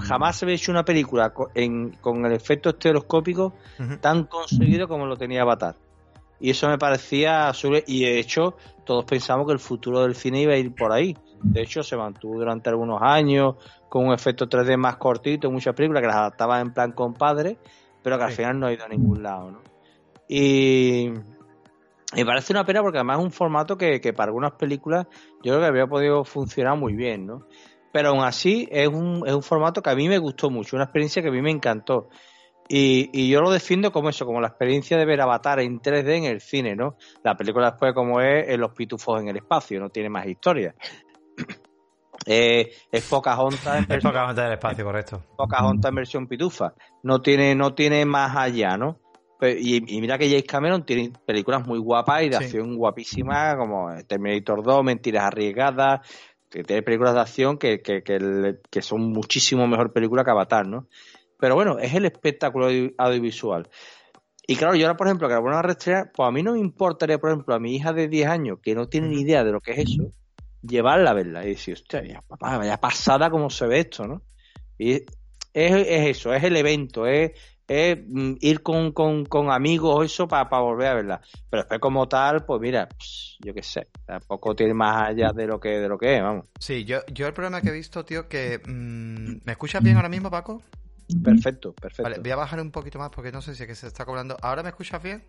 Jamás 0.00 0.36
se 0.36 0.44
había 0.44 0.56
hecho 0.56 0.72
una 0.72 0.84
película 0.84 1.32
con, 1.32 1.50
el 1.54 2.32
efecto 2.32 2.70
estereoscópico 2.70 3.54
tan 4.00 4.24
conseguido 4.24 4.88
como 4.88 5.06
lo 5.06 5.16
tenía 5.16 5.42
Avatar. 5.42 5.76
Y 6.40 6.50
eso 6.50 6.68
me 6.68 6.78
parecía 6.78 7.50
y 7.86 8.04
de 8.04 8.18
hecho 8.18 8.56
todos 8.84 9.04
pensamos 9.04 9.46
que 9.46 9.52
el 9.52 9.58
futuro 9.58 10.02
del 10.02 10.14
cine 10.14 10.42
iba 10.42 10.52
a 10.54 10.56
ir 10.56 10.74
por 10.74 10.92
ahí. 10.92 11.16
De 11.42 11.62
hecho 11.62 11.82
se 11.82 11.96
mantuvo 11.96 12.38
durante 12.38 12.70
algunos 12.70 13.00
años 13.02 13.56
con 13.88 14.06
un 14.06 14.14
efecto 14.14 14.48
3D 14.48 14.76
más 14.76 14.96
cortito, 14.96 15.50
muchas 15.50 15.74
películas 15.74 16.02
que 16.02 16.08
las 16.08 16.16
adaptaban 16.16 16.60
en 16.60 16.72
plan 16.72 16.92
compadre, 16.92 17.58
pero 18.02 18.18
que 18.18 18.24
al 18.24 18.32
final 18.32 18.58
no 18.58 18.66
ha 18.66 18.72
ido 18.72 18.84
a 18.84 18.88
ningún 18.88 19.22
lado, 19.22 19.50
¿no? 19.50 19.60
Y 20.28 21.10
me 22.14 22.24
parece 22.24 22.52
una 22.52 22.64
pena 22.64 22.82
porque 22.82 22.98
además 22.98 23.18
es 23.18 23.24
un 23.24 23.30
formato 23.32 23.76
que, 23.76 24.00
que 24.00 24.12
para 24.12 24.28
algunas 24.28 24.52
películas 24.52 25.06
yo 25.42 25.52
creo 25.52 25.60
que 25.60 25.66
habría 25.66 25.86
podido 25.86 26.24
funcionar 26.24 26.76
muy 26.76 26.94
bien, 26.94 27.26
¿no? 27.26 27.46
Pero 27.92 28.10
aún 28.10 28.24
así 28.24 28.68
es 28.70 28.88
un, 28.88 29.24
es 29.26 29.34
un 29.34 29.42
formato 29.42 29.82
que 29.82 29.90
a 29.90 29.94
mí 29.94 30.08
me 30.08 30.18
gustó 30.18 30.50
mucho, 30.50 30.76
una 30.76 30.84
experiencia 30.84 31.22
que 31.22 31.28
a 31.28 31.32
mí 31.32 31.42
me 31.42 31.50
encantó. 31.50 32.08
Y, 32.68 33.30
yo 33.30 33.40
lo 33.40 33.50
defiendo 33.50 33.90
como 33.90 34.10
eso, 34.10 34.26
como 34.26 34.40
la 34.40 34.48
experiencia 34.48 34.98
de 34.98 35.06
ver 35.06 35.20
Avatar 35.20 35.60
en 35.60 35.80
3D 35.80 36.18
en 36.18 36.24
el 36.24 36.40
cine, 36.40 36.76
¿no? 36.76 36.96
La 37.24 37.34
película 37.34 37.70
después 37.70 37.94
como 37.94 38.20
es 38.20 38.58
Los 38.58 38.72
pitufos 38.72 39.20
en 39.20 39.28
el 39.28 39.36
espacio, 39.36 39.80
no 39.80 39.88
tiene 39.88 40.10
más 40.10 40.26
historia. 40.26 40.74
eh, 42.26 42.70
es 42.92 43.04
Pocahontas 43.08 43.78
en 43.78 43.86
versión... 43.86 44.14
Es 44.30 44.36
del 44.36 44.52
espacio, 44.52 44.84
correcto. 44.84 45.24
Pocahontas 45.36 45.88
en 45.88 45.94
versión 45.94 46.26
pitufa. 46.26 46.74
No 47.02 47.22
tiene, 47.22 47.54
no 47.54 47.74
tiene 47.74 48.04
más 48.04 48.36
allá, 48.36 48.76
¿no? 48.76 49.00
Y, 49.40 49.80
mira 50.00 50.18
que 50.18 50.28
James 50.28 50.44
Cameron 50.44 50.84
tiene 50.84 51.12
películas 51.24 51.64
muy 51.66 51.78
guapas 51.78 52.24
y 52.24 52.28
de 52.28 52.36
acción 52.36 52.76
guapísimas, 52.76 53.56
como 53.56 53.88
Terminator 54.06 54.64
2, 54.64 54.84
Mentiras 54.84 55.26
Arriesgadas, 55.26 56.00
que 56.50 56.64
tiene 56.64 56.82
películas 56.82 57.14
de 57.14 57.20
acción 57.20 57.56
que, 57.56 57.80
que, 57.80 58.02
que, 58.02 58.56
que 58.68 58.82
son 58.82 59.12
muchísimo 59.12 59.66
mejor 59.68 59.92
película 59.92 60.24
que 60.24 60.32
Avatar, 60.32 60.66
¿no? 60.66 60.88
Pero 61.38 61.54
bueno, 61.54 61.78
es 61.78 61.94
el 61.94 62.04
espectáculo 62.04 62.68
audiovisual. 62.98 63.68
Y 64.50 64.56
claro, 64.56 64.74
yo 64.74 64.86
ahora, 64.86 64.96
por 64.96 65.06
ejemplo, 65.06 65.28
que 65.28 65.34
la 65.34 65.40
vuelvan 65.40 65.58
a 65.58 65.68
restrenar, 65.68 66.10
pues 66.12 66.26
a 66.26 66.32
mí 66.32 66.42
no 66.42 66.54
me 66.54 66.58
importaría, 66.58 67.18
por 67.18 67.30
ejemplo, 67.30 67.54
a 67.54 67.58
mi 67.58 67.76
hija 67.76 67.92
de 67.92 68.08
10 68.08 68.28
años, 68.28 68.58
que 68.62 68.74
no 68.74 68.88
tiene 68.88 69.08
ni 69.08 69.20
idea 69.20 69.44
de 69.44 69.52
lo 69.52 69.60
que 69.60 69.72
es 69.72 69.90
eso, 69.90 70.12
llevarla 70.62 71.10
a 71.10 71.14
verla 71.14 71.44
y 71.44 71.50
decir, 71.50 71.74
hostia, 71.74 72.22
papá, 72.26 72.56
vaya 72.56 72.78
pasada 72.78 73.28
como 73.30 73.50
se 73.50 73.66
ve 73.66 73.80
esto, 73.80 74.06
¿no? 74.06 74.22
Y 74.78 74.92
es, 74.92 75.02
eso, 75.52 76.32
es 76.32 76.42
el 76.44 76.56
evento, 76.56 77.06
es, 77.06 77.32
mm, 77.68 78.36
ir 78.40 78.62
con, 78.62 78.92
con, 78.92 79.50
amigos 79.50 80.06
eso 80.06 80.26
para, 80.26 80.48
volver 80.60 80.86
a 80.86 80.94
verla. 80.94 81.20
Pero 81.50 81.64
después 81.64 81.80
como 81.80 82.08
tal, 82.08 82.46
pues 82.46 82.58
mira, 82.60 82.88
yo 83.40 83.52
qué 83.52 83.62
sé, 83.62 83.88
tampoco 84.06 84.56
tiene 84.56 84.72
más 84.72 85.10
allá 85.10 85.32
de 85.32 85.46
lo 85.46 85.60
que 85.60 85.78
de 85.78 85.88
lo 85.88 85.98
que 85.98 86.16
es, 86.16 86.22
vamos. 86.22 86.46
Sí, 86.58 86.86
yo, 86.86 87.00
yo 87.12 87.26
el 87.26 87.34
problema 87.34 87.60
que 87.60 87.68
he 87.68 87.72
visto, 87.72 88.02
tío, 88.04 88.28
que... 88.28 88.62
Mm, 88.66 89.44
¿Me 89.44 89.52
escuchas 89.52 89.82
bien 89.82 89.96
ahora 89.96 90.08
mismo, 90.08 90.30
Paco? 90.30 90.62
Perfecto, 91.22 91.72
perfecto. 91.74 92.02
Vale, 92.02 92.18
voy 92.18 92.30
a 92.30 92.36
bajar 92.36 92.60
un 92.60 92.70
poquito 92.70 92.98
más 92.98 93.10
porque 93.10 93.32
no 93.32 93.40
sé 93.40 93.54
si 93.54 93.62
es 93.62 93.66
que 93.66 93.74
se 93.74 93.86
está 93.86 94.04
cobrando. 94.04 94.36
¿Ahora 94.42 94.62
me 94.62 94.68
escuchas 94.68 95.02
bien? 95.02 95.24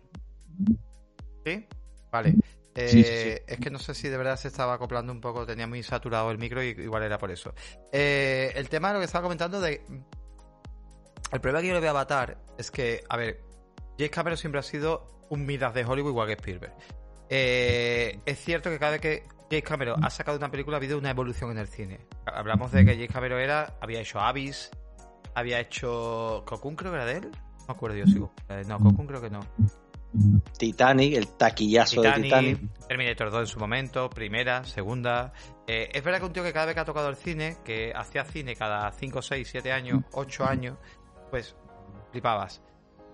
¿Sí? 1.44 1.66
Vale. 2.10 2.34
Eh, 2.74 3.42
es 3.46 3.58
que 3.58 3.70
no 3.70 3.78
sé 3.78 3.94
si 3.94 4.08
de 4.08 4.16
verdad 4.16 4.36
se 4.36 4.48
estaba 4.48 4.74
acoplando 4.74 5.12
un 5.12 5.20
poco, 5.20 5.44
tenía 5.44 5.66
muy 5.66 5.82
saturado 5.82 6.30
el 6.30 6.38
micro 6.38 6.62
y 6.62 6.68
igual 6.68 7.02
era 7.02 7.18
por 7.18 7.30
eso. 7.30 7.54
Eh, 7.92 8.52
el 8.54 8.68
tema 8.68 8.88
de 8.88 8.94
lo 8.94 9.00
que 9.00 9.06
estaba 9.06 9.22
comentando 9.22 9.60
de... 9.60 9.84
El 11.32 11.40
problema 11.40 11.60
que 11.60 11.68
yo 11.68 11.74
le 11.74 11.80
voy 11.80 11.88
a 11.88 11.90
Avatar 11.90 12.38
es 12.58 12.70
que, 12.70 13.02
a 13.08 13.16
ver, 13.16 13.40
James 13.98 14.10
Cameron 14.10 14.36
siempre 14.36 14.60
ha 14.60 14.62
sido 14.62 15.26
un 15.30 15.46
Midas 15.46 15.74
de 15.74 15.84
Hollywood 15.84 16.10
igual 16.10 16.26
que 16.26 16.34
Spielberg. 16.34 16.74
Eh, 17.28 18.20
es 18.26 18.38
cierto 18.38 18.70
que 18.70 18.78
cada 18.78 18.92
vez 18.92 19.00
que 19.00 19.24
James 19.50 19.64
Cameron 19.64 20.04
ha 20.04 20.10
sacado 20.10 20.36
una 20.38 20.50
película 20.50 20.76
ha 20.76 20.78
habido 20.78 20.98
una 20.98 21.10
evolución 21.10 21.50
en 21.52 21.58
el 21.58 21.68
cine. 21.68 22.00
Hablamos 22.26 22.72
de 22.72 22.84
que 22.84 22.94
James 22.94 23.12
Cameron 23.12 23.40
era, 23.40 23.76
había 23.80 24.00
hecho 24.00 24.18
Abyss, 24.20 24.70
había 25.34 25.60
hecho 25.60 26.42
Cocoon, 26.46 26.76
creo 26.76 26.92
que 26.92 26.96
era 26.96 27.06
de 27.06 27.18
él. 27.18 27.30
No 27.30 27.66
me 27.66 27.74
acuerdo 27.74 27.96
yo, 27.96 28.06
sigo. 28.06 28.32
Eh, 28.48 28.62
no, 28.66 28.78
Cocoon 28.78 29.06
creo 29.06 29.20
que 29.20 29.30
no. 29.30 29.40
Titanic, 30.58 31.14
el 31.14 31.28
taquillazo 31.28 32.02
de 32.02 32.12
Titanic. 32.12 32.58
Terminator 32.88 33.30
2 33.30 33.40
en 33.40 33.46
su 33.46 33.58
momento, 33.58 34.10
primera, 34.10 34.64
segunda. 34.64 35.32
Eh, 35.66 35.88
es 35.92 36.02
verdad 36.02 36.18
que 36.18 36.26
un 36.26 36.32
tío 36.32 36.42
que 36.42 36.52
cada 36.52 36.66
vez 36.66 36.74
que 36.74 36.80
ha 36.80 36.84
tocado 36.84 37.08
el 37.08 37.16
cine, 37.16 37.58
que 37.64 37.92
hacía 37.94 38.24
cine 38.24 38.56
cada 38.56 38.90
5, 38.90 39.22
6, 39.22 39.48
7 39.50 39.72
años, 39.72 40.02
8 40.12 40.44
años, 40.44 40.78
pues 41.30 41.54
flipabas. 42.10 42.60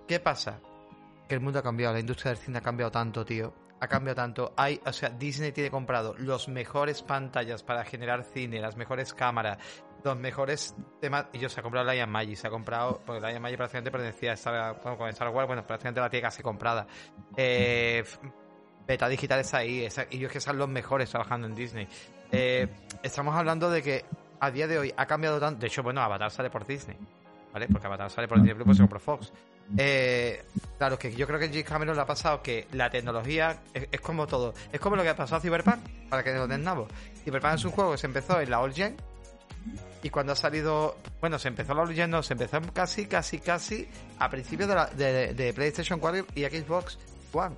¿Qué 0.07 0.19
pasa? 0.19 0.59
Que 1.27 1.35
el 1.35 1.41
mundo 1.41 1.59
ha 1.59 1.63
cambiado, 1.63 1.93
la 1.93 1.99
industria 1.99 2.31
del 2.31 2.39
cine 2.41 2.57
ha 2.57 2.61
cambiado 2.61 2.91
tanto, 2.91 3.23
tío. 3.23 3.53
Ha 3.79 3.87
cambiado 3.87 4.15
tanto. 4.15 4.53
Hay, 4.57 4.81
o 4.83 4.91
sea, 4.91 5.09
Disney 5.09 5.51
tiene 5.51 5.69
comprado 5.69 6.15
los 6.17 6.47
mejores 6.47 7.03
pantallas 7.03 7.61
para 7.61 7.85
generar 7.85 8.23
cine, 8.23 8.59
las 8.59 8.75
mejores 8.75 9.13
cámaras, 9.13 9.59
los 10.03 10.17
mejores 10.17 10.75
temas. 10.99 11.27
Y 11.33 11.39
yo 11.39 11.49
se 11.49 11.59
ha 11.59 11.63
comprado 11.63 11.85
la 11.85 11.95
Ian 11.95 12.09
Magic, 12.09 12.35
se 12.35 12.47
ha 12.47 12.49
comprado, 12.49 13.01
porque 13.05 13.21
la 13.21 13.31
Ian 13.31 13.41
Magic 13.41 13.57
prácticamente 13.57 13.91
pertenecía 13.91 14.31
a 14.31 14.33
Star, 14.33 14.79
bueno, 14.81 14.97
con 14.97 15.09
Star 15.09 15.29
Wars, 15.29 15.47
bueno, 15.47 15.65
prácticamente 15.65 16.01
la 16.01 16.09
tiene 16.09 16.21
casi 16.21 16.41
comprada. 16.41 16.87
Eh, 17.35 18.03
beta 18.87 19.07
digital 19.09 19.39
está 19.39 19.57
ahí, 19.57 19.87
y 20.11 20.17
yo 20.19 20.27
es 20.27 20.33
que 20.33 20.39
son 20.39 20.57
los 20.57 20.69
mejores 20.69 21.09
trabajando 21.09 21.47
en 21.47 21.55
Disney. 21.55 21.87
Eh, 22.31 22.67
estamos 23.03 23.35
hablando 23.35 23.69
de 23.69 23.81
que 23.81 24.05
a 24.39 24.51
día 24.51 24.67
de 24.67 24.79
hoy 24.79 24.93
ha 24.95 25.05
cambiado 25.05 25.39
tanto. 25.39 25.61
De 25.61 25.67
hecho, 25.67 25.83
bueno, 25.83 26.01
Avatar 26.01 26.31
sale 26.31 26.49
por 26.49 26.65
Disney, 26.65 26.97
¿vale? 27.53 27.67
Porque 27.67 27.87
Avatar 27.87 28.09
sale 28.09 28.27
por 28.27 28.37
Disney 28.37 28.55
Plus, 28.55 28.65
pues 28.65 28.77
se 28.77 28.83
compró 28.83 28.99
Fox. 28.99 29.31
Eh, 29.77 30.45
claro, 30.77 30.97
que 30.97 31.13
yo 31.13 31.27
creo 31.27 31.39
que 31.39 31.47
James 31.49 31.65
Cameron 31.65 31.95
le 31.95 32.01
ha 32.01 32.05
pasado 32.05 32.41
que 32.41 32.67
la 32.71 32.89
tecnología 32.89 33.61
es, 33.73 33.99
como 34.01 34.27
todo. 34.27 34.53
Es 34.71 34.79
como 34.79 34.95
lo 34.95 35.03
que 35.03 35.09
ha 35.09 35.15
pasado 35.15 35.37
a 35.37 35.41
Cyberpunk, 35.41 35.79
para 36.09 36.23
que 36.23 36.33
lo 36.33 36.43
entendamos. 36.43 36.87
Cyberpunk 37.23 37.55
es 37.55 37.65
un 37.65 37.71
juego 37.71 37.91
que 37.91 37.97
se 37.97 38.07
empezó 38.07 38.39
en 38.39 38.49
la 38.49 38.61
Old 38.61 38.75
Gen, 38.75 38.95
y 40.03 40.09
cuando 40.09 40.33
ha 40.33 40.35
salido, 40.35 40.97
bueno, 41.19 41.39
se 41.39 41.47
empezó 41.47 41.73
la 41.73 41.85
leyenda, 41.85 42.21
se 42.23 42.33
empezó 42.33 42.59
casi, 42.73 43.05
casi, 43.05 43.39
casi 43.39 43.87
a 44.19 44.29
principios 44.29 44.69
de, 44.95 45.33
de, 45.33 45.53
PlayStation 45.53 45.99
4 45.99 46.25
y 46.35 46.43
Xbox 46.43 46.97
One. 47.33 47.55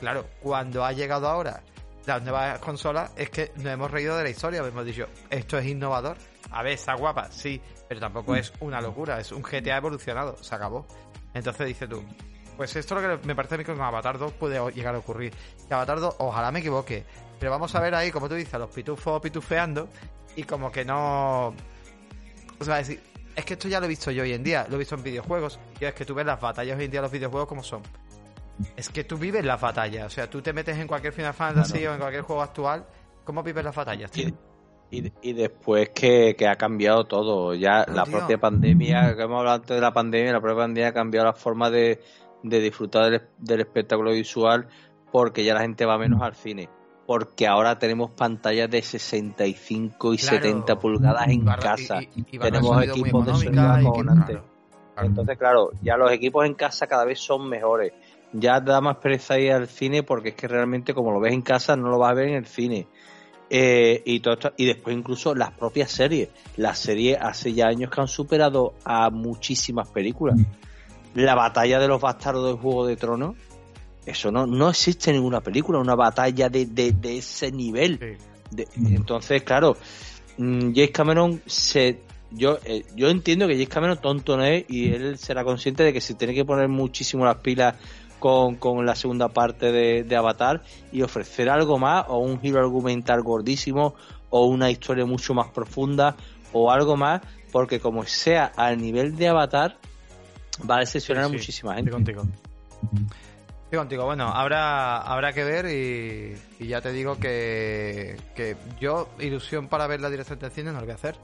Claro, 0.00 0.26
cuando 0.42 0.84
ha 0.84 0.92
llegado 0.92 1.28
ahora 1.28 1.62
las 2.06 2.22
nuevas 2.22 2.58
consolas 2.58 3.12
es 3.16 3.30
que 3.30 3.52
nos 3.56 3.66
hemos 3.66 3.90
reído 3.90 4.16
de 4.16 4.24
la 4.24 4.30
historia, 4.30 4.60
hemos 4.60 4.84
dicho, 4.84 5.06
esto 5.28 5.58
es 5.58 5.66
innovador. 5.66 6.16
A 6.50 6.62
ver, 6.62 6.72
está 6.72 6.94
guapa, 6.94 7.30
sí, 7.30 7.60
pero 7.88 8.00
tampoco 8.00 8.34
es 8.34 8.52
una 8.60 8.80
locura, 8.80 9.20
es 9.20 9.30
un 9.32 9.42
GTA 9.42 9.76
evolucionado, 9.76 10.36
se 10.42 10.54
acabó. 10.54 10.86
Entonces 11.34 11.66
dice 11.66 11.86
tú, 11.86 12.02
pues 12.56 12.74
esto 12.76 12.96
es 12.96 13.02
lo 13.02 13.20
que 13.20 13.26
me 13.26 13.34
parece 13.34 13.54
a 13.54 13.58
mí 13.58 13.64
que 13.64 13.72
con 13.72 13.82
Avatar 13.82 14.18
2 14.18 14.32
puede 14.32 14.72
llegar 14.72 14.94
a 14.94 14.98
ocurrir. 14.98 15.32
Que 15.68 15.74
Avatar 15.74 16.00
2, 16.00 16.16
ojalá 16.18 16.50
me 16.50 16.60
equivoque, 16.60 17.04
pero 17.38 17.52
vamos 17.52 17.74
a 17.74 17.80
ver 17.80 17.94
ahí, 17.94 18.10
como 18.10 18.28
tú 18.28 18.34
dices, 18.34 18.54
a 18.54 18.58
los 18.58 18.70
pitufos 18.70 19.20
pitufeando 19.20 19.88
y 20.36 20.42
como 20.44 20.70
que 20.70 20.84
no... 20.84 21.54
O 22.60 22.64
sea, 22.64 22.80
es, 22.80 22.90
es 22.90 23.44
que 23.44 23.54
esto 23.54 23.68
ya 23.68 23.80
lo 23.80 23.86
he 23.86 23.88
visto 23.88 24.10
yo 24.10 24.22
hoy 24.22 24.32
en 24.32 24.44
día, 24.44 24.66
lo 24.68 24.76
he 24.76 24.78
visto 24.78 24.94
en 24.94 25.02
videojuegos, 25.02 25.58
y 25.80 25.84
es 25.84 25.94
que 25.94 26.04
tú 26.04 26.14
ves 26.14 26.26
las 26.26 26.40
batallas 26.40 26.78
hoy 26.78 26.84
en 26.84 26.90
día 26.90 27.02
los 27.02 27.10
videojuegos 27.10 27.48
como 27.48 27.62
son 27.62 27.82
es 28.76 28.88
que 28.88 29.04
tú 29.04 29.16
vives 29.16 29.44
la 29.44 29.56
batalla. 29.56 30.06
O 30.06 30.10
sea, 30.10 30.28
tú 30.28 30.42
te 30.42 30.52
metes 30.52 30.76
en 30.78 30.86
cualquier 30.86 31.12
Final 31.12 31.34
Fantasy 31.34 31.86
o 31.86 31.92
en 31.92 31.98
cualquier 31.98 32.22
juego 32.22 32.42
actual. 32.42 32.84
¿Cómo 33.24 33.42
vives 33.42 33.64
las 33.64 33.74
batallas, 33.74 34.10
tío? 34.10 34.28
Y, 34.90 35.12
y, 35.22 35.32
después 35.34 35.90
que, 35.90 36.34
ha 36.48 36.56
cambiado 36.56 37.04
todo. 37.04 37.54
Ya 37.54 37.84
la 37.86 38.04
propia 38.04 38.38
pandemia, 38.38 39.14
que 39.16 39.22
hemos 39.22 39.38
hablado 39.38 39.56
antes 39.56 39.76
de 39.76 39.80
la 39.80 39.92
pandemia, 39.92 40.32
la 40.32 40.40
propia 40.40 40.62
pandemia 40.62 40.88
ha 40.88 40.92
cambiado 40.92 41.26
la 41.26 41.32
forma 41.32 41.70
de, 41.70 42.00
disfrutar 42.42 43.28
del, 43.38 43.60
espectáculo 43.60 44.12
visual 44.12 44.68
porque 45.12 45.44
ya 45.44 45.54
la 45.54 45.60
gente 45.60 45.84
va 45.86 45.96
menos 45.96 46.20
al 46.22 46.34
cine. 46.34 46.68
Porque 47.10 47.48
ahora 47.48 47.76
tenemos 47.76 48.12
pantallas 48.12 48.70
de 48.70 48.80
65 48.82 50.14
y 50.14 50.18
70 50.18 50.78
pulgadas 50.78 51.26
en 51.26 51.44
casa. 51.44 51.98
tenemos 52.40 52.84
equipos 52.84 53.26
de 53.26 53.34
sonido 53.34 54.44
Entonces, 54.96 55.36
claro, 55.36 55.70
ya 55.82 55.96
los 55.96 56.12
equipos 56.12 56.46
en 56.46 56.54
casa 56.54 56.86
cada 56.86 57.04
vez 57.04 57.18
son 57.18 57.48
mejores 57.48 57.92
ya 58.32 58.60
da 58.60 58.80
más 58.80 58.98
pereza 58.98 59.40
ir 59.40 59.50
al 59.50 59.66
cine 59.66 60.04
porque 60.04 60.28
es 60.28 60.34
que 60.36 60.46
realmente 60.46 60.94
como 60.94 61.10
lo 61.10 61.18
ves 61.18 61.32
en 61.32 61.42
casa 61.42 61.74
no 61.74 61.88
lo 61.88 61.98
vas 61.98 62.12
a 62.12 62.14
ver 62.14 62.28
en 62.28 62.34
el 62.36 62.46
cine. 62.46 62.86
Eh, 63.52 64.00
y 64.06 64.20
todo 64.20 64.36
y 64.56 64.66
después 64.66 64.96
incluso 64.96 65.34
las 65.34 65.50
propias 65.50 65.90
series. 65.90 66.28
Las 66.56 66.78
series 66.78 67.18
hace 67.20 67.52
ya 67.52 67.66
años 67.66 67.90
que 67.90 68.00
han 68.00 68.06
superado 68.06 68.74
a 68.84 69.10
muchísimas 69.10 69.88
películas. 69.88 70.38
La 71.14 71.34
batalla 71.34 71.80
de 71.80 71.88
los 71.88 72.00
bastardos 72.00 72.46
del 72.46 72.62
Juego 72.62 72.86
de 72.86 72.94
Tronos, 72.94 73.34
eso 74.06 74.30
no, 74.30 74.46
no 74.46 74.70
existe 74.70 75.10
en 75.10 75.16
ninguna 75.16 75.40
película, 75.40 75.78
una 75.78 75.94
batalla 75.94 76.48
de, 76.48 76.66
de, 76.66 77.18
ese 77.18 77.52
nivel. 77.52 78.18
entonces, 78.76 79.42
claro, 79.42 79.76
mm, 80.38 80.72
James 80.74 80.90
Cameron 80.90 81.42
se 81.46 82.00
yo, 82.32 82.58
eh, 82.64 82.84
yo 82.94 83.08
entiendo 83.08 83.46
que 83.48 83.54
James 83.54 83.68
Cameron 83.68 83.98
tonto 84.00 84.36
no 84.36 84.44
es 84.44 84.64
y 84.68 84.92
él 84.92 85.18
será 85.18 85.42
consciente 85.44 85.82
de 85.82 85.92
que 85.92 86.00
se 86.00 86.14
tiene 86.14 86.34
que 86.34 86.44
poner 86.44 86.68
muchísimo 86.68 87.24
las 87.24 87.38
pilas 87.38 87.74
con, 88.20 88.86
la 88.86 88.94
segunda 88.94 89.28
parte 89.28 89.72
de, 89.72 90.16
Avatar 90.16 90.62
y 90.92 91.02
ofrecer 91.02 91.48
algo 91.48 91.78
más 91.78 92.04
o 92.08 92.18
un 92.18 92.40
giro 92.40 92.60
argumental 92.60 93.22
gordísimo 93.22 93.94
o 94.28 94.46
una 94.46 94.70
historia 94.70 95.06
mucho 95.06 95.34
más 95.34 95.48
profunda 95.48 96.14
o 96.52 96.70
algo 96.70 96.96
más 96.96 97.22
porque 97.50 97.80
como 97.80 98.04
sea 98.04 98.52
al 98.56 98.80
nivel 98.80 99.16
de 99.16 99.28
Avatar 99.28 99.76
va 100.68 100.76
a 100.76 100.80
decepcionar 100.80 101.24
a 101.24 101.28
muchísima 101.28 101.74
gente. 101.74 101.90
Contigo. 101.90 102.22
Estoy 103.70 103.78
contigo. 103.78 104.04
Bueno, 104.04 104.26
habrá, 104.26 104.98
habrá 104.98 105.32
que 105.32 105.44
ver 105.44 105.66
y, 105.66 106.66
ya 106.66 106.80
te 106.80 106.90
digo 106.90 107.20
que, 107.20 108.16
que 108.34 108.56
yo 108.80 109.08
ilusión 109.20 109.68
para 109.68 109.86
ver 109.86 110.00
la 110.00 110.10
dirección 110.10 110.40
de 110.40 110.50
cine 110.50 110.72
no 110.72 110.80
lo 110.80 110.86
voy 110.86 110.90
a 110.90 110.96
hacer 110.96 111.14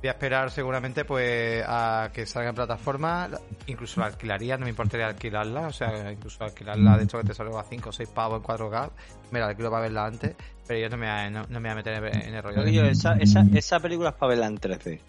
Voy 0.00 0.08
a 0.08 0.12
esperar 0.12 0.52
seguramente 0.52 1.04
pues 1.04 1.64
a 1.66 2.10
que 2.12 2.24
salga 2.24 2.50
en 2.50 2.54
plataforma, 2.54 3.28
incluso 3.66 4.00
la 4.00 4.06
alquilaría, 4.06 4.56
no 4.56 4.64
me 4.64 4.70
importaría 4.70 5.08
alquilarla, 5.08 5.66
o 5.66 5.72
sea, 5.72 6.12
incluso 6.12 6.44
alquilarla 6.44 6.96
de 6.98 7.04
hecho 7.04 7.18
que 7.18 7.24
te 7.24 7.34
salga 7.34 7.60
a 7.60 7.64
5 7.64 7.88
o 7.88 7.92
6 7.92 8.08
pavos 8.10 8.38
en 8.38 8.44
4K, 8.44 8.90
me 9.32 9.40
la 9.40 9.46
alquilo 9.46 9.70
para 9.70 9.82
verla 9.82 10.06
antes, 10.06 10.36
pero 10.66 10.78
yo 10.78 10.88
no 10.88 10.96
me, 10.96 11.30
no, 11.32 11.46
me 11.48 11.60
voy 11.60 11.68
a 11.68 11.74
meter 11.74 11.94
en 12.04 12.34
el 12.34 12.42
rollo. 12.44 12.62
esa, 12.62 13.14
esa, 13.14 13.44
esa 13.54 13.80
película 13.80 14.10
es 14.10 14.14
para 14.14 14.30
verla 14.30 14.46
en 14.46 14.58
13. 14.58 15.00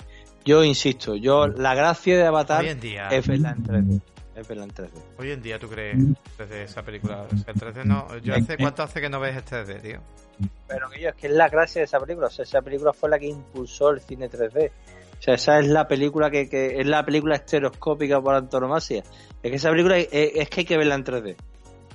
Yo 0.44 0.64
insisto, 0.64 1.16
yo 1.16 1.48
la 1.48 1.76
gracia 1.76 2.18
de 2.18 2.26
Avatar 2.26 2.66
es 2.66 3.28
verla 3.28 3.52
en 3.52 3.64
13. 3.64 4.12
Es 4.36 4.48
verla 4.48 4.64
en 4.64 4.72
13. 4.72 4.94
Hoy 5.18 5.32
en 5.32 5.42
día, 5.42 5.60
¿tú 5.60 5.68
crees 5.68 5.98
desde 6.38 6.64
esa 6.64 6.82
película? 6.82 7.28
O 7.32 7.38
sea, 7.38 7.54
13 7.54 7.86
no, 7.86 8.18
yo 8.18 8.34
hace, 8.34 8.58
¿cuánto 8.58 8.82
hace 8.82 9.00
que 9.00 9.10
no 9.10 9.20
ves 9.20 9.36
este 9.38 9.64
3D, 9.64 9.82
tío? 9.82 10.00
Pero 10.68 10.90
que 10.90 11.02
yo, 11.02 11.10
es 11.10 11.16
que 11.16 11.28
es 11.28 11.34
la 11.34 11.50
gracia 11.50 11.82
de 11.82 11.86
esa 11.86 12.00
película. 12.00 12.28
O 12.28 12.30
sea, 12.32 12.44
esa 12.44 12.62
película 12.62 12.94
fue 12.94 13.10
la 13.10 13.20
que 13.20 13.28
impulsó 13.28 13.92
el 13.92 14.02
cine 14.02 14.30
3D. 14.30 14.72
O 14.72 15.22
sea, 15.22 15.36
esa 15.36 15.60
es 15.60 15.68
la 15.68 15.88
película 15.88 16.32
que, 16.32 16.50
que 16.50 16.80
es 16.80 16.88
la 16.88 17.06
película 17.06 17.36
estereoscópica 17.36 18.20
por 18.22 18.36
antonomasia. 18.36 19.04
Es 19.42 19.52
que 19.52 19.56
esa 19.56 19.70
película 19.70 19.98
es, 19.98 20.50
que 20.50 20.62
hay 20.62 20.66
que 20.66 20.78
verla 20.78 20.96
en 20.96 21.06
3D. 21.06 21.36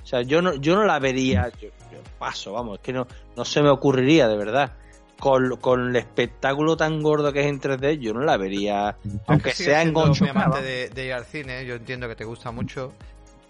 O 0.01 0.07
sea, 0.07 0.21
yo 0.21 0.41
no, 0.41 0.55
yo 0.55 0.75
no 0.75 0.85
la 0.85 0.97
vería, 0.97 1.51
yo, 1.61 1.69
paso, 2.17 2.53
vamos, 2.53 2.79
es 2.79 2.83
que 2.83 2.93
no, 2.93 3.05
no 3.35 3.45
se 3.45 3.61
me 3.61 3.69
ocurriría 3.69 4.27
de 4.27 4.37
verdad. 4.37 4.71
Con, 5.19 5.57
con, 5.57 5.89
el 5.89 5.95
espectáculo 5.97 6.77
tan 6.77 7.01
gordo 7.01 7.33
que 7.33 7.41
es 7.41 7.47
en 7.47 7.59
3D, 7.59 7.99
yo 7.99 8.13
no 8.13 8.21
la 8.21 8.37
vería, 8.37 8.97
aunque 9.27 9.51
sea 9.51 9.81
en 9.81 9.93
goncho. 9.93 10.25
de, 10.25 10.89
de 10.89 11.05
ir 11.05 11.13
al 11.13 11.25
cine, 11.25 11.65
yo 11.65 11.75
entiendo 11.75 12.07
que 12.07 12.15
te 12.15 12.23
gusta 12.23 12.51
mucho 12.51 12.93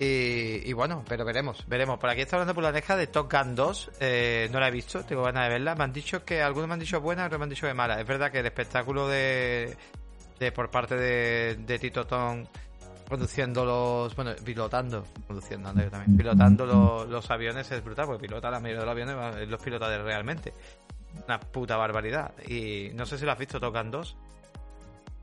y, 0.01 0.71
bueno, 0.71 1.03
pero 1.07 1.25
veremos, 1.25 1.65
veremos. 1.67 1.99
Por 1.99 2.09
aquí 2.09 2.21
está 2.21 2.37
hablando 2.37 2.53
por 2.53 2.63
la 2.63 2.71
deja 2.71 2.95
de 2.95 3.07
Top 3.07 3.29
Gun 3.31 3.53
2. 3.53 3.91
Eh, 3.99 4.49
no 4.51 4.59
la 4.59 4.69
he 4.69 4.71
visto, 4.71 5.03
tengo 5.03 5.23
ganas 5.23 5.43
de 5.43 5.49
verla. 5.49 5.75
Me 5.75 5.83
han 5.83 5.91
dicho 5.91 6.23
que 6.23 6.41
algunos 6.41 6.69
me 6.69 6.75
han 6.75 6.79
dicho 6.79 7.01
buena, 7.01 7.25
otros 7.25 7.37
me 7.37 7.43
han 7.43 7.49
dicho 7.49 7.67
que 7.67 7.73
mala. 7.73 7.99
Es 7.99 8.07
verdad 8.07 8.31
que 8.31 8.39
el 8.39 8.45
espectáculo 8.45 9.09
de, 9.09 9.75
de 10.39 10.51
por 10.53 10.71
parte 10.71 10.95
de, 10.95 11.55
de 11.55 11.79
Tito 11.79 12.05
Tom 12.07 12.45
conduciendo 13.09 13.65
los. 13.65 14.15
Bueno, 14.15 14.31
pilotando. 14.43 15.05
Conduciendo, 15.27 15.73
también. 15.73 16.15
Pilotando 16.15 16.65
los, 16.65 17.09
los, 17.09 17.29
aviones 17.29 17.69
es 17.69 17.83
brutal, 17.83 18.05
porque 18.05 18.25
pilota 18.25 18.49
la 18.49 18.61
mayoría 18.61 18.79
de 18.79 18.85
los 18.85 18.91
aviones, 18.93 19.49
los 19.49 19.61
pilota 19.61 19.89
de 19.89 19.97
realmente. 19.97 20.53
Una 21.29 21.39
puta 21.39 21.77
barbaridad. 21.77 22.33
Y 22.47 22.89
no 22.95 23.05
sé 23.05 23.19
si 23.19 23.23
lo 23.23 23.31
has 23.31 23.37
visto 23.37 23.59
Gun 23.59 23.91
2. 23.91 24.17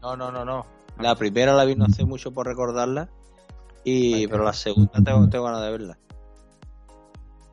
No, 0.02 0.16
no, 0.16 0.30
no, 0.30 0.44
no. 0.44 0.64
La 1.00 1.16
primera 1.16 1.52
la 1.52 1.64
vi 1.64 1.74
no 1.74 1.86
hace 1.86 2.04
mucho 2.04 2.32
por 2.32 2.46
recordarla. 2.46 3.08
Y, 3.82 4.28
pero 4.28 4.44
la 4.44 4.52
segunda 4.52 4.92
tengo, 5.04 5.28
tengo 5.28 5.46
ganas 5.46 5.62
de 5.62 5.70
verla. 5.72 5.98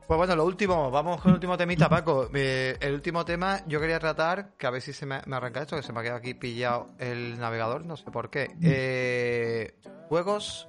Pues 0.07 0.17
bueno, 0.19 0.35
lo 0.35 0.45
último, 0.45 0.91
vamos 0.91 1.19
con 1.19 1.29
el 1.29 1.33
último 1.37 1.57
temita, 1.57 1.89
Paco. 1.89 2.29
Eh, 2.31 2.77
el 2.79 2.93
último 2.93 3.25
tema 3.25 3.65
yo 3.65 3.79
quería 3.79 3.97
tratar, 3.97 4.51
que 4.55 4.67
a 4.67 4.69
ver 4.69 4.83
si 4.83 4.93
se 4.93 5.07
me, 5.07 5.15
arranca 5.15 5.61
esto, 5.61 5.75
que 5.75 5.81
se 5.81 5.91
me 5.91 6.01
ha 6.01 6.03
quedado 6.03 6.19
aquí 6.19 6.35
pillado 6.35 6.89
el 6.99 7.39
navegador, 7.39 7.83
no 7.87 7.97
sé 7.97 8.11
por 8.11 8.29
qué. 8.29 8.55
Eh, 8.61 9.79
juegos 10.09 10.67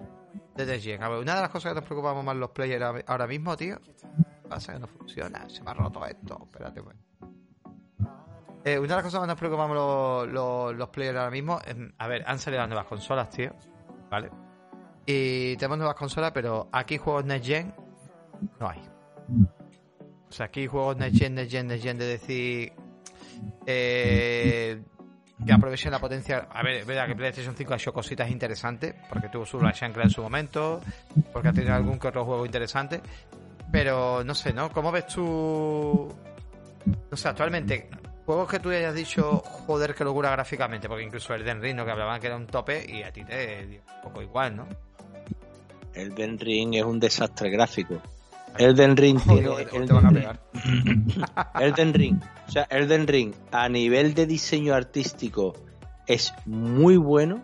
de 0.57 0.65
The 0.65 0.99
A 1.03 1.09
ver, 1.11 1.19
una 1.19 1.35
de 1.35 1.43
las 1.43 1.51
cosas 1.51 1.73
que 1.73 1.81
nos 1.81 1.85
preocupamos 1.85 2.25
más 2.25 2.37
los 2.37 2.49
players 2.49 3.05
ahora 3.07 3.27
mismo, 3.27 3.55
tío, 3.59 3.77
pasa 4.49 4.73
que 4.73 4.79
no 4.79 4.87
funciona, 4.87 5.47
se 5.51 5.63
me 5.63 5.71
ha 5.71 5.75
roto 5.75 6.07
esto, 6.07 6.39
espérate, 6.45 6.83
pues. 6.83 6.97
Eh, 8.65 8.79
una 8.79 8.89
de 8.89 8.95
las 8.95 9.05
cosas 9.05 9.21
que 9.21 9.27
nos 9.27 9.39
preocupamos 9.39 10.27
los, 10.33 10.75
los 10.75 10.89
players 10.89 11.19
ahora 11.19 11.31
mismo, 11.31 11.61
a 11.99 12.09
ver, 12.09 12.25
han 12.27 12.39
salido 12.39 12.63
las 12.63 12.69
nuevas 12.69 12.87
consolas, 12.87 13.29
tío, 13.29 13.53
¿vale? 14.11 14.31
Y 15.05 15.57
tenemos 15.57 15.79
nuevas 15.79 15.97
consolas, 15.97 16.33
pero 16.33 16.69
aquí 16.73 16.97
juegos 16.97 17.27
Next 17.27 17.47
Gen 17.47 17.75
no 18.59 18.69
hay. 18.69 18.81
O 20.29 20.33
sea, 20.33 20.47
aquí 20.47 20.67
juegos 20.67 20.97
Next 20.97 21.19
Gen, 21.19 21.35
Next 21.35 21.53
Gen, 21.53 21.67
Next 21.67 21.85
Gen 21.85 21.99
de 21.99 22.07
decir 22.07 22.73
eh, 23.67 24.83
que 25.45 25.53
aprovechen 25.53 25.91
la 25.91 25.99
potencia. 25.99 26.49
A 26.51 26.63
ver, 26.63 26.77
es 26.77 26.87
verdad 26.87 27.07
que 27.07 27.15
PlayStation 27.15 27.55
5 27.55 27.73
ha 27.73 27.77
hecho 27.77 27.93
cositas 27.93 28.31
interesantes, 28.31 28.95
porque 29.11 29.29
tuvo 29.29 29.45
su 29.45 29.61
Shankla 29.61 30.05
en 30.05 30.11
su 30.11 30.23
momento, 30.23 30.81
porque 31.33 31.49
ha 31.49 31.53
tenido 31.53 31.75
algún 31.75 31.99
que 31.99 32.09
otro 32.09 32.25
juego 32.25 32.47
interesante. 32.47 33.01
Pero 33.71 34.25
no 34.25 34.35
sé, 34.35 34.53
¿no? 34.53 34.71
¿Cómo 34.71 34.91
ves 34.91 35.07
tú? 35.07 36.09
No 37.11 37.17
sé, 37.17 37.29
actualmente, 37.29 37.89
juegos 38.25 38.49
que 38.49 38.59
tú 38.59 38.71
hayas 38.71 38.95
dicho, 38.95 39.41
joder, 39.41 39.95
que 39.95 40.05
locura 40.05 40.31
gráficamente, 40.31 40.89
porque 40.89 41.05
incluso 41.05 41.35
el 41.35 41.45
Den 41.45 41.61
Ring, 41.61 41.77
¿no? 41.77 41.85
que 41.85 41.91
hablaban 41.91 42.21
que 42.21 42.27
era 42.27 42.37
un 42.37 42.47
tope, 42.47 42.85
y 42.89 43.03
a 43.03 43.13
ti 43.13 43.25
te 43.25 43.67
dio 43.67 43.83
un 43.97 44.03
poco 44.03 44.23
igual, 44.23 44.57
¿no? 44.57 44.67
Elden 45.95 46.39
Ring 46.39 46.75
es 46.75 46.83
un 46.83 46.99
desastre 46.99 47.51
gráfico. 47.51 48.01
Elden 48.59 48.97
Ring 48.97 49.21
tiene. 49.21 49.49
Elden, 51.61 51.95
Ring. 51.95 52.21
O 52.47 52.51
sea, 52.51 52.67
Elden 52.71 53.07
Ring 53.07 53.35
a 53.51 53.69
nivel 53.69 54.15
de 54.15 54.27
diseño 54.27 54.75
artístico 54.75 55.55
es 56.07 56.33
muy 56.47 56.97
bueno, 56.97 57.43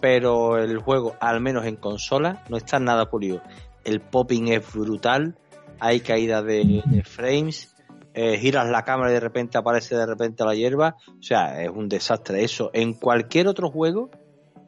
pero 0.00 0.58
el 0.58 0.78
juego, 0.78 1.16
al 1.20 1.40
menos 1.40 1.66
en 1.66 1.76
consola, 1.76 2.42
no 2.48 2.56
está 2.56 2.80
nada 2.80 3.10
pulido. 3.10 3.42
El 3.84 4.00
popping 4.00 4.48
es 4.48 4.72
brutal, 4.72 5.36
hay 5.78 6.00
caída 6.00 6.42
de, 6.42 6.82
frames, 7.04 7.76
eh, 8.14 8.38
giras 8.38 8.68
la 8.68 8.84
cámara 8.84 9.10
y 9.10 9.14
de 9.14 9.20
repente 9.20 9.58
aparece 9.58 9.96
de 9.96 10.06
repente 10.06 10.44
la 10.44 10.54
hierba. 10.54 10.96
O 11.08 11.22
sea, 11.22 11.62
es 11.62 11.70
un 11.70 11.88
desastre. 11.88 12.42
Eso 12.42 12.70
en 12.72 12.94
cualquier 12.94 13.48
otro 13.48 13.70
juego 13.70 14.10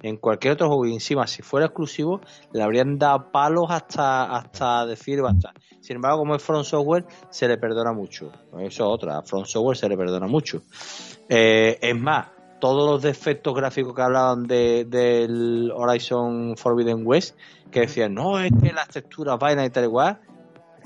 en 0.03 0.17
cualquier 0.17 0.55
otro 0.55 0.69
juego 0.69 0.87
y 0.87 0.95
encima 0.95 1.27
si 1.27 1.43
fuera 1.43 1.67
exclusivo 1.67 2.21
le 2.53 2.63
habrían 2.63 2.99
dado 2.99 3.31
palos 3.31 3.67
hasta 3.69 4.37
hasta 4.37 4.87
decir 4.87 5.21
basta. 5.21 5.53
Sin 5.81 5.97
embargo, 5.97 6.19
como 6.19 6.35
es 6.35 6.43
Front 6.43 6.67
Software, 6.67 7.07
se 7.31 7.49
le 7.49 7.57
perdona 7.57 7.93
mucho. 7.93 8.31
Eso 8.59 8.65
es 8.65 8.81
otra, 8.81 9.23
Front 9.23 9.47
Software 9.47 9.77
se 9.77 9.89
le 9.89 9.97
perdona 9.97 10.27
mucho. 10.27 10.63
Eh, 11.29 11.79
es 11.81 11.99
más, 11.99 12.29
todos 12.61 12.89
los 12.89 13.03
defectos 13.03 13.55
gráficos 13.55 13.95
que 13.95 14.03
hablaban 14.03 14.47
de, 14.47 14.85
del 14.85 15.73
Horizon 15.75 16.57
Forbidden 16.57 17.07
West, 17.07 17.37
que 17.71 17.81
decían, 17.81 18.15
no, 18.15 18.39
es 18.39 18.53
que 18.63 18.73
las 18.73 18.89
texturas 18.89 19.39
vainas 19.39 19.67
y 19.67 19.71
tal 19.71 19.85
igual, 19.85 20.21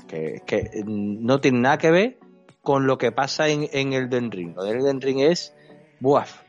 que, 0.07 0.41
que 0.45 0.83
no 0.85 1.41
tiene 1.41 1.59
nada 1.59 1.77
que 1.77 1.91
ver 1.91 2.19
con 2.65 2.87
lo 2.87 2.97
que 2.97 3.11
pasa 3.13 3.47
en, 3.47 3.69
en 3.71 4.09
Den 4.09 4.31
Ring. 4.31 4.55
Lo 4.55 4.63
del 4.63 4.83
Den 4.83 4.99
Ring 4.99 5.19
es, 5.21 5.55
buaf, 5.99 6.41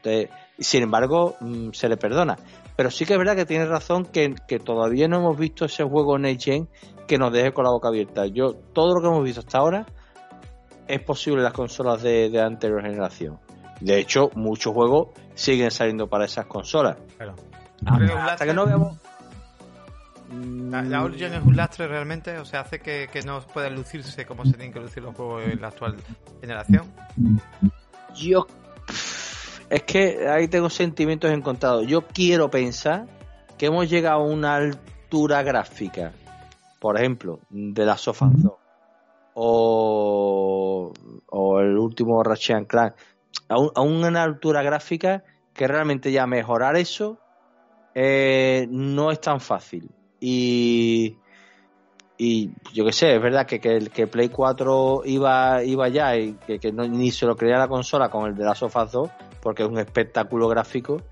sin 0.58 0.82
embargo, 0.82 1.36
mm, 1.40 1.72
se 1.72 1.88
le 1.88 1.98
perdona. 1.98 2.38
Pero 2.74 2.90
sí 2.90 3.04
que 3.04 3.12
es 3.12 3.18
verdad 3.18 3.36
que 3.36 3.44
tiene 3.44 3.66
razón 3.66 4.06
que, 4.06 4.34
todavía 4.64 5.08
no 5.08 5.18
hemos 5.18 5.38
visto 5.38 5.66
ese 5.66 5.84
juego 5.84 6.16
en 6.16 6.40
Gen 6.40 6.68
que 7.06 7.18
nos 7.18 7.32
deje 7.32 7.52
con 7.52 7.64
la 7.64 7.70
boca 7.70 7.88
abierta. 7.88 8.26
Yo, 8.26 8.54
todo 8.72 8.94
lo 8.94 9.00
que 9.02 9.08
hemos 9.08 9.22
visto 9.22 9.40
hasta 9.40 9.58
ahora 9.58 9.86
es 10.88 11.00
posible 11.02 11.40
en 11.40 11.44
las 11.44 11.52
consolas 11.52 12.02
de, 12.02 12.30
de 12.30 12.40
anterior 12.40 12.82
generación. 12.82 13.38
De 13.80 13.98
hecho, 13.98 14.30
muchos 14.34 14.72
juegos 14.72 15.08
siguen 15.34 15.70
saliendo 15.70 16.08
para 16.08 16.24
esas 16.24 16.46
consolas. 16.46 16.96
hasta 18.26 18.46
que 18.46 18.54
no 18.54 18.64
veamos. 18.64 18.98
La, 20.70 20.82
la, 20.82 21.04
Origin 21.04 21.32
es 21.34 21.44
un 21.44 21.56
lastre 21.56 21.86
realmente, 21.86 22.38
o 22.38 22.44
sea, 22.44 22.60
hace 22.60 22.80
que, 22.80 23.08
que 23.12 23.22
no 23.22 23.40
puedan 23.40 23.74
lucirse 23.74 24.26
como 24.26 24.44
se 24.44 24.52
tienen 24.52 24.72
que 24.72 24.80
lucir 24.80 25.02
los 25.02 25.14
juegos 25.14 25.44
en 25.44 25.60
la 25.60 25.68
actual 25.68 25.96
generación. 26.40 26.84
Yo 28.14 28.46
es 29.70 29.82
que 29.82 30.28
ahí 30.28 30.48
tengo 30.48 30.70
sentimientos 30.70 31.30
encontrados. 31.30 31.86
Yo 31.86 32.02
quiero 32.02 32.50
pensar 32.50 33.06
que 33.58 33.66
hemos 33.66 33.88
llegado 33.88 34.20
a 34.20 34.24
una 34.24 34.56
altura 34.56 35.42
gráfica, 35.42 36.12
por 36.80 36.96
ejemplo, 36.96 37.40
de 37.50 37.84
la 37.84 37.96
Sofá 37.96 38.30
o, 39.38 40.92
o 41.26 41.60
el 41.60 41.76
último 41.76 42.22
Ratchet 42.22 42.66
Clank, 42.66 42.94
a, 43.48 43.54
a, 43.54 43.80
una 43.82 44.22
altura 44.22 44.62
gráfica 44.62 45.24
que 45.52 45.68
realmente 45.68 46.10
ya 46.10 46.26
mejorar 46.26 46.76
eso 46.76 47.18
eh, 47.94 48.66
no 48.70 49.10
es 49.10 49.20
tan 49.20 49.40
fácil. 49.40 49.90
Y, 50.20 51.16
y 52.18 52.50
yo 52.72 52.84
qué 52.84 52.92
sé, 52.92 53.14
es 53.16 53.22
verdad 53.22 53.46
que, 53.46 53.60
que, 53.60 53.90
que 53.92 54.06
Play 54.06 54.28
4 54.30 55.02
iba, 55.04 55.62
iba 55.62 55.88
ya 55.88 56.16
y 56.16 56.34
que, 56.34 56.72
no, 56.72 56.86
ni 56.86 57.10
se 57.10 57.26
lo 57.26 57.36
creía 57.36 57.58
la 57.58 57.68
consola 57.68 58.08
con 58.08 58.26
el 58.26 58.34
de 58.34 58.44
la 58.44 58.54
Sofá 58.54 58.86
2, 58.86 59.10
porque 59.42 59.62
es 59.62 59.68
un 59.68 59.78
espectáculo 59.78 60.48
gráfico. 60.48 61.02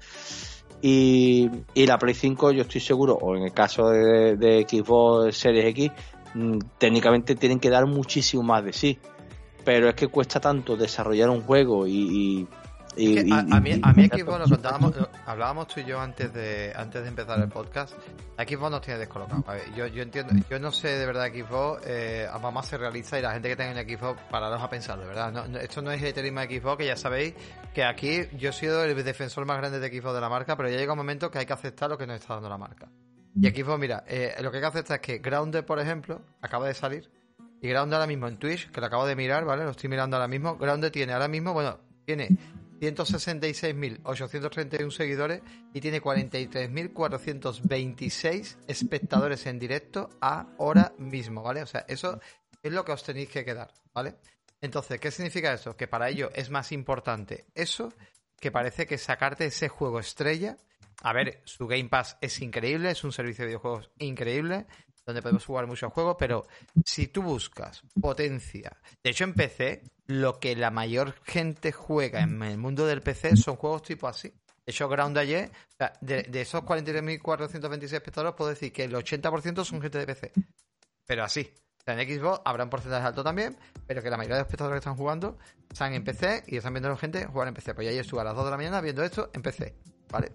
Y, 0.80 1.50
la 1.74 1.98
Play 1.98 2.14
5 2.14 2.52
yo 2.52 2.62
estoy 2.62 2.80
seguro, 2.80 3.14
o 3.14 3.36
en 3.36 3.44
el 3.44 3.52
caso 3.52 3.88
de, 3.88 4.36
de 4.36 4.66
Xbox 4.68 5.36
Series 5.36 5.66
X, 5.66 5.90
mm, 6.34 6.58
técnicamente 6.78 7.34
tienen 7.36 7.60
que 7.60 7.70
dar 7.70 7.86
muchísimo 7.86 8.42
más 8.42 8.64
de 8.64 8.72
sí. 8.72 8.98
Pero 9.64 9.88
es 9.88 9.94
que 9.94 10.08
cuesta 10.08 10.40
tanto 10.40 10.76
desarrollar 10.76 11.30
un 11.30 11.42
juego 11.42 11.86
y, 11.86 12.46
a, 12.96 13.60
mí, 13.60 13.80
a 13.82 13.92
mí 13.92 14.06
Xbox 14.06 14.38
nos 14.38 14.50
contábamos, 14.50 14.94
hablábamos 15.26 15.68
tú 15.68 15.80
y 15.80 15.84
yo 15.84 16.00
antes 16.00 16.32
de 16.32 16.72
antes 16.74 17.02
de 17.02 17.08
empezar 17.08 17.40
el 17.40 17.48
podcast. 17.48 17.94
Xbox 18.36 18.70
nos 18.70 18.80
tiene 18.80 19.00
descolocado. 19.00 19.44
yo, 19.76 19.86
yo 19.86 20.02
entiendo, 20.02 20.34
yo 20.48 20.58
no 20.58 20.70
sé 20.70 20.88
de 20.88 21.06
verdad 21.06 21.28
Xbox, 21.32 21.82
eh, 21.86 22.28
más 22.52 22.66
se 22.66 22.78
realiza 22.78 23.18
y 23.18 23.22
la 23.22 23.32
gente 23.32 23.48
que 23.48 23.56
tenga 23.56 23.80
en 23.80 23.88
Xbox 23.88 24.20
pararos 24.30 24.62
a 24.62 24.70
pensar, 24.70 24.98
de 24.98 25.06
verdad. 25.06 25.32
No, 25.32 25.58
esto 25.58 25.82
no 25.82 25.90
es 25.90 26.02
el 26.02 26.12
de 26.12 26.60
Xbox, 26.60 26.78
que 26.78 26.86
ya 26.86 26.96
sabéis 26.96 27.34
que 27.72 27.84
aquí 27.84 28.22
yo 28.38 28.50
he 28.50 28.52
sido 28.52 28.84
el 28.84 29.02
defensor 29.04 29.44
más 29.46 29.58
grande 29.58 29.80
de 29.80 29.88
Xbox 29.88 30.14
de 30.14 30.20
la 30.20 30.28
marca, 30.28 30.56
pero 30.56 30.68
ya 30.68 30.76
llega 30.76 30.92
un 30.92 30.98
momento 30.98 31.30
que 31.30 31.38
hay 31.38 31.46
que 31.46 31.52
aceptar 31.52 31.90
lo 31.90 31.98
que 31.98 32.06
nos 32.06 32.20
está 32.20 32.34
dando 32.34 32.48
la 32.48 32.58
marca. 32.58 32.88
Y 33.34 33.48
Xbox, 33.48 33.78
mira, 33.80 34.04
eh, 34.06 34.34
lo 34.40 34.50
que 34.50 34.58
hay 34.58 34.62
que 34.62 34.68
aceptar 34.68 34.96
es 34.96 35.00
que 35.00 35.18
Grounded, 35.18 35.64
por 35.64 35.80
ejemplo, 35.80 36.20
acaba 36.40 36.68
de 36.68 36.74
salir. 36.74 37.10
Y 37.60 37.68
Grounded 37.68 37.94
ahora 37.94 38.06
mismo 38.06 38.28
en 38.28 38.36
Twitch, 38.36 38.70
que 38.70 38.80
lo 38.80 38.86
acabo 38.86 39.06
de 39.06 39.16
mirar, 39.16 39.44
¿vale? 39.44 39.64
Lo 39.64 39.70
estoy 39.70 39.88
mirando 39.88 40.16
ahora 40.16 40.28
mismo. 40.28 40.56
Grounded 40.56 40.92
tiene 40.92 41.14
ahora 41.14 41.28
mismo, 41.28 41.52
bueno, 41.52 41.78
tiene 42.04 42.28
166.831 42.80 44.90
seguidores 44.90 45.42
y 45.72 45.80
tiene 45.80 46.02
43.426 46.02 48.56
espectadores 48.66 49.46
en 49.46 49.58
directo 49.58 50.10
ahora 50.20 50.92
mismo, 50.98 51.42
¿vale? 51.42 51.62
O 51.62 51.66
sea, 51.66 51.86
eso 51.88 52.20
es 52.62 52.72
lo 52.72 52.84
que 52.84 52.92
os 52.92 53.02
tenéis 53.02 53.30
que 53.30 53.44
quedar, 53.44 53.72
¿vale? 53.92 54.16
Entonces, 54.60 55.00
¿qué 55.00 55.10
significa 55.10 55.52
eso? 55.52 55.76
Que 55.76 55.88
para 55.88 56.08
ello 56.08 56.30
es 56.34 56.50
más 56.50 56.72
importante 56.72 57.46
eso 57.54 57.92
que 58.40 58.50
parece 58.50 58.86
que 58.86 58.98
sacarte 58.98 59.46
ese 59.46 59.68
juego 59.68 60.00
estrella. 60.00 60.56
A 61.02 61.12
ver, 61.12 61.42
su 61.44 61.66
Game 61.66 61.88
Pass 61.88 62.16
es 62.20 62.40
increíble, 62.40 62.90
es 62.90 63.04
un 63.04 63.12
servicio 63.12 63.44
de 63.44 63.48
videojuegos 63.48 63.90
increíble, 63.98 64.66
donde 65.04 65.22
podemos 65.22 65.44
jugar 65.44 65.66
muchos 65.66 65.92
juegos, 65.92 66.16
pero 66.18 66.46
si 66.84 67.08
tú 67.08 67.22
buscas 67.22 67.82
potencia, 68.00 68.76
de 69.02 69.10
hecho 69.10 69.24
en 69.24 69.34
PC, 69.34 69.82
lo 70.06 70.38
que 70.38 70.56
la 70.56 70.70
mayor 70.70 71.14
gente 71.24 71.72
juega 71.72 72.20
en 72.20 72.42
el 72.42 72.58
mundo 72.58 72.86
del 72.86 73.00
PC 73.00 73.36
son 73.36 73.56
juegos 73.56 73.82
tipo 73.82 74.08
así. 74.08 74.28
De 74.28 74.72
hecho, 74.72 74.88
Ground 74.88 75.18
ayer, 75.18 75.50
de, 76.00 76.22
de 76.22 76.40
esos 76.40 76.62
43.426 76.62 77.92
espectadores, 77.92 78.34
puedo 78.34 78.50
decir 78.50 78.72
que 78.72 78.84
el 78.84 78.94
80% 78.94 79.64
son 79.64 79.82
gente 79.82 79.98
de 79.98 80.06
PC. 80.06 80.32
Pero 81.06 81.24
así. 81.24 81.52
O 81.78 81.82
sea, 81.84 82.00
en 82.00 82.08
Xbox 82.08 82.40
habrá 82.46 82.64
un 82.64 82.70
porcentaje 82.70 83.06
alto 83.06 83.22
también, 83.22 83.58
pero 83.86 84.02
que 84.02 84.08
la 84.08 84.16
mayoría 84.16 84.36
de 84.36 84.42
espectadores 84.42 84.76
que 84.76 84.78
están 84.78 84.96
jugando 84.96 85.36
están 85.70 85.92
en 85.92 86.02
PC 86.02 86.44
y 86.46 86.56
están 86.56 86.72
viendo 86.72 86.88
a 86.88 86.92
la 86.92 86.98
gente 86.98 87.26
jugar 87.26 87.48
en 87.48 87.54
PC. 87.54 87.74
Pues 87.74 87.84
ya 87.84 87.90
ayer 87.90 88.00
estuve 88.00 88.22
a 88.22 88.24
las 88.24 88.34
2 88.34 88.44
de 88.46 88.50
la 88.50 88.56
mañana 88.56 88.80
viendo 88.80 89.02
esto 89.02 89.30
en 89.34 89.42
PC. 89.42 89.74
¿Vale? 90.10 90.32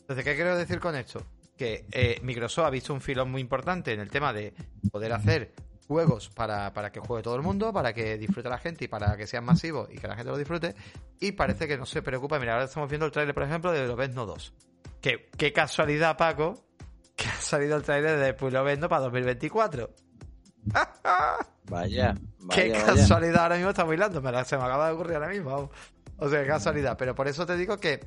Entonces, 0.00 0.24
¿qué 0.24 0.34
quiero 0.34 0.56
decir 0.56 0.80
con 0.80 0.96
esto? 0.96 1.24
que 1.58 1.86
eh, 1.90 2.20
Microsoft 2.22 2.66
ha 2.66 2.70
visto 2.70 2.94
un 2.94 3.02
filón 3.02 3.30
muy 3.30 3.42
importante 3.42 3.92
en 3.92 4.00
el 4.00 4.10
tema 4.10 4.32
de 4.32 4.54
poder 4.90 5.12
hacer 5.12 5.52
juegos 5.88 6.28
para, 6.28 6.72
para, 6.72 6.92
que 6.92 7.00
juegue 7.00 7.22
todo 7.22 7.34
el 7.34 7.42
mundo, 7.42 7.72
para 7.72 7.92
que 7.92 8.18
disfrute 8.18 8.48
la 8.48 8.58
gente 8.58 8.84
y 8.84 8.88
para 8.88 9.16
que 9.16 9.26
sean 9.26 9.44
masivos 9.44 9.88
y 9.90 9.96
que 9.96 10.06
la 10.06 10.14
gente 10.14 10.30
lo 10.30 10.36
disfrute. 10.36 10.76
Y 11.18 11.32
parece 11.32 11.66
que 11.66 11.76
no 11.76 11.86
se 11.86 12.02
preocupa. 12.02 12.38
Mira, 12.38 12.52
ahora 12.52 12.66
estamos 12.66 12.88
viendo 12.88 13.06
el 13.06 13.12
trailer, 13.12 13.34
por 13.34 13.42
ejemplo, 13.42 13.72
de 13.72 13.88
Lobezno 13.88 14.26
2. 14.26 14.52
Que, 15.00 15.28
qué 15.36 15.52
casualidad, 15.52 16.16
Paco, 16.16 16.54
que 17.16 17.26
ha 17.26 17.40
salido 17.40 17.76
el 17.76 17.82
trailer 17.82 18.18
de 18.18 18.50
Lobezno 18.50 18.88
para 18.88 19.02
2024. 19.02 19.90
Vaya, 21.70 22.14
vaya. 22.40 22.54
Qué 22.54 22.72
casualidad 22.72 23.42
ahora 23.42 23.56
mismo 23.56 23.70
está 23.70 23.84
bailando. 23.84 24.20
Me 24.22 24.44
se 24.44 24.56
me 24.56 24.64
acaba 24.64 24.88
de 24.88 24.94
ocurrir 24.94 25.14
ahora 25.14 25.28
mismo. 25.28 25.70
O 26.18 26.28
sea, 26.28 26.46
casualidad. 26.46 26.96
Pero 26.98 27.14
por 27.14 27.28
eso 27.28 27.46
te 27.46 27.56
digo 27.56 27.78
que, 27.78 28.00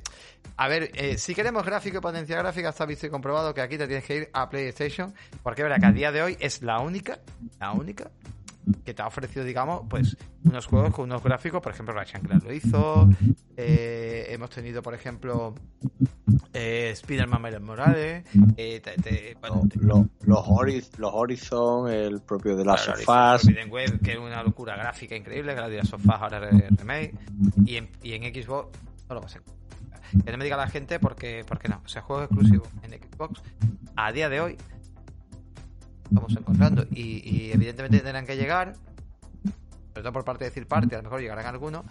a 0.56 0.68
ver, 0.68 0.90
eh, 0.94 1.18
si 1.18 1.34
queremos 1.34 1.64
gráfico 1.64 1.98
y 1.98 2.00
potencia 2.00 2.36
gráfica, 2.36 2.68
está 2.68 2.86
visto 2.86 3.06
y 3.06 3.10
comprobado 3.10 3.54
que 3.54 3.60
aquí 3.60 3.78
te 3.78 3.86
tienes 3.86 4.04
que 4.04 4.16
ir 4.16 4.30
a 4.32 4.48
PlayStation. 4.48 5.12
Porque, 5.42 5.62
verdad 5.62 5.78
que 5.80 5.86
a 5.86 5.92
día 5.92 6.12
de 6.12 6.22
hoy 6.22 6.36
es 6.40 6.62
la 6.62 6.80
única, 6.80 7.18
la 7.58 7.72
única 7.72 8.10
que 8.84 8.94
te 8.94 9.02
ha 9.02 9.06
ofrecido, 9.06 9.44
digamos, 9.44 9.82
pues 9.88 10.16
unos 10.44 10.66
juegos 10.66 10.94
con 10.94 11.04
unos 11.04 11.22
gráficos, 11.22 11.60
por 11.60 11.72
ejemplo, 11.72 11.94
Ratchet 11.94 12.22
Clank 12.22 12.44
lo 12.44 12.52
hizo, 12.52 13.08
eh, 13.56 14.26
hemos 14.30 14.50
tenido, 14.50 14.82
por 14.82 14.94
ejemplo, 14.94 15.54
eh, 16.52 16.90
Spider-Man 16.92 17.42
Miles 17.42 17.60
Morales, 17.60 18.24
eh, 18.56 18.82
los, 19.80 20.44
Horizon, 20.98 21.90
el 21.90 22.20
propio 22.20 22.56
de 22.56 22.64
las 22.64 22.82
sofás, 22.82 23.42
que 24.02 24.12
es 24.12 24.18
una 24.18 24.42
locura 24.42 24.76
gráfica 24.76 25.16
increíble, 25.16 25.54
que 25.54 25.60
la 25.60 25.68
de 25.68 25.78
las 25.78 25.88
sofás 25.88 26.20
ahora 26.20 26.50
remake, 26.50 27.14
y 27.64 27.76
en, 27.76 27.88
y 28.02 28.12
en 28.12 28.22
Xbox 28.22 28.78
no 29.08 29.14
lo 29.16 29.20
va 29.20 29.26
a. 29.26 30.22
Que 30.24 30.30
no 30.30 30.36
me 30.36 30.44
diga 30.44 30.58
la 30.58 30.68
gente 30.68 31.00
porque, 31.00 31.42
porque 31.48 31.68
no, 31.68 31.80
o 31.82 31.88
sea, 31.88 32.02
juegos 32.02 32.26
exclusivos 32.26 32.68
en 32.82 32.90
Xbox 32.90 33.40
a 33.96 34.12
día 34.12 34.28
de 34.28 34.40
hoy 34.40 34.58
vamos 36.12 36.36
encontrando. 36.36 36.86
Y, 36.90 37.50
evidentemente 37.52 38.00
tendrán 38.00 38.26
que 38.26 38.36
llegar, 38.36 38.74
sobre 39.90 40.02
todo 40.02 40.12
por 40.12 40.24
parte 40.24 40.44
de 40.44 40.50
decir 40.50 40.66
parte, 40.66 40.94
a 40.94 40.98
lo 40.98 41.04
mejor 41.04 41.20
llegarán 41.20 41.46
algunos. 41.46 41.84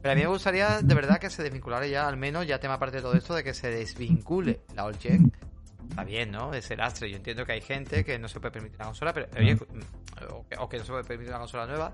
Pero 0.00 0.12
a 0.12 0.14
mí 0.14 0.22
me 0.22 0.28
gustaría 0.28 0.80
de 0.80 0.94
verdad 0.94 1.18
que 1.18 1.28
se 1.28 1.42
desvinculara 1.42 1.86
ya, 1.86 2.06
al 2.06 2.16
menos 2.16 2.46
ya 2.46 2.60
tema 2.60 2.78
parte 2.78 2.96
de 2.96 3.02
todo 3.02 3.14
esto, 3.14 3.34
de 3.34 3.42
que 3.42 3.54
se 3.54 3.70
desvincule 3.70 4.60
la 4.74 4.84
old 4.84 4.98
gen. 4.98 5.32
Está 5.88 6.04
bien, 6.04 6.30
¿no? 6.30 6.52
Es 6.52 6.70
el 6.70 6.80
astre. 6.80 7.10
Yo 7.10 7.16
entiendo 7.16 7.44
que 7.44 7.52
hay 7.52 7.60
gente 7.60 8.04
que 8.04 8.18
no 8.18 8.28
se 8.28 8.38
puede 8.38 8.52
permitir 8.52 8.78
la 8.78 8.86
consola, 8.86 9.12
pero 9.12 9.26
oye, 9.36 9.56
o, 10.58 10.68
que, 10.68 10.78
no 10.78 10.84
se 10.84 10.92
puede 10.92 11.04
permitir 11.04 11.30
una 11.30 11.40
consola 11.40 11.66
nueva. 11.66 11.92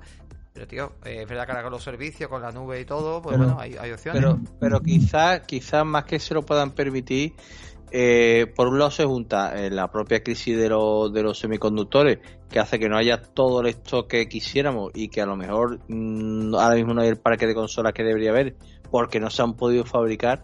Pero 0.53 0.67
tío, 0.69 0.93
eh, 1.05 1.23
es 1.23 1.29
verdad 1.29 1.47
que 1.47 1.53
ahora 1.53 1.63
con 1.65 1.73
los 1.73 1.83
servicios, 1.83 2.29
con 2.29 2.43
la 2.43 2.53
nube 2.53 2.81
y 2.81 2.85
todo, 2.85 3.21
pues 3.23 3.37
bueno, 3.37 3.57
hay, 3.59 3.77
hay 3.77 3.91
opciones. 3.91 4.23
Pero, 4.23 4.39
pero 4.61 4.81
quizás 4.81 5.41
quizás 5.41 5.85
más 5.85 6.05
que 6.05 6.21
se 6.21 6.35
lo 6.35 6.43
puedan 6.43 6.73
permitir, 6.73 7.35
eh, 7.97 8.53
por 8.57 8.67
un 8.67 8.81
lado 8.81 8.91
se 8.91 9.05
junta 9.05 9.55
eh, 9.55 9.71
la 9.71 9.89
propia 9.89 10.21
crisis 10.21 10.57
de, 10.57 10.65
de 10.65 11.23
los 11.23 11.39
semiconductores, 11.39 12.19
que 12.51 12.59
hace 12.59 12.81
que 12.81 12.89
no 12.89 12.97
haya 12.97 13.23
todo 13.23 13.61
el 13.61 13.69
stock 13.69 14.09
que 14.09 14.29
quisiéramos 14.29 14.91
y 14.97 15.11
que 15.11 15.21
a 15.21 15.27
lo 15.27 15.37
mejor 15.37 15.79
mm, 15.87 16.57
ahora 16.57 16.75
mismo 16.75 16.93
no 16.93 17.03
hay 17.03 17.09
el 17.11 17.19
parque 17.19 17.47
de 17.47 17.55
consolas 17.55 17.93
que 17.93 18.03
debería 18.03 18.31
haber 18.31 18.57
porque 18.91 19.21
no 19.21 19.31
se 19.31 19.43
han 19.43 19.55
podido 19.55 19.85
fabricar. 19.85 20.43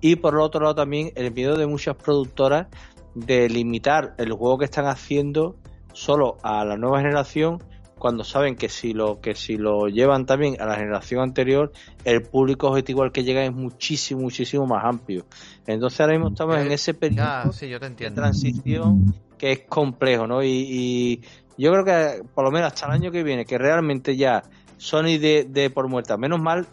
Y 0.00 0.14
por 0.14 0.38
otro 0.38 0.60
lado 0.60 0.76
también 0.76 1.10
el 1.16 1.32
miedo 1.32 1.56
de 1.56 1.66
muchas 1.66 1.96
productoras 1.96 2.68
de 3.16 3.48
limitar 3.48 4.14
el 4.18 4.32
juego 4.32 4.58
que 4.58 4.66
están 4.66 4.86
haciendo 4.86 5.56
solo 5.94 6.36
a 6.44 6.64
la 6.64 6.76
nueva 6.76 7.00
generación 7.00 7.60
cuando 8.04 8.22
saben 8.22 8.54
que 8.54 8.68
si 8.68 8.92
lo 8.92 9.18
que 9.18 9.34
si 9.34 9.56
lo 9.56 9.88
llevan 9.88 10.26
también 10.26 10.60
a 10.60 10.66
la 10.66 10.76
generación 10.76 11.22
anterior, 11.22 11.72
el 12.04 12.20
público 12.20 12.68
objetivo 12.68 13.02
al 13.02 13.12
que 13.12 13.24
llega 13.24 13.42
es 13.42 13.50
muchísimo, 13.50 14.20
muchísimo 14.20 14.66
más 14.66 14.84
amplio. 14.84 15.24
Entonces 15.66 15.98
ahora 16.02 16.12
mismo 16.12 16.28
estamos 16.28 16.58
en 16.58 16.70
ese 16.70 16.92
periodo 16.92 17.50
de 17.50 18.10
transición 18.10 19.14
que 19.38 19.52
es 19.52 19.60
complejo, 19.60 20.26
¿no? 20.26 20.44
Y, 20.44 21.22
yo 21.56 21.70
creo 21.72 21.84
que 21.86 22.22
por 22.34 22.44
lo 22.44 22.50
menos 22.50 22.74
hasta 22.74 22.88
el 22.88 22.92
año 22.92 23.10
que 23.10 23.22
viene, 23.22 23.46
que 23.46 23.56
realmente 23.56 24.18
ya 24.18 24.42
Sony 24.76 25.16
de, 25.18 25.72
por 25.74 25.88
muerta, 25.88 26.18
menos 26.18 26.42
mal, 26.42 26.66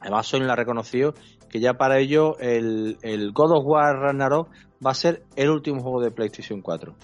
además 0.00 0.28
Sony 0.28 0.44
la 0.44 0.52
ha 0.52 0.56
reconocido, 0.56 1.14
que 1.50 1.58
ya 1.58 1.74
para 1.74 1.98
ello 1.98 2.38
el, 2.38 2.98
el 3.02 3.32
God 3.32 3.58
of 3.58 3.64
War 3.66 3.96
Ragnarok 3.96 4.48
va 4.86 4.92
a 4.92 4.94
ser 4.94 5.24
el 5.34 5.50
último 5.50 5.82
juego 5.82 6.00
de 6.00 6.12
PlayStation 6.12 6.62
4. 6.62 6.94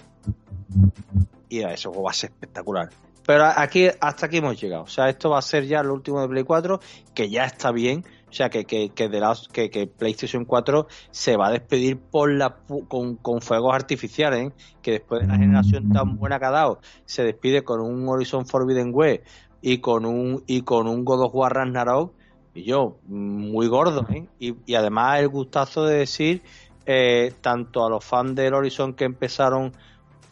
Y 1.49 1.63
a 1.63 1.73
eso 1.73 1.91
va 1.91 2.11
a 2.11 2.13
ser 2.13 2.29
espectacular 2.29 2.87
Pero 3.29 3.45
aquí, 3.45 3.87
hasta 4.01 4.25
aquí 4.25 4.37
hemos 4.37 4.59
llegado. 4.59 4.81
O 4.81 4.87
sea, 4.87 5.07
esto 5.07 5.29
va 5.29 5.37
a 5.37 5.43
ser 5.43 5.67
ya 5.67 5.83
lo 5.83 5.93
último 5.93 6.19
de 6.19 6.27
Play 6.27 6.43
4, 6.43 6.79
que 7.13 7.29
ya 7.29 7.43
está 7.43 7.71
bien. 7.71 8.03
O 8.27 8.33
sea, 8.33 8.49
que, 8.49 8.65
que, 8.65 8.89
que, 8.89 9.07
de 9.07 9.21
que, 9.53 9.69
que, 9.69 9.85
PlayStation 9.85 10.45
4 10.45 10.87
se 11.11 11.37
va 11.37 11.49
a 11.49 11.51
despedir 11.51 11.99
por 11.99 12.33
la, 12.33 12.55
con, 12.87 13.17
con 13.17 13.41
fuegos 13.41 13.75
artificiales, 13.75 14.47
¿eh? 14.47 14.53
que 14.81 14.93
después 14.93 15.21
de 15.21 15.27
la 15.27 15.37
generación 15.37 15.91
tan 15.91 16.17
buena 16.17 16.39
que 16.39 16.45
ha 16.45 16.49
dado, 16.49 16.79
se 17.05 17.23
despide 17.23 17.63
con 17.63 17.81
un 17.81 18.09
Horizon 18.09 18.47
Forbidden 18.47 18.89
West 18.95 19.21
y 19.61 19.77
con 19.77 20.07
un, 20.07 20.43
y 20.47 20.63
con 20.63 20.87
un 20.87 21.05
God 21.05 21.25
of 21.25 21.35
War 21.35 21.53
Ragnarok, 21.53 22.11
y 22.55 22.63
yo, 22.63 22.97
muy 23.05 23.67
gordo, 23.67 24.07
¿eh? 24.09 24.27
y, 24.39 24.55
y 24.65 24.73
además 24.73 25.19
el 25.19 25.27
gustazo 25.27 25.85
de 25.85 25.99
decir, 25.99 26.41
eh, 26.87 27.31
tanto 27.41 27.85
a 27.85 27.91
los 27.91 28.03
fans 28.03 28.33
del 28.33 28.55
Horizon 28.55 28.95
que 28.95 29.03
empezaron 29.03 29.71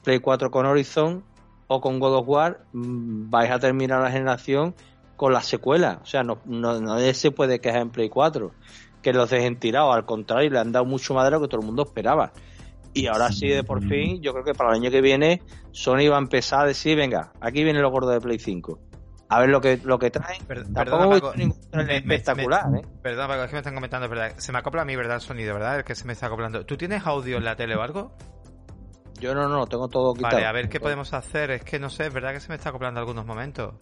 Play 0.03 0.17
4 0.17 0.49
con 0.49 0.65
Horizon, 0.65 1.23
o 1.67 1.81
con 1.81 1.99
God 1.99 2.15
of 2.15 2.27
War 2.27 2.61
mm, 2.73 3.29
vais 3.29 3.51
a 3.51 3.59
terminar 3.59 4.01
la 4.01 4.11
generación 4.11 4.75
con 5.15 5.33
la 5.33 5.41
secuela. 5.41 5.99
O 6.03 6.05
sea, 6.05 6.23
no, 6.23 6.39
no, 6.45 6.99
se 7.13 7.31
puede 7.31 7.59
quejar 7.59 7.81
en 7.81 7.89
Play 7.89 8.09
4 8.09 8.51
que 9.01 9.13
los 9.13 9.29
dejen 9.29 9.59
tirados. 9.59 9.95
Al 9.95 10.05
contrario, 10.05 10.49
le 10.49 10.59
han 10.59 10.71
dado 10.71 10.85
mucho 10.85 11.13
más 11.13 11.25
de 11.25 11.31
lo 11.31 11.41
que 11.41 11.47
todo 11.47 11.61
el 11.61 11.65
mundo 11.65 11.83
esperaba. 11.83 12.31
Y 12.93 13.07
ahora 13.07 13.31
sí, 13.31 13.47
de 13.47 13.63
por 13.63 13.87
fin, 13.87 14.21
yo 14.21 14.31
creo 14.33 14.43
que 14.43 14.53
para 14.53 14.71
el 14.71 14.77
año 14.77 14.89
que 14.89 15.01
viene, 15.01 15.41
Sony 15.71 16.09
va 16.09 16.15
a 16.15 16.19
empezar 16.19 16.61
a 16.61 16.65
decir, 16.65 16.97
venga, 16.97 17.31
aquí 17.41 17.63
viene 17.63 17.79
lo 17.79 17.91
gordo 17.91 18.09
de 18.09 18.19
Play 18.19 18.39
5. 18.39 18.79
A 19.29 19.41
ver 19.41 19.49
lo 19.49 19.59
que, 19.59 19.77
lo 19.83 19.99
que 19.99 20.09
traen. 20.09 20.41
Tampoco 20.73 21.33
espectacular, 21.33 22.63
¿eh? 22.75 22.81
Perdón, 23.03 23.27
Paco, 23.27 23.43
es 23.43 23.49
que 23.49 23.55
me 23.55 23.59
están 23.59 23.75
comentando, 23.75 24.07
verdad. 24.07 24.33
Se 24.37 24.53
me 24.53 24.59
acopla 24.59 24.83
a 24.83 24.85
mí, 24.85 24.95
¿verdad? 24.95 25.15
El 25.15 25.21
sonido, 25.21 25.53
¿verdad? 25.53 25.79
El 25.79 25.83
que 25.83 25.95
se 25.95 26.05
me 26.05 26.13
está 26.13 26.27
acoplando. 26.27 26.65
¿Tú 26.65 26.77
tienes 26.77 27.05
audio 27.05 27.37
en 27.37 27.43
la 27.43 27.55
tele 27.55 27.75
o 27.75 27.81
algo? 27.81 28.13
Yo 29.19 29.33
no, 29.33 29.47
no, 29.47 29.65
tengo 29.65 29.87
todo 29.87 30.13
quitado. 30.13 30.35
Vale, 30.35 30.45
a 30.45 30.51
ver 30.51 30.69
qué 30.69 30.79
podemos 30.79 31.13
hacer. 31.13 31.51
Es 31.51 31.63
que 31.63 31.79
no 31.79 31.89
sé, 31.89 32.07
es 32.07 32.13
verdad 32.13 32.33
que 32.33 32.39
se 32.39 32.49
me 32.49 32.55
está 32.55 32.69
acoplando 32.69 32.99
algunos 32.99 33.25
momentos. 33.25 33.73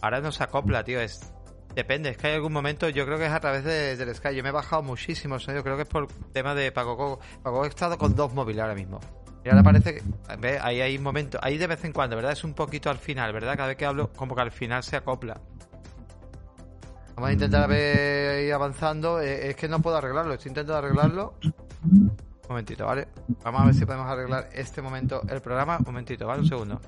Ahora 0.00 0.20
no 0.20 0.30
se 0.30 0.44
acopla, 0.44 0.84
tío. 0.84 1.00
Es... 1.00 1.32
Depende, 1.74 2.10
es 2.10 2.16
que 2.16 2.28
hay 2.28 2.34
algún 2.34 2.52
momento, 2.52 2.88
yo 2.88 3.04
creo 3.04 3.18
que 3.18 3.26
es 3.26 3.32
a 3.32 3.40
través 3.40 3.62
de, 3.62 3.96
del 3.96 4.14
Sky. 4.14 4.34
Yo 4.34 4.42
me 4.42 4.48
he 4.48 4.52
bajado 4.52 4.82
muchísimo 4.82 5.36
el 5.36 5.40
sonido, 5.40 5.62
creo 5.62 5.76
que 5.76 5.82
es 5.82 5.88
por 5.88 6.08
tema 6.32 6.54
de 6.54 6.72
Paco 6.72 6.96
Coco. 6.96 7.20
Paco 7.42 7.64
he 7.64 7.68
estado 7.68 7.98
con 7.98 8.14
dos 8.16 8.32
móviles 8.32 8.62
ahora 8.62 8.74
mismo. 8.74 9.00
Y 9.44 9.48
ahora 9.48 9.62
parece 9.62 9.94
que. 9.94 10.02
¿ves? 10.38 10.60
Ahí 10.62 10.80
hay 10.80 10.98
momentos. 10.98 11.40
Ahí 11.42 11.58
de 11.58 11.66
vez 11.66 11.84
en 11.84 11.92
cuando, 11.92 12.16
¿verdad? 12.16 12.32
Es 12.32 12.42
un 12.42 12.54
poquito 12.54 12.90
al 12.90 12.98
final, 12.98 13.32
¿verdad? 13.32 13.56
Cada 13.56 13.68
vez 13.68 13.76
que 13.76 13.86
hablo, 13.86 14.12
como 14.12 14.34
que 14.34 14.42
al 14.42 14.50
final 14.50 14.82
se 14.82 14.96
acopla. 14.96 15.40
Vamos 17.14 17.30
a 17.30 17.32
intentar 17.32 17.68
ver 17.68 18.44
ir 18.44 18.52
avanzando. 18.52 19.20
Eh, 19.20 19.50
es 19.50 19.56
que 19.56 19.68
no 19.68 19.80
puedo 19.80 19.96
arreglarlo, 19.96 20.34
estoy 20.34 20.50
intentando 20.50 20.78
arreglarlo 20.78 21.34
momentito, 22.48 22.86
¿vale? 22.86 23.08
Vamos 23.42 23.62
a 23.62 23.64
ver 23.66 23.74
si 23.74 23.84
podemos 23.84 24.06
arreglar 24.06 24.48
este 24.52 24.82
momento 24.82 25.22
el 25.28 25.40
programa. 25.40 25.78
Un 25.78 25.86
momentito, 25.86 26.26
¿vale? 26.26 26.40
Un 26.40 26.48
segundo. 26.48 26.80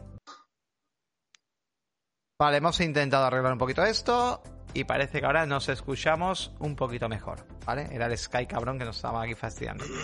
Vale, 2.38 2.56
hemos 2.56 2.80
intentado 2.80 3.26
arreglar 3.26 3.52
un 3.52 3.58
poquito 3.58 3.84
esto 3.84 4.42
y 4.72 4.84
parece 4.84 5.20
que 5.20 5.26
ahora 5.26 5.44
nos 5.46 5.68
escuchamos 5.68 6.52
un 6.58 6.74
poquito 6.74 7.08
mejor, 7.08 7.44
¿vale? 7.66 7.88
Era 7.92 8.06
el 8.06 8.16
Sky 8.16 8.46
cabrón 8.46 8.78
que 8.78 8.84
nos 8.84 8.96
estaba 8.96 9.22
aquí 9.22 9.34
fastidiando. 9.34 9.84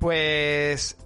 Pues 0.00 0.98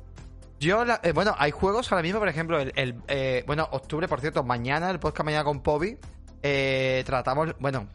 yo, 0.59 0.83
eh, 1.05 1.13
bueno, 1.13 1.33
hay 1.39 1.53
juegos 1.53 1.93
ahora 1.93 2.03
mismo, 2.03 2.19
por 2.19 2.29
ejemplo, 2.29 2.59
el, 2.59 2.97
eh, 3.07 3.45
bueno, 3.47 3.69
octubre, 3.71 4.09
por 4.09 4.21
cierto, 4.21 4.43
mañana, 4.43 4.91
el 4.91 4.99
podcast 4.99 5.25
mañana 5.25 5.45
con 5.45 5.63
Pobi, 5.63 5.97
eh, 6.43 7.05
tratamos, 7.07 7.55
bueno, 7.61 7.87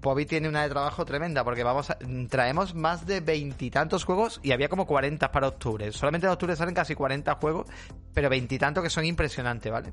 Pobi 0.00 0.24
tiene 0.24 0.48
una 0.48 0.62
de 0.62 0.68
trabajo 0.68 1.04
tremenda 1.04 1.42
porque 1.42 1.64
vamos 1.64 1.92
mm, 2.06 2.26
traemos 2.26 2.74
más 2.74 3.06
de 3.06 3.20
veintitantos 3.20 4.04
juegos 4.04 4.40
y 4.42 4.52
había 4.52 4.68
como 4.68 4.86
40 4.86 5.32
para 5.32 5.48
octubre. 5.48 5.90
Solamente 5.92 6.26
en 6.26 6.32
octubre 6.32 6.54
salen 6.54 6.74
casi 6.74 6.94
40 6.94 7.34
juegos, 7.34 7.66
pero 8.12 8.30
veintitantos 8.30 8.82
que 8.82 8.90
son 8.90 9.04
impresionantes, 9.04 9.72
¿vale? 9.72 9.92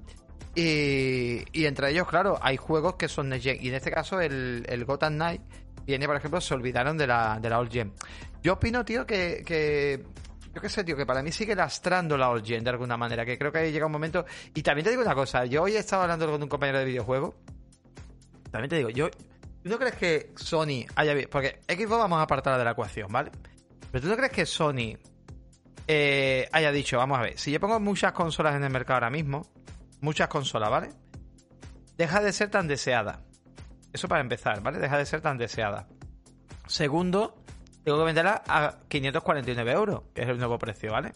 Y, 0.54 1.44
y, 1.54 1.66
entre 1.66 1.92
ellos, 1.92 2.08
claro, 2.08 2.38
hay 2.42 2.58
juegos 2.58 2.96
que 2.96 3.08
son 3.08 3.30
Next 3.30 3.46
Gen. 3.46 3.58
Y 3.62 3.70
en 3.70 3.76
este 3.76 3.90
caso, 3.90 4.20
el, 4.20 4.66
el 4.68 4.84
Gotham 4.86 5.14
Knight 5.14 5.42
viene, 5.86 6.06
por 6.06 6.16
ejemplo, 6.18 6.42
se 6.42 6.54
olvidaron 6.54 6.98
de 6.98 7.08
la, 7.08 7.40
de 7.42 7.50
la 7.50 7.60
Old 7.60 7.72
Gen. 7.72 7.94
Yo 8.44 8.54
opino, 8.54 8.84
tío, 8.84 9.06
que, 9.06 9.44
que 9.46 10.04
yo 10.54 10.62
qué 10.62 10.68
sé, 10.68 10.84
tío, 10.84 10.98
que 10.98 11.06
para 11.06 11.24
mí 11.24 11.32
sigue 11.32 11.56
lastrando 11.56 12.18
la 12.18 12.30
Old 12.30 12.46
Gen 12.46 12.64
de 12.64 12.70
alguna 12.70 12.98
manera, 12.98 13.26
que 13.26 13.38
creo 13.38 13.52
que 13.52 13.72
llega 13.72 13.86
un 13.86 13.92
momento... 13.92 14.26
Y 14.54 14.62
también 14.62 14.84
te 14.84 14.90
digo 14.90 15.02
una 15.02 15.16
cosa, 15.16 15.46
yo 15.46 15.64
hoy 15.64 15.76
he 15.76 15.80
estado 15.80 16.02
hablando 16.04 16.30
con 16.30 16.44
un 16.44 16.50
compañero 16.50 16.80
de 16.80 16.86
videojuego, 16.86 17.36
también 18.52 18.70
te 18.70 18.76
digo, 18.76 18.90
yo 18.90 19.10
¿Tú 19.64 19.70
no 19.70 19.78
crees 19.78 19.96
que 19.96 20.32
Sony 20.36 20.86
haya 20.96 21.16
Porque 21.30 21.60
Xbox 21.68 22.00
vamos 22.00 22.20
a 22.20 22.24
apartar 22.24 22.58
de 22.58 22.66
la 22.66 22.72
ecuación, 22.72 23.12
¿vale? 23.12 23.32
Pero 23.92 24.02
tú 24.02 24.10
no 24.10 24.16
crees 24.16 24.32
que 24.32 24.46
Sony 24.46 24.98
eh, 25.88 26.48
haya 26.52 26.72
dicho, 26.72 26.98
vamos 26.98 27.20
a 27.20 27.22
ver, 27.22 27.38
si 27.38 27.52
yo 27.52 27.60
pongo 27.60 27.80
muchas 27.80 28.14
consolas 28.14 28.56
en 28.56 28.64
el 28.64 28.70
mercado 28.70 28.96
ahora 28.96 29.10
mismo, 29.10 29.52
muchas 30.00 30.28
consolas, 30.30 30.70
¿vale? 30.70 30.90
Deja 31.98 32.22
de 32.22 32.32
ser 32.32 32.50
tan 32.50 32.68
deseada. 32.68 33.22
Eso 33.94 34.08
para 34.08 34.22
empezar, 34.22 34.62
¿vale? 34.62 34.80
Deja 34.80 34.98
de 34.98 35.06
ser 35.06 35.22
tan 35.22 35.38
deseada. 35.38 35.88
Segundo, 36.68 37.36
tengo 37.84 38.00
que 38.00 38.06
venderla 38.06 38.42
a 38.48 38.80
549 38.88 39.72
euros, 39.72 40.04
que 40.14 40.22
es 40.22 40.30
el 40.30 40.38
nuevo 40.38 40.58
precio, 40.58 40.92
¿vale? 40.94 41.12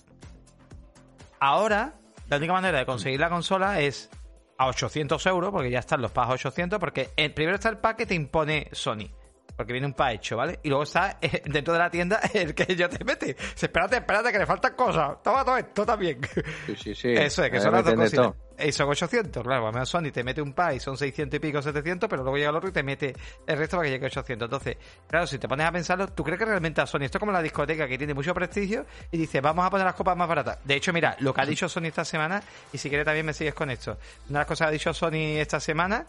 Ahora, 1.40 1.94
la 2.28 2.38
única 2.38 2.54
manera 2.54 2.80
de 2.80 2.86
conseguir 2.86 3.20
la 3.20 3.30
consola 3.30 3.80
es 3.80 4.10
a 4.58 4.68
800 4.68 5.26
euros, 5.26 5.52
porque 5.52 5.70
ya 5.70 5.80
están 5.80 6.02
los 6.02 6.12
packs 6.12 6.30
a 6.30 6.34
800, 6.34 6.80
porque 6.80 7.10
el, 7.16 7.34
primero 7.34 7.56
está 7.56 7.70
el 7.70 7.78
pack 7.78 7.98
que 7.98 8.06
te 8.06 8.16
impone 8.16 8.70
Sony. 8.72 9.10
Porque 9.56 9.72
viene 9.72 9.88
un 9.88 9.94
pack 9.94 10.16
hecho, 10.16 10.36
¿vale? 10.36 10.60
Y 10.64 10.70
luego 10.70 10.84
está 10.84 11.18
eh, 11.22 11.42
dentro 11.46 11.74
de 11.74 11.80
la 11.80 11.90
tienda 11.90 12.20
el 12.34 12.54
que 12.54 12.76
yo 12.76 12.90
te 12.90 13.04
mete. 13.04 13.38
Espérate, 13.60 13.98
espérate, 13.98 14.32
que 14.32 14.40
le 14.40 14.46
faltan 14.46 14.74
cosas. 14.76 15.22
Toma 15.24 15.46
todo 15.46 15.58
esto 15.58 15.86
también. 15.86 16.20
Sí, 16.66 16.76
sí, 16.76 16.96
sí. 16.96 17.10
Eso 17.16 17.44
es, 17.44 17.52
que 17.52 17.60
son 17.62 17.72
las 17.72 17.86
dos 17.86 17.94
cositas. 17.94 18.34
Y 18.58 18.72
son 18.72 18.90
800, 18.90 19.44
claro. 19.44 19.68
A 19.68 19.72
menos 19.72 19.90
Sony 19.90 20.12
te 20.14 20.24
mete 20.24 20.42
un 20.42 20.54
pack 20.54 20.76
y 20.76 20.80
son 20.80 20.98
600 20.98 21.38
y 21.38 21.40
pico, 21.40 21.62
700, 21.62 22.10
pero 22.10 22.24
luego 22.24 22.38
llega 22.38 22.50
el 22.50 22.56
otro 22.56 22.70
y 22.70 22.72
te 22.72 22.84
mete 22.84 23.14
el 23.46 23.58
resto 23.58 23.78
para 23.78 23.88
que 23.88 23.94
llegue 23.94 24.06
a 24.06 24.08
800. 24.08 24.46
Entonces, 24.46 24.78
claro, 25.08 25.28
si 25.28 25.38
te 25.38 25.48
pones 25.48 25.68
a 25.68 25.72
pensarlo, 25.72 26.08
¿tú 26.08 26.24
crees 26.24 26.40
que 26.40 26.46
realmente 26.46 26.82
a 26.82 26.86
Sony 26.86 27.04
esto 27.04 27.18
es 27.18 27.20
como 27.20 27.32
la 27.32 27.42
discoteca 27.42 27.88
que 27.88 27.98
tiene 27.98 28.14
mucho 28.14 28.34
prestigio 28.34 28.86
y 29.12 29.18
dice, 29.18 29.42
vamos 29.42 29.66
a 29.66 29.70
poner 29.70 29.86
las 29.86 29.96
copas 29.96 30.16
más 30.16 30.28
baratas? 30.28 30.60
De 30.64 30.76
hecho, 30.76 30.94
mira, 30.94 31.18
lo 31.20 31.34
que 31.34 31.42
ha 31.42 31.46
dicho 31.46 31.68
Sony 31.68 31.86
esta 31.86 32.06
semana, 32.06 32.42
y 32.72 32.78
si 32.78 32.90
quieres 32.90 33.06
también 33.06 33.26
me 33.26 33.34
sigues 33.34 33.54
con 33.54 33.70
esto. 33.70 33.98
Una 34.30 34.40
de 34.40 34.42
las 34.42 34.48
cosas 34.48 34.68
que 34.68 34.70
ha 34.70 34.72
dicho 34.72 34.94
Sony 34.94 35.40
esta 35.40 35.60
semana, 35.60 36.06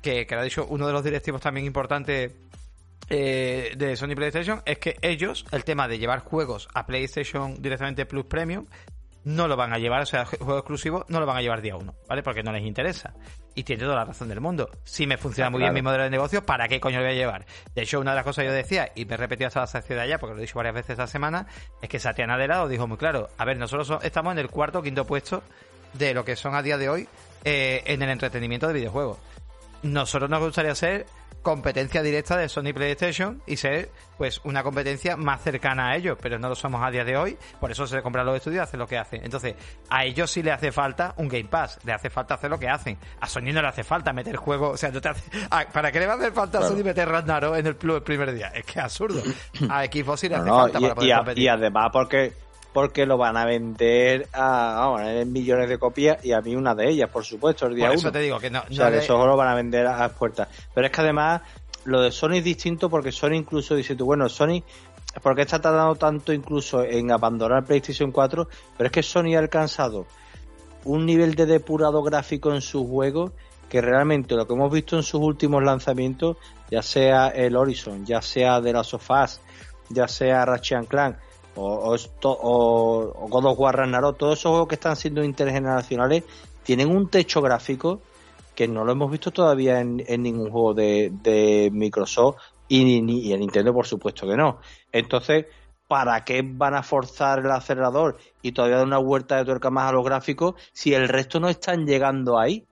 que, 0.00 0.26
que 0.26 0.34
lo 0.34 0.40
ha 0.40 0.44
dicho 0.44 0.66
uno 0.68 0.86
de 0.86 0.92
los 0.92 1.04
directivos 1.04 1.40
también 1.40 1.66
importantes 1.66 2.32
eh, 3.10 3.74
de 3.76 3.96
Sony 3.96 4.14
PlayStation 4.14 4.62
es 4.64 4.78
que 4.78 4.96
ellos, 5.02 5.44
el 5.50 5.64
tema 5.64 5.88
de 5.88 5.98
llevar 5.98 6.20
juegos 6.20 6.68
a 6.72 6.86
PlayStation 6.86 7.60
directamente 7.60 8.06
Plus 8.06 8.24
Premium, 8.24 8.66
no 9.24 9.48
lo 9.48 9.56
van 9.56 9.72
a 9.72 9.78
llevar, 9.78 10.02
o 10.02 10.06
sea, 10.06 10.24
juego 10.24 10.58
exclusivo, 10.58 11.04
no 11.08 11.20
lo 11.20 11.26
van 11.26 11.38
a 11.38 11.42
llevar 11.42 11.62
día 11.62 11.76
uno, 11.76 11.94
¿vale? 12.08 12.22
Porque 12.22 12.42
no 12.42 12.52
les 12.52 12.62
interesa. 12.62 13.14
Y 13.54 13.62
tiene 13.62 13.82
toda 13.82 13.96
la 13.96 14.04
razón 14.04 14.28
del 14.28 14.40
mundo. 14.40 14.68
Si 14.84 15.06
me 15.06 15.16
funciona 15.16 15.48
muy 15.48 15.60
bien 15.60 15.72
mi 15.72 15.80
modelo 15.80 16.04
de 16.04 16.10
negocio, 16.10 16.44
¿para 16.44 16.68
qué 16.68 16.80
coño 16.80 16.98
lo 16.98 17.04
voy 17.04 17.12
a 17.12 17.16
llevar? 17.16 17.46
De 17.74 17.82
hecho, 17.82 18.00
una 18.00 18.10
de 18.10 18.16
las 18.16 18.24
cosas 18.24 18.42
que 18.42 18.48
yo 18.48 18.54
decía, 18.54 18.90
y 18.94 19.04
me 19.04 19.14
he 19.14 19.16
repetido 19.16 19.48
hasta 19.48 19.60
la 19.60 19.66
saciedad 19.66 20.04
allá, 20.04 20.18
porque 20.18 20.34
lo 20.34 20.38
he 20.40 20.42
dicho 20.42 20.56
varias 20.56 20.74
veces 20.74 20.90
esta 20.90 21.06
semana, 21.06 21.46
es 21.80 21.88
que 21.88 21.98
Satya 21.98 22.26
Nadella 22.26 22.58
lo 22.58 22.68
dijo 22.68 22.86
muy 22.86 22.96
claro. 22.96 23.28
A 23.38 23.44
ver, 23.44 23.58
nosotros 23.58 24.02
estamos 24.02 24.32
en 24.32 24.38
el 24.38 24.50
cuarto 24.50 24.80
o 24.80 24.82
quinto 24.82 25.06
puesto 25.06 25.42
de 25.94 26.12
lo 26.12 26.24
que 26.24 26.36
son 26.36 26.54
a 26.54 26.62
día 26.62 26.76
de 26.76 26.88
hoy 26.88 27.08
eh, 27.44 27.82
en 27.86 28.02
el 28.02 28.10
entretenimiento 28.10 28.66
de 28.66 28.74
videojuegos. 28.74 29.18
Nosotros 29.82 30.28
nos 30.30 30.40
gustaría 30.40 30.74
ser 30.74 31.06
competencia 31.44 32.02
directa 32.02 32.36
de 32.36 32.48
Sony 32.48 32.72
PlayStation 32.74 33.40
y 33.46 33.58
ser 33.58 33.90
pues 34.16 34.40
una 34.44 34.62
competencia 34.62 35.16
más 35.16 35.42
cercana 35.42 35.90
a 35.90 35.96
ellos, 35.96 36.16
pero 36.20 36.38
no 36.38 36.48
lo 36.48 36.54
somos 36.54 36.82
a 36.82 36.90
día 36.90 37.04
de 37.04 37.16
hoy, 37.16 37.36
por 37.60 37.70
eso 37.70 37.86
se 37.86 38.00
compran 38.00 38.24
los 38.26 38.36
estudios 38.36 38.60
y 38.60 38.62
hacen 38.62 38.80
lo 38.80 38.86
que 38.86 38.96
hacen. 38.96 39.22
Entonces, 39.24 39.54
a 39.90 40.04
ellos 40.04 40.30
sí 40.30 40.42
le 40.42 40.50
hace 40.50 40.72
falta 40.72 41.14
un 41.18 41.28
Game 41.28 41.44
Pass, 41.44 41.78
le 41.84 41.92
hace 41.92 42.10
falta 42.10 42.34
hacer 42.34 42.50
lo 42.50 42.58
que 42.58 42.68
hacen. 42.68 42.96
A 43.20 43.28
Sony 43.28 43.52
no 43.52 43.60
le 43.60 43.68
hace 43.68 43.84
falta 43.84 44.12
meter 44.12 44.36
juego, 44.36 44.70
o 44.70 44.76
sea, 44.76 44.90
no 44.90 45.00
te 45.00 45.10
hace... 45.10 45.22
¿para 45.72 45.92
qué 45.92 46.00
le 46.00 46.06
va 46.06 46.14
a 46.14 46.16
hacer 46.16 46.32
falta 46.32 46.60
a 46.60 46.62
Sony 46.62 46.82
meter 46.82 47.08
Ragnarok 47.08 47.56
en 47.56 47.66
el, 47.66 47.76
el 47.78 48.02
primer 48.02 48.32
día? 48.32 48.48
Es 48.48 48.64
que 48.64 48.78
es 48.78 48.84
absurdo. 48.84 49.22
A 49.68 49.84
Xbox 49.84 50.20
sí 50.20 50.28
le 50.28 50.36
hace 50.36 50.48
falta 50.48 50.80
para 50.80 50.94
poder 50.94 51.16
competir. 51.16 51.44
y 51.44 51.48
además 51.48 51.90
porque 51.92 52.32
porque 52.74 53.06
lo 53.06 53.16
van 53.16 53.36
a 53.36 53.46
vender 53.46 54.28
a, 54.32 54.90
vamos, 54.90 55.26
millones 55.26 55.68
de 55.68 55.78
copias 55.78 56.22
y 56.24 56.32
a 56.32 56.40
mí 56.40 56.56
una 56.56 56.74
de 56.74 56.90
ellas, 56.90 57.08
por 57.08 57.24
supuesto, 57.24 57.66
el 57.66 57.76
día 57.76 57.86
por 57.86 57.94
eso 57.94 58.10
te 58.10 58.18
digo 58.18 58.40
que 58.40 58.50
no. 58.50 58.64
o 58.68 58.74
sea, 58.74 58.90
que 58.90 58.98
eso 58.98 59.24
lo 59.24 59.36
van 59.36 59.48
a 59.48 59.54
vender 59.54 59.86
a 59.86 59.96
las 59.96 60.12
puertas. 60.12 60.48
Pero 60.74 60.88
es 60.88 60.92
que 60.92 61.00
además, 61.00 61.40
lo 61.84 62.02
de 62.02 62.10
Sony 62.10 62.38
es 62.38 62.44
distinto 62.44 62.90
porque 62.90 63.12
Sony 63.12 63.34
incluso 63.34 63.76
dice 63.76 63.94
tú, 63.94 64.06
bueno, 64.06 64.28
Sony, 64.28 64.64
¿por 65.22 65.36
qué 65.36 65.42
está 65.42 65.60
tardando 65.60 65.94
tanto 65.94 66.32
incluso 66.32 66.82
en 66.82 67.12
abandonar 67.12 67.64
PlayStation 67.64 68.10
4? 68.10 68.48
Pero 68.76 68.86
es 68.88 68.92
que 68.92 69.04
Sony 69.04 69.36
ha 69.36 69.38
alcanzado 69.38 70.06
un 70.82 71.06
nivel 71.06 71.36
de 71.36 71.46
depurado 71.46 72.02
gráfico 72.02 72.52
en 72.52 72.60
sus 72.60 72.88
juegos 72.88 73.30
que 73.68 73.80
realmente 73.80 74.34
lo 74.34 74.48
que 74.48 74.52
hemos 74.52 74.72
visto 74.72 74.96
en 74.96 75.04
sus 75.04 75.20
últimos 75.20 75.62
lanzamientos, 75.62 76.38
ya 76.72 76.82
sea 76.82 77.28
el 77.28 77.56
Horizon, 77.56 78.04
ya 78.04 78.20
sea 78.20 78.60
de 78.60 78.72
las 78.72 78.88
sofás, 78.88 79.40
ya 79.90 80.08
sea 80.08 80.44
Ratchet 80.44 80.88
Clank, 80.88 81.16
o, 81.56 81.96
o, 82.22 83.28
God 83.28 83.44
of 83.44 83.58
War 83.58 83.76
Ragnarok, 83.76 84.18
todos 84.18 84.38
esos 84.38 84.50
juegos 84.50 84.68
que 84.68 84.74
están 84.74 84.96
siendo 84.96 85.22
intergeneracionales 85.22 86.24
tienen 86.62 86.94
un 86.94 87.08
techo 87.08 87.40
gráfico 87.40 88.00
que 88.54 88.68
no 88.68 88.84
lo 88.84 88.92
hemos 88.92 89.10
visto 89.10 89.30
todavía 89.30 89.80
en, 89.80 90.22
ningún 90.22 90.50
juego 90.50 90.74
de, 90.74 91.70
Microsoft 91.72 92.36
y, 92.68 92.84
ni, 93.02 93.20
y 93.20 93.32
en 93.32 93.40
Nintendo 93.40 93.72
por 93.72 93.86
supuesto 93.86 94.26
que 94.26 94.36
no. 94.36 94.58
Entonces, 94.92 95.46
¿para 95.88 96.24
qué 96.24 96.42
van 96.44 96.74
a 96.74 96.82
forzar 96.82 97.40
el 97.40 97.50
acelerador 97.50 98.18
y 98.42 98.52
todavía 98.52 98.78
dar 98.78 98.86
una 98.86 98.98
vuelta 98.98 99.36
de 99.36 99.44
tuerca 99.44 99.70
más 99.70 99.90
a 99.90 99.92
los 99.92 100.04
gráficos 100.04 100.54
si 100.72 100.94
el 100.94 101.08
resto 101.08 101.40
no 101.40 101.48
están 101.48 101.86
llegando 101.86 102.38
ahí? 102.38 102.66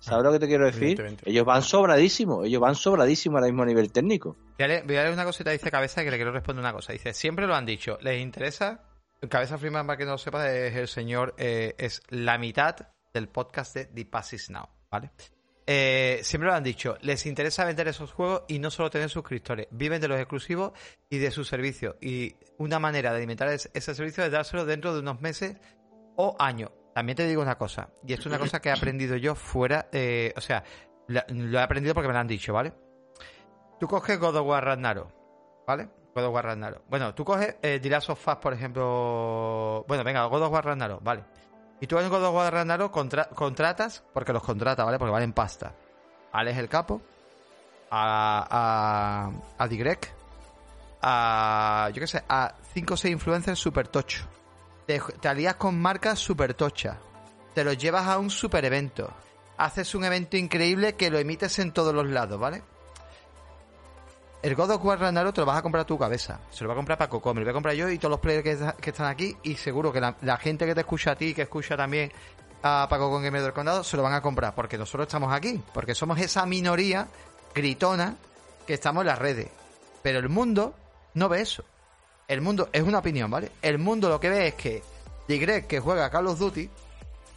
¿Sabes 0.00 0.24
lo 0.24 0.32
que 0.32 0.40
te 0.40 0.48
quiero 0.48 0.66
decir? 0.66 1.16
Ellos 1.24 1.44
van 1.46 1.62
sobradísimos, 1.62 2.44
ellos 2.44 2.60
van 2.60 2.74
sobradísimos 2.74 3.36
ahora 3.36 3.46
mismo 3.46 3.62
a 3.62 3.66
nivel 3.66 3.92
técnico. 3.92 4.36
Voy 4.58 4.96
a 4.96 5.02
leer 5.02 5.12
una 5.12 5.24
cosita, 5.24 5.50
dice 5.50 5.70
Cabeza, 5.70 6.04
que 6.04 6.10
le 6.10 6.16
quiero 6.16 6.32
responder 6.32 6.62
una 6.62 6.72
cosa. 6.72 6.92
Dice, 6.92 7.12
siempre 7.14 7.46
lo 7.46 7.54
han 7.54 7.66
dicho, 7.66 7.98
¿les 8.00 8.20
interesa? 8.20 8.84
Cabeza 9.28 9.58
Freeman, 9.58 9.86
para 9.86 9.96
que 9.96 10.04
no 10.04 10.12
lo 10.12 10.18
sepa, 10.18 10.50
es 10.50 10.74
el 10.74 10.88
señor, 10.88 11.34
eh, 11.38 11.74
es 11.78 12.02
la 12.08 12.38
mitad 12.38 12.76
del 13.12 13.28
podcast 13.28 13.74
de 13.74 13.86
The 13.86 14.04
Passes 14.06 14.50
Now, 14.50 14.68
¿vale? 14.90 15.10
Eh, 15.64 16.20
siempre 16.24 16.48
lo 16.48 16.54
han 16.56 16.64
dicho, 16.64 16.96
les 17.02 17.24
interesa 17.26 17.64
vender 17.64 17.86
esos 17.86 18.12
juegos 18.12 18.42
y 18.48 18.58
no 18.58 18.70
solo 18.70 18.90
tener 18.90 19.08
suscriptores, 19.08 19.68
viven 19.70 20.00
de 20.00 20.08
los 20.08 20.18
exclusivos 20.18 20.72
y 21.08 21.18
de 21.18 21.30
sus 21.30 21.48
servicios. 21.48 21.96
Y 22.00 22.34
una 22.58 22.80
manera 22.80 23.10
de 23.10 23.18
alimentar 23.18 23.48
ese 23.48 23.94
servicio 23.94 24.24
es 24.24 24.32
dárselo 24.32 24.64
dentro 24.64 24.92
de 24.92 25.00
unos 25.00 25.20
meses 25.20 25.56
o 26.16 26.34
años. 26.38 26.70
También 26.94 27.16
te 27.16 27.26
digo 27.26 27.42
una 27.42 27.56
cosa, 27.56 27.90
y 28.06 28.12
esto 28.12 28.22
es 28.22 28.26
una 28.26 28.38
cosa 28.38 28.60
que 28.60 28.68
he 28.70 28.72
aprendido 28.72 29.16
yo 29.16 29.34
fuera, 29.34 29.88
eh, 29.92 30.34
o 30.36 30.40
sea, 30.40 30.64
lo 31.06 31.58
he 31.58 31.62
aprendido 31.62 31.94
porque 31.94 32.08
me 32.08 32.14
lo 32.14 32.20
han 32.20 32.26
dicho, 32.26 32.52
¿vale? 32.52 32.72
Tú 33.82 33.88
coges 33.88 34.16
God 34.16 34.36
of 34.36 34.46
War 34.46 34.64
Ragnarok, 34.64 35.08
¿vale? 35.66 35.88
God 36.14 36.26
of 36.26 36.34
War 36.34 36.44
Ragnarok. 36.44 36.84
Bueno, 36.88 37.12
tú 37.16 37.24
coges 37.24 37.56
eh, 37.62 37.80
The 37.82 37.96
of 37.96 38.28
Us, 38.28 38.36
por 38.36 38.52
ejemplo. 38.52 39.84
Bueno, 39.88 40.04
venga, 40.04 40.24
God 40.26 40.42
of 40.42 40.52
War 40.52 40.64
Ragnarok, 40.64 41.02
vale. 41.02 41.24
Y 41.80 41.88
tú 41.88 41.98
en 41.98 42.08
God 42.08 42.24
of 42.26 42.32
War 42.32 42.52
Ragnarok 42.52 42.92
contratas, 43.34 44.04
porque 44.14 44.32
los 44.32 44.44
contrata, 44.44 44.84
¿vale? 44.84 45.00
Porque 45.00 45.10
valen 45.10 45.32
pasta. 45.32 45.74
Alex 46.30 46.58
el 46.58 46.68
Capo, 46.68 47.02
a, 47.90 49.32
a, 49.58 49.64
a 49.64 49.66
Digrek, 49.66 50.14
a, 51.02 51.90
yo 51.92 52.00
qué 52.02 52.06
sé, 52.06 52.22
a 52.28 52.54
5 52.74 52.94
o 52.94 52.96
6 52.96 53.12
influencers 53.14 53.58
super 53.58 53.88
tocho. 53.88 54.28
Te, 54.86 55.00
te 55.20 55.26
alías 55.26 55.56
con 55.56 55.76
marcas 55.76 56.20
super 56.20 56.54
tochas. 56.54 56.98
Te 57.52 57.64
los 57.64 57.76
llevas 57.76 58.06
a 58.06 58.20
un 58.20 58.30
super 58.30 58.64
evento. 58.64 59.12
Haces 59.56 59.92
un 59.96 60.04
evento 60.04 60.36
increíble 60.36 60.94
que 60.94 61.10
lo 61.10 61.18
emites 61.18 61.58
en 61.58 61.72
todos 61.72 61.92
los 61.92 62.06
lados, 62.06 62.38
¿vale? 62.38 62.62
El 64.42 64.56
God 64.56 64.72
of 64.72 64.84
War 64.84 64.98
Ragnarok 64.98 65.34
te 65.34 65.40
lo 65.40 65.46
vas 65.46 65.58
a 65.58 65.62
comprar 65.62 65.82
a 65.82 65.86
tu 65.86 65.96
cabeza. 65.96 66.40
Se 66.50 66.64
lo 66.64 66.68
va 66.68 66.74
a 66.74 66.76
comprar 66.76 66.98
Paco 66.98 67.20
Me 67.32 67.40
lo 67.40 67.44
voy 67.44 67.50
a 67.50 67.52
comprar 67.52 67.76
yo 67.76 67.88
y 67.88 67.96
todos 67.96 68.10
los 68.10 68.20
players 68.20 68.74
que, 68.80 68.90
están 68.90 69.06
aquí. 69.06 69.36
Y 69.44 69.54
seguro 69.54 69.92
que 69.92 70.00
la, 70.00 70.36
gente 70.36 70.66
que 70.66 70.74
te 70.74 70.80
escucha 70.80 71.12
a 71.12 71.14
ti, 71.14 71.32
que 71.32 71.42
escucha 71.42 71.76
también 71.76 72.10
a 72.64 72.88
Paco 72.90 73.08
con 73.08 73.22
Game 73.22 73.40
del 73.40 73.52
Condado, 73.52 73.84
se 73.84 73.96
lo 73.96 74.02
van 74.02 74.14
a 74.14 74.20
comprar. 74.20 74.52
Porque 74.52 74.76
nosotros 74.76 75.06
estamos 75.06 75.32
aquí. 75.32 75.62
Porque 75.72 75.94
somos 75.94 76.18
esa 76.18 76.44
minoría 76.44 77.06
gritona 77.54 78.16
que 78.66 78.74
estamos 78.74 79.02
en 79.02 79.06
las 79.06 79.18
redes. 79.20 79.48
Pero 80.02 80.18
el 80.18 80.28
mundo 80.28 80.74
no 81.14 81.28
ve 81.28 81.40
eso. 81.40 81.64
El 82.26 82.40
mundo 82.40 82.68
es 82.72 82.82
una 82.82 82.98
opinión, 82.98 83.30
¿vale? 83.30 83.52
El 83.62 83.78
mundo 83.78 84.08
lo 84.08 84.18
que 84.18 84.28
ve 84.28 84.48
es 84.48 84.54
que 84.54 84.82
Digreg, 85.28 85.68
que 85.68 85.78
juega 85.78 86.10
Call 86.10 86.26
of 86.26 86.38
Duty 86.40 86.68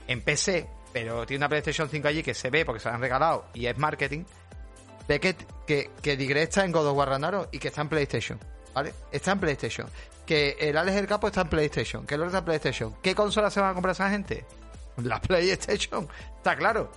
en 0.07 0.21
PC, 0.21 0.67
pero 0.91 1.25
tiene 1.27 1.41
una 1.41 1.49
PlayStation 1.49 1.87
5 1.87 2.07
allí 2.07 2.23
que 2.23 2.33
se 2.33 2.49
ve 2.49 2.65
porque 2.65 2.79
se 2.79 2.89
la 2.89 2.95
han 2.95 3.01
regalado 3.01 3.45
y 3.53 3.67
es 3.67 3.77
marketing 3.77 4.23
ve 5.07 5.19
que, 5.19 5.35
que, 5.65 5.91
que 6.01 6.41
está 6.41 6.65
en 6.65 6.71
God 6.71 6.87
of 6.87 6.97
War 6.97 7.09
Ragnarok 7.09 7.49
y 7.51 7.59
que 7.59 7.69
está 7.69 7.81
en 7.81 7.89
PlayStation. 7.89 8.39
¿Vale? 8.73 8.93
Está 9.11 9.31
en 9.31 9.39
PlayStation. 9.39 9.87
Que 10.25 10.57
el 10.59 10.77
Alex 10.77 10.97
el 10.97 11.07
Capo 11.07 11.27
está 11.27 11.41
en 11.41 11.49
PlayStation. 11.49 12.05
Que 12.05 12.15
el 12.15 12.23
está 12.23 12.39
en 12.39 12.45
PlayStation. 12.45 12.95
¿Qué 13.01 13.15
consola 13.15 13.49
se 13.49 13.61
van 13.61 13.71
a 13.71 13.73
comprar 13.73 13.93
esa 13.93 14.09
gente? 14.09 14.45
La 14.97 15.21
PlayStation. 15.21 16.07
Está 16.37 16.55
claro. 16.55 16.91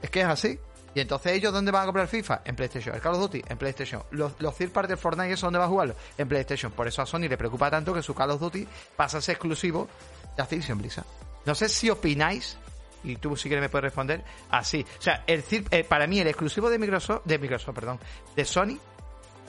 Es 0.00 0.10
que 0.10 0.20
es 0.20 0.26
así. 0.26 0.58
Y 0.94 1.00
entonces 1.00 1.32
ellos, 1.32 1.52
¿dónde 1.52 1.70
van 1.70 1.82
a 1.82 1.86
comprar 1.86 2.06
FIFA? 2.06 2.42
En 2.44 2.54
PlayStation. 2.54 2.94
El 2.94 3.00
Call 3.00 3.14
of 3.14 3.20
Duty, 3.20 3.42
en 3.48 3.58
PlayStation. 3.58 4.02
Los, 4.10 4.32
los 4.38 4.54
third 4.56 4.70
party 4.70 4.90
de 4.90 4.96
Fortnite, 4.96 5.32
¿eso 5.32 5.46
dónde 5.46 5.58
va 5.58 5.64
a 5.64 5.68
jugarlo? 5.68 5.94
En 6.18 6.28
PlayStation. 6.28 6.72
Por 6.72 6.86
eso 6.86 7.02
a 7.02 7.06
Sony 7.06 7.28
le 7.28 7.38
preocupa 7.38 7.70
tanto 7.70 7.94
que 7.94 8.02
su 8.02 8.14
Call 8.14 8.30
of 8.30 8.40
Duty 8.40 8.66
pasa 8.96 9.18
a 9.18 9.20
ser 9.20 9.34
exclusivo 9.34 9.88
de 10.36 10.42
Activision 10.42 10.78
Blizzard. 10.78 11.06
No 11.46 11.54
sé 11.54 11.68
si 11.68 11.88
opináis 11.88 12.58
y 13.04 13.16
tú 13.16 13.36
si 13.36 13.48
quieres 13.48 13.62
me 13.62 13.68
puedes 13.68 13.84
responder 13.84 14.24
así. 14.50 14.84
O 14.98 15.02
sea, 15.02 15.24
el, 15.26 15.44
eh, 15.70 15.84
para 15.84 16.06
mí 16.06 16.20
el 16.20 16.28
exclusivo 16.28 16.70
de 16.70 16.78
Microsoft, 16.78 17.22
de 17.24 17.38
Microsoft, 17.38 17.74
perdón, 17.74 17.98
de 18.34 18.44
Sony, 18.44 18.78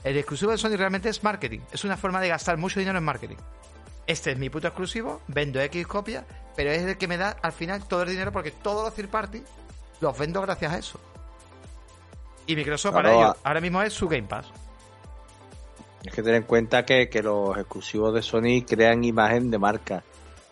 el 0.04 0.18
exclusivo 0.18 0.52
de 0.52 0.58
Sony 0.58 0.76
realmente 0.76 1.10
es 1.10 1.24
marketing. 1.24 1.60
Es 1.72 1.84
una 1.84 1.98
forma 1.98 2.20
de 2.20 2.30
gastar 2.30 2.58
mucho 2.58 2.80
dinero 2.80 2.98
en 2.98 3.04
marketing. 3.04 3.38
Este 4.06 4.32
es 4.32 4.38
mi 4.38 4.50
puto 4.50 4.68
exclusivo, 4.68 5.22
vendo 5.28 5.62
X 5.62 5.88
copias, 5.88 6.26
pero 6.56 6.72
es 6.72 6.82
el 6.82 6.98
que 6.98 7.08
me 7.08 7.18
da 7.18 7.38
al 7.42 7.54
final 7.54 7.88
todo 7.88 8.04
el 8.04 8.10
dinero 8.10 8.32
porque 8.32 8.52
todos 8.52 8.84
los 8.84 8.94
third 8.94 9.10
party 9.10 9.44
los 10.02 10.18
vendo 10.18 10.42
gracias 10.42 10.74
a 10.74 10.78
eso. 10.78 11.00
Y 12.46 12.56
Microsoft 12.56 12.94
para 12.94 13.14
ellos 13.14 13.36
ahora 13.44 13.62
mismo 13.62 13.82
es 13.82 13.94
su 13.94 14.10
Game 14.10 14.28
Pass. 14.28 14.48
Es 16.04 16.14
que 16.14 16.22
tener 16.22 16.42
en 16.42 16.44
cuenta 16.44 16.84
que, 16.84 17.08
que 17.08 17.24
los 17.24 17.58
exclusivos 17.58 18.14
de 18.14 18.22
Sony 18.22 18.66
crean 18.68 19.06
imagen 19.06 19.50
de 19.50 19.58
marca, 19.58 20.04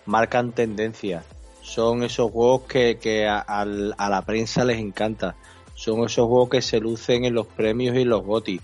marcan 0.06 0.54
tendencia 0.54 1.26
son 1.74 2.04
esos 2.04 2.30
juegos 2.32 2.64
que, 2.64 3.26
a, 3.30 3.66
la 3.66 4.22
prensa 4.26 4.66
les 4.66 4.80
encanta. 4.80 5.38
Son 5.74 6.04
esos 6.04 6.28
juegos 6.28 6.50
que 6.50 6.62
se 6.62 6.82
lucen 6.82 7.24
en 7.24 7.34
los 7.34 7.48
premios 7.48 7.96
y 7.96 8.04
los 8.04 8.26
GOTY. 8.26 8.60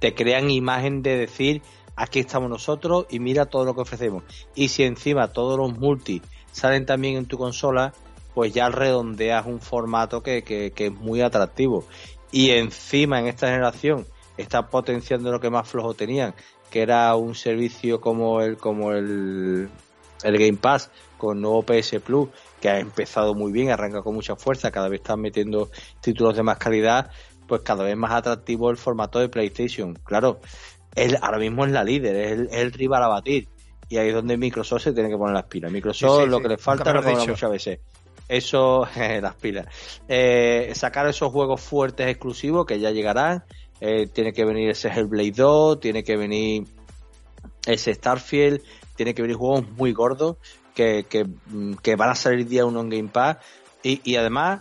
Te 0.00 0.12
crean 0.12 0.50
imagen 0.50 1.02
de 1.04 1.16
decir, 1.16 1.62
aquí 1.94 2.18
estamos 2.18 2.50
nosotros 2.50 3.06
y 3.10 3.20
mira 3.20 3.46
todo 3.46 3.64
lo 3.64 3.76
que 3.76 3.82
ofrecemos. 3.82 4.24
Y 4.56 4.68
si 4.68 4.82
encima 4.82 5.28
todos 5.28 5.56
los 5.56 5.78
multi 5.78 6.20
salen 6.50 6.84
también 6.84 7.16
en 7.16 7.26
tu 7.26 7.38
consola, 7.38 7.94
pues 8.34 8.52
ya 8.52 8.68
redondeas 8.70 9.46
un 9.46 9.60
formato 9.60 10.24
que, 10.24 10.42
que, 10.42 10.72
es 10.76 10.92
muy 10.92 11.20
atractivo. 11.20 11.84
Y 12.32 12.50
encima 12.50 13.20
en 13.20 13.28
esta 13.28 13.46
generación 13.46 14.04
está 14.36 14.66
potenciando 14.66 15.30
lo 15.30 15.38
que 15.38 15.48
más 15.48 15.68
flojo 15.68 15.94
tenían, 15.94 16.34
que 16.72 16.82
era 16.82 17.14
un 17.14 17.36
servicio 17.36 18.00
como 18.00 18.40
el, 18.40 18.56
como 18.56 18.90
el, 18.90 19.68
el 20.24 20.38
Game 20.38 20.58
Pass 20.58 20.90
con 21.18 21.40
nuevo 21.42 21.62
PS 21.62 22.00
Plus, 22.00 22.28
que 22.60 22.68
ha 22.68 22.78
empezado 22.78 23.34
muy 23.34 23.52
bien, 23.52 23.70
arranca 23.70 24.02
con 24.02 24.14
mucha 24.14 24.36
fuerza, 24.36 24.70
cada 24.70 24.88
vez 24.88 25.00
están 25.00 25.20
metiendo 25.20 25.70
títulos 26.00 26.36
de 26.36 26.42
más 26.42 26.58
calidad, 26.58 27.10
pues 27.46 27.62
cada 27.62 27.84
vez 27.84 27.96
más 27.96 28.12
atractivo 28.12 28.70
el 28.70 28.76
formato 28.76 29.18
de 29.18 29.28
PlayStation. 29.28 29.94
Claro, 30.04 30.40
él 30.94 31.16
ahora 31.20 31.38
mismo 31.38 31.64
es 31.64 31.72
la 31.72 31.84
líder, 31.84 32.16
es 32.16 32.52
el, 32.52 32.72
rival 32.72 33.02
a 33.02 33.08
batir. 33.08 33.48
Y 33.88 33.96
ahí 33.96 34.08
es 34.08 34.14
donde 34.14 34.36
Microsoft 34.36 34.82
se 34.82 34.92
tiene 34.92 35.08
que 35.08 35.16
poner 35.16 35.34
las 35.34 35.46
pilas. 35.46 35.72
Microsoft 35.72 36.28
lo 36.28 36.40
que 36.40 36.48
le 36.48 36.58
falta 36.58 36.92
lo 36.92 37.02
que 37.02 37.14
muchas 37.14 37.50
veces. 37.50 37.80
Eso, 38.28 38.86
las 39.22 39.34
pilas. 39.36 39.66
Eh, 40.06 40.70
sacar 40.74 41.08
esos 41.08 41.32
juegos 41.32 41.60
fuertes 41.62 42.06
exclusivos 42.08 42.66
que 42.66 42.78
ya 42.78 42.90
llegarán. 42.90 43.44
Eh, 43.80 44.08
tiene 44.08 44.32
que 44.32 44.44
venir 44.44 44.68
ese 44.68 44.88
Hellblade 44.88 45.30
2, 45.30 45.80
tiene 45.80 46.02
que 46.02 46.16
venir 46.16 46.64
ese 47.64 47.94
Starfield, 47.94 48.60
tiene 48.96 49.14
que 49.14 49.22
venir 49.22 49.36
juegos 49.36 49.70
muy 49.70 49.92
gordos 49.92 50.36
que, 50.78 51.26
que, 51.82 51.96
van 51.96 52.10
a 52.10 52.14
salir 52.14 52.46
día 52.46 52.64
uno 52.64 52.80
en 52.80 52.88
Game 52.88 53.08
Pass. 53.08 53.38
Y, 53.82 54.00
y 54.04 54.16
además, 54.16 54.60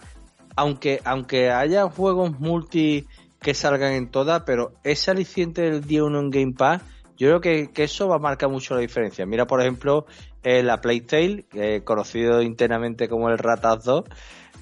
aunque, 0.56 1.00
aunque 1.06 1.52
haya 1.52 1.88
juegos 1.90 2.40
multi 2.40 3.06
que 3.40 3.54
salgan 3.54 3.94
en 3.94 4.10
todas, 4.10 4.42
pero 4.44 4.74
ese 4.84 5.12
aliciente 5.12 5.62
del 5.62 5.86
día 5.86 6.04
uno 6.04 6.20
en 6.20 6.32
Game 6.32 6.54
Pass, 6.54 6.82
yo 7.18 7.28
creo 7.28 7.42
que, 7.42 7.72
que, 7.72 7.84
eso 7.84 8.08
va 8.08 8.16
a 8.16 8.20
marcar 8.20 8.50
mucho 8.50 8.74
la 8.74 8.82
diferencia. 8.82 9.26
Mira, 9.26 9.46
por 9.46 9.62
ejemplo, 9.62 10.06
eh, 10.44 10.64
la 10.64 10.82
Playtale, 10.82 11.46
conocido 11.84 12.42
internamente 12.42 13.08
como 13.08 13.30
el 13.30 13.38
Ratas 13.38 13.84
2. 13.84 14.06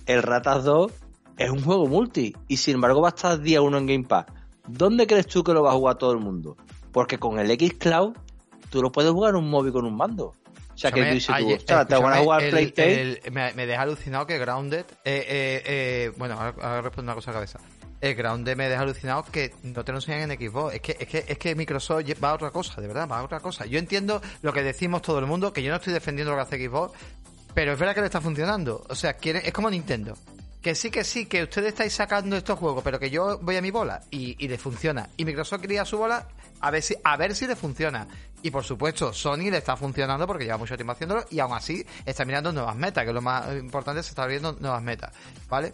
El 0.06 0.24
Ratas 0.24 0.64
2 0.66 0.92
es 1.38 1.50
un 1.50 1.64
juego 1.64 1.88
multi 1.88 2.36
y 2.48 2.58
sin 2.58 2.76
embargo 2.76 3.02
va 3.02 3.10
a 3.10 3.16
estar 3.16 3.40
día 3.40 3.62
uno 3.62 3.78
en 3.78 3.88
Game 3.88 4.06
Pass. 4.06 4.26
¿Dónde 4.68 5.08
crees 5.08 5.28
tú 5.28 5.44
que 5.44 5.54
lo 5.54 5.64
va 5.64 5.72
a 5.72 5.76
jugar 5.76 5.98
todo 5.98 6.12
el 6.12 6.20
mundo? 6.20 6.58
Porque 6.92 7.18
con 7.18 7.40
el 7.40 7.50
X 7.52 7.76
Cloud 7.76 8.14
tú 8.70 8.82
lo 8.82 8.92
puedes 8.92 9.12
jugar 9.12 9.32
en 9.32 9.38
un 9.38 9.50
móvil 9.50 9.72
con 9.72 9.86
un 9.86 9.96
mando. 9.96 10.34
O 10.76 10.78
sea, 10.78 10.92
que 10.92 11.06
tú 11.06 11.14
dices 11.14 11.36
tú, 11.38 11.66
te 11.66 11.96
van 11.96 12.14
a 12.14 12.18
jugar 12.18 12.44
me, 13.32 13.54
me, 13.54 13.66
deja 13.66 13.82
alucinado 13.82 14.28
que 14.28 14.38
Grounded. 14.38 14.86
Eh, 15.06 15.26
eh, 15.26 15.64
eh, 15.66 16.12
bueno, 16.18 16.36
ahora, 16.38 16.82
respondo 16.82 17.12
una 17.12 17.16
cosa 17.16 17.32
a 17.32 17.34
la 17.34 17.40
cabeza. 17.40 17.60
El 18.02 18.14
Grounded 18.16 18.58
me 18.58 18.68
deja 18.68 18.82
alucinado 18.82 19.24
que 19.24 19.54
no 19.64 19.86
te 19.86 19.94
lo 19.94 20.00
enseñan 20.00 20.30
en 20.30 20.38
Xbox. 20.38 20.76
Es 20.76 20.82
que, 20.82 20.98
es 21.00 21.08
que, 21.08 21.26
es 21.26 21.38
que 21.38 21.56
Microsoft 21.56 22.04
va 22.22 22.32
a 22.32 22.34
otra 22.34 22.52
cosa, 22.52 22.82
de 22.82 22.88
verdad, 22.88 23.08
va 23.10 23.20
a 23.20 23.24
otra 23.24 23.40
cosa. 23.40 23.66
Yo 23.66 23.80
entiendo 23.80 24.22
lo 24.42 24.52
que 24.52 24.64
decimos 24.64 25.02
todo 25.02 25.20
el 25.20 25.26
mundo, 25.26 25.54
que 25.54 25.64
yo 25.64 25.70
no 25.70 25.78
estoy 25.78 25.94
defendiendo 25.94 26.32
lo 26.32 26.38
que 26.38 26.44
hace 26.44 26.68
Xbox, 26.68 26.98
pero 27.54 27.72
es 27.72 27.80
verdad 27.80 27.96
que 27.96 28.02
le 28.02 28.08
está 28.08 28.20
funcionando. 28.20 28.86
O 28.90 28.96
sea, 28.96 29.16
es 29.22 29.54
como 29.54 29.70
Nintendo 29.70 30.14
que 30.66 30.74
sí, 30.74 30.90
que 30.90 31.04
sí, 31.04 31.28
que 31.28 31.44
ustedes 31.44 31.74
estáis 31.74 31.94
sacando 31.94 32.36
estos 32.36 32.58
juegos, 32.58 32.84
pero 32.84 33.00
que 33.00 33.12
yo 33.12 33.38
voy 33.38 33.56
a 33.56 33.62
mi 33.62 33.70
bola 33.70 34.02
y, 34.10 34.36
y 34.44 34.48
le 34.48 34.58
funciona. 34.58 35.08
Y 35.16 35.24
Microsoft 35.24 35.62
quería 35.62 35.86
su 35.86 35.96
bola 35.96 36.28
a 36.60 36.72
ver 36.72 36.82
si, 36.82 36.96
a 37.04 37.16
ver 37.18 37.36
si 37.36 37.46
le 37.46 37.56
funciona. 37.56 38.08
Y 38.42 38.50
por 38.50 38.64
supuesto, 38.64 39.14
Sony 39.14 39.52
le 39.52 39.58
está 39.58 39.78
funcionando 39.78 40.26
porque 40.26 40.46
lleva 40.46 40.58
mucho 40.58 40.76
tiempo 40.76 40.94
haciéndolo 40.94 41.24
y 41.30 41.38
aún 41.38 41.54
así 41.54 41.86
está 42.04 42.26
mirando 42.26 42.52
nuevas 42.52 42.76
metas, 42.76 43.04
que 43.04 43.12
es 43.12 43.14
lo 43.14 43.22
más 43.22 43.56
importante, 43.56 44.02
se 44.02 44.10
está 44.10 44.26
viendo 44.26 44.54
nuevas 44.54 44.82
metas, 44.82 45.14
¿vale? 45.48 45.72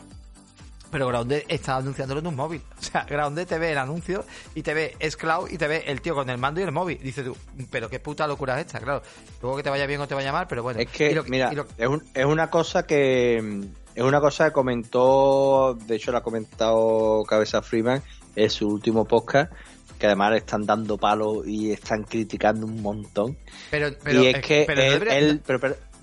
Pero 0.91 1.07
Grounded 1.07 1.43
está 1.47 1.77
anunciándolo 1.77 2.19
en 2.19 2.27
un 2.27 2.35
móvil. 2.35 2.61
O 2.77 2.83
sea, 2.83 3.05
Grounded 3.05 3.47
te 3.47 3.57
ve 3.57 3.71
el 3.71 3.77
anuncio 3.77 4.25
y 4.55 4.61
te 4.61 4.73
ve 4.73 4.97
es 4.99 5.15
cloud 5.15 5.49
y 5.49 5.57
te 5.57 5.69
ve 5.69 5.85
el 5.87 6.01
tío 6.01 6.15
con 6.15 6.29
el 6.29 6.37
mando 6.37 6.59
y 6.59 6.63
el 6.63 6.73
móvil. 6.73 6.99
Dice 7.01 7.23
tú, 7.23 7.37
pero 7.69 7.89
qué 7.89 8.01
puta 8.01 8.27
locura 8.27 8.59
es 8.59 8.65
esta, 8.65 8.81
claro. 8.81 9.03
Luego 9.41 9.55
que 9.55 9.63
te 9.63 9.69
vaya 9.69 9.85
bien 9.85 10.01
o 10.01 10.07
te 10.09 10.15
vaya 10.15 10.33
mal, 10.33 10.47
pero 10.49 10.63
bueno. 10.63 10.81
Es 10.81 10.89
que, 10.89 11.23
mira, 11.29 11.53
es, 11.77 11.89
es 12.13 12.25
una 12.25 12.49
cosa 12.49 12.85
que 12.85 13.71
es 13.95 14.03
una 14.03 14.19
cosa 14.19 14.45
que 14.45 14.51
comentó, 14.51 15.77
de 15.85 15.95
hecho 15.95 16.11
la 16.11 16.19
ha 16.19 16.23
comentado 16.23 17.23
Cabeza 17.27 17.61
Freeman 17.61 18.01
en 18.35 18.49
su 18.49 18.67
último 18.67 19.05
podcast, 19.05 19.51
que 19.99 20.07
además 20.07 20.31
le 20.31 20.37
están 20.37 20.65
dando 20.65 20.97
palo 20.97 21.43
y 21.45 21.71
están 21.71 22.03
criticando 22.03 22.65
un 22.65 22.81
montón. 22.81 23.37
Pero, 23.69 23.89
y 23.89 24.27
es, 24.27 24.41
que 24.41 24.63
él, 24.63 25.41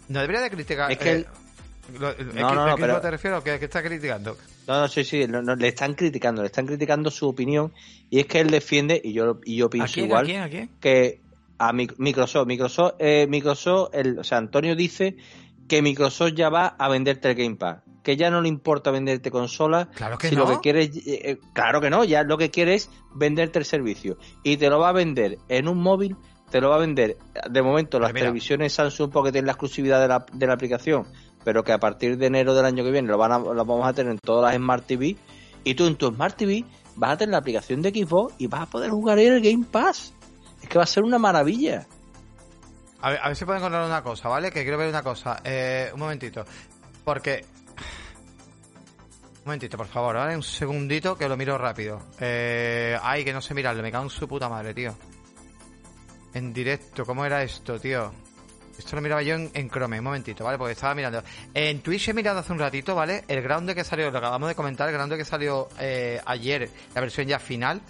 no 0.09 0.21
debería 0.21 0.43
de 0.43 0.51
criticar. 0.51 0.93
Es 0.93 0.99
que 0.99 1.13
él, 1.13 1.27
no, 1.99 2.15
no, 2.55 2.67
no, 2.67 2.77
pero... 2.77 3.01
te 3.01 3.11
refiero? 3.11 3.43
¿Qué, 3.43 3.55
está 3.55 3.83
criticando? 3.83 4.37
No, 4.67 4.81
no, 4.81 4.89
sí, 4.89 5.05
sí, 5.05 5.27
le 5.27 5.69
están 5.69 5.95
criticando, 5.95 6.43
le 6.43 6.47
están 6.47 6.67
criticando 6.67 7.11
su 7.11 7.29
opinión 7.29 7.73
y 8.11 8.21
es 8.21 8.27
que 8.27 8.41
él 8.41 8.51
defiende, 8.51 9.01
y 9.03 9.15
yo, 9.15 9.41
y 9.45 9.57
yo 9.57 9.71
pienso 9.71 10.01
igual, 10.01 10.27
que 10.81 11.21
a 11.59 11.73
Microsoft, 11.73 12.47
Microsoft, 12.47 12.95
eh, 12.99 13.27
Microsoft, 13.29 13.95
el, 13.95 14.19
o 14.19 14.25
sea, 14.25 14.39
Antonio 14.39 14.77
dice 14.77 15.17
que 15.69 15.83
Microsoft 15.83 16.33
ya 16.35 16.49
va 16.49 16.67
a 16.79 16.89
venderte 16.89 17.31
el 17.31 17.35
Game 17.35 17.57
Pass, 17.57 17.83
que 18.03 18.17
ya 18.17 18.31
no 18.31 18.41
le 18.41 18.49
importa 18.49 18.91
venderte 18.91 19.31
consolas, 19.31 19.89
claro 19.95 20.19
que 20.19 20.31
si 20.31 20.37
no. 20.37 20.45
lo 20.45 20.55
que 20.55 20.61
quieres, 20.61 20.97
eh, 20.97 21.03
eh, 21.07 21.39
claro 21.53 21.81
que 21.81 21.91
no, 21.91 22.05
ya 22.05 22.23
lo 22.23 22.39
que 22.39 22.51
quiere 22.51 22.75
es 22.75 22.91
venderte 23.15 23.59
el 23.59 23.65
servicio 23.65 24.19
y 24.43 24.57
te 24.57 24.71
lo 24.71 24.79
va 24.79 24.89
a 24.89 24.93
vender 24.93 25.39
en 25.49 25.69
un 25.69 25.79
móvil 25.79 26.17
te 26.51 26.63
lo 26.63 26.71
va 26.71 26.77
a 26.77 26.79
vender 26.79 27.19
de 27.51 27.63
momento 27.63 28.01
las 28.01 28.15
televisiones 28.15 28.73
Samsung 28.73 29.11
porque 29.13 29.33
tienen 29.33 29.45
la 29.45 29.53
exclusividad 29.53 30.01
de 30.01 30.09
la, 30.09 30.25
de 30.33 30.47
la 30.47 30.55
aplicación 30.55 31.07
pero 31.45 31.65
que 31.65 31.73
a 31.73 31.79
partir 31.79 32.19
de 32.19 32.27
enero 32.27 32.55
del 32.55 32.67
año 32.67 32.85
que 32.85 32.91
viene 32.91 33.09
lo, 33.09 33.19
van 33.19 33.33
a, 33.33 33.39
lo 33.39 33.65
vamos 33.65 33.87
a 33.87 33.93
tener 33.93 34.13
en 34.13 34.19
todas 34.19 34.45
las 34.45 34.57
Smart 34.57 34.85
TV. 34.85 35.17
Y 35.65 35.75
tú 35.75 35.87
en 35.87 35.97
tu 35.97 36.09
Smart 36.09 36.37
TV 36.37 36.65
vas 36.97 37.13
a 37.13 37.17
tener 37.17 37.33
la 37.33 37.39
aplicación 37.39 37.83
de 37.83 37.91
Xbox 37.91 38.35
y 38.39 38.47
vas 38.49 38.63
a 38.63 38.67
poder 38.67 38.91
jugar 38.91 39.19
en 39.19 39.33
el 39.33 39.41
Game 39.41 39.65
Pass. 39.65 40.13
Es 40.63 40.69
que 40.69 40.79
va 40.79 40.85
a 40.85 40.87
ser 40.87 41.05
una 41.05 41.19
maravilla. 41.19 41.87
A 43.01 43.11
ver, 43.11 43.21
a 43.23 43.29
ver 43.29 43.37
si 43.37 43.45
puedo 43.45 43.59
encontrar 43.59 43.85
una 43.85 44.03
cosa, 44.03 44.29
¿vale? 44.29 44.51
Que 44.51 44.63
quiero 44.63 44.79
ver 44.79 44.89
una 44.89 45.03
cosa. 45.03 45.41
Eh, 45.45 45.91
un 45.93 46.01
momentito. 46.01 46.45
Porque... 47.05 47.45
Un 49.39 49.45
momentito, 49.45 49.77
por 49.77 49.87
favor, 49.87 50.17
¿vale? 50.17 50.37
Un 50.37 50.43
segundito 50.43 51.17
que 51.17 51.29
lo 51.29 51.37
miro 51.37 51.57
rápido. 51.57 52.01
Eh... 52.21 52.99
Ay, 53.03 53.25
que 53.25 53.33
no 53.33 53.41
sé 53.41 53.55
mirarlo. 53.55 53.83
Me 53.83 53.93
cago 53.93 54.05
en 54.05 54.11
su 54.11 54.27
puta 54.27 54.49
madre, 54.49 54.75
tío. 54.75 54.95
En 56.35 56.53
directo, 56.53 57.07
¿cómo 57.07 57.25
era 57.25 57.43
esto, 57.43 57.79
tío? 57.81 58.13
Esto 58.79 58.95
lo 58.95 59.03
miraba 59.03 59.23
yo 59.23 59.35
en, 59.35 59.71
Chrome, 59.71 59.99
un 59.99 60.05
momentito, 60.05 60.45
¿vale? 60.45 60.57
Porque 60.57 60.73
estaba 60.73 60.95
mirando. 60.95 61.23
En 61.53 61.81
Twitch 61.81 62.09
he 62.09 62.15
mirado 62.15 62.39
hace 62.39 62.53
un 62.53 62.61
ratito, 62.61 62.95
¿vale? 62.95 63.25
El 63.27 63.43
ground 63.43 63.75
que 63.75 63.83
salió, 63.83 64.09
lo 64.11 64.19
acabamos 64.19 64.49
de 64.49 64.55
comentar, 64.55 64.89
el 64.89 64.95
ground 64.95 65.17
que 65.17 65.25
salió 65.25 65.69
eh, 65.81 66.21
ayer, 66.25 66.71
la 66.95 67.01
versión 67.01 67.27
ya 67.27 67.41
final. 67.41 67.81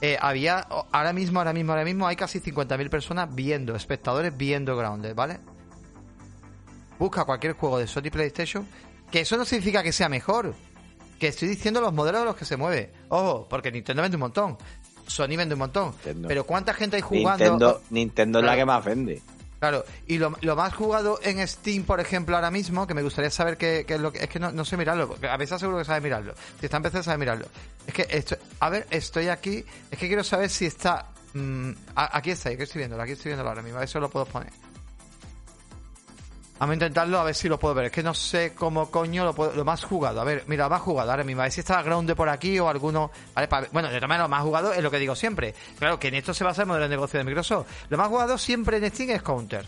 Eh, 0.00 0.16
había, 0.20 0.60
ahora 0.92 1.12
mismo, 1.12 1.40
ahora 1.40 1.52
mismo, 1.52 1.72
ahora 1.72 1.84
mismo, 1.84 2.06
hay 2.06 2.16
casi 2.16 2.40
50.000 2.40 2.88
personas 2.88 3.34
viendo, 3.34 3.74
espectadores 3.74 4.36
viendo 4.36 4.76
Grounded, 4.76 5.14
¿vale? 5.14 5.40
Busca 6.98 7.24
cualquier 7.24 7.54
juego 7.54 7.78
de 7.78 7.86
Sony 7.86 8.10
PlayStation, 8.10 8.66
que 9.10 9.20
eso 9.20 9.36
no 9.36 9.44
significa 9.44 9.82
que 9.82 9.92
sea 9.92 10.08
mejor. 10.08 10.54
Que 11.18 11.28
estoy 11.28 11.48
diciendo 11.48 11.80
los 11.80 11.92
modelos 11.92 12.20
de 12.20 12.26
los 12.26 12.36
que 12.36 12.44
se 12.44 12.56
mueve. 12.56 12.92
Ojo, 13.08 13.48
porque 13.50 13.72
Nintendo 13.72 14.02
vende 14.02 14.16
un 14.16 14.20
montón. 14.20 14.56
Sony 15.08 15.36
vende 15.36 15.54
un 15.54 15.58
montón. 15.58 15.94
Pero 16.28 16.44
¿cuánta 16.44 16.72
gente 16.74 16.96
hay 16.96 17.02
jugando? 17.02 17.44
Nintendo, 17.44 17.82
Nintendo 17.90 18.38
es 18.38 18.44
la 18.44 18.54
que 18.56 18.64
más 18.64 18.84
vende. 18.84 19.20
Claro, 19.58 19.84
y 20.06 20.18
lo, 20.18 20.30
más 20.30 20.74
jugado 20.74 21.18
en 21.22 21.46
Steam, 21.46 21.82
por 21.82 21.98
ejemplo, 21.98 22.36
ahora 22.36 22.50
mismo, 22.50 22.86
que 22.86 22.94
me 22.94 23.02
gustaría 23.02 23.30
saber 23.30 23.56
qué, 23.56 23.84
es 23.88 24.00
lo 24.00 24.12
que... 24.12 24.22
Es 24.22 24.28
que 24.28 24.38
no, 24.38 24.64
sé 24.64 24.76
mirarlo, 24.76 25.16
a 25.28 25.36
veces 25.36 25.58
seguro 25.58 25.78
que 25.78 25.84
sabe 25.84 26.00
mirarlo. 26.00 26.34
Si 26.60 26.66
está 26.66 26.76
empezando, 26.76 27.02
sabe 27.02 27.18
mirarlo. 27.18 27.46
Es 27.86 27.92
que, 27.92 28.06
esto, 28.08 28.36
a 28.60 28.70
ver, 28.70 28.86
estoy 28.90 29.28
aquí, 29.28 29.64
es 29.90 29.98
que 29.98 30.06
quiero 30.06 30.22
saber 30.22 30.48
si 30.48 30.66
está... 30.66 31.06
Mm, 31.34 31.72
aquí 31.94 32.30
está, 32.30 32.50
aquí 32.50 32.62
estoy 32.62 32.78
viéndolo, 32.78 33.02
aquí 33.02 33.12
estoy 33.12 33.30
viéndolo 33.30 33.48
ahora 33.50 33.62
mismo, 33.62 33.78
a 33.78 33.80
ver 33.80 33.88
si 33.88 33.98
lo 33.98 34.08
puedo 34.08 34.26
poner. 34.26 34.52
Vamos 36.58 36.72
a 36.72 36.74
intentarlo 36.74 37.18
a 37.20 37.24
ver 37.24 37.34
si 37.34 37.48
lo 37.48 37.58
puedo 37.58 37.74
ver. 37.74 37.86
Es 37.86 37.92
que 37.92 38.02
no 38.02 38.14
sé 38.14 38.52
cómo 38.54 38.90
coño 38.90 39.24
lo, 39.24 39.34
puedo, 39.34 39.52
lo 39.54 39.64
más 39.64 39.84
jugado. 39.84 40.20
A 40.20 40.24
ver, 40.24 40.44
mira, 40.48 40.64
lo 40.64 40.70
más 40.70 40.82
jugado 40.82 41.10
ahora 41.10 41.24
mismo. 41.24 41.42
A 41.42 41.44
ver 41.44 41.52
si 41.52 41.60
está 41.60 41.82
Grounded 41.82 42.16
por 42.16 42.28
aquí 42.28 42.58
o 42.58 42.68
alguno. 42.68 43.10
Vale, 43.34 43.48
bueno, 43.72 43.88
de 43.88 43.94
todas 43.94 44.08
maneras, 44.08 44.24
lo 44.24 44.28
más 44.28 44.42
jugado 44.42 44.72
es 44.72 44.82
lo 44.82 44.90
que 44.90 44.98
digo 44.98 45.14
siempre. 45.14 45.54
Claro, 45.78 45.98
que 45.98 46.08
en 46.08 46.14
esto 46.14 46.34
se 46.34 46.44
basa 46.44 46.62
el 46.62 46.68
modelo 46.68 46.84
de 46.84 46.90
negocio 46.90 47.18
de 47.18 47.24
Microsoft. 47.24 47.68
Lo 47.88 47.96
más 47.96 48.08
jugado 48.08 48.36
siempre 48.38 48.78
en 48.78 48.90
Steam 48.90 49.10
es 49.10 49.22
Counter. 49.22 49.64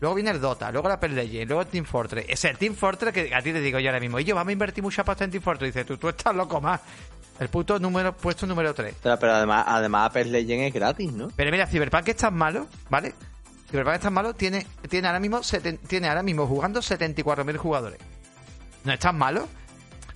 Luego 0.00 0.14
viene 0.14 0.30
el 0.30 0.40
Dota, 0.40 0.72
luego 0.72 0.88
la 0.88 0.94
Apple 0.94 1.10
Legends, 1.10 1.46
luego 1.48 1.60
el 1.60 1.68
Team 1.68 1.84
Fortress. 1.84 2.24
Es 2.26 2.44
el 2.46 2.56
Team 2.56 2.74
Fortress 2.74 3.12
que 3.12 3.34
a 3.34 3.42
ti 3.42 3.52
te 3.52 3.60
digo 3.60 3.78
yo 3.78 3.90
ahora 3.90 4.00
mismo. 4.00 4.18
Y 4.18 4.24
yo, 4.24 4.34
vamos 4.34 4.48
a 4.48 4.52
invertir 4.52 4.82
mucha 4.82 5.04
pasta 5.04 5.24
en 5.24 5.30
Team 5.30 5.42
Fortress. 5.42 5.74
Dice, 5.74 5.84
tú, 5.84 5.98
tú 5.98 6.08
estás 6.08 6.34
loco 6.34 6.60
más. 6.60 6.80
El 7.38 7.48
puto 7.48 7.78
número, 7.78 8.16
puesto 8.16 8.46
número 8.46 8.72
3. 8.72 8.96
Pero, 9.02 9.32
además, 9.32 9.64
además 9.66 10.08
Apple 10.08 10.26
Legends 10.26 10.68
es 10.68 10.74
gratis, 10.74 11.12
¿no? 11.12 11.28
Pero 11.34 11.50
mira, 11.50 11.66
Cyberpunk 11.66 12.08
es 12.08 12.16
tan 12.16 12.34
malo, 12.34 12.66
¿vale? 12.88 13.14
Cyberpunk 13.70 13.94
es 13.96 14.00
tan 14.00 14.12
malo, 14.12 14.34
tiene, 14.34 14.66
tiene 14.88 15.06
ahora 15.06 15.20
mismo 15.20 15.40
tiene 15.86 16.08
ahora 16.08 16.22
mismo 16.22 16.46
jugando 16.46 16.80
74.000 16.80 17.56
jugadores. 17.56 17.98
¿No 18.84 18.92
es 18.92 18.98
tan 18.98 19.16
malo? 19.16 19.46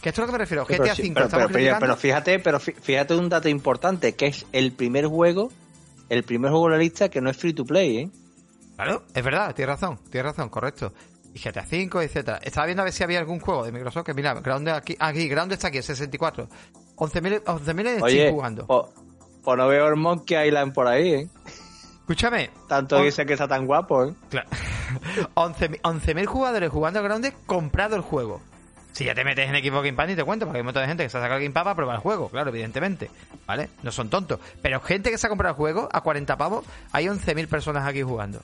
Que 0.00 0.10
esto 0.10 0.20
es 0.20 0.26
lo 0.26 0.26
que 0.26 0.32
me 0.32 0.38
refiero. 0.38 0.66
GTA 0.66 0.94
5 0.94 1.20
pero, 1.30 1.78
pero, 1.80 1.96
fíjate, 1.96 2.38
pero 2.38 2.60
fíjate 2.60 3.14
un 3.14 3.28
dato 3.28 3.48
importante, 3.48 4.14
que 4.14 4.26
es 4.26 4.46
el 4.52 4.72
primer 4.72 5.06
juego, 5.06 5.50
el 6.08 6.24
primer 6.24 6.50
juego 6.50 6.66
de 6.66 6.72
la 6.72 6.78
lista 6.78 7.08
que 7.08 7.20
no 7.20 7.30
es 7.30 7.36
free 7.36 7.54
to 7.54 7.64
play, 7.64 7.98
¿eh? 7.98 8.10
Claro, 8.76 9.04
es 9.14 9.24
verdad, 9.24 9.54
tienes 9.54 9.80
razón, 9.80 9.98
tienes 10.10 10.32
razón, 10.32 10.48
correcto. 10.48 10.92
Y 11.32 11.38
GTA 11.38 11.64
5, 11.64 12.02
etcétera. 12.02 12.38
Estaba 12.42 12.66
viendo 12.66 12.82
a 12.82 12.84
ver 12.84 12.92
si 12.92 13.02
había 13.02 13.18
algún 13.18 13.40
juego 13.40 13.64
de 13.64 13.72
Microsoft 13.72 14.04
que 14.04 14.14
mira, 14.14 14.34
Ground 14.34 14.68
aquí, 14.68 14.96
aquí, 14.98 15.28
Ground 15.28 15.52
está 15.52 15.68
aquí, 15.68 15.80
64. 15.80 16.48
11.000 16.96 17.42
11 17.46 18.02
Oye, 18.02 18.30
jugando. 18.30 18.66
Pues 19.42 19.58
no 19.58 19.68
veo 19.68 19.88
el 19.88 19.96
Monkey 19.96 20.48
Island 20.48 20.72
por 20.72 20.86
ahí, 20.86 21.14
¿eh? 21.14 21.28
Escúchame. 22.04 22.50
Tanto 22.68 23.00
dice 23.00 23.24
que 23.24 23.32
está 23.32 23.48
tan 23.48 23.66
guapo, 23.66 24.04
¿eh? 24.04 24.14
Claro. 24.28 24.46
11.000 25.34 26.26
jugadores 26.26 26.70
jugando 26.70 27.00
a 27.00 27.02
Grounded 27.02 27.32
comprado 27.46 27.96
el 27.96 28.02
juego. 28.02 28.42
Si 28.92 29.06
ya 29.06 29.14
te 29.14 29.24
metes 29.24 29.48
en 29.48 29.56
equipo 29.56 29.78
Game 29.78 29.94
Pass 29.94 30.08
ni 30.08 30.14
te 30.14 30.22
cuento, 30.22 30.44
porque 30.44 30.58
hay 30.58 30.60
un 30.60 30.66
montón 30.66 30.82
de 30.82 30.88
gente 30.88 31.02
que 31.02 31.08
se 31.08 31.16
ha 31.16 31.22
sacado 31.22 31.38
el 31.38 31.44
Game 31.44 31.54
Pass 31.54 31.64
para 31.64 31.74
probar 31.74 31.96
el 31.96 32.02
juego, 32.02 32.28
claro, 32.28 32.50
evidentemente. 32.50 33.10
¿Vale? 33.46 33.70
No 33.82 33.90
son 33.90 34.10
tontos. 34.10 34.38
Pero 34.60 34.80
gente 34.80 35.10
que 35.10 35.16
se 35.16 35.26
ha 35.26 35.30
comprado 35.30 35.52
el 35.54 35.56
juego 35.56 35.88
a 35.90 36.02
40 36.02 36.36
pavos, 36.36 36.66
hay 36.92 37.06
11.000 37.06 37.48
personas 37.48 37.88
aquí 37.88 38.02
jugando. 38.02 38.42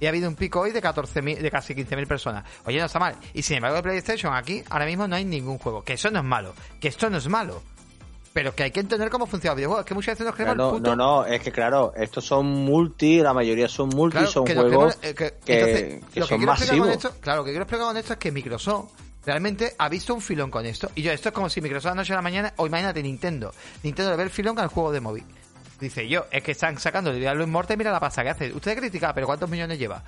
Y 0.00 0.06
ha 0.06 0.08
habido 0.08 0.28
un 0.28 0.34
pico 0.34 0.58
hoy 0.62 0.72
de 0.72 0.82
14.000, 0.82 1.38
de 1.38 1.50
casi 1.52 1.76
15.000 1.76 2.08
personas. 2.08 2.44
Oye, 2.64 2.80
no 2.80 2.86
está 2.86 2.98
mal. 2.98 3.14
Y 3.34 3.42
sin 3.42 3.58
embargo, 3.58 3.76
de 3.76 3.84
PlayStation 3.84 4.34
aquí 4.34 4.64
ahora 4.68 4.84
mismo 4.84 5.06
no 5.06 5.14
hay 5.14 5.24
ningún 5.24 5.58
juego. 5.58 5.84
Que 5.84 5.92
eso 5.92 6.10
no 6.10 6.18
es 6.18 6.24
malo. 6.24 6.54
Que 6.80 6.88
esto 6.88 7.08
no 7.08 7.18
es 7.18 7.28
malo 7.28 7.62
pero 8.32 8.54
que 8.54 8.64
hay 8.64 8.70
que 8.70 8.80
entender 8.80 9.10
cómo 9.10 9.26
funciona 9.26 9.52
el 9.52 9.56
videojuego. 9.58 9.80
Es 9.80 9.86
que 9.86 9.94
muchas 9.94 10.14
veces 10.14 10.26
nos 10.26 10.34
creemos 10.34 10.56
no, 10.56 10.80
No, 10.80 10.96
no, 10.96 11.24
es 11.26 11.40
que 11.42 11.52
claro, 11.52 11.92
estos 11.96 12.24
son 12.24 12.46
multi, 12.46 13.20
la 13.20 13.34
mayoría 13.34 13.68
son 13.68 13.90
multi, 13.90 14.26
son 14.26 14.46
juegos 14.46 14.98
eh, 15.02 15.14
que, 15.14 16.22
son 16.22 16.44
masivos. 16.44 17.10
claro, 17.20 17.40
lo 17.40 17.44
que 17.44 17.50
quiero 17.50 17.64
explicar 17.64 17.86
con 17.86 17.96
esto 17.96 18.12
es 18.14 18.18
que 18.18 18.32
Microsoft 18.32 18.90
realmente 19.24 19.74
ha 19.78 19.88
visto 19.88 20.14
un 20.14 20.20
filón 20.20 20.50
con 20.50 20.64
esto. 20.66 20.90
Y 20.94 21.02
yo, 21.02 21.12
esto 21.12 21.28
es 21.28 21.34
como 21.34 21.48
si 21.48 21.60
Microsoft 21.60 21.92
anoche 21.92 22.12
a 22.12 22.16
la 22.16 22.22
mañana, 22.22 22.52
o 22.56 22.66
imagínate 22.66 23.02
Nintendo. 23.02 23.52
Nintendo 23.82 24.10
le 24.12 24.16
ve 24.16 24.22
el 24.24 24.30
filón 24.30 24.54
con 24.54 24.64
el 24.64 24.70
juego 24.70 24.92
de 24.92 25.00
móvil. 25.00 25.24
Dice 25.80 26.08
yo, 26.08 26.26
es 26.30 26.42
que 26.42 26.52
están 26.52 26.78
sacando 26.78 27.10
el 27.10 27.18
Diablo 27.18 27.44
Inmortal 27.44 27.74
y 27.74 27.78
mira 27.78 27.90
la 27.90 28.00
pasta 28.00 28.22
que 28.22 28.30
hace. 28.30 28.52
Usted 28.52 28.78
critica, 28.78 29.12
pero 29.12 29.26
¿cuántos 29.26 29.50
millones 29.50 29.78
lleva? 29.78 30.02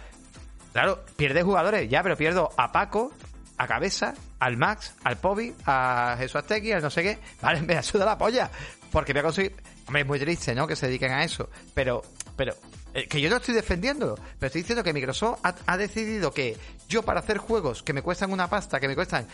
Claro, 0.72 1.04
pierde 1.16 1.42
jugadores, 1.42 1.88
ya, 1.88 2.02
pero 2.02 2.16
pierdo 2.16 2.50
a 2.56 2.72
Paco, 2.72 3.12
a 3.58 3.66
Cabeza, 3.66 4.14
al 4.44 4.58
Max, 4.58 4.92
al 5.04 5.16
Pobi, 5.16 5.54
a 5.64 6.16
Jesús 6.18 6.36
Aztequi, 6.36 6.70
al 6.72 6.82
no 6.82 6.90
sé 6.90 7.02
qué. 7.02 7.18
Vale, 7.40 7.62
me 7.62 7.78
ayuda 7.78 8.04
la 8.04 8.18
polla. 8.18 8.50
Porque 8.92 9.14
voy 9.14 9.20
a 9.20 9.22
conseguir. 9.22 9.56
Hombre, 9.86 10.02
es 10.02 10.06
muy 10.06 10.18
triste, 10.18 10.54
¿no? 10.54 10.66
Que 10.66 10.76
se 10.76 10.86
dediquen 10.86 11.12
a 11.12 11.24
eso. 11.24 11.48
Pero, 11.72 12.02
pero, 12.36 12.54
eh, 12.92 13.08
que 13.08 13.22
yo 13.22 13.30
no 13.30 13.36
estoy 13.36 13.54
defendiendo, 13.54 14.14
pero 14.38 14.48
estoy 14.48 14.60
diciendo 14.60 14.84
que 14.84 14.92
Microsoft 14.92 15.40
ha, 15.44 15.54
ha, 15.64 15.76
decidido 15.78 16.30
que 16.32 16.58
yo 16.90 17.02
para 17.02 17.20
hacer 17.20 17.38
juegos 17.38 17.82
que 17.82 17.94
me 17.94 18.02
cuestan 18.02 18.32
una 18.32 18.50
pasta, 18.50 18.80
que 18.80 18.88
me 18.88 18.94
cuestan 18.94 19.26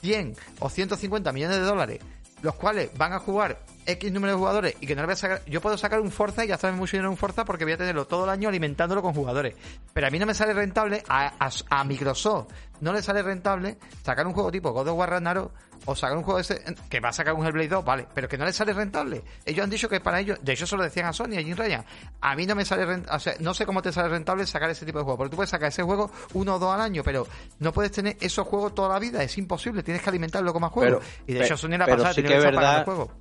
100 0.00 0.36
o 0.58 0.68
150 0.68 1.32
millones 1.32 1.58
de 1.58 1.62
dólares, 1.62 2.00
los 2.42 2.56
cuales 2.56 2.90
van 2.98 3.12
a 3.12 3.20
jugar 3.20 3.60
X 3.86 4.12
número 4.12 4.32
de 4.32 4.38
jugadores 4.38 4.74
y 4.80 4.86
que 4.86 4.94
no 4.94 5.02
le 5.02 5.06
voy 5.06 5.12
a 5.14 5.16
sacar. 5.16 5.42
Yo 5.46 5.60
puedo 5.60 5.78
sacar 5.78 6.00
un 6.00 6.10
Forza 6.10 6.44
y 6.44 6.48
gastarme 6.48 6.78
mucho 6.78 6.92
dinero 6.92 7.08
en 7.08 7.12
un 7.12 7.16
Forza 7.16 7.44
porque 7.44 7.64
voy 7.64 7.74
a 7.74 7.76
tenerlo 7.76 8.06
todo 8.06 8.24
el 8.24 8.30
año 8.30 8.48
alimentándolo 8.48 9.02
con 9.02 9.14
jugadores. 9.14 9.54
Pero 9.92 10.06
a 10.06 10.10
mí 10.10 10.18
no 10.18 10.26
me 10.26 10.34
sale 10.34 10.52
rentable, 10.52 11.02
a, 11.08 11.48
a, 11.70 11.84
Microsoft 11.84 12.52
no 12.80 12.92
le 12.92 13.00
sale 13.00 13.22
rentable 13.22 13.78
sacar 14.02 14.26
un 14.26 14.34
juego 14.34 14.50
tipo 14.50 14.70
God 14.70 14.88
of 14.88 14.98
War 14.98 15.10
Ragnarok 15.10 15.50
o 15.86 15.94
sacar 15.94 16.16
un 16.16 16.24
juego 16.24 16.40
ese 16.40 16.62
que 16.90 17.00
va 17.00 17.10
a 17.10 17.12
sacar 17.12 17.34
un 17.34 17.46
Hellblade 17.46 17.68
2, 17.68 17.84
vale, 17.84 18.06
pero 18.12 18.28
que 18.28 18.36
no 18.36 18.44
le 18.44 18.52
sale 18.52 18.72
rentable. 18.72 19.22
Ellos 19.44 19.64
han 19.64 19.70
dicho 19.70 19.88
que 19.88 20.00
para 20.00 20.20
ellos, 20.20 20.38
de 20.42 20.52
hecho 20.52 20.66
se 20.66 20.76
lo 20.76 20.82
decían 20.82 21.06
a 21.06 21.12
Sony, 21.12 21.36
a 21.38 21.42
Jim 21.42 21.56
Ryan, 21.56 21.84
a 22.20 22.34
mí 22.34 22.44
no 22.44 22.54
me 22.54 22.64
sale 22.64 22.84
rentable, 22.84 23.16
o 23.16 23.20
sea, 23.20 23.34
no 23.40 23.54
sé 23.54 23.64
cómo 23.64 23.82
te 23.82 23.92
sale 23.92 24.08
rentable 24.08 24.46
sacar 24.46 24.68
ese 24.70 24.84
tipo 24.84 24.98
de 24.98 25.04
juego, 25.04 25.16
porque 25.16 25.30
tú 25.30 25.36
puedes 25.36 25.50
sacar 25.50 25.68
ese 25.68 25.82
juego 25.82 26.10
uno 26.34 26.56
o 26.56 26.58
dos 26.58 26.74
al 26.74 26.80
año, 26.80 27.02
pero 27.04 27.26
no 27.60 27.72
puedes 27.72 27.92
tener 27.92 28.16
esos 28.20 28.46
juegos 28.46 28.74
toda 28.74 28.88
la 28.88 28.98
vida, 28.98 29.22
es 29.22 29.38
imposible, 29.38 29.82
tienes 29.82 30.02
que 30.02 30.10
alimentarlo 30.10 30.52
con 30.52 30.62
más 30.62 30.72
juegos. 30.72 31.04
y 31.26 31.34
de 31.34 31.44
hecho 31.44 31.56
Sony 31.56 31.78
la 31.78 31.86
pasada 31.86 32.14
sí 32.14 32.22
que, 32.22 32.36
verdad, 32.36 32.84
juego 32.84 33.12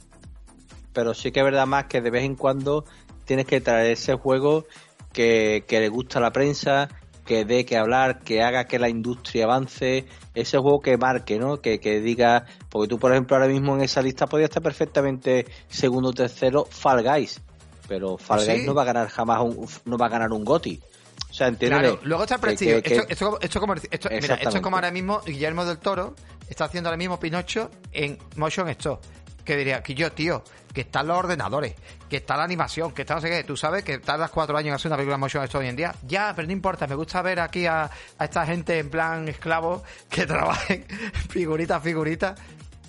pero 0.95 1.13
sí 1.13 1.31
que 1.31 1.41
es 1.41 1.45
verdad 1.45 1.67
más 1.67 1.85
que 1.85 2.01
de 2.01 2.09
vez 2.09 2.23
en 2.23 2.35
cuando 2.35 2.85
tienes 3.25 3.45
que 3.45 3.61
traer 3.61 3.91
ese 3.91 4.15
juego 4.15 4.65
que, 5.11 5.63
le 5.69 5.89
gusta 5.89 6.19
a 6.19 6.21
la 6.21 6.31
prensa, 6.31 6.89
que 7.25 7.45
dé 7.45 7.65
que 7.65 7.77
hablar, 7.77 8.21
que 8.21 8.41
haga 8.41 8.65
que 8.65 8.79
la 8.79 8.89
industria 8.89 9.43
avance, 9.43 10.05
ese 10.33 10.57
juego 10.57 10.79
que 10.79 10.97
marque, 10.97 11.37
¿no? 11.37 11.61
Que, 11.61 11.77
diga, 12.01 12.45
porque 12.69 12.87
tú 12.87 12.97
por 12.97 13.11
ejemplo 13.11 13.35
ahora 13.35 13.47
mismo 13.47 13.75
en 13.75 13.81
esa 13.81 14.01
lista 14.01 14.25
podías 14.25 14.49
estar 14.49 14.63
perfectamente 14.63 15.45
segundo 15.67 16.09
o 16.09 16.13
tercero 16.13 16.65
Fall 16.65 17.03
Guys, 17.03 17.41
pero 17.87 18.17
Fall 18.17 18.45
Guys 18.45 18.65
no 18.65 18.73
va 18.73 18.83
a 18.83 18.85
ganar 18.85 19.09
jamás 19.09 19.41
un, 19.41 19.67
no 19.85 19.97
va 19.97 20.07
a 20.07 20.09
ganar 20.09 20.31
un 20.31 20.45
GOTI. 20.45 20.81
O 21.29 21.33
sea, 21.33 21.47
entiende. 21.47 21.79
Claro, 21.79 21.99
luego 22.03 22.23
está 22.23 22.35
el 22.35 22.41
prestigio. 22.41 22.77
esto, 22.77 23.37
esto, 23.41 23.59
como, 23.59 23.73
esto, 23.73 24.09
mira, 24.09 24.35
esto 24.35 24.55
es 24.55 24.61
como 24.61 24.77
ahora 24.77 24.91
mismo 24.91 25.19
Guillermo 25.25 25.65
del 25.65 25.79
Toro 25.79 26.15
está 26.47 26.65
haciendo 26.65 26.89
ahora 26.89 26.97
mismo 26.97 27.19
Pinocho 27.19 27.69
en 27.91 28.17
Motion 28.37 28.69
Store. 28.69 28.99
Que 29.45 29.55
diría, 29.55 29.81
que 29.81 29.93
yo, 29.93 30.11
tío, 30.11 30.43
que 30.73 30.81
están 30.81 31.07
los 31.07 31.17
ordenadores, 31.17 31.75
que 32.09 32.17
está 32.17 32.35
la 32.35 32.43
animación, 32.43 32.91
que 32.91 33.03
está 33.03 33.15
no 33.15 33.21
sé 33.21 33.29
qué. 33.29 33.43
Tú 33.43 33.55
sabes 33.55 33.83
que 33.83 33.99
tardas 33.99 34.29
cuatro 34.31 34.57
años 34.57 34.69
en 34.69 34.73
hacer 34.73 34.89
una 34.89 34.97
película 34.97 35.17
motion 35.17 35.43
esto 35.43 35.59
hoy 35.59 35.67
en 35.67 35.75
día. 35.75 35.95
Ya, 36.05 36.33
pero 36.35 36.47
no 36.47 36.51
importa. 36.51 36.87
Me 36.87 36.95
gusta 36.95 37.21
ver 37.21 37.39
aquí 37.39 37.65
a, 37.65 37.89
a 38.17 38.25
esta 38.25 38.45
gente 38.45 38.77
en 38.79 38.89
plan 38.89 39.27
esclavo 39.29 39.83
que 40.09 40.25
trabajen 40.27 40.85
figurita 41.29 41.77
a 41.77 41.79
figurita 41.79 42.35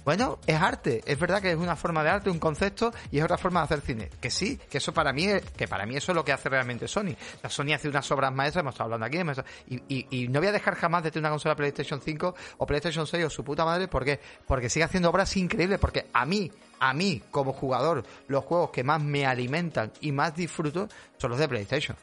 bueno, 0.07 0.39
es 0.47 0.55
arte, 0.55 1.03
es 1.05 1.19
verdad 1.19 1.43
que 1.43 1.51
es 1.51 1.57
una 1.57 1.75
forma 1.75 2.05
de 2.05 2.11
arte, 2.11 2.31
un 2.31 2.39
concepto 2.39 2.93
y 3.11 3.19
es 3.19 3.25
otra 3.25 3.37
forma 3.37 3.59
de 3.59 3.65
hacer 3.65 3.81
cine. 3.81 4.09
Que 4.21 4.31
sí, 4.31 4.57
que 4.71 4.79
eso 4.79 4.95
para 4.95 5.13
mí, 5.13 5.27
es, 5.27 5.43
que 5.51 5.67
para 5.67 5.85
mí 5.85 5.97
eso 5.97 6.13
es 6.13 6.17
lo 6.17 6.25
que 6.25 6.31
hace 6.31 6.49
realmente 6.49 6.87
Sony. 6.87 7.17
La 7.43 7.51
Sony 7.51 7.73
hace 7.75 7.89
unas 7.89 8.09
obras 8.13 8.33
maestras, 8.33 8.63
hemos 8.63 8.75
estado 8.75 8.95
hablando 8.95 9.05
aquí, 9.05 9.43
y, 9.67 10.07
y, 10.09 10.29
no 10.29 10.39
voy 10.39 10.47
a 10.47 10.53
dejar 10.53 10.77
jamás 10.77 11.03
de 11.03 11.11
tener 11.11 11.25
una 11.25 11.31
consola 11.31 11.57
PlayStation 11.57 12.01
5 12.01 12.35
o 12.59 12.67
PlayStation 12.67 13.05
6 13.05 13.25
o 13.25 13.31
su 13.31 13.43
puta 13.43 13.65
madre, 13.65 13.89
¿por 13.89 14.05
qué? 14.05 14.21
Porque 14.47 14.71
sigue 14.71 14.85
haciendo 14.85 15.11
obras 15.11 15.37
increíbles, 15.37 15.81
porque 15.81 16.07
a 16.13 16.25
mí, 16.25 16.53
a 16.79 16.95
mí 16.95 17.21
como 17.33 17.53
jugador, 17.53 18.05
los 18.29 18.45
juegos 18.45 18.71
que 18.71 18.85
más 18.85 19.03
me 19.03 19.27
alimentan 19.27 19.91
y 20.01 20.13
más 20.13 20.37
disfruto 20.37 20.89
son 21.19 21.31
los 21.31 21.41
de 21.41 21.49
PlayStation. 21.49 21.97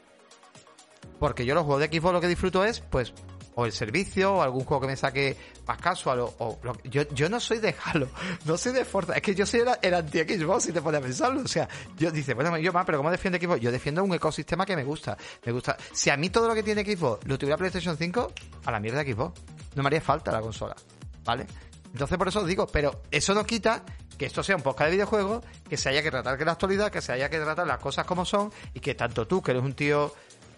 Porque 1.18 1.46
yo 1.46 1.54
los 1.54 1.64
juegos 1.64 1.80
de 1.80 1.98
Xbox 1.98 2.12
lo 2.12 2.20
que 2.20 2.28
disfruto 2.28 2.66
es, 2.66 2.80
pues, 2.80 3.14
o 3.56 3.66
el 3.66 3.72
servicio, 3.72 4.34
o 4.34 4.42
algún 4.42 4.64
juego 4.64 4.82
que 4.82 4.86
me 4.88 4.96
saque 4.96 5.36
más 5.66 5.78
casual, 5.78 6.20
o, 6.20 6.34
o 6.38 6.58
yo, 6.84 7.02
yo 7.10 7.28
no 7.28 7.40
soy 7.40 7.58
de 7.58 7.74
Halo, 7.84 8.08
no 8.44 8.56
soy 8.56 8.72
de 8.72 8.84
Forza, 8.84 9.14
es 9.14 9.22
que 9.22 9.34
yo 9.34 9.46
soy 9.46 9.62
el, 9.82 9.94
anti-Xbox 9.94 10.64
si 10.64 10.72
te 10.72 10.82
pones 10.82 11.00
a 11.00 11.02
pensarlo, 11.02 11.42
o 11.42 11.48
sea, 11.48 11.68
yo 11.96 12.10
dice, 12.10 12.34
bueno, 12.34 12.56
yo 12.58 12.72
más, 12.72 12.84
pero 12.84 12.98
¿cómo 12.98 13.10
defiende 13.10 13.38
Xbox? 13.38 13.60
Yo 13.60 13.70
defiendo 13.70 14.02
un 14.02 14.12
ecosistema 14.14 14.66
que 14.66 14.76
me 14.76 14.84
gusta, 14.84 15.16
me 15.44 15.52
gusta, 15.52 15.76
si 15.92 16.10
a 16.10 16.16
mí 16.16 16.30
todo 16.30 16.48
lo 16.48 16.54
que 16.54 16.62
tiene 16.62 16.84
Xbox 16.84 17.26
lo 17.26 17.38
tuviera 17.38 17.56
PlayStation 17.56 17.96
5, 17.96 18.32
a 18.64 18.70
la 18.70 18.80
mierda 18.80 19.02
Xbox, 19.02 19.40
no 19.74 19.82
me 19.82 19.88
haría 19.88 20.00
falta 20.00 20.32
la 20.32 20.40
consola, 20.40 20.74
¿vale? 21.24 21.46
Entonces 21.92 22.18
por 22.18 22.28
eso 22.28 22.40
os 22.40 22.46
digo, 22.46 22.66
pero 22.66 23.02
eso 23.10 23.34
no 23.34 23.46
quita 23.46 23.84
que 24.16 24.26
esto 24.26 24.42
sea 24.42 24.56
un 24.56 24.62
podcast 24.62 24.90
de 24.90 24.96
videojuegos, 24.96 25.44
que 25.68 25.76
se 25.76 25.88
haya 25.88 26.02
que 26.02 26.10
tratar 26.10 26.38
que 26.38 26.44
la 26.44 26.52
actualidad, 26.52 26.90
que 26.90 27.00
se 27.00 27.12
haya 27.12 27.28
que 27.28 27.38
tratar 27.38 27.66
las 27.66 27.78
cosas 27.78 28.06
como 28.06 28.24
son, 28.24 28.52
y 28.72 28.80
que 28.80 28.94
tanto 28.94 29.26
tú, 29.26 29.42
que 29.42 29.50
eres 29.50 29.62
un 29.62 29.74
tío 29.74 30.12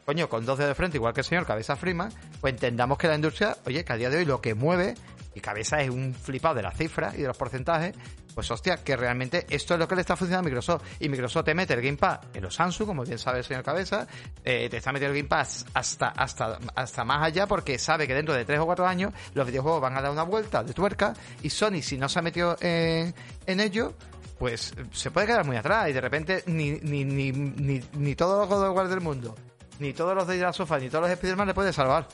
coño, 0.07 0.29
con 0.29 0.47
12 0.47 0.67
de 0.67 0.75
frente, 0.75 0.97
igual 0.97 1.13
que 1.13 1.21
el 1.21 1.27
señor 1.27 1.45
Cabeza 1.45 1.75
Freeman, 1.75 2.13
pues 2.41 2.55
entendamos 2.55 2.97
que 2.97 3.09
la 3.09 3.17
industria, 3.17 3.57
oye, 3.67 3.85
que 3.85 3.93
a 3.93 3.97
día 3.97 4.09
de 4.09 4.19
hoy 4.19 4.25
lo 4.25 4.41
que 4.41 4.55
mueve, 4.55 4.95
y 5.35 5.41
Cabeza 5.41 5.83
es 5.83 5.91
un 5.91 6.15
flipado 6.15 6.55
de 6.55 6.63
las 6.63 6.77
cifras 6.77 7.15
y 7.15 7.23
de 7.23 7.27
los 7.27 7.37
porcentajes, 7.37 7.95
pues 8.33 8.51
hostia, 8.51 8.77
que 8.77 8.97
realmente 8.97 9.47
esto 9.51 9.75
es 9.75 9.81
lo 9.81 9.89
que 9.89 9.97
le 9.97 10.03
está 10.03 10.15
funcionando 10.15 10.47
a 10.47 10.51
Microsoft. 10.51 10.83
Y 11.01 11.09
Microsoft 11.09 11.47
te 11.47 11.55
mete 11.55 11.75
el 11.75 11.83
Game 11.83 11.97
Pass 11.97 12.21
en 12.33 12.43
los 12.43 12.55
Samsung, 12.55 12.87
como 12.87 13.03
bien 13.03 13.19
sabe 13.19 13.39
el 13.39 13.45
señor 13.45 13.65
Cabeza, 13.65 14.07
eh, 14.45 14.69
te 14.71 14.77
está 14.77 14.93
metiendo 14.93 15.15
el 15.15 15.23
Game 15.23 15.29
Pass 15.29 15.67
hasta, 15.75 16.09
hasta, 16.09 16.59
hasta 16.75 17.05
más 17.05 17.23
allá 17.25 17.47
porque 17.47 17.79
sabe 17.79 18.07
que 18.07 18.15
dentro 18.15 18.35
de 18.35 18.45
3 18.45 18.61
o 18.61 18.67
4 18.67 18.87
años 18.87 19.13
los 19.35 19.47
videojuegos 19.47 19.81
van 19.81 19.97
a 19.97 20.03
dar 20.03 20.13
una 20.13 20.23
vuelta 20.23 20.63
de 20.63 20.73
tuerca 20.73 21.15
y 21.43 21.51
Sony, 21.51 21.83
si 21.83 21.99
no 21.99 22.09
se 22.09 22.19
ha 22.19 22.23
metido 22.23 22.57
en 22.61 23.13
ello, 23.47 23.95
pues 24.39 24.73
se 24.93 25.11
puede 25.11 25.27
quedar 25.27 25.45
muy 25.45 25.57
atrás 25.57 25.89
y 25.91 25.93
de 25.93 26.01
repente 26.01 26.45
ni, 26.47 26.73
ni, 26.73 27.05
ni, 27.05 27.33
ni, 27.33 27.83
ni 27.93 28.15
todos 28.15 28.49
los 28.49 28.73
God 28.73 28.89
del 28.89 29.01
mundo 29.01 29.35
ni 29.79 29.93
todos 29.93 30.15
los 30.15 30.27
de 30.27 30.39
la 30.39 30.53
sofá, 30.53 30.79
ni 30.79 30.89
todos 30.89 31.03
los 31.03 31.11
Spider-Man 31.11 31.49
le 31.49 31.55
puede 31.55 31.73
salvar. 31.73 32.07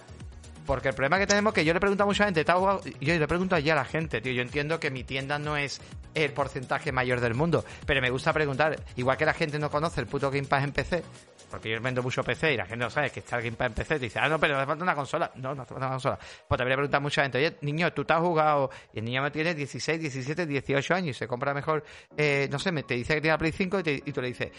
Porque 0.67 0.89
el 0.89 0.95
problema 0.95 1.19
que 1.19 1.27
tenemos 1.27 1.53
es 1.53 1.55
que 1.57 1.65
yo 1.65 1.75
le 1.75 1.81
pregunto 1.81 2.05
a 2.05 2.07
mucha 2.07 2.25
gente, 2.25 2.45
yo 2.45 3.19
le 3.19 3.29
pregunto 3.29 3.57
allí 3.57 3.71
a 3.71 3.75
la 3.75 3.85
gente, 3.85 4.21
tío, 4.21 4.33
yo 4.33 4.43
entiendo 4.43 4.79
que 4.79 4.91
mi 4.91 5.03
tienda 5.03 5.39
no 5.39 5.57
es 5.57 5.81
el 6.15 6.33
porcentaje 6.33 6.93
mayor 6.93 7.21
del 7.21 7.35
mundo, 7.35 7.65
pero 7.85 8.01
me 8.01 8.11
gusta 8.11 8.33
preguntar, 8.33 8.79
igual 8.97 9.17
que 9.17 9.25
la 9.25 9.35
gente 9.35 9.59
no 9.59 9.71
conoce 9.71 10.01
el 10.01 10.07
puto 10.07 10.31
Game 10.31 10.47
Pass 10.47 10.65
en 10.65 10.73
PC, 10.73 11.03
porque 11.51 11.69
yo 11.69 11.81
vendo 11.81 12.03
mucho 12.03 12.23
PC 12.23 12.55
y 12.55 12.57
la 12.57 12.65
gente 12.65 12.85
no 12.85 12.91
sabe 12.91 13.11
que 13.11 13.21
está 13.21 13.37
el 13.39 13.43
Game 13.43 13.57
Pass 13.57 13.67
en 13.67 13.75
PC, 13.75 13.95
te 13.95 14.05
dice, 14.05 14.19
ah, 14.21 14.29
no, 14.29 14.39
pero 14.39 14.57
me 14.57 14.65
falta 14.65 14.85
una 14.85 14.95
consola. 14.95 15.31
No, 15.35 15.55
no 15.55 15.63
hace 15.63 15.75
falta 15.75 15.87
una 15.87 15.95
consola. 15.95 16.19
Pues 16.19 16.59
te 16.59 16.65
voy 16.65 16.73
a 16.73 16.77
preguntar 16.77 16.99
a 16.99 17.01
mucha 17.01 17.23
gente, 17.23 17.39
oye, 17.39 17.57
niño, 17.63 17.93
tú 17.93 18.05
te 18.05 18.13
has 18.13 18.21
jugado, 18.21 18.71
y 18.93 19.01
el 19.01 19.05
niño 19.05 19.23
me 19.23 19.31
tiene 19.31 19.55
16, 19.55 20.01
17, 20.01 20.47
18 20.47 20.95
años 20.95 21.17
y 21.17 21.19
se 21.19 21.27
compra 21.27 21.53
mejor, 21.53 21.85
eh, 22.17 22.49
no 22.51 22.59
sé, 22.59 22.71
me 22.71 22.85
te 22.85 22.95
dice 22.95 23.15
que 23.15 23.21
tiene 23.21 23.35
la 23.35 23.39
Play 23.39 23.53
5 23.53 23.81
y, 23.81 24.03
y 24.07 24.13
tú 24.13 24.23
le 24.23 24.29
dices, 24.29 24.51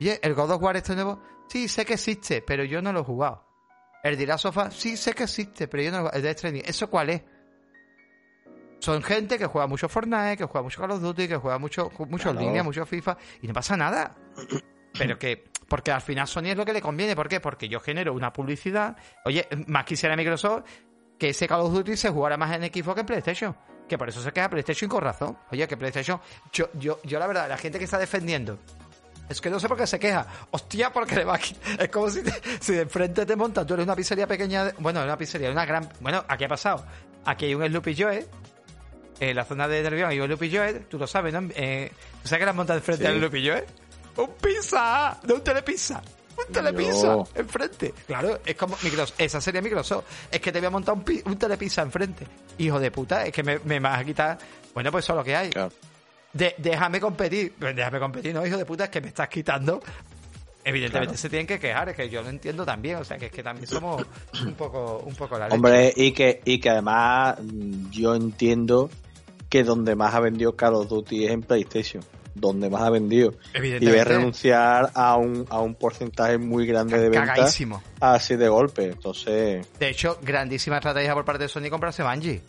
Oye, 0.00 0.18
¿el 0.22 0.34
God 0.34 0.52
of 0.52 0.62
War 0.62 0.76
este 0.76 0.94
nuevo? 0.94 1.20
Sí, 1.48 1.68
sé 1.68 1.84
que 1.84 1.94
existe, 1.94 2.42
pero 2.42 2.64
yo 2.64 2.82
no 2.82 2.92
lo 2.92 3.00
he 3.00 3.04
jugado. 3.04 3.44
¿El 4.02 4.18
de 4.18 4.26
la 4.26 4.36
sofá? 4.36 4.70
Sí, 4.70 4.96
sé 4.96 5.14
que 5.14 5.24
existe, 5.24 5.68
pero 5.68 5.82
yo 5.82 5.90
no 5.90 5.96
lo 5.96 6.02
he 6.02 6.02
jugado. 6.02 6.16
El 6.18 6.22
de 6.22 6.32
Stranding, 6.32 6.62
¿eso 6.66 6.90
cuál 6.90 7.10
es? 7.10 7.22
Son 8.80 9.02
gente 9.02 9.38
que 9.38 9.46
juega 9.46 9.66
mucho 9.66 9.88
Fortnite, 9.88 10.36
que 10.36 10.44
juega 10.44 10.62
mucho 10.62 10.80
Call 10.80 10.90
of 10.90 11.00
Duty, 11.00 11.28
que 11.28 11.36
juega 11.36 11.58
mucho, 11.58 11.90
mucho 12.08 12.34
línea, 12.34 12.62
mucho 12.62 12.84
FIFA, 12.84 13.16
y 13.40 13.46
no 13.46 13.54
pasa 13.54 13.76
nada. 13.76 14.14
Pero 14.92 15.18
que, 15.18 15.44
porque 15.66 15.90
al 15.90 16.02
final 16.02 16.28
Sony 16.28 16.48
es 16.48 16.56
lo 16.56 16.66
que 16.66 16.74
le 16.74 16.82
conviene. 16.82 17.16
¿Por 17.16 17.28
qué? 17.28 17.40
Porque 17.40 17.68
yo 17.68 17.80
genero 17.80 18.12
una 18.12 18.32
publicidad. 18.32 18.96
Oye, 19.24 19.48
más 19.68 19.84
quisiera 19.84 20.16
Microsoft 20.16 20.64
que 21.18 21.30
ese 21.30 21.48
Call 21.48 21.62
of 21.62 21.72
Duty 21.72 21.96
se 21.96 22.10
jugara 22.10 22.36
más 22.36 22.54
en 22.54 22.62
Xbox 22.62 22.94
que 22.94 23.00
en 23.00 23.06
PlayStation. 23.06 23.56
Que 23.88 23.96
por 23.96 24.08
eso 24.08 24.20
se 24.20 24.32
queda 24.32 24.50
PlayStation 24.50 24.90
con 24.90 25.02
razón. 25.02 25.38
Oye, 25.50 25.66
que 25.66 25.76
PlayStation. 25.76 26.20
Yo, 26.52 26.68
yo, 26.74 27.00
yo 27.04 27.18
la 27.18 27.26
verdad, 27.26 27.48
la 27.48 27.56
gente 27.56 27.78
que 27.78 27.84
está 27.84 27.98
defendiendo 27.98 28.58
es 29.28 29.40
que 29.40 29.50
no 29.50 29.58
sé 29.58 29.68
por 29.68 29.78
qué 29.78 29.86
se 29.86 29.98
queja. 29.98 30.26
Hostia, 30.50 30.92
porque 30.92 31.16
le 31.16 31.24
va 31.24 31.36
aquí. 31.36 31.56
Es 31.78 31.88
como 31.88 32.10
si, 32.10 32.22
si 32.60 32.74
de 32.74 32.86
frente 32.86 33.24
te 33.24 33.36
montas. 33.36 33.66
Tú 33.66 33.74
eres 33.74 33.84
una 33.84 33.96
pizzería 33.96 34.26
pequeña. 34.26 34.72
bueno, 34.78 35.02
una 35.02 35.16
pizzería, 35.16 35.50
una 35.50 35.64
gran. 35.64 35.88
Bueno, 36.00 36.24
aquí 36.28 36.44
ha 36.44 36.48
pasado. 36.48 36.84
Aquí 37.24 37.46
hay 37.46 37.54
un 37.54 37.66
Sloopy 37.66 37.94
Joe. 37.96 38.26
En 39.20 39.36
la 39.36 39.44
zona 39.44 39.68
de 39.68 39.82
Nervión 39.82 40.10
hay 40.10 40.20
un 40.20 40.26
Sloopy 40.26 40.54
Joe. 40.54 40.74
Tú 40.88 40.98
lo 40.98 41.06
sabes, 41.06 41.32
¿no? 41.32 41.48
Eh, 41.54 41.90
¿Tú 42.22 42.28
sabes 42.28 42.40
que 42.40 42.46
la 42.46 42.52
montas 42.52 42.76
de 42.76 42.82
frente 42.82 43.06
al 43.06 43.18
Sloopy 43.18 43.48
Joe? 43.48 43.66
¡Un 44.16 44.30
pizza! 44.34 45.18
¡De 45.22 45.32
un 45.32 45.42
telepizza! 45.42 46.02
¡Un 46.36 46.52
telepizza! 46.52 47.16
Enfrente. 47.34 47.94
Claro, 48.06 48.40
es 48.44 48.56
como 48.56 48.76
Microsoft. 48.82 49.18
Esa 49.18 49.40
sería 49.40 49.62
Microsoft. 49.62 50.04
Es 50.30 50.40
que 50.40 50.52
te 50.52 50.58
voy 50.58 50.66
a 50.66 50.70
montar 50.70 50.94
un, 50.94 51.04
un 51.24 51.38
telepizza 51.38 51.82
enfrente. 51.82 52.26
Hijo 52.58 52.78
de 52.78 52.90
puta, 52.90 53.24
es 53.24 53.32
que 53.32 53.42
me, 53.42 53.58
me 53.60 53.80
vas 53.80 54.00
a 54.00 54.04
quitar. 54.04 54.38
Bueno, 54.74 54.92
pues 54.92 55.04
eso 55.04 55.14
es 55.14 55.16
lo 55.16 55.24
que 55.24 55.34
hay. 55.34 55.50
Claro 55.50 55.72
déjame 56.34 57.00
competir. 57.00 57.54
Déjame 57.58 57.98
competir, 57.98 58.34
no, 58.34 58.46
hijo 58.46 58.56
de 58.56 58.66
puta, 58.66 58.84
es 58.84 58.90
que 58.90 59.00
me 59.00 59.08
estás 59.08 59.28
quitando. 59.28 59.82
Evidentemente 60.64 61.16
se 61.16 61.28
tienen 61.28 61.46
que 61.46 61.58
quejar, 61.58 61.90
es 61.90 61.96
que 61.96 62.08
yo 62.08 62.22
lo 62.22 62.30
entiendo 62.30 62.64
también, 62.64 62.96
o 62.96 63.04
sea 63.04 63.18
que 63.18 63.26
es 63.26 63.32
que 63.32 63.42
también 63.42 63.66
somos 63.66 64.02
un 64.46 64.54
poco, 64.54 65.02
un 65.04 65.14
poco 65.14 65.38
la 65.38 65.48
Hombre, 65.48 65.92
y 65.94 66.12
que, 66.12 66.40
y 66.44 66.58
que 66.58 66.70
además 66.70 67.36
mm, 67.42 67.90
yo 67.90 68.14
entiendo 68.14 68.88
que 69.50 69.62
donde 69.62 69.94
más 69.94 70.14
ha 70.14 70.20
vendido 70.20 70.56
Call 70.56 70.74
of 70.74 70.88
Duty 70.88 71.26
es 71.26 71.32
en 71.32 71.42
PlayStation 71.42 72.02
donde 72.34 72.68
más 72.68 72.82
ha 72.82 72.90
vendido. 72.90 73.34
Y 73.54 73.88
a 73.88 74.04
renunciar 74.04 74.90
a 74.94 75.16
un, 75.16 75.46
a 75.48 75.60
un 75.60 75.74
porcentaje 75.74 76.38
muy 76.38 76.66
grande 76.66 76.98
de 76.98 77.08
ventas 77.08 77.58
así 78.00 78.36
de 78.36 78.48
golpe. 78.48 78.86
Entonces. 78.86 79.66
De 79.78 79.88
hecho, 79.88 80.18
grandísima 80.20 80.76
estrategia 80.76 81.14
por 81.14 81.24
parte 81.24 81.44
de 81.44 81.48
Sony 81.48 81.70
comprarse 81.70 82.02
Bungie. 82.02 82.42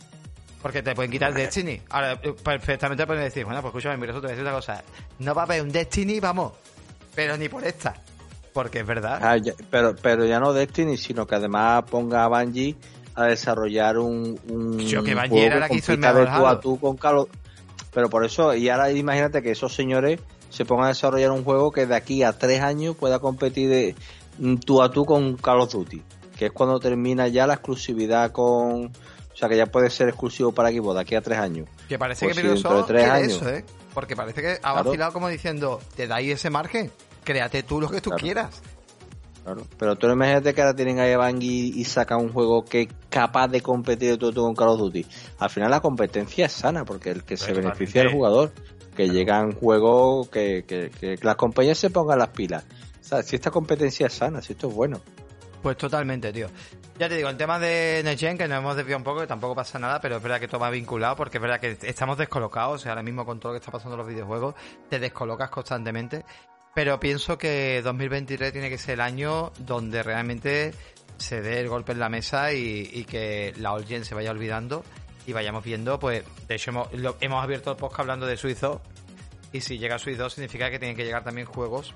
Porque 0.62 0.82
te 0.82 0.94
pueden 0.94 1.10
quitar 1.10 1.32
Destiny. 1.32 1.80
Ahora, 1.90 2.18
eh, 2.22 2.34
perfectamente 2.42 3.06
pueden 3.06 3.22
decir, 3.22 3.44
bueno, 3.44 3.60
pues 3.60 3.70
escúchame, 3.70 3.96
mira, 3.98 4.12
eso 4.12 4.20
te 4.20 4.26
voy 4.26 4.32
a 4.32 4.36
decir 4.36 4.46
una 4.46 4.56
cosa. 4.56 4.82
No 5.18 5.34
va 5.34 5.42
a 5.42 5.44
haber 5.44 5.62
un 5.62 5.70
Destiny, 5.70 6.18
vamos, 6.18 6.52
pero 7.14 7.36
ni 7.36 7.48
por 7.48 7.64
esta. 7.64 7.94
Porque 8.52 8.80
es 8.80 8.86
verdad. 8.86 9.20
Ah, 9.22 9.36
pero, 9.70 9.94
pero 9.96 10.24
ya 10.24 10.40
no 10.40 10.52
Destiny, 10.52 10.96
sino 10.96 11.26
que 11.26 11.34
además 11.34 11.84
ponga 11.90 12.24
a 12.24 12.28
Bungie 12.28 12.74
a 13.14 13.24
desarrollar 13.24 13.98
un, 13.98 14.38
un 14.48 14.78
Yo 14.78 15.02
que 15.02 15.14
Bungie 15.14 15.46
era 15.46 15.58
la 15.58 15.68
que 15.68 15.76
hizo 15.76 15.92
el 15.92 15.98
mejor 15.98 16.26
tú 16.26 16.46
a 16.46 16.60
tú 16.60 16.80
con 16.80 16.96
Call 16.96 17.26
Pero 17.92 18.08
por 18.08 18.24
eso, 18.24 18.54
y 18.54 18.68
ahora 18.68 18.90
imagínate 18.92 19.42
que 19.42 19.50
esos 19.50 19.74
señores 19.74 20.20
se 20.50 20.64
pongan 20.64 20.86
a 20.86 20.88
desarrollar 20.88 21.32
un 21.32 21.44
juego 21.44 21.70
que 21.70 21.86
de 21.86 21.94
aquí 21.94 22.22
a 22.22 22.32
tres 22.32 22.62
años 22.62 22.96
pueda 22.96 23.18
competir 23.18 23.68
de 23.68 23.94
mm, 24.38 24.56
tú 24.56 24.82
a 24.82 24.90
tú 24.90 25.04
con 25.04 25.36
Call 25.36 25.60
of 25.60 25.72
Duty. 25.72 26.02
Que 26.38 26.46
es 26.46 26.52
cuando 26.52 26.78
termina 26.78 27.28
ya 27.28 27.46
la 27.46 27.54
exclusividad 27.54 28.30
con 28.32 28.90
o 29.36 29.38
sea, 29.38 29.50
que 29.50 29.56
ya 29.58 29.66
puede 29.66 29.90
ser 29.90 30.08
exclusivo 30.08 30.50
para 30.50 30.70
Equipo 30.70 30.94
de 30.94 31.02
aquí 31.02 31.14
a 31.14 31.20
tres 31.20 31.38
años. 31.38 31.68
Que 31.90 31.98
parece 31.98 32.24
pues 32.24 32.38
que 32.38 32.42
Microsoft 32.42 32.86
quiere 32.86 33.04
años, 33.04 33.32
eso, 33.34 33.50
¿eh? 33.50 33.66
Porque 33.92 34.16
parece 34.16 34.40
que 34.40 34.58
ha 34.62 34.72
vacilado 34.72 35.12
como 35.12 35.28
diciendo, 35.28 35.78
te 35.94 36.06
dais 36.06 36.32
ese 36.32 36.48
margen, 36.48 36.90
créate 37.22 37.62
tú 37.62 37.78
lo 37.78 37.90
que 37.90 38.00
tú 38.00 38.12
quieras. 38.12 38.62
Claro. 39.44 39.66
Pero 39.78 39.94
tú 39.96 40.08
imagínate 40.08 40.54
que 40.54 40.62
ahora 40.62 40.74
tienen 40.74 41.00
a 41.00 41.18
Bungie 41.18 41.70
y, 41.74 41.84
sacan 41.84 42.18
un 42.18 42.32
juego 42.32 42.64
que 42.64 42.80
es 42.80 42.88
capaz 43.10 43.48
de 43.48 43.60
competir 43.60 44.16
todo, 44.16 44.42
con 44.42 44.54
Call 44.54 44.68
of 44.68 44.78
Duty. 44.78 45.04
Al 45.38 45.50
final 45.50 45.70
la 45.70 45.80
competencia 45.80 46.46
es 46.46 46.52
sana, 46.52 46.86
porque 46.86 47.10
el 47.10 47.22
que 47.22 47.36
se 47.36 47.52
beneficia 47.52 48.00
es 48.00 48.06
el 48.06 48.14
jugador. 48.14 48.52
Que 48.96 49.10
llegan 49.10 49.52
juegos 49.52 50.30
que, 50.30 50.64
que, 50.66 50.88
que 50.88 51.18
las 51.20 51.36
compañías 51.36 51.76
se 51.76 51.90
pongan 51.90 52.18
las 52.18 52.30
pilas. 52.30 52.64
O 53.02 53.04
sea, 53.04 53.22
si 53.22 53.36
esta 53.36 53.50
competencia 53.50 54.06
es 54.06 54.14
sana, 54.14 54.40
si 54.40 54.54
esto 54.54 54.68
es 54.68 54.74
bueno. 54.74 55.02
Pues 55.62 55.76
totalmente, 55.76 56.32
tío. 56.32 56.48
Ya 56.98 57.10
te 57.10 57.16
digo, 57.16 57.28
el 57.28 57.36
tema 57.36 57.58
de 57.58 58.00
Next 58.04 58.38
que 58.38 58.48
nos 58.48 58.58
hemos 58.58 58.74
desviado 58.74 58.98
un 58.98 59.04
poco, 59.04 59.20
que 59.20 59.26
tampoco 59.26 59.54
pasa 59.54 59.78
nada, 59.78 60.00
pero 60.00 60.16
es 60.16 60.22
verdad 60.22 60.40
que 60.40 60.48
todo 60.48 60.60
va 60.60 60.70
vinculado, 60.70 61.14
porque 61.14 61.36
es 61.36 61.42
verdad 61.42 61.60
que 61.60 61.76
estamos 61.82 62.16
descolocados, 62.16 62.76
o 62.76 62.78
sea, 62.78 62.92
ahora 62.92 63.02
mismo 63.02 63.26
con 63.26 63.38
todo 63.38 63.52
lo 63.52 63.58
que 63.58 63.60
está 63.60 63.70
pasando 63.70 63.94
en 63.94 63.98
los 63.98 64.08
videojuegos, 64.08 64.54
te 64.88 64.98
descolocas 64.98 65.50
constantemente. 65.50 66.24
Pero 66.74 66.98
pienso 66.98 67.36
que 67.36 67.82
2023 67.82 68.50
tiene 68.50 68.70
que 68.70 68.78
ser 68.78 68.94
el 68.94 69.00
año 69.02 69.52
donde 69.58 70.02
realmente 70.02 70.72
se 71.18 71.42
dé 71.42 71.60
el 71.60 71.68
golpe 71.68 71.92
en 71.92 71.98
la 71.98 72.08
mesa 72.08 72.52
y, 72.52 73.04
que 73.04 73.52
la 73.58 73.72
All 73.72 73.86
se 73.86 74.14
vaya 74.14 74.30
olvidando 74.30 74.82
y 75.26 75.32
vayamos 75.32 75.64
viendo, 75.64 75.98
pues, 75.98 76.24
de 76.48 76.54
hecho 76.54 76.70
hemos, 76.70 76.88
hemos 77.20 77.42
abierto 77.42 77.72
el 77.72 77.76
podcast 77.76 78.00
hablando 78.00 78.26
de 78.26 78.36
Suizo 78.38 78.80
y 79.52 79.60
si 79.60 79.78
llega 79.78 79.98
Suizo 79.98 80.30
significa 80.30 80.70
que 80.70 80.78
tienen 80.78 80.96
que 80.96 81.04
llegar 81.04 81.24
también 81.24 81.46
juegos 81.46 81.94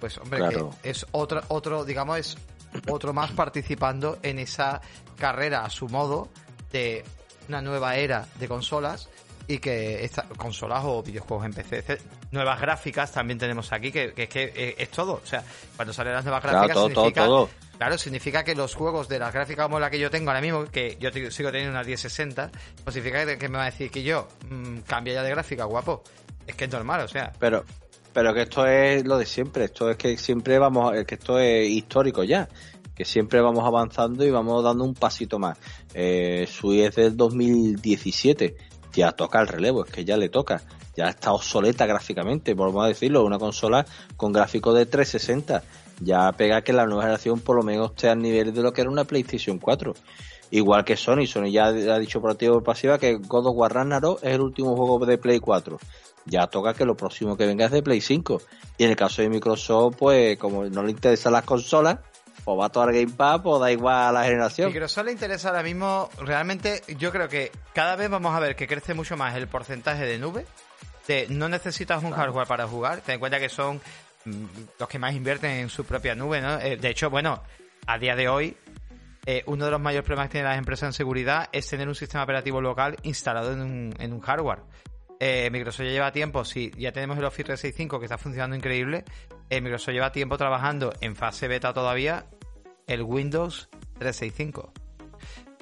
pues 0.00 0.18
hombre, 0.18 0.40
que 0.48 0.90
es 0.90 1.06
otro, 1.12 1.42
otro, 1.48 1.84
digamos, 1.84 2.18
es 2.18 2.38
otro 2.88 3.12
más 3.12 3.32
participando 3.32 4.18
en 4.22 4.38
esa 4.38 4.80
carrera 5.18 5.64
a 5.64 5.70
su 5.70 5.88
modo 5.88 6.28
de 6.72 7.04
una 7.48 7.60
nueva 7.60 7.96
era 7.96 8.26
de 8.38 8.48
consolas 8.48 9.08
y 9.46 9.58
que 9.58 10.04
esta, 10.04 10.24
consolas 10.36 10.82
o 10.84 11.02
videojuegos 11.02 11.46
en 11.46 11.52
PC. 11.52 11.98
Nuevas 12.30 12.60
gráficas 12.60 13.10
también 13.10 13.38
tenemos 13.38 13.72
aquí, 13.72 13.90
que, 13.90 14.12
que, 14.12 14.28
que 14.28 14.52
eh, 14.54 14.74
es 14.78 14.90
todo. 14.90 15.14
O 15.14 15.26
sea, 15.26 15.42
cuando 15.74 15.92
salen 15.92 16.14
las 16.14 16.24
nuevas 16.24 16.42
gráficas 16.42 16.66
claro, 16.66 16.80
todo, 16.80 16.88
significa, 16.88 17.24
todo, 17.24 17.50
Claro, 17.76 17.98
significa 17.98 18.44
que 18.44 18.54
los 18.54 18.74
juegos 18.74 19.08
de 19.08 19.18
las 19.18 19.32
gráficas 19.32 19.64
como 19.64 19.80
la 19.80 19.90
que 19.90 19.98
yo 19.98 20.10
tengo 20.10 20.30
ahora 20.30 20.40
mismo, 20.40 20.66
que 20.66 20.96
yo 21.00 21.10
sigo 21.30 21.50
teniendo 21.50 21.72
una 21.72 21.82
1060, 21.82 22.50
pues 22.84 22.94
significa 22.94 23.36
que, 23.36 23.48
me 23.48 23.56
va 23.56 23.64
a 23.64 23.70
decir 23.70 23.90
que 23.90 24.02
yo 24.02 24.28
mmm, 24.48 24.80
cambia 24.86 25.14
ya 25.14 25.22
de 25.22 25.30
gráfica, 25.30 25.64
guapo. 25.64 26.04
Es 26.46 26.54
que 26.54 26.66
es 26.66 26.70
normal, 26.70 27.00
o 27.00 27.08
sea. 27.08 27.32
Pero, 27.40 27.64
pero 28.12 28.34
que 28.34 28.42
esto 28.42 28.66
es 28.66 29.06
lo 29.06 29.18
de 29.18 29.26
siempre, 29.26 29.64
esto 29.64 29.90
es 29.90 29.96
que 29.96 30.16
siempre 30.16 30.58
vamos, 30.58 30.92
que 31.06 31.14
esto 31.14 31.38
es 31.38 31.68
histórico 31.68 32.24
ya 32.24 32.48
que 33.00 33.06
siempre 33.06 33.40
vamos 33.40 33.64
avanzando 33.64 34.26
y 34.26 34.30
vamos 34.30 34.62
dando 34.62 34.84
un 34.84 34.92
pasito 34.92 35.38
más. 35.38 35.56
Eh, 35.94 36.46
Sui 36.46 36.82
es 36.82 36.96
del 36.96 37.16
2017, 37.16 38.54
ya 38.92 39.12
toca 39.12 39.40
el 39.40 39.48
relevo, 39.48 39.86
es 39.86 39.90
que 39.90 40.04
ya 40.04 40.18
le 40.18 40.28
toca. 40.28 40.60
Ya 40.94 41.08
está 41.08 41.32
obsoleta 41.32 41.86
gráficamente, 41.86 42.52
volvemos 42.52 42.84
a 42.84 42.88
decirlo, 42.88 43.24
una 43.24 43.38
consola 43.38 43.86
con 44.18 44.32
gráfico 44.32 44.74
de 44.74 44.84
360. 44.84 45.62
Ya 46.00 46.30
pega 46.32 46.60
que 46.60 46.74
la 46.74 46.84
nueva 46.84 47.04
generación 47.04 47.40
por 47.40 47.56
lo 47.56 47.62
menos 47.62 47.92
esté 47.92 48.10
al 48.10 48.18
nivel 48.18 48.52
de 48.52 48.60
lo 48.60 48.70
que 48.74 48.82
era 48.82 48.90
una 48.90 49.04
PlayStation 49.04 49.58
4. 49.58 49.94
Igual 50.50 50.84
que 50.84 50.96
Sony, 50.96 51.26
Sony 51.26 51.50
ya 51.52 51.68
ha 51.68 51.98
dicho 51.98 52.20
por 52.20 52.32
activa 52.32 52.52
por 52.52 52.64
pasiva 52.64 52.98
que 52.98 53.14
God 53.14 53.46
of 53.46 53.56
War 53.56 53.72
Ragnarok 53.72 54.18
es 54.22 54.34
el 54.34 54.40
último 54.40 54.76
juego 54.76 55.06
de 55.06 55.16
Play 55.16 55.38
4. 55.38 55.78
Ya 56.30 56.46
toca 56.46 56.74
que 56.74 56.84
lo 56.84 56.96
próximo 56.96 57.36
que 57.36 57.44
venga 57.44 57.66
es 57.66 57.72
de 57.72 57.82
Play 57.82 58.00
5. 58.00 58.40
Y 58.78 58.84
en 58.84 58.90
el 58.90 58.96
caso 58.96 59.20
de 59.20 59.28
Microsoft, 59.28 59.96
pues 59.98 60.38
como 60.38 60.64
no 60.64 60.84
le 60.84 60.92
interesan 60.92 61.32
las 61.32 61.44
consolas, 61.44 61.98
o 62.44 62.56
va 62.56 62.68
todo 62.68 62.84
al 62.84 62.92
Game 62.92 63.12
Pass 63.12 63.40
o 63.44 63.58
da 63.58 63.70
igual 63.70 64.08
a 64.08 64.12
la 64.12 64.24
generación. 64.24 64.68
Microsoft 64.68 65.04
le 65.04 65.12
interesa 65.12 65.48
ahora 65.48 65.62
mismo, 65.62 66.08
realmente 66.18 66.82
yo 66.98 67.10
creo 67.10 67.28
que 67.28 67.50
cada 67.74 67.96
vez 67.96 68.08
vamos 68.08 68.34
a 68.34 68.40
ver 68.40 68.54
que 68.54 68.68
crece 68.68 68.94
mucho 68.94 69.16
más 69.16 69.34
el 69.36 69.48
porcentaje 69.48 70.06
de 70.06 70.18
nube. 70.18 70.46
De 71.08 71.26
no 71.28 71.48
necesitas 71.48 72.04
un 72.04 72.12
hardware 72.12 72.46
para 72.46 72.68
jugar, 72.68 73.00
ten 73.00 73.14
en 73.14 73.20
cuenta 73.20 73.40
que 73.40 73.48
son 73.48 73.80
mm, 74.24 74.44
los 74.78 74.88
que 74.88 74.98
más 75.00 75.12
invierten 75.14 75.50
en 75.50 75.68
su 75.68 75.84
propia 75.84 76.14
nube, 76.14 76.40
¿no? 76.40 76.60
Eh, 76.60 76.76
de 76.76 76.90
hecho, 76.90 77.10
bueno, 77.10 77.42
a 77.86 77.98
día 77.98 78.14
de 78.14 78.28
hoy 78.28 78.56
eh, 79.26 79.42
uno 79.46 79.64
de 79.64 79.70
los 79.72 79.80
mayores 79.80 80.04
problemas 80.06 80.28
que 80.28 80.32
tienen 80.32 80.50
las 80.50 80.58
empresas 80.58 80.88
en 80.88 80.92
seguridad 80.92 81.48
es 81.52 81.66
tener 81.66 81.88
un 81.88 81.94
sistema 81.94 82.22
operativo 82.22 82.60
local 82.60 82.96
instalado 83.02 83.52
en 83.52 83.60
un, 83.60 83.94
en 83.98 84.12
un 84.12 84.20
hardware. 84.20 84.60
Eh, 85.22 85.50
Microsoft 85.52 85.84
ya 85.84 85.92
lleva 85.92 86.12
tiempo, 86.12 86.46
sí, 86.46 86.72
ya 86.78 86.92
tenemos 86.92 87.18
el 87.18 87.24
Office 87.26 87.44
365 87.44 87.98
que 87.98 88.06
está 88.06 88.16
funcionando 88.16 88.56
increíble. 88.56 89.04
Eh, 89.50 89.60
Microsoft 89.60 89.92
lleva 89.92 90.12
tiempo 90.12 90.38
trabajando 90.38 90.94
en 91.02 91.14
fase 91.14 91.46
beta 91.46 91.74
todavía 91.74 92.24
el 92.86 93.02
Windows 93.02 93.68
365. 93.98 94.72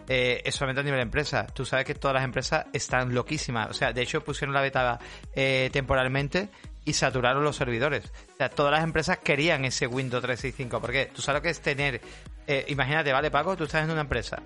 Eh, 0.06 0.42
es 0.44 0.54
solamente 0.54 0.80
a 0.80 0.84
nivel 0.84 1.00
empresa. 1.00 1.44
Tú 1.46 1.64
sabes 1.64 1.84
que 1.84 1.96
todas 1.96 2.14
las 2.14 2.24
empresas 2.24 2.66
están 2.72 3.12
loquísimas. 3.12 3.68
O 3.68 3.74
sea, 3.74 3.92
de 3.92 4.00
hecho 4.00 4.22
pusieron 4.22 4.54
la 4.54 4.60
beta 4.60 5.00
eh, 5.34 5.70
temporalmente 5.72 6.50
y 6.84 6.92
saturaron 6.92 7.42
los 7.42 7.56
servidores. 7.56 8.12
O 8.34 8.36
sea, 8.36 8.48
todas 8.50 8.70
las 8.72 8.84
empresas 8.84 9.18
querían 9.18 9.64
ese 9.64 9.88
Windows 9.88 10.22
365. 10.22 10.80
Porque 10.80 11.06
tú 11.06 11.20
sabes 11.20 11.40
lo 11.40 11.42
que 11.42 11.50
es 11.50 11.60
tener... 11.60 12.00
Imagínate, 12.68 13.12
vale, 13.12 13.30
Paco, 13.30 13.56
tú 13.58 13.64
estás 13.64 13.84
en 13.84 13.90
una 13.90 14.00
empresa. 14.00 14.40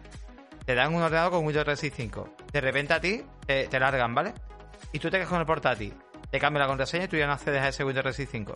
Te 0.64 0.74
dan 0.74 0.93
un 0.93 1.02
ordenador 1.02 1.30
con 1.30 1.47
Windows 1.47 1.64
365. 1.66 2.36
De 2.51 2.60
repente 2.60 2.94
a 2.94 3.01
ti 3.01 3.22
te 3.47 3.78
largan, 3.78 4.12
¿vale? 4.12 4.34
Y 4.92 4.98
tú 4.98 5.10
te 5.10 5.18
quedas 5.18 5.28
con 5.28 5.40
el 5.40 5.46
portátil, 5.46 5.94
te 6.30 6.40
cambia 6.40 6.60
la 6.60 6.66
contraseña 6.66 7.04
y 7.04 7.09
tú 7.09 7.16
ya 7.16 7.26
no 7.26 7.34
accedes 7.34 7.60
a 7.60 7.68
ese 7.68 7.84
Windows 7.84 8.04
365. 8.04 8.54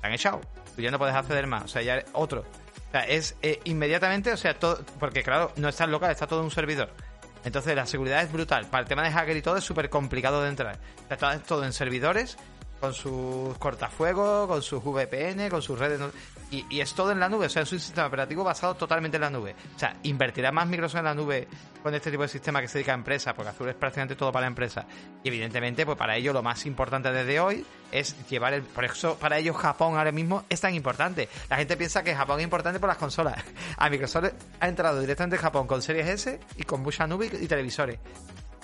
Te 0.00 0.06
han 0.06 0.12
echado. 0.12 0.40
Tú 0.74 0.82
ya 0.82 0.90
no 0.90 0.98
puedes 0.98 1.14
acceder 1.14 1.46
más. 1.46 1.64
O 1.64 1.68
sea, 1.68 1.82
ya 1.82 2.04
otro. 2.12 2.42
O 2.42 2.90
sea, 2.92 3.02
es 3.02 3.34
eh, 3.40 3.60
inmediatamente, 3.64 4.32
o 4.32 4.36
sea, 4.36 4.58
todo. 4.58 4.84
Porque 5.00 5.22
claro, 5.22 5.52
no 5.56 5.68
está 5.68 5.86
local, 5.86 6.10
está 6.10 6.26
todo 6.26 6.40
en 6.40 6.44
un 6.44 6.50
servidor. 6.50 6.90
Entonces 7.44 7.74
la 7.74 7.86
seguridad 7.86 8.22
es 8.22 8.30
brutal. 8.30 8.66
Para 8.66 8.82
el 8.82 8.88
tema 8.88 9.04
de 9.04 9.10
hacker 9.10 9.36
y 9.36 9.42
todo 9.42 9.56
es 9.56 9.64
súper 9.64 9.88
complicado 9.88 10.42
de 10.42 10.48
entrar. 10.48 10.78
Está 11.08 11.38
todo 11.38 11.64
en 11.64 11.72
servidores 11.72 12.36
con 12.80 12.92
sus 12.92 13.56
cortafuegos, 13.58 14.48
con 14.48 14.62
sus 14.62 14.82
VPN, 14.82 15.48
con 15.48 15.62
sus 15.62 15.78
redes. 15.78 16.00
Y, 16.50 16.80
es 16.80 16.94
todo 16.94 17.10
en 17.10 17.18
la 17.18 17.28
nube, 17.28 17.46
o 17.46 17.48
sea, 17.48 17.62
es 17.62 17.72
un 17.72 17.80
sistema 17.80 18.06
operativo 18.06 18.44
basado 18.44 18.74
totalmente 18.74 19.16
en 19.16 19.22
la 19.22 19.30
nube. 19.30 19.56
O 19.74 19.78
sea, 19.78 19.96
invertirá 20.04 20.52
más 20.52 20.68
Microsoft 20.68 20.98
en 20.98 21.04
la 21.04 21.14
nube 21.14 21.48
con 21.82 21.94
este 21.94 22.10
tipo 22.10 22.22
de 22.22 22.28
sistema 22.28 22.60
que 22.60 22.68
se 22.68 22.78
dedica 22.78 22.92
a 22.92 22.94
empresas, 22.94 23.34
porque 23.34 23.50
Azure 23.50 23.72
es 23.72 23.76
prácticamente 23.76 24.14
todo 24.14 24.30
para 24.30 24.42
la 24.42 24.48
empresa. 24.48 24.86
Y 25.24 25.28
evidentemente, 25.28 25.84
pues 25.84 25.98
para 25.98 26.16
ello 26.16 26.32
lo 26.32 26.42
más 26.42 26.64
importante 26.66 27.10
desde 27.10 27.40
hoy 27.40 27.64
es 27.90 28.28
llevar 28.28 28.54
el. 28.54 28.62
Por 28.62 28.84
eso, 28.84 29.16
para 29.18 29.38
ellos 29.38 29.56
Japón 29.56 29.96
ahora 29.96 30.12
mismo 30.12 30.44
es 30.48 30.60
tan 30.60 30.74
importante. 30.74 31.28
La 31.50 31.56
gente 31.56 31.76
piensa 31.76 32.04
que 32.04 32.14
Japón 32.14 32.38
es 32.38 32.44
importante 32.44 32.78
por 32.78 32.88
las 32.88 32.98
consolas. 32.98 33.42
A 33.76 33.90
Microsoft 33.90 34.32
ha 34.60 34.68
entrado 34.68 35.00
directamente 35.00 35.36
en 35.36 35.42
Japón 35.42 35.66
con 35.66 35.82
Series 35.82 36.06
S 36.06 36.40
y 36.56 36.62
con 36.62 36.82
mucha 36.82 37.06
nube 37.06 37.30
y 37.40 37.46
televisores. 37.46 37.98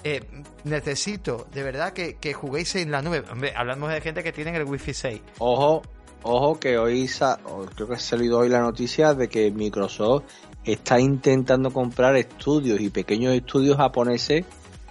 Eh, 0.05 0.21
necesito 0.65 1.47
de 1.53 1.63
verdad 1.63 1.93
que, 1.93 2.35
juguéis 2.35 2.75
en 2.77 2.91
la 2.91 3.03
nube. 3.03 3.23
Hombre, 3.31 3.53
hablamos 3.57 3.91
de 3.91 4.01
gente 4.01 4.23
que 4.23 4.33
tienen 4.33 4.55
el 4.57 4.65
Wi-Fi 4.65 4.95
6. 4.95 5.21
Ojo, 5.39 5.83
ojo 6.23 6.59
que 6.59 6.79
hoy, 6.79 7.09
creo 7.75 7.89
que 7.89 7.95
ha 7.95 7.99
salido 7.99 8.39
hoy 8.39 8.49
la 8.49 8.61
noticia 8.61 9.15
de 9.15 9.29
que 9.29 9.51
Microsoft 9.51 10.25
está 10.65 11.01
intentando 11.01 11.73
comprar 11.73 12.17
estudios 12.17 12.81
y 12.81 12.91
pequeños 12.91 13.35
estudios 13.35 13.77
japoneses 13.77 14.45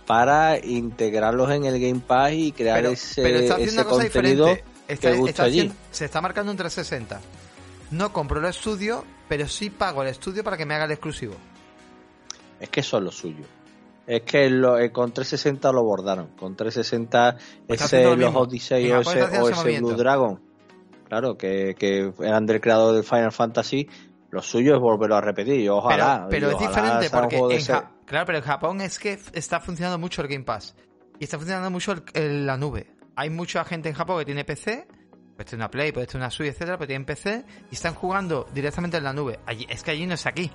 para 0.05 0.57
integrarlos 0.57 1.49
en 1.51 1.65
el 1.65 1.79
Game 1.79 2.01
Pass 2.05 2.33
y 2.33 2.51
crear 2.51 2.85
ese, 2.85 3.85
contenido 3.85 4.57
que 4.87 5.13
gusta 5.13 5.43
allí. 5.43 5.71
se 5.91 6.05
está 6.05 6.19
marcando 6.21 6.51
un 6.51 6.57
360. 6.57 7.21
No 7.91 8.11
compro 8.11 8.39
el 8.39 8.45
estudio, 8.45 9.05
pero 9.27 9.47
sí 9.47 9.69
pago 9.69 10.01
el 10.01 10.09
estudio 10.09 10.43
para 10.43 10.57
que 10.57 10.65
me 10.65 10.73
haga 10.73 10.85
el 10.85 10.91
exclusivo. 10.91 11.35
Es 12.59 12.69
que 12.69 12.81
eso 12.81 12.97
es 12.97 13.03
lo 13.03 13.11
suyo. 13.11 13.45
Es 14.05 14.23
que 14.23 14.49
lo, 14.49 14.77
eh, 14.77 14.91
con 14.91 15.11
360 15.11 15.71
lo 15.71 15.83
bordaron. 15.83 16.27
Con 16.37 16.55
360 16.55 17.37
pues 17.67 17.81
ese 17.81 18.15
los 18.15 18.35
Odyssey 18.35 18.91
o 18.91 19.01
ese, 19.01 19.79
Blue 19.79 19.93
Dragon. 19.93 20.50
Claro, 21.11 21.37
que, 21.37 21.75
que 21.77 22.13
eran 22.21 22.45
del 22.45 22.61
creador 22.61 22.95
de 22.95 23.03
Final 23.03 23.33
Fantasy. 23.33 23.85
Lo 24.29 24.41
suyo 24.41 24.75
es 24.75 24.79
volverlo 24.79 25.17
a 25.17 25.19
repetir. 25.19 25.69
ojalá. 25.69 26.25
Pero, 26.29 26.51
es 26.51 26.57
diferente 26.57 27.09
porque 27.09 27.35
en 27.35 27.65
claro, 28.05 28.25
pero 28.25 28.37
en 28.37 28.43
Japón 28.45 28.79
es 28.79 28.97
que 28.97 29.19
está 29.33 29.59
funcionando 29.59 29.99
mucho 29.99 30.21
el 30.21 30.29
Game 30.29 30.45
Pass. 30.45 30.73
Y 31.19 31.25
está 31.25 31.37
funcionando 31.37 31.69
mucho 31.69 31.95
el, 32.13 32.45
la 32.45 32.55
nube. 32.55 32.95
Hay 33.17 33.29
mucha 33.29 33.65
gente 33.65 33.89
en 33.89 33.95
Japón 33.95 34.19
que 34.19 34.23
tiene 34.23 34.45
PC 34.45 34.87
puede 35.35 35.43
tener 35.43 35.59
una 35.59 35.69
Play, 35.69 35.91
puede 35.91 36.07
tener 36.07 36.21
una 36.21 36.31
Switch, 36.31 36.51
etcétera, 36.51 36.77
pero 36.77 36.87
tienen 36.87 37.05
PC 37.05 37.43
y 37.69 37.75
están 37.75 37.93
jugando 37.93 38.47
directamente 38.53 38.95
en 38.95 39.03
la 39.03 39.11
nube. 39.11 39.37
Allí, 39.45 39.67
es 39.67 39.83
que 39.83 39.91
allí 39.91 40.07
no 40.07 40.13
es 40.13 40.25
aquí. 40.25 40.49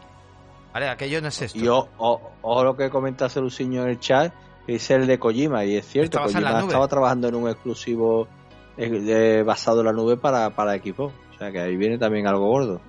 Vale, 0.73 0.89
aquello 0.89 1.21
no 1.21 1.29
es 1.29 1.43
esto. 1.43 1.59
Y 1.59 1.69
ojo, 1.69 2.65
lo 2.65 2.75
que 2.79 2.89
comenta 2.89 3.29
Celuciño 3.29 3.83
en 3.83 3.91
el 3.91 4.01
chat, 4.01 4.33
que 4.65 4.77
es 4.77 4.91
el 4.91 5.07
de 5.07 5.19
Kojima, 5.19 5.67
y 5.67 5.77
es 5.77 5.87
cierto, 5.87 6.19
Kojima 6.19 6.61
estaba 6.61 6.89
trabajando 6.89 7.29
en 7.29 7.35
un 7.35 7.47
exclusivo 7.51 8.27
eh, 8.77 9.43
basado 9.45 9.81
en 9.81 9.87
la 9.87 9.93
nube 9.93 10.17
para, 10.17 10.51
para 10.51 10.75
equipo. 10.75 11.13
O 11.35 11.39
sea 11.39 11.53
que 11.53 11.61
ahí 11.61 11.77
viene 11.77 11.99
también 11.99 12.27
algo 12.27 12.49
gordo. 12.49 12.81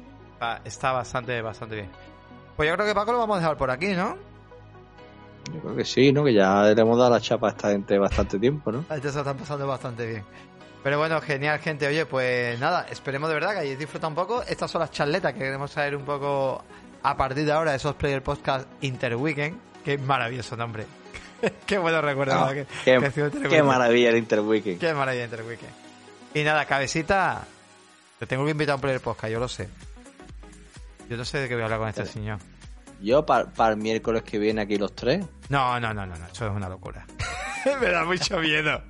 está 0.64 0.92
bastante, 0.92 1.42
bastante 1.42 1.76
bien. 1.76 1.90
Pues 2.56 2.70
yo 2.70 2.76
creo 2.76 2.88
que 2.88 2.96
Paco 2.96 3.12
lo 3.12 3.20
vamos 3.20 3.38
a 3.38 3.40
dejar 3.42 3.58
por 3.58 3.70
aquí, 3.70 3.94
¿no? 3.94 4.18
Yo 5.54 5.62
creo 5.62 5.76
que 5.76 5.86
sí, 5.86 6.12
¿no? 6.12 6.24
Que 6.24 6.34
ya 6.34 6.64
le 6.64 6.82
hemos 6.82 6.98
dado 6.98 7.12
la 7.12 7.22
chapa 7.22 7.48
a 7.48 7.50
esta 7.52 7.70
gente 7.70 7.98
bastante 7.98 8.40
tiempo, 8.40 8.72
¿no? 8.72 8.86
A 8.90 9.00
se 9.00 9.08
están 9.08 9.38
pasando 9.38 9.68
bastante 9.68 10.06
bien. 10.06 10.24
Pero 10.84 11.00
bueno, 11.00 11.20
genial, 11.22 11.60
gente. 11.60 11.88
Oye, 11.88 12.06
pues 12.06 12.60
nada, 12.60 12.86
esperemos 12.90 13.30
de 13.30 13.36
verdad 13.36 13.52
que 13.54 13.60
hayáis 13.60 13.80
disfrutado 13.80 14.10
un 14.10 14.16
poco. 14.16 14.44
Estas 14.44 14.72
son 14.72 14.82
las 14.82 14.92
charletas 14.92 15.34
que 15.34 15.40
queremos 15.40 15.72
saber 15.72 15.96
un 15.96 16.04
poco 16.04 16.64
a 17.04 17.18
partir 17.18 17.46
de 17.46 17.52
ahora 17.52 17.76
esos 17.76 17.96
Player 17.96 18.24
Podcast 18.24 18.68
Interweekend. 18.82 19.58
Qué 19.84 19.98
maravilloso 19.98 20.56
nombre. 20.56 20.86
qué 21.66 21.78
bueno 21.78 22.02
recuerdo. 22.02 22.36
Ah, 22.36 22.54
qué, 22.84 23.64
maravilla 23.64 24.10
el 24.10 24.18
Interweekend. 24.18 24.80
Qué 24.80 24.94
maravilla 24.94 25.24
el 25.24 25.30
Interweekend. 25.30 25.74
Y 26.34 26.44
nada, 26.44 26.66
cabecita, 26.66 27.46
te 28.20 28.26
tengo 28.26 28.46
que 28.46 28.52
invitar 28.52 28.74
a 28.74 28.76
un 28.76 28.82
Player 28.82 29.02
Podcast, 29.02 29.32
yo 29.32 29.40
lo 29.40 29.48
sé. 29.48 29.70
Yo 31.10 31.18
no 31.18 31.26
sé 31.26 31.40
de 31.40 31.48
qué 31.48 31.56
voy 31.56 31.62
a 31.62 31.66
hablar 31.66 31.80
con 31.80 31.90
este 31.90 32.06
señor. 32.06 32.40
¿Yo 33.02 33.26
para 33.26 33.70
el 33.70 33.78
miércoles 33.78 34.24
que 34.24 34.40
viene 34.40 34.62
aquí 34.62 34.78
los 34.78 34.96
tres? 34.96 35.26
No, 35.50 35.80
no, 35.80 35.94
no, 35.94 36.06
no, 36.06 36.16
no, 36.16 36.26
eso 36.26 36.48
es 36.48 36.52
una 36.52 36.68
locura. 36.68 37.06
Me 37.82 37.90
da 37.90 38.04
mucho 38.04 38.40
miedo. 38.40 38.82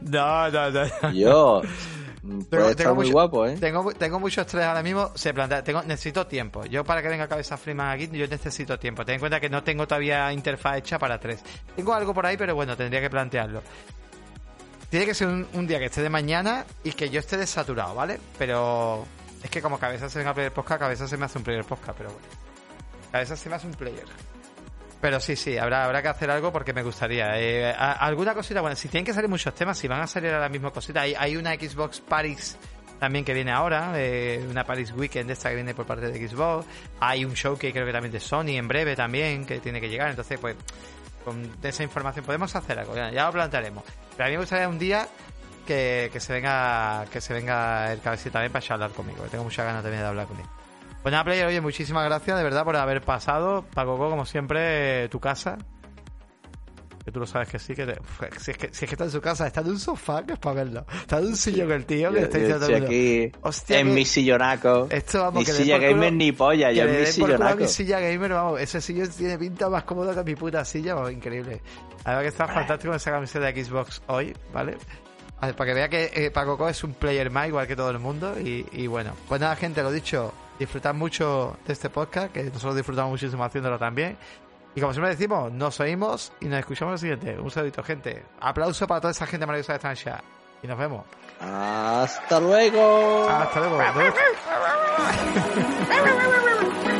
No, 0.00 0.50
no, 0.50 0.70
no. 0.70 1.12
Yo, 1.12 1.62
tengo, 2.50 2.94
muy 2.94 3.10
guapo, 3.10 3.46
¿eh? 3.46 3.56
Tengo, 3.58 3.92
tengo 3.92 4.20
mucho 4.20 4.42
estrés 4.42 4.64
ahora 4.64 4.82
mismo. 4.82 5.10
Se 5.14 5.32
plantea, 5.32 5.64
tengo, 5.64 5.82
necesito 5.82 6.26
tiempo. 6.26 6.64
Yo 6.66 6.84
para 6.84 7.02
que 7.02 7.08
venga 7.08 7.28
cabeza 7.28 7.56
Freeman 7.56 7.90
aquí, 7.90 8.08
yo 8.12 8.26
necesito 8.26 8.78
tiempo. 8.78 9.04
Ten 9.04 9.14
en 9.14 9.20
cuenta 9.20 9.40
que 9.40 9.48
no 9.48 9.62
tengo 9.62 9.86
todavía 9.86 10.32
interfaz 10.32 10.78
hecha 10.78 10.98
para 10.98 11.18
tres. 11.18 11.42
Tengo 11.74 11.94
algo 11.94 12.12
por 12.12 12.26
ahí, 12.26 12.36
pero 12.36 12.54
bueno, 12.54 12.76
tendría 12.76 13.00
que 13.00 13.10
plantearlo. 13.10 13.62
Tiene 14.90 15.06
que 15.06 15.14
ser 15.14 15.28
un, 15.28 15.66
día 15.66 15.78
que 15.78 15.86
esté 15.86 16.02
de 16.02 16.10
mañana 16.10 16.66
y 16.82 16.92
que 16.92 17.08
yo 17.08 17.20
esté 17.20 17.36
desaturado, 17.36 17.94
¿vale? 17.94 18.18
Pero 18.38 19.06
es 19.42 19.48
que 19.48 19.62
como 19.62 19.78
cabeza 19.78 20.10
se 20.10 20.18
venga 20.18 20.32
a 20.32 20.34
player 20.34 20.52
podcast, 20.52 20.80
cabeza 20.80 21.08
se 21.08 21.16
me 21.16 21.26
hace 21.26 21.38
un 21.38 21.44
player 21.44 21.64
podcast, 21.64 21.96
pero 21.96 22.10
bueno. 22.10 22.26
Cabeza 23.12 23.36
se 23.36 23.48
me 23.48 23.54
hace 23.54 23.66
un 23.66 23.74
player. 23.74 24.04
Pero 25.00 25.18
sí, 25.18 25.34
sí, 25.34 25.56
habrá, 25.56 25.84
habrá 25.84 26.02
que 26.02 26.08
hacer 26.08 26.30
algo 26.30 26.52
porque 26.52 26.72
me 26.72 26.82
gustaría. 26.82 27.38
Eh, 27.38 27.72
alguna 27.72 28.34
cosita, 28.34 28.60
bueno, 28.60 28.76
si 28.76 28.88
tienen 28.88 29.06
que 29.06 29.14
salir 29.14 29.30
muchos 29.30 29.54
temas, 29.54 29.78
si 29.78 29.88
van 29.88 30.02
a 30.02 30.06
salir 30.06 30.30
ahora 30.30 30.48
mismo 30.48 30.70
cositas, 30.72 31.04
hay, 31.04 31.14
hay 31.18 31.36
una 31.36 31.54
Xbox 31.54 32.00
Paris 32.00 32.58
también 32.98 33.24
que 33.24 33.32
viene 33.32 33.50
ahora, 33.50 33.94
eh, 33.96 34.46
una 34.48 34.62
Paris 34.62 34.92
Weekend 34.92 35.30
esta 35.30 35.48
que 35.48 35.54
viene 35.54 35.74
por 35.74 35.86
parte 35.86 36.10
de 36.10 36.28
Xbox, 36.28 36.66
hay 37.00 37.24
un 37.24 37.34
show 37.34 37.56
que 37.56 37.72
creo 37.72 37.86
que 37.86 37.92
también 37.92 38.12
de 38.12 38.20
Sony 38.20 38.58
en 38.58 38.68
breve 38.68 38.94
también, 38.94 39.46
que 39.46 39.58
tiene 39.58 39.80
que 39.80 39.88
llegar, 39.88 40.10
entonces 40.10 40.38
pues 40.38 40.54
con 41.24 41.50
esa 41.62 41.82
información. 41.82 42.24
Podemos 42.24 42.54
hacer 42.54 42.78
algo, 42.78 42.94
ya, 42.94 43.26
lo 43.26 43.32
plantearemos. 43.32 43.84
Pero 44.16 44.24
a 44.24 44.26
mí 44.28 44.32
me 44.32 44.40
gustaría 44.40 44.68
un 44.68 44.78
día 44.78 45.08
que, 45.66 46.10
se 46.18 46.32
venga 46.32 47.06
que 47.10 47.20
se 47.20 47.32
venga 47.32 47.90
el 47.92 48.00
cabecita 48.00 48.32
también 48.32 48.52
para 48.52 48.66
hablar 48.74 48.90
conmigo, 48.90 49.24
que 49.24 49.30
tengo 49.30 49.44
muchas 49.44 49.64
ganas 49.64 49.82
también 49.82 50.02
de 50.02 50.08
hablar 50.08 50.26
conmigo. 50.26 50.48
Pues 51.02 51.12
nada, 51.12 51.24
Player, 51.24 51.46
oye, 51.46 51.60
muchísimas 51.60 52.04
gracias 52.04 52.36
de 52.36 52.42
verdad 52.42 52.64
por 52.64 52.76
haber 52.76 53.00
pasado. 53.00 53.64
Paco, 53.74 53.96
como 53.96 54.26
siempre, 54.26 55.08
tu 55.08 55.18
casa. 55.18 55.56
Que 57.02 57.10
tú 57.10 57.20
lo 57.20 57.26
sabes 57.26 57.48
que 57.48 57.58
sí, 57.58 57.74
que, 57.74 57.86
si, 58.38 58.50
es 58.50 58.58
que 58.58 58.68
si 58.74 58.84
es 58.84 58.88
que 58.88 58.94
está 58.94 59.04
en 59.04 59.10
su 59.10 59.22
casa, 59.22 59.46
está 59.46 59.62
en 59.62 59.68
un 59.68 59.78
sofá, 59.78 60.22
que 60.22 60.34
es 60.34 60.38
para 60.38 60.56
verlo. 60.56 60.84
Está 61.00 61.18
en 61.18 61.28
un 61.28 61.36
sillón 61.36 61.72
el 61.72 61.86
tío 61.86 62.12
que 62.12 62.20
está 62.20 62.36
diciendo 62.36 62.66
estoy 62.66 62.84
aquí 62.84 63.32
en 63.74 63.94
mi 63.94 64.04
sillonaco. 64.04 64.86
Esto 64.90 65.22
vamos, 65.22 65.40
ni 65.40 65.46
que 65.46 65.52
silla 65.52 65.78
gamer 65.78 66.12
ni 66.12 66.32
polla, 66.32 66.70
yo 66.72 66.84
en 66.84 67.00
mi 67.00 67.06
sillonaco. 67.06 67.56
mi 67.56 67.68
silla 67.68 68.00
gamer, 68.00 68.32
vamos, 68.32 68.60
ese 68.60 68.82
sillón 68.82 69.08
tiene 69.08 69.38
pinta 69.38 69.70
más 69.70 69.84
cómoda 69.84 70.14
que 70.14 70.30
mi 70.30 70.36
puta 70.36 70.62
silla, 70.66 70.94
vamos, 70.94 71.12
increíble. 71.12 71.62
Además 72.04 72.22
que 72.22 72.28
está 72.28 72.46
fantástico 72.46 72.94
esa 72.94 73.10
camiseta 73.10 73.50
de 73.50 73.64
Xbox 73.64 74.02
hoy, 74.08 74.36
¿vale? 74.52 74.76
para 75.40 75.54
que 75.54 75.74
vea 75.74 75.88
que 75.88 76.10
eh, 76.12 76.30
Paco 76.30 76.68
es 76.68 76.84
un 76.84 76.92
player 76.92 77.30
más, 77.30 77.48
igual 77.48 77.66
que 77.66 77.76
todo 77.76 77.88
el 77.88 77.98
mundo. 77.98 78.38
Y, 78.38 78.66
y 78.72 78.86
bueno, 78.88 79.14
pues 79.26 79.40
nada, 79.40 79.56
gente, 79.56 79.82
lo 79.82 79.90
dicho, 79.90 80.34
disfrutad 80.60 80.94
mucho 80.94 81.56
de 81.66 81.72
este 81.72 81.90
podcast, 81.90 82.32
que 82.32 82.44
nosotros 82.44 82.76
disfrutamos 82.76 83.10
muchísimo 83.10 83.42
haciéndolo 83.42 83.78
también. 83.78 84.16
Y 84.74 84.80
como 84.80 84.92
siempre 84.92 85.10
decimos, 85.10 85.50
nos 85.50 85.80
oímos 85.80 86.32
y 86.40 86.46
nos 86.46 86.60
escuchamos 86.60 86.92
el 86.92 86.98
siguiente. 86.98 87.40
Un 87.40 87.50
saludito, 87.50 87.82
gente. 87.82 88.22
Aplauso 88.40 88.86
para 88.86 89.00
toda 89.00 89.10
esa 89.10 89.26
gente 89.26 89.46
maravillosa 89.46 89.72
de 89.72 89.76
estancia. 89.78 90.22
Y 90.62 90.66
nos 90.66 90.78
vemos. 90.78 91.04
Hasta 91.40 92.38
luego. 92.38 93.28
Hasta 93.28 93.60
luego. 93.60 93.80